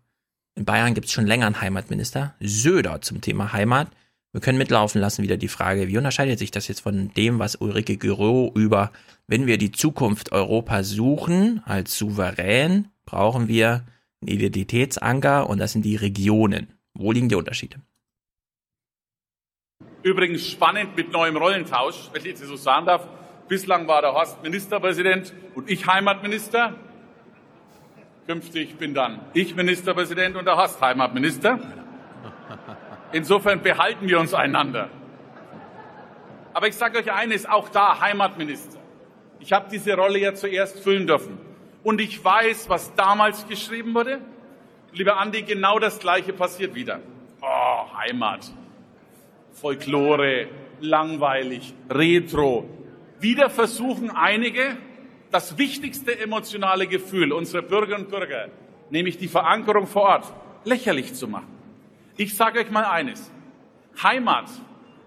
[0.57, 2.35] In Bayern gibt es schon länger einen Heimatminister.
[2.41, 3.89] Söder zum Thema Heimat.
[4.33, 7.57] Wir können mitlaufen lassen wieder die Frage, wie unterscheidet sich das jetzt von dem, was
[7.57, 8.93] Ulrike Gürow über,
[9.27, 13.85] wenn wir die Zukunft Europa suchen, als souverän, brauchen wir
[14.21, 16.75] einen Identitätsanker und das sind die Regionen.
[16.95, 17.81] Wo liegen die Unterschiede?
[20.03, 23.07] Übrigens spannend mit neuem Rollentausch, wenn ich das so sagen darf.
[23.49, 26.75] Bislang war der Horst Ministerpräsident und ich Heimatminister.
[28.27, 31.59] Künftig bin dann ich Ministerpräsident und der Horst Heimatminister.
[33.13, 34.89] Insofern behalten wir uns einander.
[36.53, 38.79] Aber ich sage euch eines, auch da Heimatminister.
[39.41, 41.50] Ich habe diese Rolle ja zuerst füllen dürfen.
[41.83, 44.21] Und ich weiß, was damals geschrieben wurde.
[44.93, 47.01] Lieber Andi, genau das Gleiche passiert wieder.
[47.41, 48.51] Oh, Heimat.
[49.53, 50.49] Folklore,
[50.81, 52.69] langweilig, retro.
[53.21, 54.77] Wieder versuchen einige,
[55.31, 58.49] das wichtigste emotionale Gefühl unserer Bürgerinnen und Bürger,
[58.91, 60.33] nämlich die Verankerung vor Ort,
[60.65, 61.49] lächerlich zu machen.
[62.17, 63.31] Ich sage euch mal eines.
[64.03, 64.47] Heimat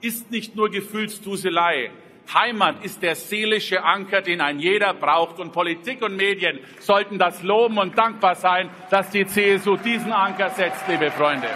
[0.01, 1.91] ist nicht nur Gefühlsduselei.
[2.31, 5.39] Heimat ist der seelische Anker, den ein jeder braucht.
[5.39, 10.49] Und Politik und Medien sollten das loben und dankbar sein, dass die CSU diesen Anker
[10.51, 11.47] setzt, liebe Freunde.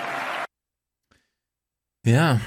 [2.06, 2.40] Ja,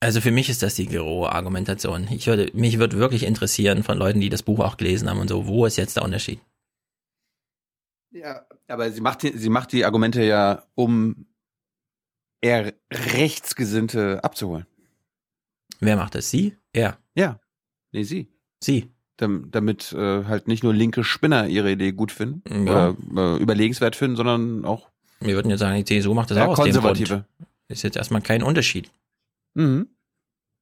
[0.00, 2.08] also für mich ist das die gerohe Argumentation.
[2.10, 5.28] Ich würde, mich würde wirklich interessieren von Leuten, die das Buch auch gelesen haben und
[5.28, 6.40] so, wo ist jetzt der Unterschied?
[8.10, 11.26] Ja, aber sie macht, die, sie macht die Argumente ja, um
[12.42, 14.66] eher Rechtsgesinnte abzuholen.
[15.80, 16.30] Wer macht das?
[16.30, 16.56] Sie?
[16.72, 16.98] Er?
[17.14, 17.40] Ja.
[17.92, 18.28] Nee, sie.
[18.62, 18.90] Sie.
[19.16, 22.90] Dam, damit äh, halt nicht nur linke Spinner ihre Idee gut finden, Ja.
[22.90, 24.88] oder äh, überlegenswert finden, sondern auch
[25.20, 26.74] Wir würden ja sagen, die CSU macht das Ja, auch aus dem.
[26.80, 27.24] Grund.
[27.68, 28.90] Ist jetzt erstmal kein Unterschied.
[29.54, 29.88] Mhm.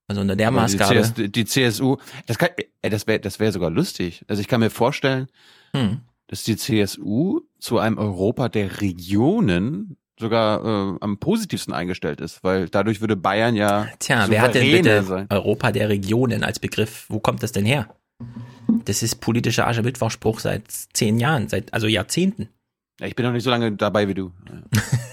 [0.07, 0.95] Also unter der Maßgabe.
[1.17, 2.51] Die, CS, die CSU, das, kann,
[2.83, 4.25] ey, das wäre das wär sogar lustig.
[4.29, 5.29] Also ich kann mir vorstellen,
[5.75, 6.01] Hm.
[6.27, 12.69] dass die CSU zu einem Europa der Regionen sogar äh, am positivsten eingestellt ist, weil
[12.69, 15.27] dadurch würde Bayern ja Tja, wer hat denn bitte sein.
[15.29, 17.07] Europa der Regionen als Begriff?
[17.09, 17.95] Wo kommt das denn her?
[18.85, 22.49] Das ist politischer Aschermittwochspruch seit zehn Jahren, seit also Jahrzehnten.
[23.01, 24.33] Ja, ich bin noch nicht so lange dabei wie du.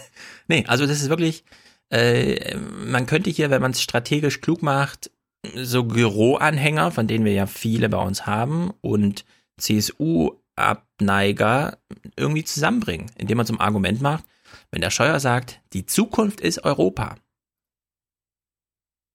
[0.49, 1.45] Nee, also das ist wirklich,
[1.91, 5.11] äh, man könnte hier, wenn man es strategisch klug macht,
[5.55, 9.23] so Büroanhänger, von denen wir ja viele bei uns haben, und
[9.57, 11.77] CSU-Abneiger
[12.17, 14.25] irgendwie zusammenbringen, indem man zum Argument macht,
[14.71, 17.15] wenn der Scheuer sagt, die Zukunft ist Europa.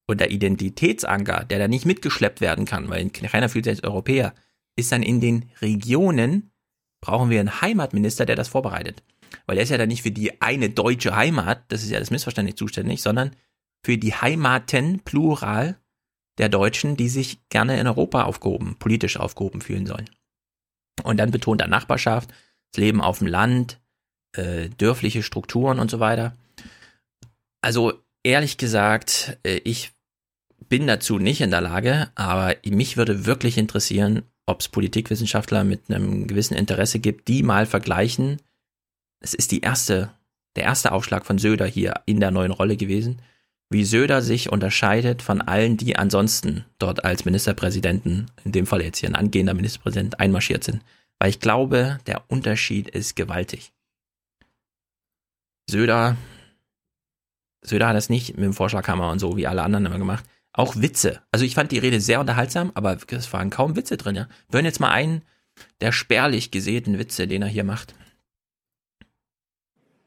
[0.06, 4.34] Und der Identitätsanker, der da nicht mitgeschleppt werden kann, weil keiner fühlt sich als Europäer,
[4.76, 6.52] ist dann in den Regionen,
[7.00, 9.02] brauchen wir einen Heimatminister, der das vorbereitet.
[9.46, 12.10] Weil er ist ja dann nicht für die eine deutsche Heimat, das ist ja das
[12.10, 13.34] Missverständnis zuständig, sondern
[13.84, 15.78] für die Heimaten, plural,
[16.38, 20.10] der Deutschen, die sich gerne in Europa aufgehoben, politisch aufgehoben fühlen sollen.
[21.02, 22.30] Und dann betont er Nachbarschaft,
[22.72, 23.80] das Leben auf dem Land,
[24.34, 26.34] äh, dörfliche Strukturen und so weiter.
[27.62, 29.92] Also ehrlich gesagt, äh, ich
[30.68, 35.88] bin dazu nicht in der Lage, aber mich würde wirklich interessieren, ob es Politikwissenschaftler mit
[35.88, 38.40] einem gewissen Interesse gibt, die mal vergleichen.
[39.20, 40.10] Es ist die erste,
[40.56, 43.20] der erste Aufschlag von Söder hier in der neuen Rolle gewesen,
[43.70, 48.98] wie Söder sich unterscheidet von allen, die ansonsten dort als Ministerpräsidenten, in dem Fall jetzt
[48.98, 50.82] hier ein angehender Ministerpräsident, einmarschiert sind.
[51.18, 53.72] Weil ich glaube, der Unterschied ist gewaltig.
[55.68, 56.16] Söder,
[57.62, 60.24] Söder hat das nicht mit dem Vorschlaghammer und so wie alle anderen immer gemacht.
[60.52, 61.20] Auch Witze.
[61.32, 64.28] Also ich fand die Rede sehr unterhaltsam, aber es waren kaum Witze drin, ja.
[64.48, 65.22] Wir hören jetzt mal einen
[65.80, 67.94] der spärlich gesäten Witze, den er hier macht.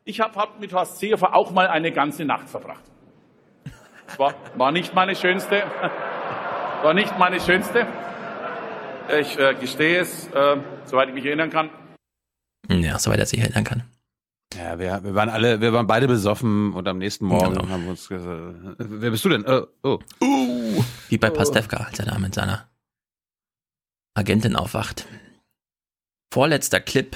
[0.03, 2.83] Ich habe hab mit Horst Seehofer auch mal eine ganze Nacht verbracht.
[4.17, 5.63] War, war nicht meine schönste,
[6.81, 7.85] war nicht meine schönste.
[9.19, 11.69] Ich äh, gestehe es, äh, soweit ich mich erinnern kann.
[12.69, 13.83] Ja, soweit er sich erinnern kann.
[14.55, 17.69] Ja, wir, wir waren alle, wir waren beide besoffen und am nächsten Morgen Genau.
[17.69, 19.45] haben wir uns gesagt, wer bist du denn?
[19.45, 19.99] Oh, oh.
[21.09, 22.67] Wie bei Pastewka, als er da mit seiner
[24.13, 25.05] Agentin aufwacht.
[26.33, 27.15] Vorletzter Clip.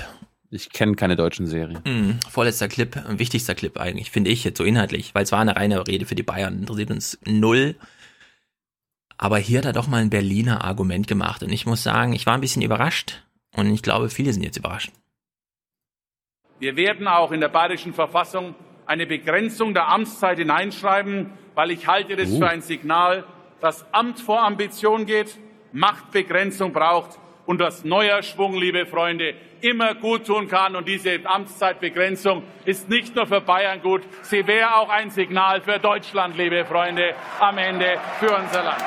[0.49, 1.79] Ich kenne keine deutschen Serien.
[1.85, 5.39] Mhm, vorletzter Clip, äh, wichtigster Clip eigentlich, finde ich jetzt so inhaltlich, weil es war
[5.39, 7.75] eine reine Rede für die Bayern, interessiert uns null.
[9.17, 12.25] Aber hier hat er doch mal ein Berliner Argument gemacht und ich muss sagen, ich
[12.25, 13.23] war ein bisschen überrascht
[13.55, 14.91] und ich glaube, viele sind jetzt überrascht.
[16.61, 18.53] Wir werden auch in der bayerischen Verfassung
[18.85, 23.25] eine Begrenzung der Amtszeit hineinschreiben, weil ich halte das für ein Signal,
[23.61, 25.39] dass Amt vor Ambition geht,
[25.71, 27.17] Machtbegrenzung braucht
[27.47, 30.75] und dass neuer Schwung, liebe Freunde, immer gut tun kann.
[30.75, 35.79] Und diese Amtszeitbegrenzung ist nicht nur für Bayern gut, sie wäre auch ein Signal für
[35.79, 38.83] Deutschland, liebe Freunde, am Ende für unser Land.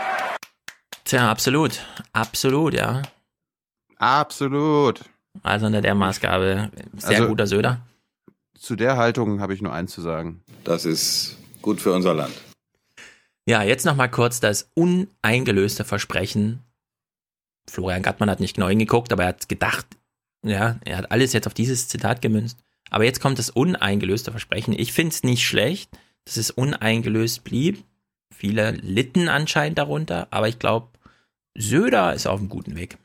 [1.05, 1.81] Tja, absolut.
[2.13, 3.03] Absolut, ja.
[3.99, 5.01] Absolut.
[5.43, 7.81] Also unter der Maßgabe, sehr Also- guter Söder.
[8.59, 10.43] Zu der Haltung habe ich nur eins zu sagen.
[10.63, 12.33] Das ist gut für unser Land.
[13.47, 16.61] Ja, jetzt noch mal kurz das uneingelöste Versprechen.
[17.69, 19.87] Florian Gattmann hat nicht genau hingeguckt, aber er hat gedacht,
[20.43, 22.59] ja, er hat alles jetzt auf dieses Zitat gemünzt.
[22.91, 24.75] Aber jetzt kommt das uneingelöste Versprechen.
[24.79, 25.91] Ich finde es nicht schlecht,
[26.25, 27.85] dass es uneingelöst blieb.
[28.35, 30.89] Viele litten anscheinend darunter, aber ich glaube,
[31.57, 32.97] Söder ist auf einem guten Weg.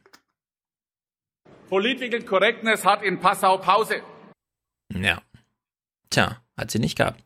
[1.69, 4.01] Political Correctness hat in Passau Pause.
[4.93, 5.21] Ja.
[6.09, 7.23] Tja, hat sie nicht gehabt.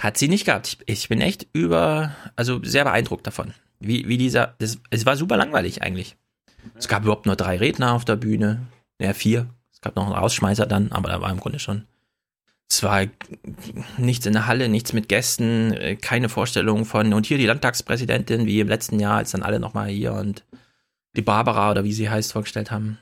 [0.00, 0.66] Hat sie nicht gehabt.
[0.66, 3.52] Ich, ich bin echt über, also sehr beeindruckt davon.
[3.78, 6.16] Wie, wie dieser, das, es war super langweilig eigentlich.
[6.74, 8.66] Es gab überhaupt nur drei Redner auf der Bühne.
[8.98, 9.48] Ja, vier.
[9.72, 11.86] Es gab noch einen Rausschmeißer dann, aber da war im Grunde schon.
[12.68, 13.04] Es war
[13.98, 18.46] nichts in der Halle, nichts mit Gästen, äh, keine Vorstellung von, und hier die Landtagspräsidentin,
[18.46, 20.44] wie im letzten Jahr, als dann alle nochmal hier und
[21.14, 22.98] die Barbara oder wie sie heißt, vorgestellt haben.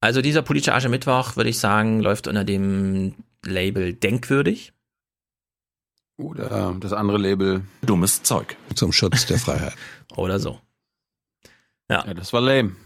[0.00, 4.72] Also dieser politische Aschermittwoch, würde ich sagen, läuft unter dem Label denkwürdig.
[6.16, 7.62] Oder das andere Label.
[7.82, 8.56] Dummes Zeug.
[8.74, 9.74] Zum Schutz der Freiheit.
[10.16, 10.60] Oder so.
[11.88, 12.04] Ja.
[12.06, 12.76] ja, das war lame.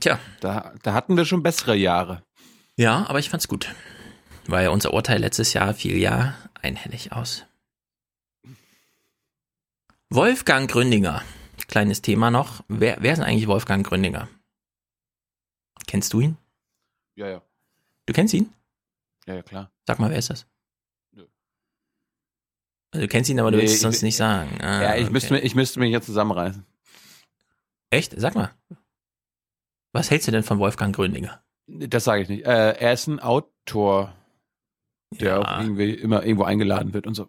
[0.00, 0.18] Tja.
[0.40, 2.22] Da, da hatten wir schon bessere Jahre.
[2.76, 3.74] Ja, aber ich fand's gut.
[4.46, 7.44] Weil unser Urteil letztes Jahr fiel ja einhellig aus.
[10.10, 11.22] Wolfgang Gründinger.
[11.68, 12.64] Kleines Thema noch.
[12.68, 14.28] Wer, wer ist eigentlich Wolfgang Gründinger?
[15.86, 16.36] Kennst du ihn?
[17.16, 17.42] Ja, ja.
[18.06, 18.52] Du kennst ihn?
[19.26, 19.70] Ja, ja, klar.
[19.86, 20.46] Sag mal, wer ist das?
[22.90, 24.60] Also du kennst ihn, aber du Nee, willst es sonst nicht sagen.
[24.62, 25.12] Ah, ja, ich, okay.
[25.12, 26.64] müsste, ich müsste mich jetzt zusammenreißen.
[27.90, 28.14] Echt?
[28.18, 28.50] Sag mal.
[29.92, 31.42] Was hältst du denn von Wolfgang Gründinger?
[31.66, 32.46] Das sage ich nicht.
[32.46, 34.14] Äh, er ist ein Autor,
[35.10, 37.28] der auch irgendwie immer irgendwo eingeladen wird und so.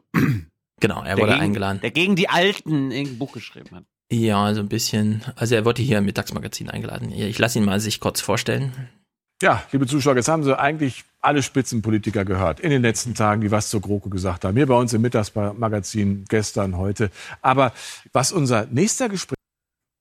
[0.79, 1.81] Genau, er Der wurde gegen- eingeladen.
[1.81, 3.83] Der gegen die Alten irgendein Buch geschrieben hat.
[4.11, 5.23] Ja, so ein bisschen.
[5.35, 7.11] Also er wurde hier im Mittagsmagazin eingeladen.
[7.11, 8.89] Ich lasse ihn mal sich kurz vorstellen.
[9.41, 13.51] Ja, liebe Zuschauer, jetzt haben Sie eigentlich alle Spitzenpolitiker gehört in den letzten Tagen, die
[13.51, 14.57] was zur GroKo gesagt haben.
[14.57, 17.09] Hier bei uns im Mittagsmagazin gestern, heute.
[17.41, 17.71] Aber
[18.11, 19.39] was unser nächster Gespräch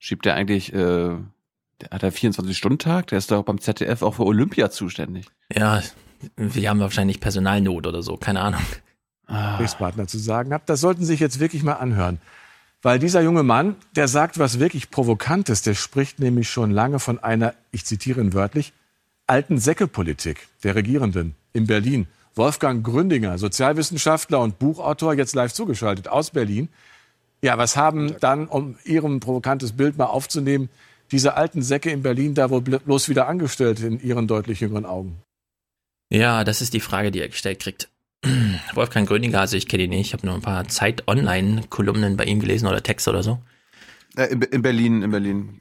[0.01, 3.09] Schiebt er eigentlich, äh, der hat er 24-Stunden-Tag?
[3.09, 5.27] Der ist doch beim ZDF auch für Olympia zuständig.
[5.53, 5.83] Ja,
[6.37, 8.63] wir haben wahrscheinlich Personalnot oder so, keine Ahnung.
[9.27, 12.21] Gesprächspartner zu sagen hat, das sollten Sie sich jetzt wirklich mal anhören.
[12.83, 17.19] Weil dieser junge Mann, der sagt was wirklich Provokantes, der spricht nämlich schon lange von
[17.19, 18.73] einer, ich zitiere ihn wörtlich,
[19.27, 22.07] alten Säckepolitik der Regierenden in Berlin.
[22.37, 26.69] Wolfgang Gründinger, Sozialwissenschaftler und Buchautor, jetzt live zugeschaltet aus Berlin.
[27.43, 30.69] Ja, was haben dann, um Ihrem provokantes Bild mal aufzunehmen,
[31.11, 34.87] diese alten Säcke in Berlin da wohl bl- bloß wieder angestellt in Ihren deutlich jüngeren
[34.87, 35.21] Augen?
[36.11, 37.89] Ja, das ist die Frage, die er gestellt kriegt.
[38.75, 42.41] Wolfgang Gröninger, also ich kenne ihn nicht, ich habe nur ein paar Zeit-Online-Kolumnen bei ihm
[42.41, 43.39] gelesen oder Texte oder so.
[44.17, 45.61] In, in Berlin, in Berlin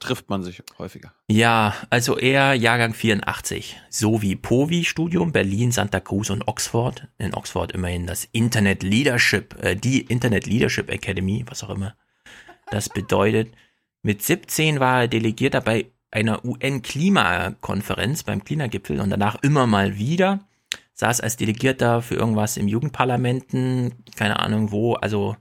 [0.00, 1.12] trifft man sich häufiger.
[1.28, 7.08] Ja, also er Jahrgang 84, so wie Povi-Studium, Berlin, Santa Cruz und Oxford.
[7.18, 11.94] In Oxford immerhin das Internet Leadership, äh, die Internet Leadership Academy, was auch immer
[12.70, 13.52] das bedeutet.
[14.02, 20.46] Mit 17 war er Delegierter bei einer UN-Klimakonferenz beim Klimagipfel und danach immer mal wieder.
[20.94, 25.36] Saß als Delegierter für irgendwas im Jugendparlamenten, keine Ahnung wo, also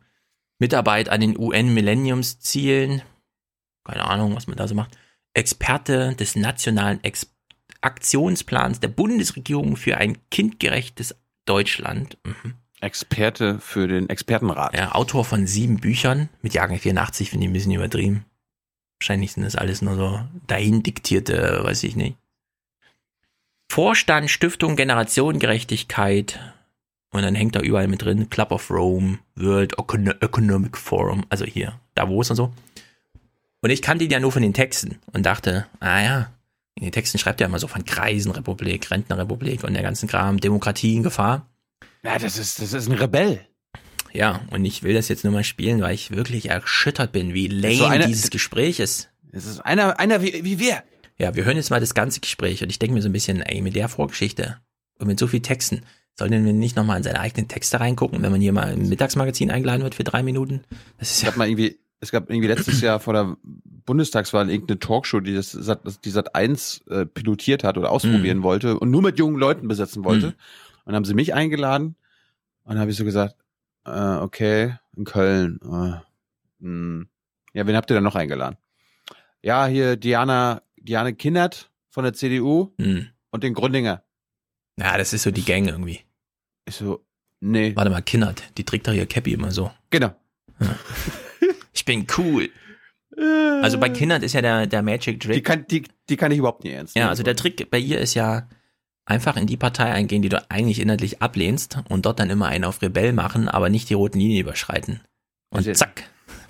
[0.59, 3.01] Mitarbeit an den UN-Millenniumszielen,
[3.83, 4.97] keine Ahnung, was man da so macht.
[5.33, 7.29] Experte des nationalen Ex
[7.81, 11.15] Aktionsplans der Bundesregierung für ein kindgerechtes
[11.45, 12.17] Deutschland.
[12.23, 12.55] Mhm.
[12.79, 14.73] Experte für den Expertenrat.
[14.75, 18.25] Ja, Autor von sieben Büchern mit Jahrgang 84, finde ich ein bisschen übertrieben.
[18.99, 22.17] Wahrscheinlich sind das alles nur so dahin diktierte, weiß ich nicht.
[23.73, 26.39] Vorstand Stiftung Generationengerechtigkeit.
[27.11, 31.43] Und dann hängt da überall mit drin Club of Rome, World Econ- Economic Forum, also
[31.43, 32.53] hier, Davos und so.
[33.61, 36.31] Und ich kannte ihn ja nur von den Texten und dachte, ah ja,
[36.75, 40.95] in den Texten schreibt er immer so von Kreisenrepublik, Rentnerrepublik und der ganzen Kram, Demokratie
[40.95, 41.47] in Gefahr.
[42.03, 43.41] Ja, das ist, das ist ein Rebell.
[44.11, 47.47] Ja, und ich will das jetzt nur mal spielen, weil ich wirklich erschüttert bin, wie
[47.47, 49.09] lame so einer- dieses Gespräch ist.
[49.31, 50.83] Es ist einer, einer wie, wie wir.
[51.17, 53.41] Ja, wir hören jetzt mal das ganze Gespräch und ich denke mir so ein bisschen,
[53.41, 54.57] ey, mit der Vorgeschichte
[54.99, 55.81] und mit so viel Texten,
[56.17, 59.51] sollen wir nicht nochmal in seine eigenen Texte reingucken, wenn man hier mal im Mittagsmagazin
[59.51, 60.63] eingeladen wird für drei Minuten?
[60.97, 64.79] Das ist Es ja, mal irgendwie, es gab irgendwie letztes Jahr vor der Bundestagswahl irgendeine
[64.79, 65.57] Talkshow, die das
[66.03, 68.43] die Sat 1 äh, pilotiert hat oder ausprobieren Mhm.
[68.43, 70.27] wollte und nur mit jungen Leuten besetzen wollte.
[70.27, 70.33] Mhm.
[70.33, 71.95] Und dann haben sie mich eingeladen
[72.63, 73.35] und dann habe ich so gesagt,
[73.85, 75.59] äh, okay, in Köln.
[75.63, 77.07] Äh, hm.
[77.53, 78.57] Ja, wen habt ihr denn noch eingeladen?
[79.41, 83.07] Ja, hier Diana, Diane Kindert von der CDU hm.
[83.31, 84.03] und den Grundinger.
[84.79, 86.01] ja, das ist so die Gang irgendwie.
[86.65, 87.05] Ich so,
[87.39, 87.75] nee.
[87.75, 89.71] Warte mal, Kinnert, die trägt doch ihr Cappy immer so.
[89.89, 90.13] Genau.
[91.75, 92.49] Ich bin cool.
[93.61, 95.33] Also bei Kinnert ist ja der, der Magic Trick.
[95.33, 97.09] Die kann, die, die kann ich überhaupt nicht ernst Ja, nehmen.
[97.09, 98.47] also der Trick bei ihr ist ja
[99.05, 102.63] einfach in die Partei eingehen, die du eigentlich inhaltlich ablehnst und dort dann immer einen
[102.63, 105.01] auf Rebell machen, aber nicht die roten Linien überschreiten.
[105.49, 106.03] Und Sie- zack,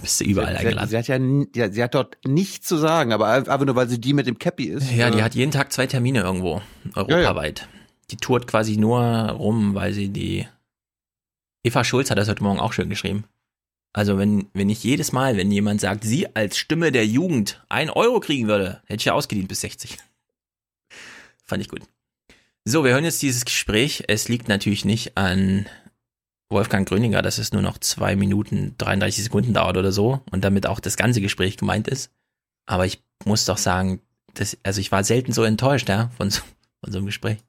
[0.03, 0.89] bist du überall sie, sie, eingeladen.
[0.89, 1.17] sie hat ja,
[1.55, 4.37] ja, sie hat dort nichts zu sagen, aber einfach nur, weil sie die mit dem
[4.37, 4.91] Cappy ist.
[4.91, 6.61] Ja, die äh, hat jeden Tag zwei Termine irgendwo,
[6.93, 7.69] europaweit.
[8.11, 10.45] Die tourt quasi nur rum, weil sie die.
[11.63, 13.23] Eva Schulz hat das heute Morgen auch schön geschrieben.
[13.93, 17.89] Also wenn, wenn ich jedes Mal, wenn jemand sagt, sie als Stimme der Jugend ein
[17.89, 19.97] Euro kriegen würde, hätte ich ja ausgedient bis 60.
[21.45, 21.81] Fand ich gut.
[22.65, 24.03] So, wir hören jetzt dieses Gespräch.
[24.07, 25.65] Es liegt natürlich nicht an
[26.53, 30.67] Wolfgang Gröninger, dass es nur noch zwei Minuten 33 Sekunden dauert oder so und damit
[30.67, 32.11] auch das ganze Gespräch gemeint ist.
[32.65, 34.01] Aber ich muss doch sagen,
[34.33, 36.41] das, also ich war selten so enttäuscht, ja, von so,
[36.83, 37.39] von so einem Gespräch.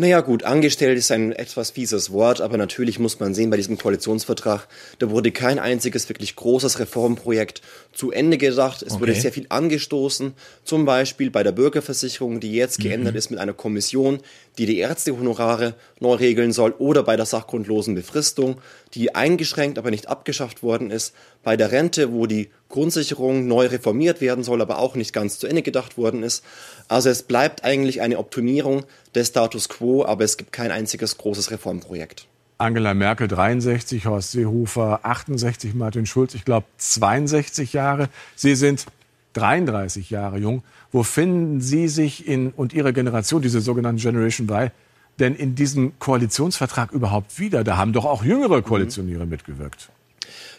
[0.00, 3.78] Naja gut, angestellt ist ein etwas fieses Wort, aber natürlich muss man sehen, bei diesem
[3.78, 4.68] Koalitionsvertrag,
[5.00, 7.62] da wurde kein einziges wirklich großes Reformprojekt
[7.98, 8.82] zu Ende gedacht.
[8.82, 9.20] Es wurde Okay.
[9.22, 12.82] sehr viel angestoßen, zum Beispiel bei der Bürgerversicherung, die jetzt Mhm.
[12.84, 14.20] geändert ist mit einer Kommission,
[14.56, 18.60] die die Ärztehonorare neu regeln soll, oder bei der sachgrundlosen Befristung,
[18.94, 21.12] die eingeschränkt, aber nicht abgeschafft worden ist,
[21.42, 25.48] bei der Rente, wo die Grundsicherung neu reformiert werden soll, aber auch nicht ganz zu
[25.48, 26.44] Ende gedacht worden ist.
[26.86, 28.84] Also es bleibt eigentlich eine Optimierung
[29.16, 32.28] des Status quo, aber es gibt kein einziges großes Reformprojekt.
[32.60, 38.08] Angela Merkel 63, Horst Seehofer 68, Martin Schulz, ich glaube 62 Jahre.
[38.34, 38.86] Sie sind
[39.34, 40.64] 33 Jahre jung.
[40.90, 44.72] Wo finden Sie sich in, und Ihre Generation, diese sogenannte Generation Y,
[45.20, 47.62] denn in diesem Koalitionsvertrag überhaupt wieder?
[47.62, 49.90] Da haben doch auch jüngere Koalitionäre mitgewirkt.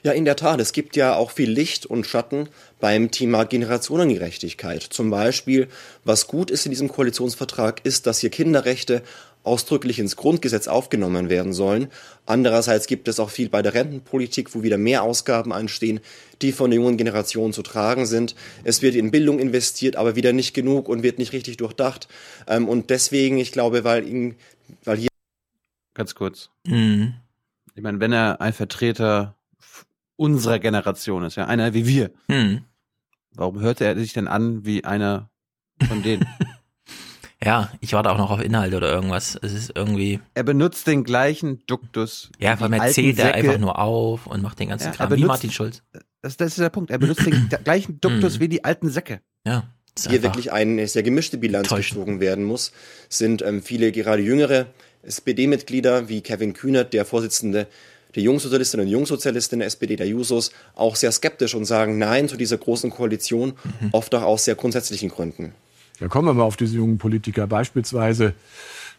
[0.04, 0.62] Ja, in der Tat.
[0.62, 2.48] Es gibt ja auch viel Licht und Schatten
[2.80, 4.82] beim Thema Generationengerechtigkeit.
[4.84, 5.68] Zum Beispiel,
[6.06, 9.02] was gut ist in diesem Koalitionsvertrag, ist, dass hier Kinderrechte
[9.50, 11.88] ausdrücklich ins Grundgesetz aufgenommen werden sollen.
[12.28, 16.00] Andererseits gibt es auch viel bei der Rentenpolitik, wo wieder mehr Ausgaben anstehen,
[16.44, 18.36] die von der jungen Generation zu tragen sind.
[18.64, 22.08] Es wird in Bildung investiert, aber wieder nicht genug und wird nicht richtig durchdacht.
[22.48, 24.36] Ähm, Und deswegen, ich glaube, weil, ihn,
[24.84, 25.10] weil hier
[25.96, 26.50] Ganz kurz.
[26.68, 27.16] Mhm.
[27.74, 29.36] Ich meine, wenn er ein Vertreter
[30.16, 32.66] unserer Generation ist, ja, einer wie wir, Mhm.
[33.34, 35.30] warum hört er sich denn an wie einer
[35.88, 36.26] von denen?
[37.44, 39.38] Ja, ich warte auch noch auf Inhalte oder irgendwas.
[39.42, 40.20] Es ist irgendwie.
[40.34, 42.30] er benutzt den gleichen Duktus.
[42.40, 44.70] Ja, wie vor allem die er alten zählt er einfach nur auf und macht den
[44.70, 45.10] ganzen Ja, Kram.
[45.10, 45.82] Wie benutzt- Martin Schulz.
[46.22, 46.92] Das, das ist der Punkt.
[46.92, 48.40] Er benutzt den gleichen Duktus Mhm.
[48.42, 49.22] wie die alten Säcke.
[49.46, 49.64] Ja.
[50.08, 52.72] hier wirklich eine sehr gemischte Bilanz gezogen werden muss,
[53.10, 54.66] sind ähm, viele gerade jüngere
[55.04, 57.68] SPD-Mitglieder wie Kevin Kühnert, der Vorsitzende
[58.16, 62.38] der Jungsozialistinnen und Jungsozialisten der SPD, der Jusos, auch sehr skeptisch und sagen Nein zu
[62.38, 63.90] dieser großen Koalition, Mhm.
[63.92, 65.54] oft auch aus sehr grundsätzlichen Gründen.
[66.00, 67.48] Ja, kommen wir mal auf diese jungen Politiker.
[67.48, 68.34] Beispielsweise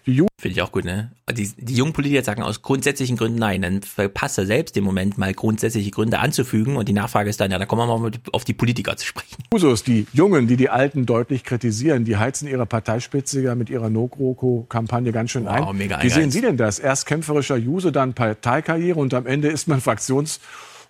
[0.07, 0.31] die Jugend.
[0.41, 1.11] Finde ich auch gut, ne?
[1.31, 3.61] Die, die jungen Politiker sagen aus grundsätzlichen Gründen nein.
[3.61, 7.51] Dann verpasst er selbst den Moment, mal grundsätzliche Gründe anzufügen und die Nachfrage ist dann,
[7.51, 9.37] ja, da kommen wir mal auf die Politiker zu sprechen.
[9.53, 13.91] Jusos, die Jungen, die die Alten deutlich kritisieren, die heizen ihre Parteispitze ja mit ihrer
[13.91, 15.65] No-GroKo-Kampagne ganz schön ein.
[15.65, 16.31] Wow, mega Wie sehen.
[16.31, 16.79] Sie denn das?
[16.79, 20.41] Erst kämpferischer Juso, dann Parteikarriere und am Ende ist man Fraktions-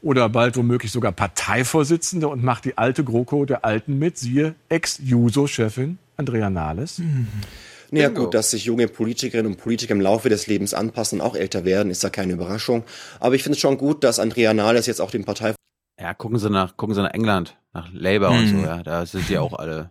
[0.03, 4.19] oder bald womöglich sogar Parteivorsitzende und macht die alte GroKo der Alten mit.
[4.19, 7.01] Siehe Ex-Juso-Chefin Andrea Nahles.
[7.91, 11.35] Naja gut, dass sich junge Politikerinnen und Politiker im Laufe des Lebens anpassen und auch
[11.35, 12.85] älter werden, ist ja keine Überraschung.
[13.19, 15.55] Aber ich finde es schon gut, dass Andrea Nahles jetzt auch den Partei
[16.01, 18.65] Ja, gucken Sie nach, gucken Sie nach England, nach Labour und so, Mhm.
[18.65, 18.83] ja.
[18.83, 19.91] Da sind die auch alle,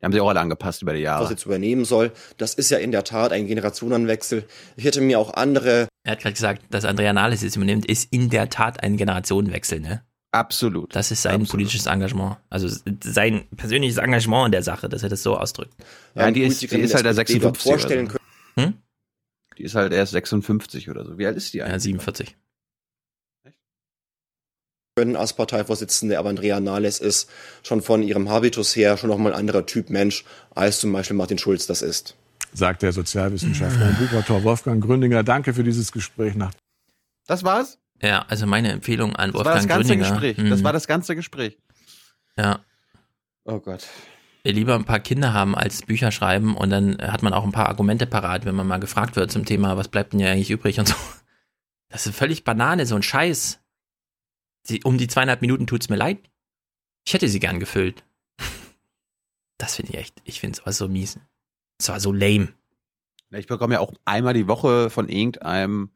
[0.00, 1.24] die haben sich auch alle angepasst über die Jahre.
[1.24, 2.12] was jetzt übernehmen soll.
[2.36, 4.44] Das ist ja in der Tat ein Generationenwechsel.
[4.76, 8.12] Ich hätte mir auch andere Er hat gerade gesagt, dass Andrea Nahles jetzt übernimmt, ist
[8.12, 10.02] in der Tat ein Generationenwechsel, ne?
[10.34, 10.96] Absolut.
[10.96, 12.38] Das ist sein politisches Engagement.
[12.50, 12.68] Also
[13.04, 15.72] sein persönliches Engagement in der Sache, dass er das so ausdrückt.
[16.16, 18.18] Ja, die ist, die ist halt der 56 vorstellen oder
[18.56, 18.62] so.
[18.62, 18.74] Hm?
[19.56, 21.18] Die ist halt erst 56 oder so.
[21.18, 21.72] Wie alt ist die eigentlich?
[21.72, 22.36] Ja, 47.
[24.96, 27.28] können als Parteivorsitzende, aber Andrea Nahles ist
[27.64, 30.24] schon von ihrem Habitus her schon nochmal ein anderer Typ Mensch,
[30.54, 32.16] als zum Beispiel Martin Schulz das ist.
[32.52, 35.24] Sagt der Sozialwissenschaftler und Buchautor Wolfgang Gründinger.
[35.24, 36.52] Danke für dieses Gespräch nach.
[37.26, 37.78] Das war's?
[38.00, 40.10] Ja, also meine Empfehlung an Das war Wolfgang das ganze Gründinger.
[40.10, 40.38] Gespräch.
[40.38, 40.50] Mhm.
[40.50, 41.58] Das war das ganze Gespräch.
[42.36, 42.60] Ja.
[43.44, 43.88] Oh Gott.
[44.44, 47.68] Lieber ein paar Kinder haben als Bücher schreiben und dann hat man auch ein paar
[47.68, 50.78] Argumente parat, wenn man mal gefragt wird zum Thema, was bleibt denn ja eigentlich übrig
[50.78, 50.94] und so.
[51.88, 53.60] Das ist völlig Banane, so ein Scheiß.
[54.68, 56.18] Die, um die zweieinhalb Minuten tut's mir leid.
[57.06, 58.04] Ich hätte sie gern gefüllt.
[59.56, 61.16] Das finde ich echt, ich finde sowas so mies.
[61.78, 62.52] Es war so lame.
[63.30, 65.90] Ich bekomme ja auch einmal die Woche von irgendeinem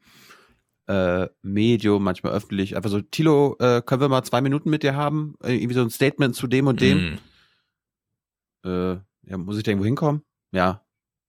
[0.87, 4.95] äh, Medium, manchmal öffentlich, einfach so, Tilo, äh, können wir mal zwei Minuten mit dir
[4.95, 5.35] haben?
[5.43, 7.19] Äh, irgendwie so ein Statement zu dem und dem.
[8.65, 10.23] Äh, ja, muss ich da irgendwo hinkommen?
[10.51, 10.85] Ja.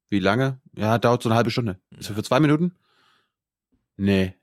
[0.08, 0.60] Wie lange?
[0.76, 1.78] Ja, dauert so eine halbe Stunde.
[1.90, 2.72] Ist das für zwei Minuten?
[3.96, 4.34] Nee.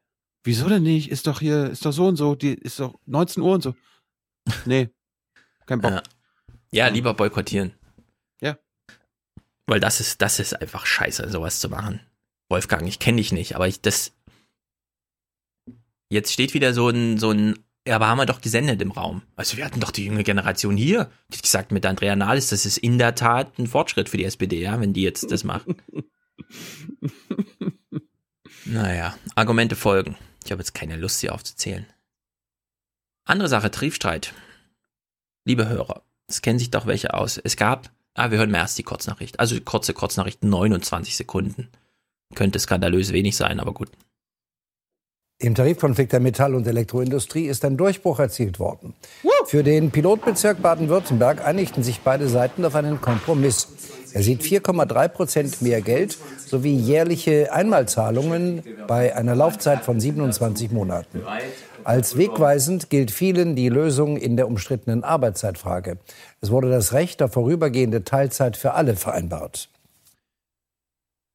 [0.47, 1.11] Wieso denn nicht?
[1.11, 3.75] Ist doch hier, ist doch so und so, die ist doch 19 Uhr und so.
[4.63, 4.89] Nee.
[5.65, 6.01] Kein Bock.
[6.71, 6.87] Ja.
[6.87, 7.73] lieber boykottieren.
[8.39, 8.57] Ja.
[9.65, 11.99] Weil das ist, das ist einfach scheiße, sowas zu machen.
[12.47, 14.13] Wolfgang, ich kenne dich nicht, aber ich, das.
[16.07, 19.23] Jetzt steht wieder so ein, so ein, ja, aber haben wir doch gesendet im Raum.
[19.35, 21.11] Also wir hatten doch die junge Generation hier.
[21.27, 24.23] Die hat gesagt, mit Andrea Nahles, das ist in der Tat ein Fortschritt für die
[24.23, 25.75] SPD, ja, wenn die jetzt das machen.
[28.67, 30.15] naja, Argumente folgen.
[30.43, 31.85] Ich habe jetzt keine Lust, sie aufzuzählen.
[33.25, 34.33] Andere Sache, Triebstreit.
[35.45, 37.37] Liebe Hörer, es kennen sich doch welche aus.
[37.37, 39.39] Es gab, ah, wir hören mal erst die Kurznachricht.
[39.39, 41.69] Also die kurze Kurznachricht, 29 Sekunden.
[42.35, 43.89] Könnte skandalös wenig sein, aber gut.
[45.39, 48.95] Im Tarifkonflikt der Metall- und Elektroindustrie ist ein Durchbruch erzielt worden.
[49.45, 53.67] Für den Pilotbezirk Baden-Württemberg einigten sich beide Seiten auf einen Kompromiss.
[54.17, 61.21] Er sieht 4,3 Prozent mehr Geld sowie jährliche Einmalzahlungen bei einer Laufzeit von 27 Monaten.
[61.83, 65.99] Als wegweisend gilt vielen die Lösung in der umstrittenen Arbeitszeitfrage.
[66.41, 69.69] Es wurde das Recht auf vorübergehende Teilzeit für alle vereinbart.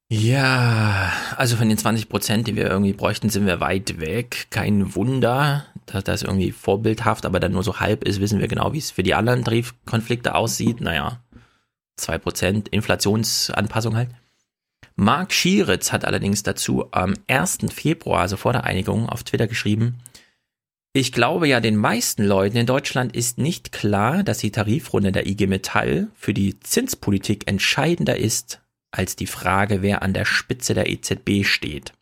[0.09, 4.47] Ja, also von den 20 Prozent, die wir irgendwie bräuchten, sind wir weit weg.
[4.49, 8.73] Kein Wunder, dass das irgendwie vorbildhaft, aber dann nur so halb ist, wissen wir genau,
[8.73, 10.81] wie es für die anderen Tarifkonflikte aussieht.
[10.81, 11.22] Naja,
[11.97, 14.09] 2 Prozent Inflationsanpassung halt.
[14.95, 17.59] Marc Schieritz hat allerdings dazu am 1.
[17.71, 19.99] Februar, also vor der Einigung, auf Twitter geschrieben,
[20.95, 25.25] ich glaube ja, den meisten Leuten in Deutschland ist nicht klar, dass die Tarifrunde der
[25.25, 30.87] IG Metall für die Zinspolitik entscheidender ist als die Frage, wer an der Spitze der
[30.91, 31.93] EZB steht.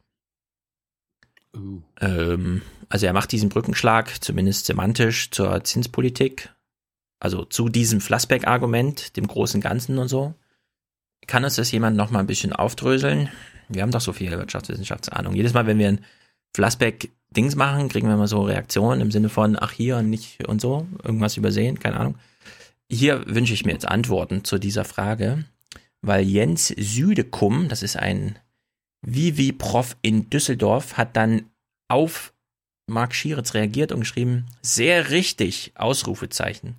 [2.02, 6.50] Ähm, also er macht diesen Brückenschlag, zumindest semantisch, zur Zinspolitik,
[7.22, 10.33] also zu diesem Flassbeck-Argument, dem großen Ganzen und so.
[11.27, 13.30] Kann uns das jemand noch mal ein bisschen aufdröseln?
[13.69, 15.35] Wir haben doch so viel Wirtschaftswissenschaftsahnung.
[15.35, 16.03] Jedes Mal, wenn wir ein
[16.56, 20.59] Flassbeck-Dings machen, kriegen wir mal so Reaktionen im Sinne von, ach hier und nicht und
[20.59, 22.16] so, irgendwas übersehen, keine Ahnung.
[22.90, 25.45] Hier wünsche ich mir jetzt Antworten zu dieser Frage,
[26.01, 28.40] weil Jens Südekum, das ist ein
[29.03, 31.43] Vivi-Prof in Düsseldorf, hat dann
[31.88, 32.33] auf
[32.88, 36.77] Marc Schieritz reagiert und geschrieben, sehr richtig, Ausrufezeichen.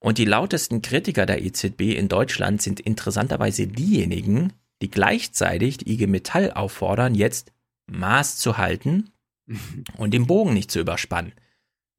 [0.00, 6.06] Und die lautesten Kritiker der EZB in Deutschland sind interessanterweise diejenigen, die gleichzeitig die IG
[6.06, 7.52] Metall auffordern, jetzt
[7.86, 9.10] Maß zu halten
[9.96, 11.32] und den Bogen nicht zu überspannen.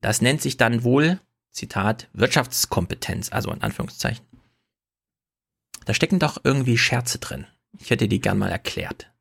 [0.01, 1.19] Das nennt sich dann wohl,
[1.51, 4.25] Zitat, Wirtschaftskompetenz, also in Anführungszeichen.
[5.85, 7.45] Da stecken doch irgendwie Scherze drin.
[7.77, 9.11] Ich hätte die gern mal erklärt.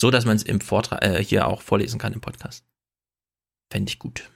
[0.00, 2.64] So, dass man es im Vortrag äh, hier auch vorlesen kann im Podcast.
[3.70, 4.30] Fände ich gut.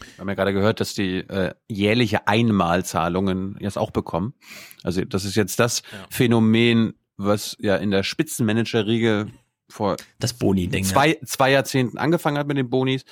[0.00, 4.34] Wir haben ja gerade gehört, dass die äh, jährliche Einmalzahlungen jetzt auch bekommen.
[4.82, 9.26] Also das ist jetzt das Phänomen, was ja in der Spitzenmanager-Riege
[9.68, 13.04] vor das Boni-Ding, zwei, zwei Jahrzehnten angefangen hat mit den Bonis.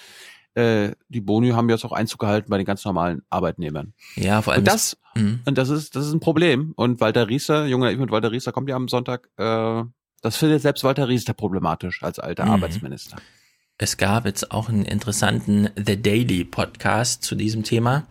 [0.54, 3.92] Äh, die Boni haben jetzt auch Einzug gehalten bei den ganz normalen Arbeitnehmern.
[4.16, 4.60] Ja, vor allem.
[4.62, 5.40] Und das, Mhm.
[5.44, 6.72] und das ist, das ist ein Problem.
[6.76, 9.84] Und Walter Rieser, junger mit Walter Rieser kommt ja am Sonntag, äh,
[10.22, 12.50] das findet selbst Walter Rieser problematisch als alter Mhm.
[12.52, 13.18] Arbeitsminister.
[13.80, 18.06] Es gab jetzt auch einen interessanten The Daily Podcast zu diesem Thema.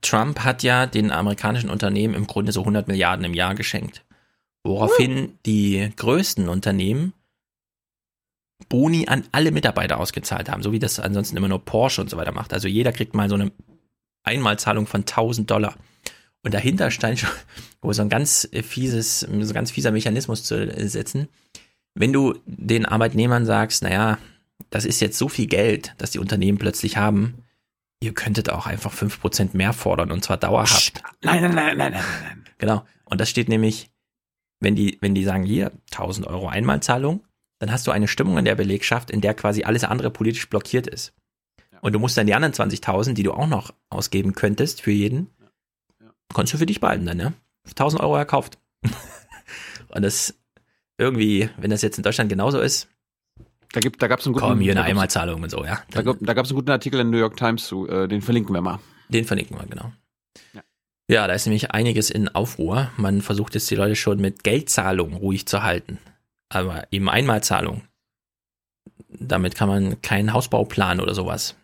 [0.00, 4.04] Trump hat ja den amerikanischen Unternehmen im Grunde so 100 Milliarden im Jahr geschenkt.
[4.62, 7.14] Woraufhin die größten Unternehmen
[8.68, 12.16] Boni an alle Mitarbeiter ausgezahlt haben, so wie das ansonsten immer nur Porsche und so
[12.16, 12.52] weiter macht.
[12.52, 13.50] Also jeder kriegt mal so eine
[14.22, 15.74] Einmalzahlung von 1000 Dollar.
[16.44, 17.30] Und dahinter stand schon
[17.80, 21.28] wo so ein ganz fieses, so ein ganz fieser Mechanismus zu setzen.
[21.94, 24.18] Wenn du den Arbeitnehmern sagst, naja,
[24.70, 27.44] das ist jetzt so viel Geld, das die Unternehmen plötzlich haben,
[28.00, 31.02] ihr könntet auch einfach 5% mehr fordern und zwar dauerhaft.
[31.22, 32.44] Nein, nein, nein, nein, nein, nein.
[32.58, 32.84] Genau.
[33.04, 33.90] Und das steht nämlich,
[34.60, 37.24] wenn die, wenn die sagen, hier, 1000 Euro Einmalzahlung,
[37.58, 40.86] dann hast du eine Stimmung in der Belegschaft, in der quasi alles andere politisch blockiert
[40.86, 41.12] ist.
[41.80, 45.28] Und du musst dann die anderen 20.000, die du auch noch ausgeben könntest für jeden,
[46.32, 47.32] konntest du für dich behalten dann, ja?
[47.68, 48.58] 1000 Euro erkauft.
[49.88, 50.34] und das
[50.98, 52.88] irgendwie, wenn das jetzt in Deutschland genauso ist,
[53.72, 55.82] Da, gibt, da gab es einen guten, komm, hier eine gab's- Einmalzahlung und so, ja.
[55.90, 58.20] Da, gab- da gab es einen guten Artikel in New York Times zu, äh, den
[58.22, 58.78] verlinken wir mal.
[59.08, 59.92] Den verlinken wir, genau.
[61.08, 62.90] Ja, da ist nämlich einiges in Aufruhr.
[62.96, 65.98] Man versucht jetzt die Leute schon mit Geldzahlung ruhig zu halten.
[66.48, 67.82] Aber eben Einmalzahlung.
[69.08, 71.56] Damit kann man keinen Hausbauplan oder sowas.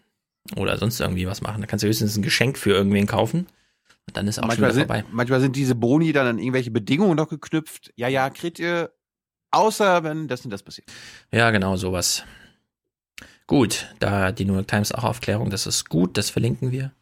[0.57, 1.60] Oder sonst irgendwie was machen.
[1.60, 3.47] Da kannst du höchstens ein Geschenk für irgendwen kaufen.
[4.07, 5.05] Und dann ist auch schon manchmal, wieder sind, vorbei.
[5.10, 7.92] manchmal sind diese Boni dann an irgendwelche Bedingungen noch geknüpft.
[7.97, 8.90] Ja, ja, kriegt ihr,
[9.51, 10.89] außer wenn das und das passiert.
[11.33, 12.25] Ja, genau, sowas.
[13.47, 15.49] Gut, da hat die New York Times auch Aufklärung.
[15.51, 16.93] Das ist gut, das verlinken wir.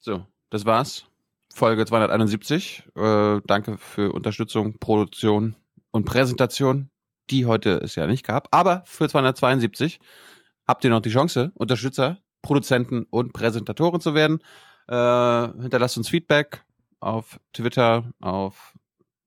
[0.00, 1.04] So, das war's.
[1.52, 2.84] Folge 271.
[2.96, 5.56] Äh, danke für Unterstützung, Produktion
[5.90, 6.90] und Präsentation,
[7.30, 8.48] die heute es ja nicht gab.
[8.50, 10.00] Aber für 272
[10.66, 14.40] habt ihr noch die Chance, Unterstützer, Produzenten und Präsentatoren zu werden.
[14.88, 16.64] Äh, hinterlasst uns Feedback
[17.00, 18.74] auf Twitter, auf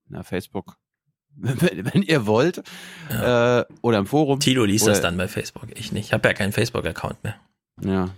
[0.08, 0.76] na, Facebook,
[1.42, 2.64] wenn, wenn ihr wollt.
[3.10, 4.40] Äh, oder im Forum.
[4.40, 5.68] Tilo liest oder, das dann bei Facebook.
[5.76, 6.08] Ich nicht.
[6.08, 7.36] Ich habe ja keinen Facebook-Account mehr.
[7.84, 8.10] Ja.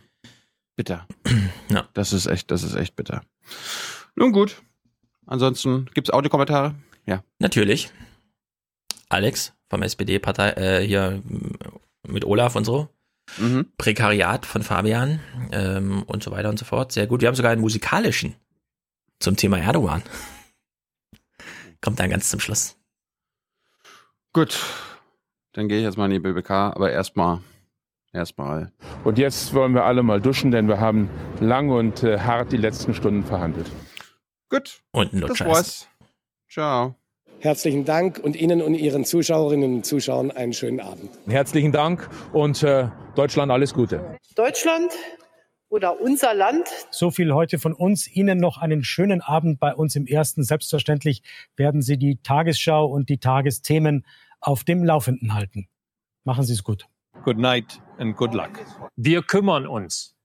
[0.76, 1.08] Bitter.
[1.70, 1.88] Ja.
[1.94, 3.22] Das ist echt, das ist echt bitter.
[4.16, 4.64] Nun gut.
[5.28, 6.74] Ansonsten gibt's Audiokommentare?
[7.06, 7.24] Ja.
[7.38, 7.92] Natürlich.
[9.08, 11.22] Alex vom SPD-Partei, äh, hier
[12.08, 12.90] mit Olaf und so.
[13.38, 13.68] Mhm.
[13.78, 15.20] Prekariat von Fabian
[15.52, 16.92] ähm, und so weiter und so fort.
[16.92, 17.22] Sehr gut.
[17.22, 18.36] Wir haben sogar einen musikalischen
[19.20, 20.02] zum Thema Erdogan.
[21.82, 22.79] Kommt dann ganz zum Schluss.
[24.34, 24.60] Gut.
[25.54, 27.40] Dann gehe ich jetzt mal in die BBK, aber erstmal,
[28.14, 28.72] erstmal.
[29.04, 31.10] Und jetzt wollen wir alle mal duschen, denn wir haben
[31.40, 33.70] lang und äh, hart die letzten Stunden verhandelt.
[34.50, 34.82] Gut.
[34.92, 35.88] Und ein Das Lutscher war's.
[36.50, 36.96] Ciao.
[37.40, 41.10] Herzlichen Dank und Ihnen und Ihren Zuschauerinnen und Zuschauern einen schönen Abend.
[41.28, 44.18] Herzlichen Dank und äh, Deutschland alles Gute.
[44.36, 44.92] Deutschland
[45.70, 48.08] oder unser Land So viel heute von uns.
[48.08, 50.44] Ihnen noch einen schönen Abend bei uns im Ersten.
[50.44, 51.22] Selbstverständlich
[51.56, 54.06] werden Sie die Tagesschau und die Tagesthemen
[54.42, 55.68] auf dem Laufenden halten.
[56.24, 56.88] Machen Sie es gut.
[57.24, 58.52] Good night and good luck.
[58.96, 60.16] Wir kümmern uns.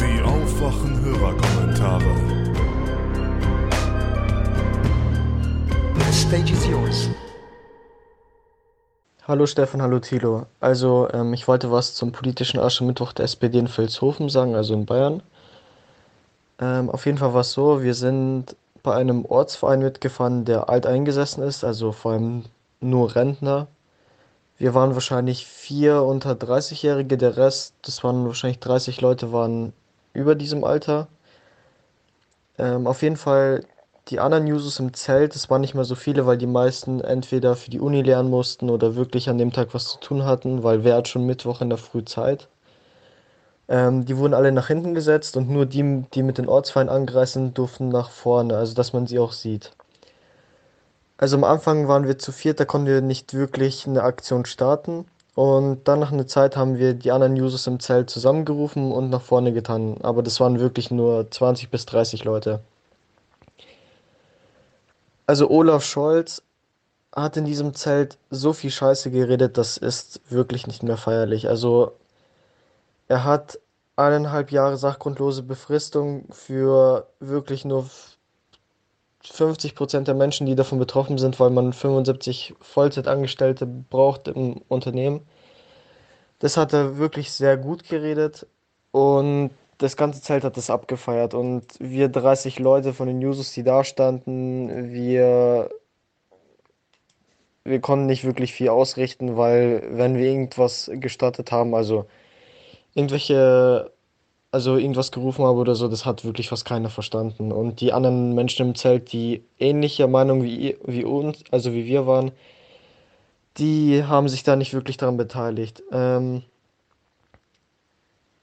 [0.00, 2.14] Die Aufwachen-Hörerkommentare.
[5.98, 7.10] The stage is yours.
[9.28, 10.46] Hallo Stefan, hallo Thilo.
[10.58, 14.86] Also, ähm, ich wollte was zum politischen Aschermittwoch der SPD in Vilshofen sagen, also in
[14.86, 15.22] Bayern.
[16.58, 21.42] Ähm, auf jeden Fall war es so, wir sind bei einem Ortsverein mitgefahren, der alteingesessen
[21.42, 22.44] ist, also vor allem
[22.80, 23.68] nur Rentner.
[24.58, 29.74] Wir waren wahrscheinlich vier unter 30-Jährige, der Rest, das waren wahrscheinlich 30 Leute, waren
[30.14, 31.08] über diesem Alter.
[32.58, 33.64] Ähm, auf jeden Fall
[34.08, 37.56] die anderen Jusos im Zelt, es waren nicht mehr so viele, weil die meisten entweder
[37.56, 40.84] für die Uni lernen mussten oder wirklich an dem Tag was zu tun hatten, weil
[40.84, 42.48] wer hat schon Mittwoch in der Früh Zeit.
[43.68, 47.38] Ähm, die wurden alle nach hinten gesetzt und nur die, die mit den Ortsverein angereist
[47.54, 49.72] durften nach vorne, also dass man sie auch sieht.
[51.18, 55.04] Also am Anfang waren wir zu viert, da konnten wir nicht wirklich eine Aktion starten.
[55.34, 59.22] Und dann nach einer Zeit haben wir die anderen Users im Zelt zusammengerufen und nach
[59.22, 59.98] vorne getan.
[60.02, 62.60] Aber das waren wirklich nur 20 bis 30 Leute.
[65.28, 66.42] Also Olaf Scholz
[67.14, 71.50] hat in diesem Zelt so viel Scheiße geredet, das ist wirklich nicht mehr feierlich.
[71.50, 71.92] Also
[73.08, 73.58] er hat
[73.94, 77.90] eineinhalb Jahre sachgrundlose Befristung für wirklich nur
[79.22, 85.26] 50 Prozent der Menschen, die davon betroffen sind, weil man 75 Vollzeitangestellte braucht im Unternehmen.
[86.38, 88.46] Das hat er wirklich sehr gut geredet
[88.92, 93.62] und das ganze Zelt hat das abgefeiert und wir 30 Leute von den Users, die
[93.62, 95.70] da standen, wir,
[97.64, 102.06] wir konnten nicht wirklich viel ausrichten, weil wenn wir irgendwas gestartet haben, also
[102.94, 103.92] irgendwelche,
[104.50, 107.52] also irgendwas gerufen haben oder so, das hat wirklich fast keiner verstanden.
[107.52, 112.06] Und die anderen Menschen im Zelt, die ähnlicher Meinung wie, wie uns, also wie wir
[112.06, 112.32] waren,
[113.58, 115.82] die haben sich da nicht wirklich daran beteiligt.
[115.92, 116.42] Ähm,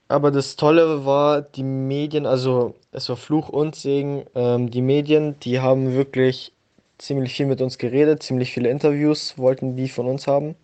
[0.08, 5.40] aber das Tolle war, die Medien, also es war Fluch und Segen, ähm, die Medien,
[5.40, 6.54] die haben wirklich
[6.98, 10.56] ziemlich viel mit uns geredet, ziemlich viele Interviews wollten die von uns haben.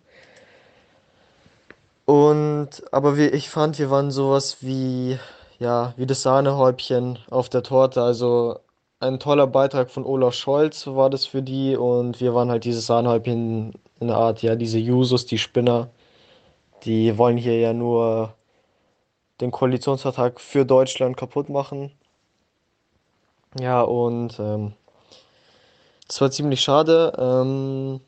[2.04, 5.18] Und, aber wir, ich fand, wir waren sowas wie,
[5.58, 8.02] ja, wie das Sahnehäubchen auf der Torte.
[8.02, 8.58] Also
[9.00, 12.86] ein toller Beitrag von Olaf Scholz war das für die und wir waren halt dieses
[12.86, 15.90] Sahnehäubchen in der Art, ja, diese Jusos, die Spinner,
[16.84, 18.34] die wollen hier ja nur
[19.42, 21.92] den Koalitionsvertrag für Deutschland kaputt machen.
[23.60, 24.72] Ja, und ähm,
[26.08, 27.12] das war ziemlich schade.
[27.18, 28.00] Ähm,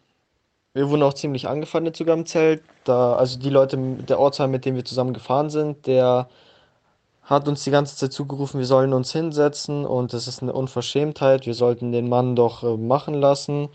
[0.72, 2.62] wir wurden auch ziemlich angefeindet sogar im Zelt.
[2.84, 6.28] Da, also die Leute, der Ortsteil, mit dem wir zusammen gefahren sind, der
[7.22, 11.46] hat uns die ganze Zeit zugerufen, wir sollen uns hinsetzen und das ist eine Unverschämtheit,
[11.46, 13.70] wir sollten den Mann doch äh, machen lassen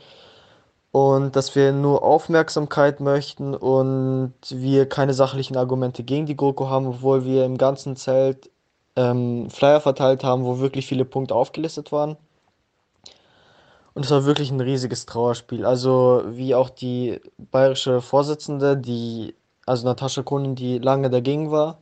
[0.92, 6.88] und dass wir nur Aufmerksamkeit möchten und wir keine sachlichen Argumente gegen die GroKo haben,
[6.88, 8.50] obwohl wir im ganzen Zelt
[8.96, 12.18] ähm, Flyer verteilt haben, wo wirklich viele Punkte aufgelistet waren.
[13.94, 15.66] Und es war wirklich ein riesiges Trauerspiel.
[15.66, 19.36] Also wie auch die bayerische Vorsitzende, die,
[19.66, 21.80] also Natascha Kunin, die lange dagegen war,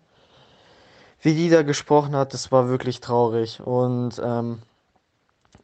[1.22, 3.62] wie die da gesprochen hat, das war wirklich traurig.
[3.62, 4.60] Und ähm,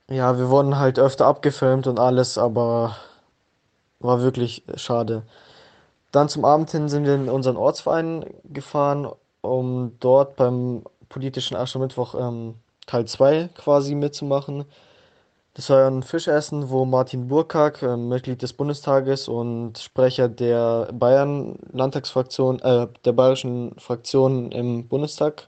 [0.09, 2.97] ja, wir wurden halt öfter abgefilmt und alles, aber
[4.03, 5.23] war wirklich schade.
[6.11, 9.07] Dann zum Abend hin sind wir in unseren Ortsverein gefahren,
[9.41, 14.65] um dort beim politischen Aschermittwoch ähm, Teil 2 quasi mitzumachen.
[15.55, 22.59] Das war ein Fischessen, wo Martin Burkhardt, äh, Mitglied des Bundestages und Sprecher der Bayern-Landtagsfraktion,
[22.59, 25.47] äh, der bayerischen Fraktion im Bundestag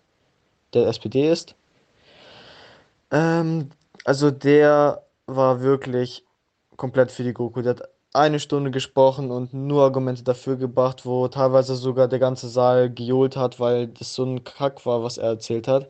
[0.74, 1.56] der SPD ist.
[3.12, 3.70] Ähm,
[4.04, 6.24] also der war wirklich
[6.78, 7.62] komplett für die GroKo.
[7.62, 12.50] Der hat eine Stunde gesprochen und nur Argumente dafür gebracht, wo teilweise sogar der ganze
[12.50, 15.90] Saal gejohlt hat, weil das so ein Kack war, was er erzählt hat.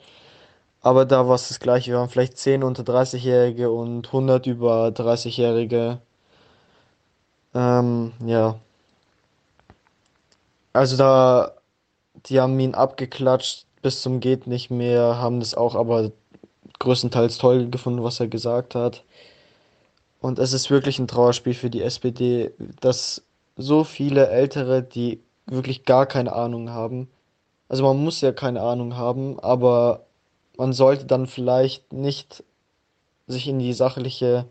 [0.81, 1.91] Aber da war es das gleiche.
[1.91, 5.99] Wir haben vielleicht 10 unter 30-Jährige und 100 über 30-Jährige.
[7.55, 8.59] Ähm, ja.
[10.73, 11.53] Also da,
[12.27, 16.11] die haben ihn abgeklatscht bis zum geht nicht mehr, haben das auch aber
[16.79, 19.03] größtenteils toll gefunden, was er gesagt hat.
[20.25, 22.49] Und es ist wirklich ein Trauerspiel für die SPD,
[22.81, 23.21] dass
[23.57, 27.11] so viele Ältere, die wirklich gar keine Ahnung haben,
[27.69, 30.07] also man muss ja keine Ahnung haben, aber
[30.57, 32.43] man sollte dann vielleicht nicht
[33.27, 34.45] sich in die sachliche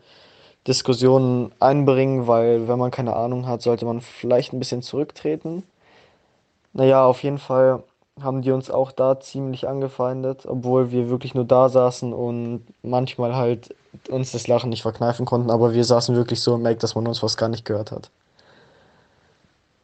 [0.65, 5.65] Diskussion einbringen, weil wenn man keine Ahnung hat, sollte man vielleicht ein bisschen zurücktreten.
[6.73, 7.83] Naja, auf jeden Fall
[8.23, 13.35] haben die uns auch da ziemlich angefeindet, obwohl wir wirklich nur da saßen und manchmal
[13.35, 13.75] halt
[14.09, 17.07] uns das Lachen nicht verkneifen konnten, aber wir saßen wirklich so im Eck, dass man
[17.07, 18.11] uns fast gar nicht gehört hat.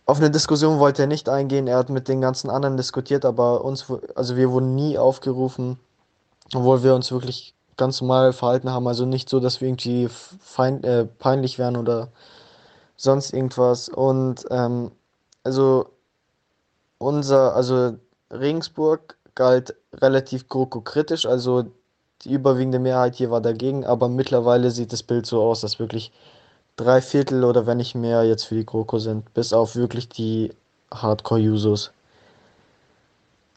[0.06, 3.64] Auf eine Diskussion wollte er nicht eingehen, er hat mit den ganzen anderen diskutiert, aber
[3.64, 5.78] uns, also wir wurden nie aufgerufen,
[6.54, 8.86] obwohl wir uns wirklich ganz normal verhalten haben.
[8.86, 12.08] Also nicht so, dass wir irgendwie feind, äh, peinlich wären oder
[12.96, 13.88] sonst irgendwas.
[13.88, 14.92] Und ähm,
[15.44, 15.86] also
[16.98, 17.94] unser, also
[18.30, 21.64] Regensburg galt relativ GroKo-kritisch, also
[22.24, 26.12] die überwiegende Mehrheit hier war dagegen, aber mittlerweile sieht das Bild so aus, dass wirklich
[26.76, 30.52] drei Viertel oder wenn nicht mehr jetzt für die GroKo sind, bis auf wirklich die
[30.92, 31.92] Hardcore-Users.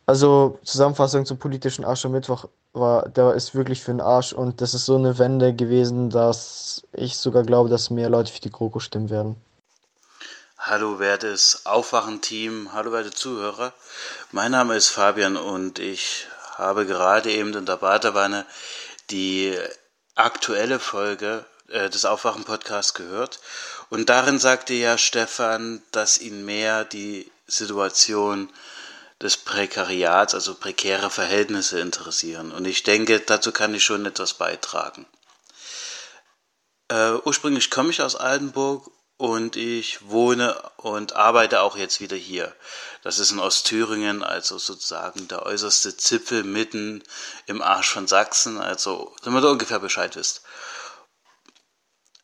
[0.06, 4.86] Also Zusammenfassung zum politischen Aschermittwoch war, der ist wirklich für den Arsch und das ist
[4.86, 9.10] so eine Wende gewesen, dass ich sogar glaube, dass mehr Leute für die GroKo stimmen
[9.10, 9.36] werden.
[10.58, 13.74] Hallo wertes Aufwachen-Team, hallo werte Zuhörer.
[14.32, 18.46] Mein Name ist Fabian und ich habe gerade eben in der Badewanne
[19.10, 19.58] die
[20.16, 23.40] aktuelle Folge äh, des Aufwachen-Podcasts gehört.
[23.90, 28.50] Und darin sagte ja Stefan, dass ihn mehr die Situation
[29.22, 32.52] des Prekariats, also prekäre Verhältnisse interessieren.
[32.52, 35.06] Und ich denke, dazu kann ich schon etwas beitragen.
[36.90, 38.90] Äh, ursprünglich komme ich aus Altenburg
[39.24, 42.54] und ich wohne und arbeite auch jetzt wieder hier.
[43.04, 47.02] Das ist in Ostthüringen, also sozusagen der äußerste Zipfel mitten
[47.46, 50.42] im Arsch von Sachsen, also damit ihr ungefähr Bescheid wisst.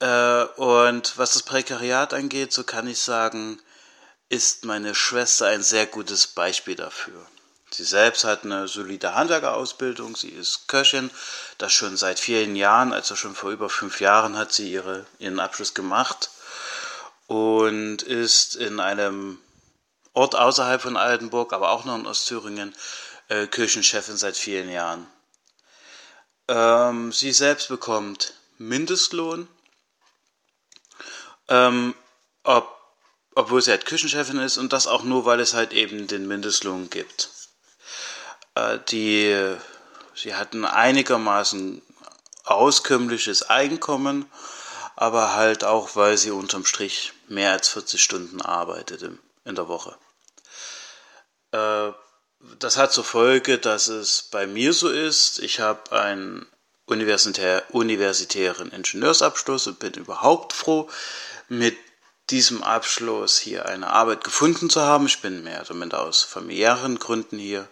[0.02, 3.62] Äh, und was das Prekariat angeht, so kann ich sagen,
[4.28, 7.26] ist meine Schwester ein sehr gutes Beispiel dafür.
[7.72, 11.12] Sie selbst hat eine solide Handwerkerausbildung, sie ist Köchin,
[11.60, 15.40] das schon seit vielen Jahren, also schon vor über fünf Jahren hat sie ihre, ihren
[15.40, 16.30] Abschluss gemacht
[17.30, 19.38] und ist in einem
[20.14, 22.76] Ort außerhalb von Altenburg, aber auch noch in Ostthüringen,
[23.28, 25.06] äh, Kirchenchefin seit vielen Jahren.
[26.48, 29.48] Ähm, sie selbst bekommt Mindestlohn,
[31.48, 31.94] ähm,
[32.44, 32.76] ob
[33.36, 36.90] obwohl sie halt Küchenchefin ist und das auch nur, weil es halt eben den Mindestlohn
[36.90, 37.30] gibt.
[38.56, 39.56] Äh, die,
[40.16, 41.84] sie hatten einigermaßen
[42.44, 44.26] auskömmliches Einkommen,
[44.96, 49.04] aber halt auch, weil sie unterm Strich mehr als 40 Stunden arbeitet
[49.46, 49.98] in der Woche.
[51.52, 51.92] Äh,
[52.58, 56.48] das hat zur Folge, dass es bei mir so ist, ich habe einen
[56.86, 60.90] universitär, universitären Ingenieursabschluss und bin überhaupt froh
[61.48, 61.78] mit
[62.30, 65.08] diesem Abschluss hier eine Arbeit gefunden zu haben.
[65.08, 67.68] Ich bin mehr oder minder aus familiären Gründen hier,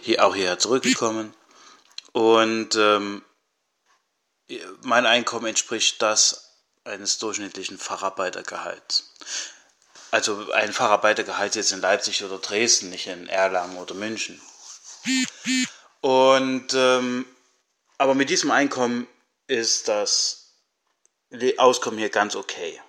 [0.00, 1.32] hier auch hierher zurückgekommen.
[2.12, 3.22] Und ähm,
[4.82, 6.43] mein Einkommen entspricht das
[6.84, 9.10] eines durchschnittlichen Facharbeitergehalts.
[10.10, 14.40] Also ein Facharbeitergehalt jetzt in Leipzig oder Dresden, nicht in Erlangen oder München.
[16.00, 17.26] Und ähm,
[17.98, 19.06] aber mit diesem Einkommen
[19.46, 20.52] ist das
[21.56, 22.80] Auskommen hier ganz okay.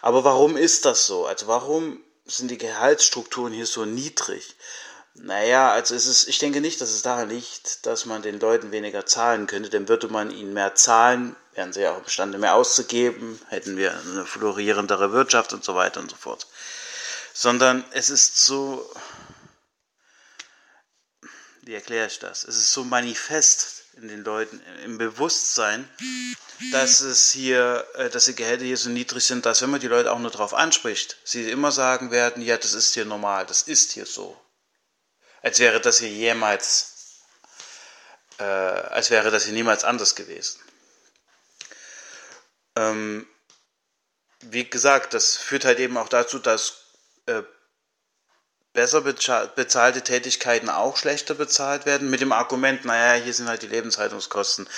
[0.00, 1.26] Aber warum ist das so?
[1.26, 4.56] Also warum sind die Gehaltsstrukturen hier so niedrig?
[5.18, 8.70] Naja, also es ist, ich denke nicht, dass es daran liegt, dass man den Leuten
[8.70, 12.54] weniger zahlen könnte, denn würde man ihnen mehr zahlen, wären sie ja auch imstande, mehr
[12.54, 16.46] auszugeben, hätten wir eine florierendere Wirtschaft und so weiter und so fort.
[17.32, 18.88] Sondern es ist so,
[21.62, 22.44] wie erkläre ich das?
[22.44, 25.88] Es ist so manifest in den Leuten, im Bewusstsein,
[26.72, 29.88] dass es hier, äh, dass die Gehälter hier so niedrig sind, dass wenn man die
[29.88, 33.62] Leute auch nur darauf anspricht, sie immer sagen werden, ja, das ist hier normal, das
[33.62, 34.36] ist hier so
[35.46, 37.20] als wäre das hier jemals,
[38.38, 40.60] äh, als wäre das hier niemals anders gewesen.
[42.74, 43.28] Ähm,
[44.40, 46.78] wie gesagt, das führt halt eben auch dazu, dass
[47.26, 47.44] äh,
[48.72, 53.68] besser bezahlte Tätigkeiten auch schlechter bezahlt werden, mit dem Argument, naja, hier sind halt die
[53.68, 54.68] Lebenshaltungskosten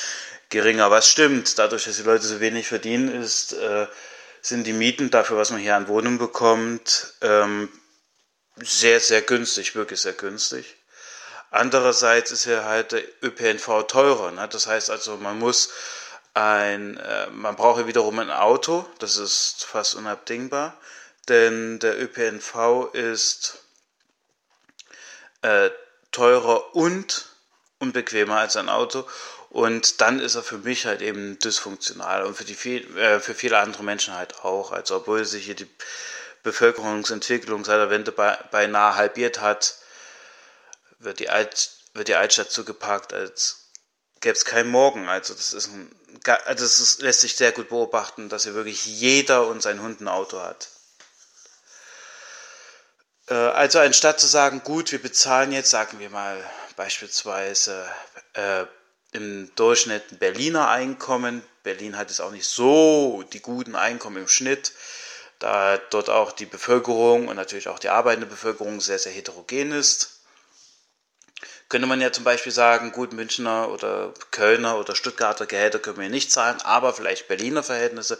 [0.50, 0.90] geringer.
[0.90, 3.86] Was stimmt, dadurch, dass die Leute so wenig verdienen, ist, äh,
[4.42, 7.70] sind die Mieten dafür, was man hier an Wohnungen bekommt, ähm,
[8.62, 10.76] sehr, sehr günstig, wirklich sehr günstig.
[11.50, 14.32] Andererseits ist ja halt der ÖPNV teurer.
[14.32, 14.48] Ne?
[14.48, 15.70] Das heißt also, man muss
[16.34, 20.76] ein, äh, man braucht wiederum ein Auto, das ist fast unabdingbar,
[21.28, 23.58] denn der ÖPNV ist
[25.42, 25.70] äh,
[26.12, 27.26] teurer und
[27.78, 29.06] unbequemer als ein Auto
[29.50, 33.34] und dann ist er für mich halt eben dysfunktional und für, die viel, äh, für
[33.34, 34.72] viele andere Menschen halt auch.
[34.72, 35.68] Also obwohl sich hier die
[36.48, 39.76] Bevölkerungsentwicklung seit der Wende beinahe halbiert hat,
[40.98, 43.70] wird die, Alt, wird die Altstadt zugeparkt, als
[44.20, 45.08] gäbe es keinen Morgen.
[45.08, 45.94] Also das ist ein,
[46.46, 50.08] also das lässt sich sehr gut beobachten, dass hier wirklich jeder und sein Hund ein
[50.08, 50.68] Auto hat.
[53.28, 56.42] Äh, also anstatt zu sagen, gut, wir bezahlen jetzt, sagen wir mal
[56.76, 57.86] beispielsweise
[58.32, 58.64] äh,
[59.12, 61.42] im Durchschnitt ein Berliner Einkommen.
[61.62, 64.72] Berlin hat jetzt auch nicht so die guten Einkommen im Schnitt
[65.38, 70.18] da dort auch die Bevölkerung und natürlich auch die arbeitende Bevölkerung sehr, sehr heterogen ist.
[71.68, 76.08] Könnte man ja zum Beispiel sagen, gut, Münchner oder Kölner oder Stuttgarter Gehälter können wir
[76.08, 78.18] nicht zahlen, aber vielleicht Berliner Verhältnisse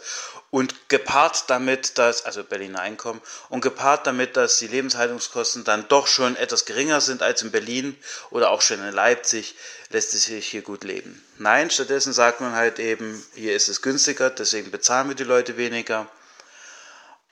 [0.51, 6.05] und gepaart damit, dass, also Berliner Einkommen, und gepaart damit, dass die Lebenshaltungskosten dann doch
[6.05, 7.97] schon etwas geringer sind als in Berlin
[8.29, 9.55] oder auch schon in Leipzig,
[9.89, 11.19] lässt es sich hier gut leben.
[11.39, 15.57] Nein, stattdessen sagt man halt eben, hier ist es günstiger, deswegen bezahlen wir die Leute
[15.57, 16.07] weniger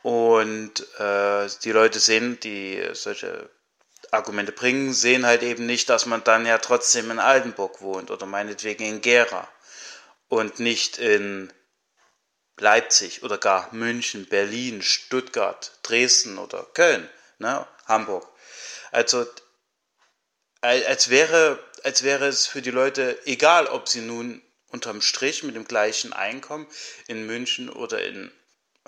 [0.07, 3.49] und äh, die Leute sehen, die solche
[4.09, 8.25] Argumente bringen, sehen halt eben nicht, dass man dann ja trotzdem in Altenburg wohnt oder
[8.25, 9.49] meinetwegen in Gera
[10.29, 11.51] und nicht in
[12.57, 18.25] Leipzig oder gar München, Berlin, Stuttgart, Dresden oder Köln, ne, Hamburg.
[18.93, 19.25] Also
[20.61, 25.57] als wäre, als wäre es für die Leute egal, ob sie nun unterm Strich mit
[25.57, 26.65] dem gleichen Einkommen
[27.07, 28.31] in München oder in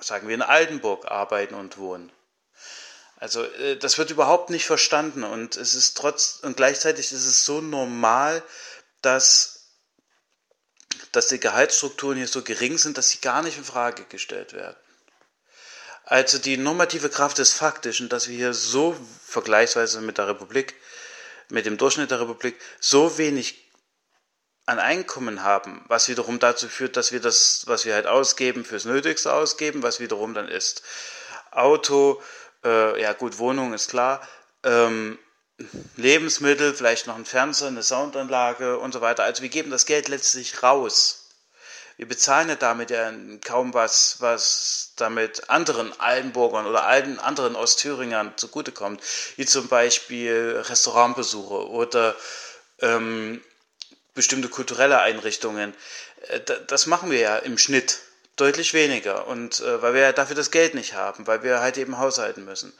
[0.02, 2.12] sagen wir, in Altenburg arbeiten und wohnen.
[3.16, 7.44] Also äh, das wird überhaupt nicht verstanden und es ist trotz und gleichzeitig ist es
[7.44, 8.42] so normal,
[9.02, 9.56] dass
[11.12, 14.76] dass die Gehaltsstrukturen hier so gering sind, dass sie gar nicht in Frage gestellt werden.
[16.04, 18.96] Also die normative Kraft des Faktischen, dass wir hier so
[19.26, 20.74] vergleichsweise mit der Republik,
[21.48, 23.69] mit dem Durchschnitt der Republik, so wenig
[24.70, 28.84] an Einkommen haben, was wiederum dazu führt, dass wir das, was wir halt ausgeben, fürs
[28.84, 30.82] Nötigste ausgeben, was wiederum dann ist
[31.50, 32.22] Auto,
[32.64, 34.26] äh, ja gut, Wohnung ist klar,
[34.62, 35.18] ähm,
[35.96, 39.24] Lebensmittel, vielleicht noch ein Fernseher, eine Soundanlage und so weiter.
[39.24, 41.28] Also wir geben das Geld letztlich raus.
[41.96, 43.12] Wir bezahlen ja damit ja
[43.44, 49.02] kaum was, was damit anderen Altenburgern oder allen anderen Ostthüringern zugutekommt,
[49.36, 52.14] wie zum Beispiel Restaurantbesuche oder
[52.80, 53.42] ähm,
[54.14, 55.74] bestimmte kulturelle Einrichtungen.
[56.28, 57.98] Äh, das machen wir ja im Schnitt
[58.36, 59.26] deutlich weniger.
[59.26, 62.44] Und äh, weil wir ja dafür das Geld nicht haben, weil wir halt eben haushalten
[62.44, 62.72] müssen.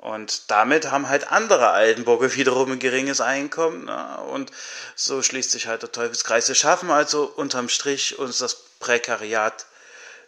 [0.00, 3.84] Und damit haben halt andere Altenburger wiederum ein geringes Einkommen.
[3.86, 4.50] Na, und
[4.94, 6.48] so schließt sich halt der Teufelskreis.
[6.48, 9.66] Wir schaffen also unterm Strich uns das Prekariat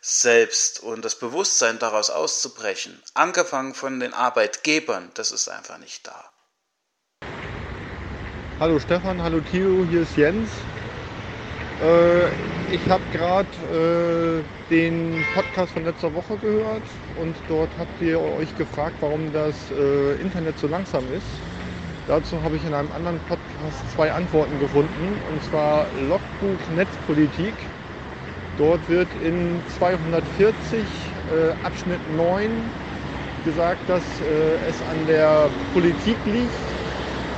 [0.03, 6.32] selbst und das Bewusstsein daraus auszubrechen, angefangen von den Arbeitgebern, das ist einfach nicht da.
[8.62, 10.49] Hallo Stefan, hallo Theo, hier ist Jens.
[11.82, 12.28] Äh,
[12.73, 16.84] ich habe gerade äh, den Podcast von letzter Woche gehört
[17.20, 21.26] und dort habt ihr euch gefragt, warum das äh, Internet so langsam ist.
[22.07, 27.55] Dazu habe ich in einem anderen Podcast zwei Antworten gefunden, und zwar Logbuch Netzpolitik.
[28.58, 32.49] Dort wird in 240 äh, Abschnitt 9
[33.44, 36.82] gesagt, dass äh, es an der Politik liegt,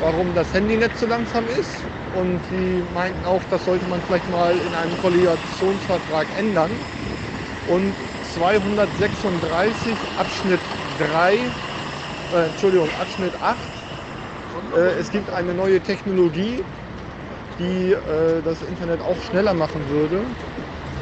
[0.01, 1.71] warum das Handynetz so langsam ist.
[2.15, 6.71] Und sie meinten auch, das sollte man vielleicht mal in einem Koalitionsvertrag ändern.
[7.69, 7.93] Und
[8.35, 10.61] 236 Abschnitt
[11.13, 13.57] 3, äh, Entschuldigung, Abschnitt 8.
[14.77, 16.63] Äh, es gibt eine neue Technologie,
[17.59, 20.21] die äh, das Internet auch schneller machen würde,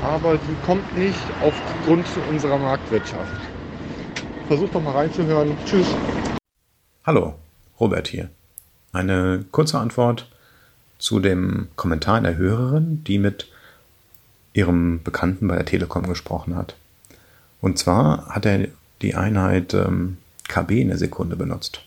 [0.03, 3.33] aber die kommt nicht aufgrund unserer Marktwirtschaft.
[4.49, 5.57] Versucht doch mal reinzuhören.
[5.65, 5.87] Tschüss.
[7.05, 7.35] Hallo,
[7.81, 8.31] Robert hier.
[8.93, 10.29] Eine kurze Antwort
[10.99, 13.49] zu dem Kommentar einer Hörerin, die mit
[14.53, 16.77] ihrem Bekannten bei der Telekom gesprochen hat.
[17.61, 18.69] Und zwar hat er
[19.01, 21.83] die Einheit ähm, KB in der Sekunde benutzt.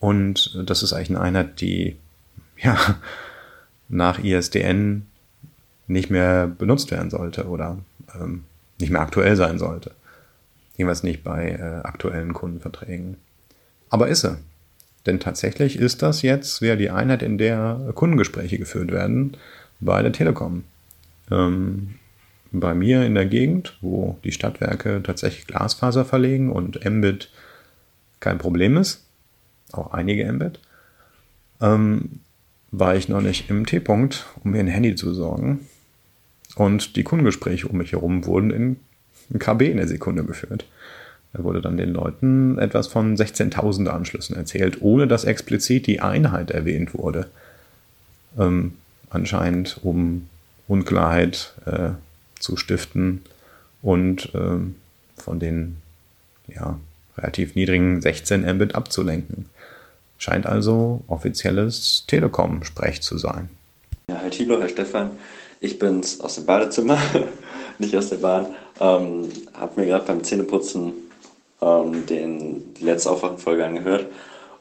[0.00, 1.96] Und das ist eigentlich eine Einheit, die
[2.56, 2.76] ja
[3.88, 5.06] nach ISDN
[5.86, 7.78] nicht mehr benutzt werden sollte oder
[8.14, 8.44] ähm,
[8.78, 9.92] nicht mehr aktuell sein sollte.
[10.76, 13.16] Jedenfalls nicht bei äh, aktuellen Kundenverträgen.
[13.90, 14.38] Aber ist er.
[15.08, 19.38] Denn tatsächlich ist das jetzt wieder die Einheit, in der Kundengespräche geführt werden
[19.80, 20.64] bei der Telekom.
[21.30, 21.94] Ähm,
[22.52, 27.30] bei mir in der Gegend, wo die Stadtwerke tatsächlich Glasfaser verlegen und Mbit
[28.20, 29.06] kein Problem ist,
[29.72, 30.60] auch einige Mbit,
[31.62, 32.20] ähm,
[32.70, 35.68] war ich noch nicht im T-Punkt, um mir ein Handy zu sorgen.
[36.54, 40.66] Und die Kundengespräche um mich herum wurden in KB in der Sekunde geführt.
[41.32, 46.50] Da wurde dann den Leuten etwas von 16.000 Anschlüssen erzählt, ohne dass explizit die Einheit
[46.50, 47.26] erwähnt wurde.
[48.38, 48.74] Ähm,
[49.10, 50.28] anscheinend um
[50.68, 51.90] Unklarheit äh,
[52.38, 53.22] zu stiften
[53.82, 54.76] und ähm,
[55.16, 55.76] von den
[56.46, 56.78] ja,
[57.16, 59.46] relativ niedrigen 16 Mbit abzulenken.
[60.18, 63.50] Scheint also offizielles Telekom-Sprech zu sein.
[64.08, 65.10] Ja, Herr Thilo, Herr Stefan,
[65.60, 66.98] ich bin's aus dem Badezimmer,
[67.78, 68.46] nicht aus der Bahn.
[68.80, 70.92] Ähm, hab mir gerade beim Zähneputzen
[71.60, 74.06] ähm, den, die letzte Aufwachenfolge angehört.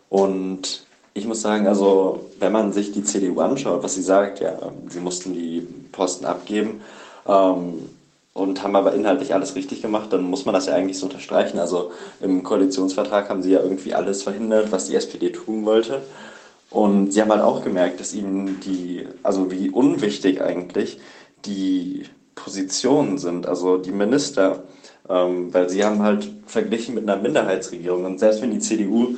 [0.10, 4.58] Und ich muss sagen, also wenn man sich die CDU anschaut, was sie sagt, ja,
[4.88, 6.82] sie mussten die Posten abgeben
[7.28, 7.90] ähm,
[8.34, 11.60] und haben aber inhaltlich alles richtig gemacht, dann muss man das ja eigentlich so unterstreichen.
[11.60, 16.04] Also im Koalitionsvertrag haben sie ja irgendwie alles verhindert, was die SPD tun wollte.
[16.70, 21.00] Und sie haben halt auch gemerkt, dass ihnen die, also wie unwichtig eigentlich
[21.46, 22.04] die
[22.36, 24.64] Positionen sind, also die Minister.
[25.10, 28.06] Ähm, weil sie haben halt verglichen mit einer Minderheitsregierung.
[28.06, 29.16] Und selbst wenn die CDU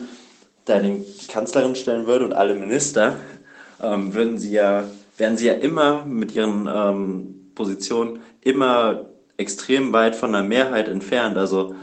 [0.66, 3.16] da die Kanzlerin stellen würde und alle Minister,
[3.82, 4.84] ähm, würden sie ja,
[5.18, 9.06] wären sie ja immer mit ihren ähm, Positionen immer
[9.38, 11.38] extrem weit von der Mehrheit entfernt.
[11.38, 11.76] Also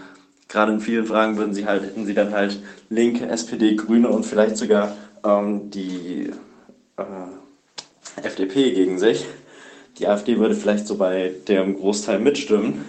[0.49, 2.61] gerade in vielen Fragen würden sie halt, hätten sie dann halt
[2.91, 6.31] Linke, SPD, Grüne und vielleicht sogar ähm, die
[6.97, 9.27] äh, FDP gegen sich.
[9.99, 12.85] Die AfD würde vielleicht so bei dem Großteil mitstimmen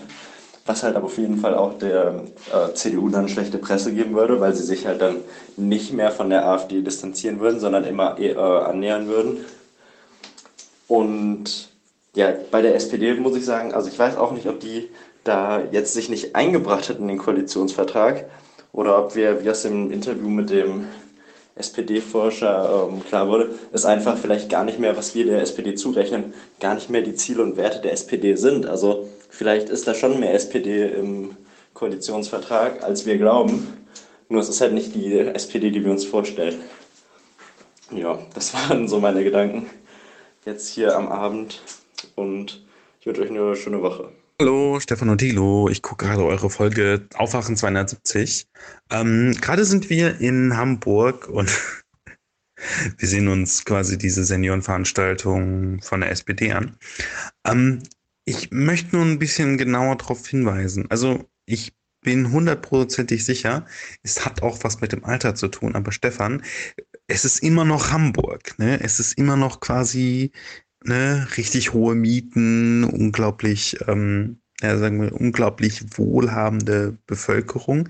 [0.67, 2.23] was halt aber auf jeden Fall auch der
[2.53, 5.17] äh, CDU dann schlechte Presse geben würde, weil sie sich halt dann
[5.55, 9.45] nicht mehr von der AfD distanzieren würden, sondern immer äh, annähern würden.
[10.87, 11.69] Und
[12.15, 14.89] ja, bei der SPD muss ich sagen, also ich weiß auch nicht, ob die
[15.23, 18.25] da jetzt sich nicht eingebracht hat in den Koalitionsvertrag
[18.73, 20.87] oder ob wir, wie aus dem Interview mit dem
[21.55, 26.33] SPD-Forscher ähm, klar wurde, ist einfach vielleicht gar nicht mehr, was wir der SPD zurechnen,
[26.59, 28.67] gar nicht mehr die Ziele und Werte der SPD sind.
[28.67, 31.37] Also vielleicht ist da schon mehr SPD im
[31.73, 33.67] Koalitionsvertrag, als wir glauben.
[34.29, 36.59] Nur es ist halt nicht die SPD, die wir uns vorstellen.
[37.91, 39.67] Ja, das waren so meine Gedanken
[40.45, 41.61] jetzt hier am Abend
[42.15, 42.65] und
[42.99, 44.11] ich wünsche euch eine schöne Woche.
[44.41, 45.67] Hallo, Stefan und Thilo.
[45.69, 48.47] Ich gucke gerade eure Folge Aufwachen 270.
[48.91, 51.49] Ähm, gerade sind wir in Hamburg und
[52.97, 56.77] wir sehen uns quasi diese Seniorenveranstaltung von der SPD an.
[57.45, 57.81] Ähm,
[58.27, 60.85] ich möchte nur ein bisschen genauer darauf hinweisen.
[60.91, 63.65] Also ich bin hundertprozentig sicher,
[64.03, 65.75] es hat auch was mit dem Alter zu tun.
[65.75, 66.43] Aber Stefan,
[67.07, 68.59] es ist immer noch Hamburg.
[68.59, 68.81] Ne?
[68.81, 70.31] Es ist immer noch quasi
[70.83, 77.87] ne, richtig hohe Mieten, unglaublich, ähm, ja, sagen wir, unglaublich wohlhabende Bevölkerung.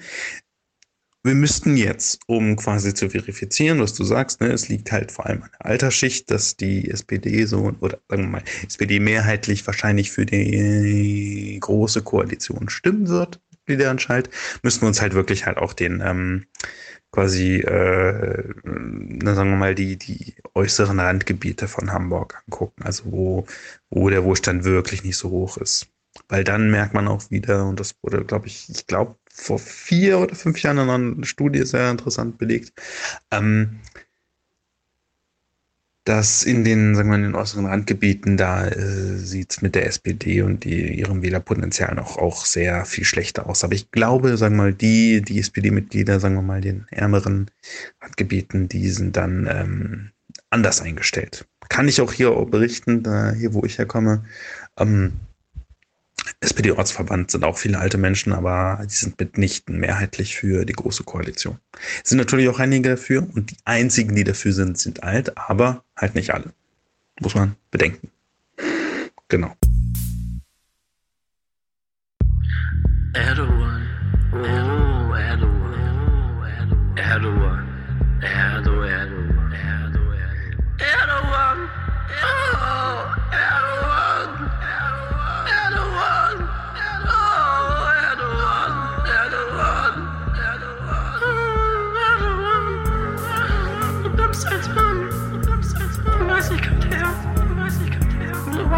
[1.28, 5.26] Wir müssten jetzt, um quasi zu verifizieren, was du sagst, ne, es liegt halt vor
[5.26, 10.10] allem an der Altersschicht, dass die SPD so, oder sagen wir mal, SPD mehrheitlich wahrscheinlich
[10.10, 13.42] für die große Koalition stimmen wird.
[13.52, 14.34] Mitglieder entscheidet,
[14.64, 16.46] müssen wir uns halt wirklich halt auch den ähm,
[17.12, 23.46] quasi, äh, sagen wir mal, die, die äußeren Randgebiete von Hamburg angucken, also wo,
[23.90, 25.88] wo der Wohlstand wirklich nicht so hoch ist.
[26.30, 30.20] Weil dann merkt man auch wieder, und das wurde, glaube ich, ich glaube, vor vier
[30.20, 32.74] oder fünf Jahren in einer Studie sehr interessant belegt,
[33.32, 33.80] ähm,
[36.06, 39.86] dass in den, sagen wir, in den äußeren Randgebieten, da äh, sieht es mit der
[39.86, 43.64] SPD und die, ihrem Wählerpotenzial noch auch sehr viel schlechter aus.
[43.64, 47.52] Aber ich glaube, sagen wir mal, die, die SPD-Mitglieder, sagen wir mal, den ärmeren
[48.02, 50.12] Randgebieten, die sind dann ähm,
[50.50, 51.46] anders eingestellt.
[51.68, 54.24] Kann ich auch hier berichten, da hier, wo ich herkomme.
[54.78, 55.12] Ähm,
[56.42, 61.60] SPD-Ortsverband sind auch viele alte Menschen, aber die sind mitnichten mehrheitlich für die Große Koalition.
[62.04, 65.84] Es sind natürlich auch einige dafür und die einzigen, die dafür sind, sind alt, aber
[65.96, 66.54] halt nicht alle.
[67.20, 68.10] Muss man bedenken.
[69.28, 69.54] Genau.
[73.14, 73.88] Erdogan.
[74.32, 75.74] Oh, Erdogan.
[76.96, 77.68] Erdogan.
[78.22, 78.77] Erdogan.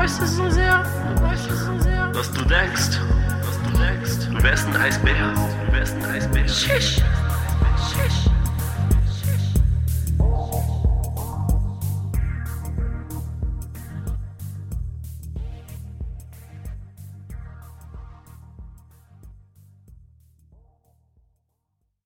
[0.09, 0.83] Weißt es so sehr.
[1.15, 2.09] Du weißt es so sehr.
[2.13, 2.99] Was du denkst.
[3.45, 4.27] Was du denkst.
[4.31, 5.33] Du wärst ein Eisbär.
[5.67, 6.47] Du wärst ein Eisbär.
[6.47, 7.01] Schisch.
[7.77, 8.38] Schisch.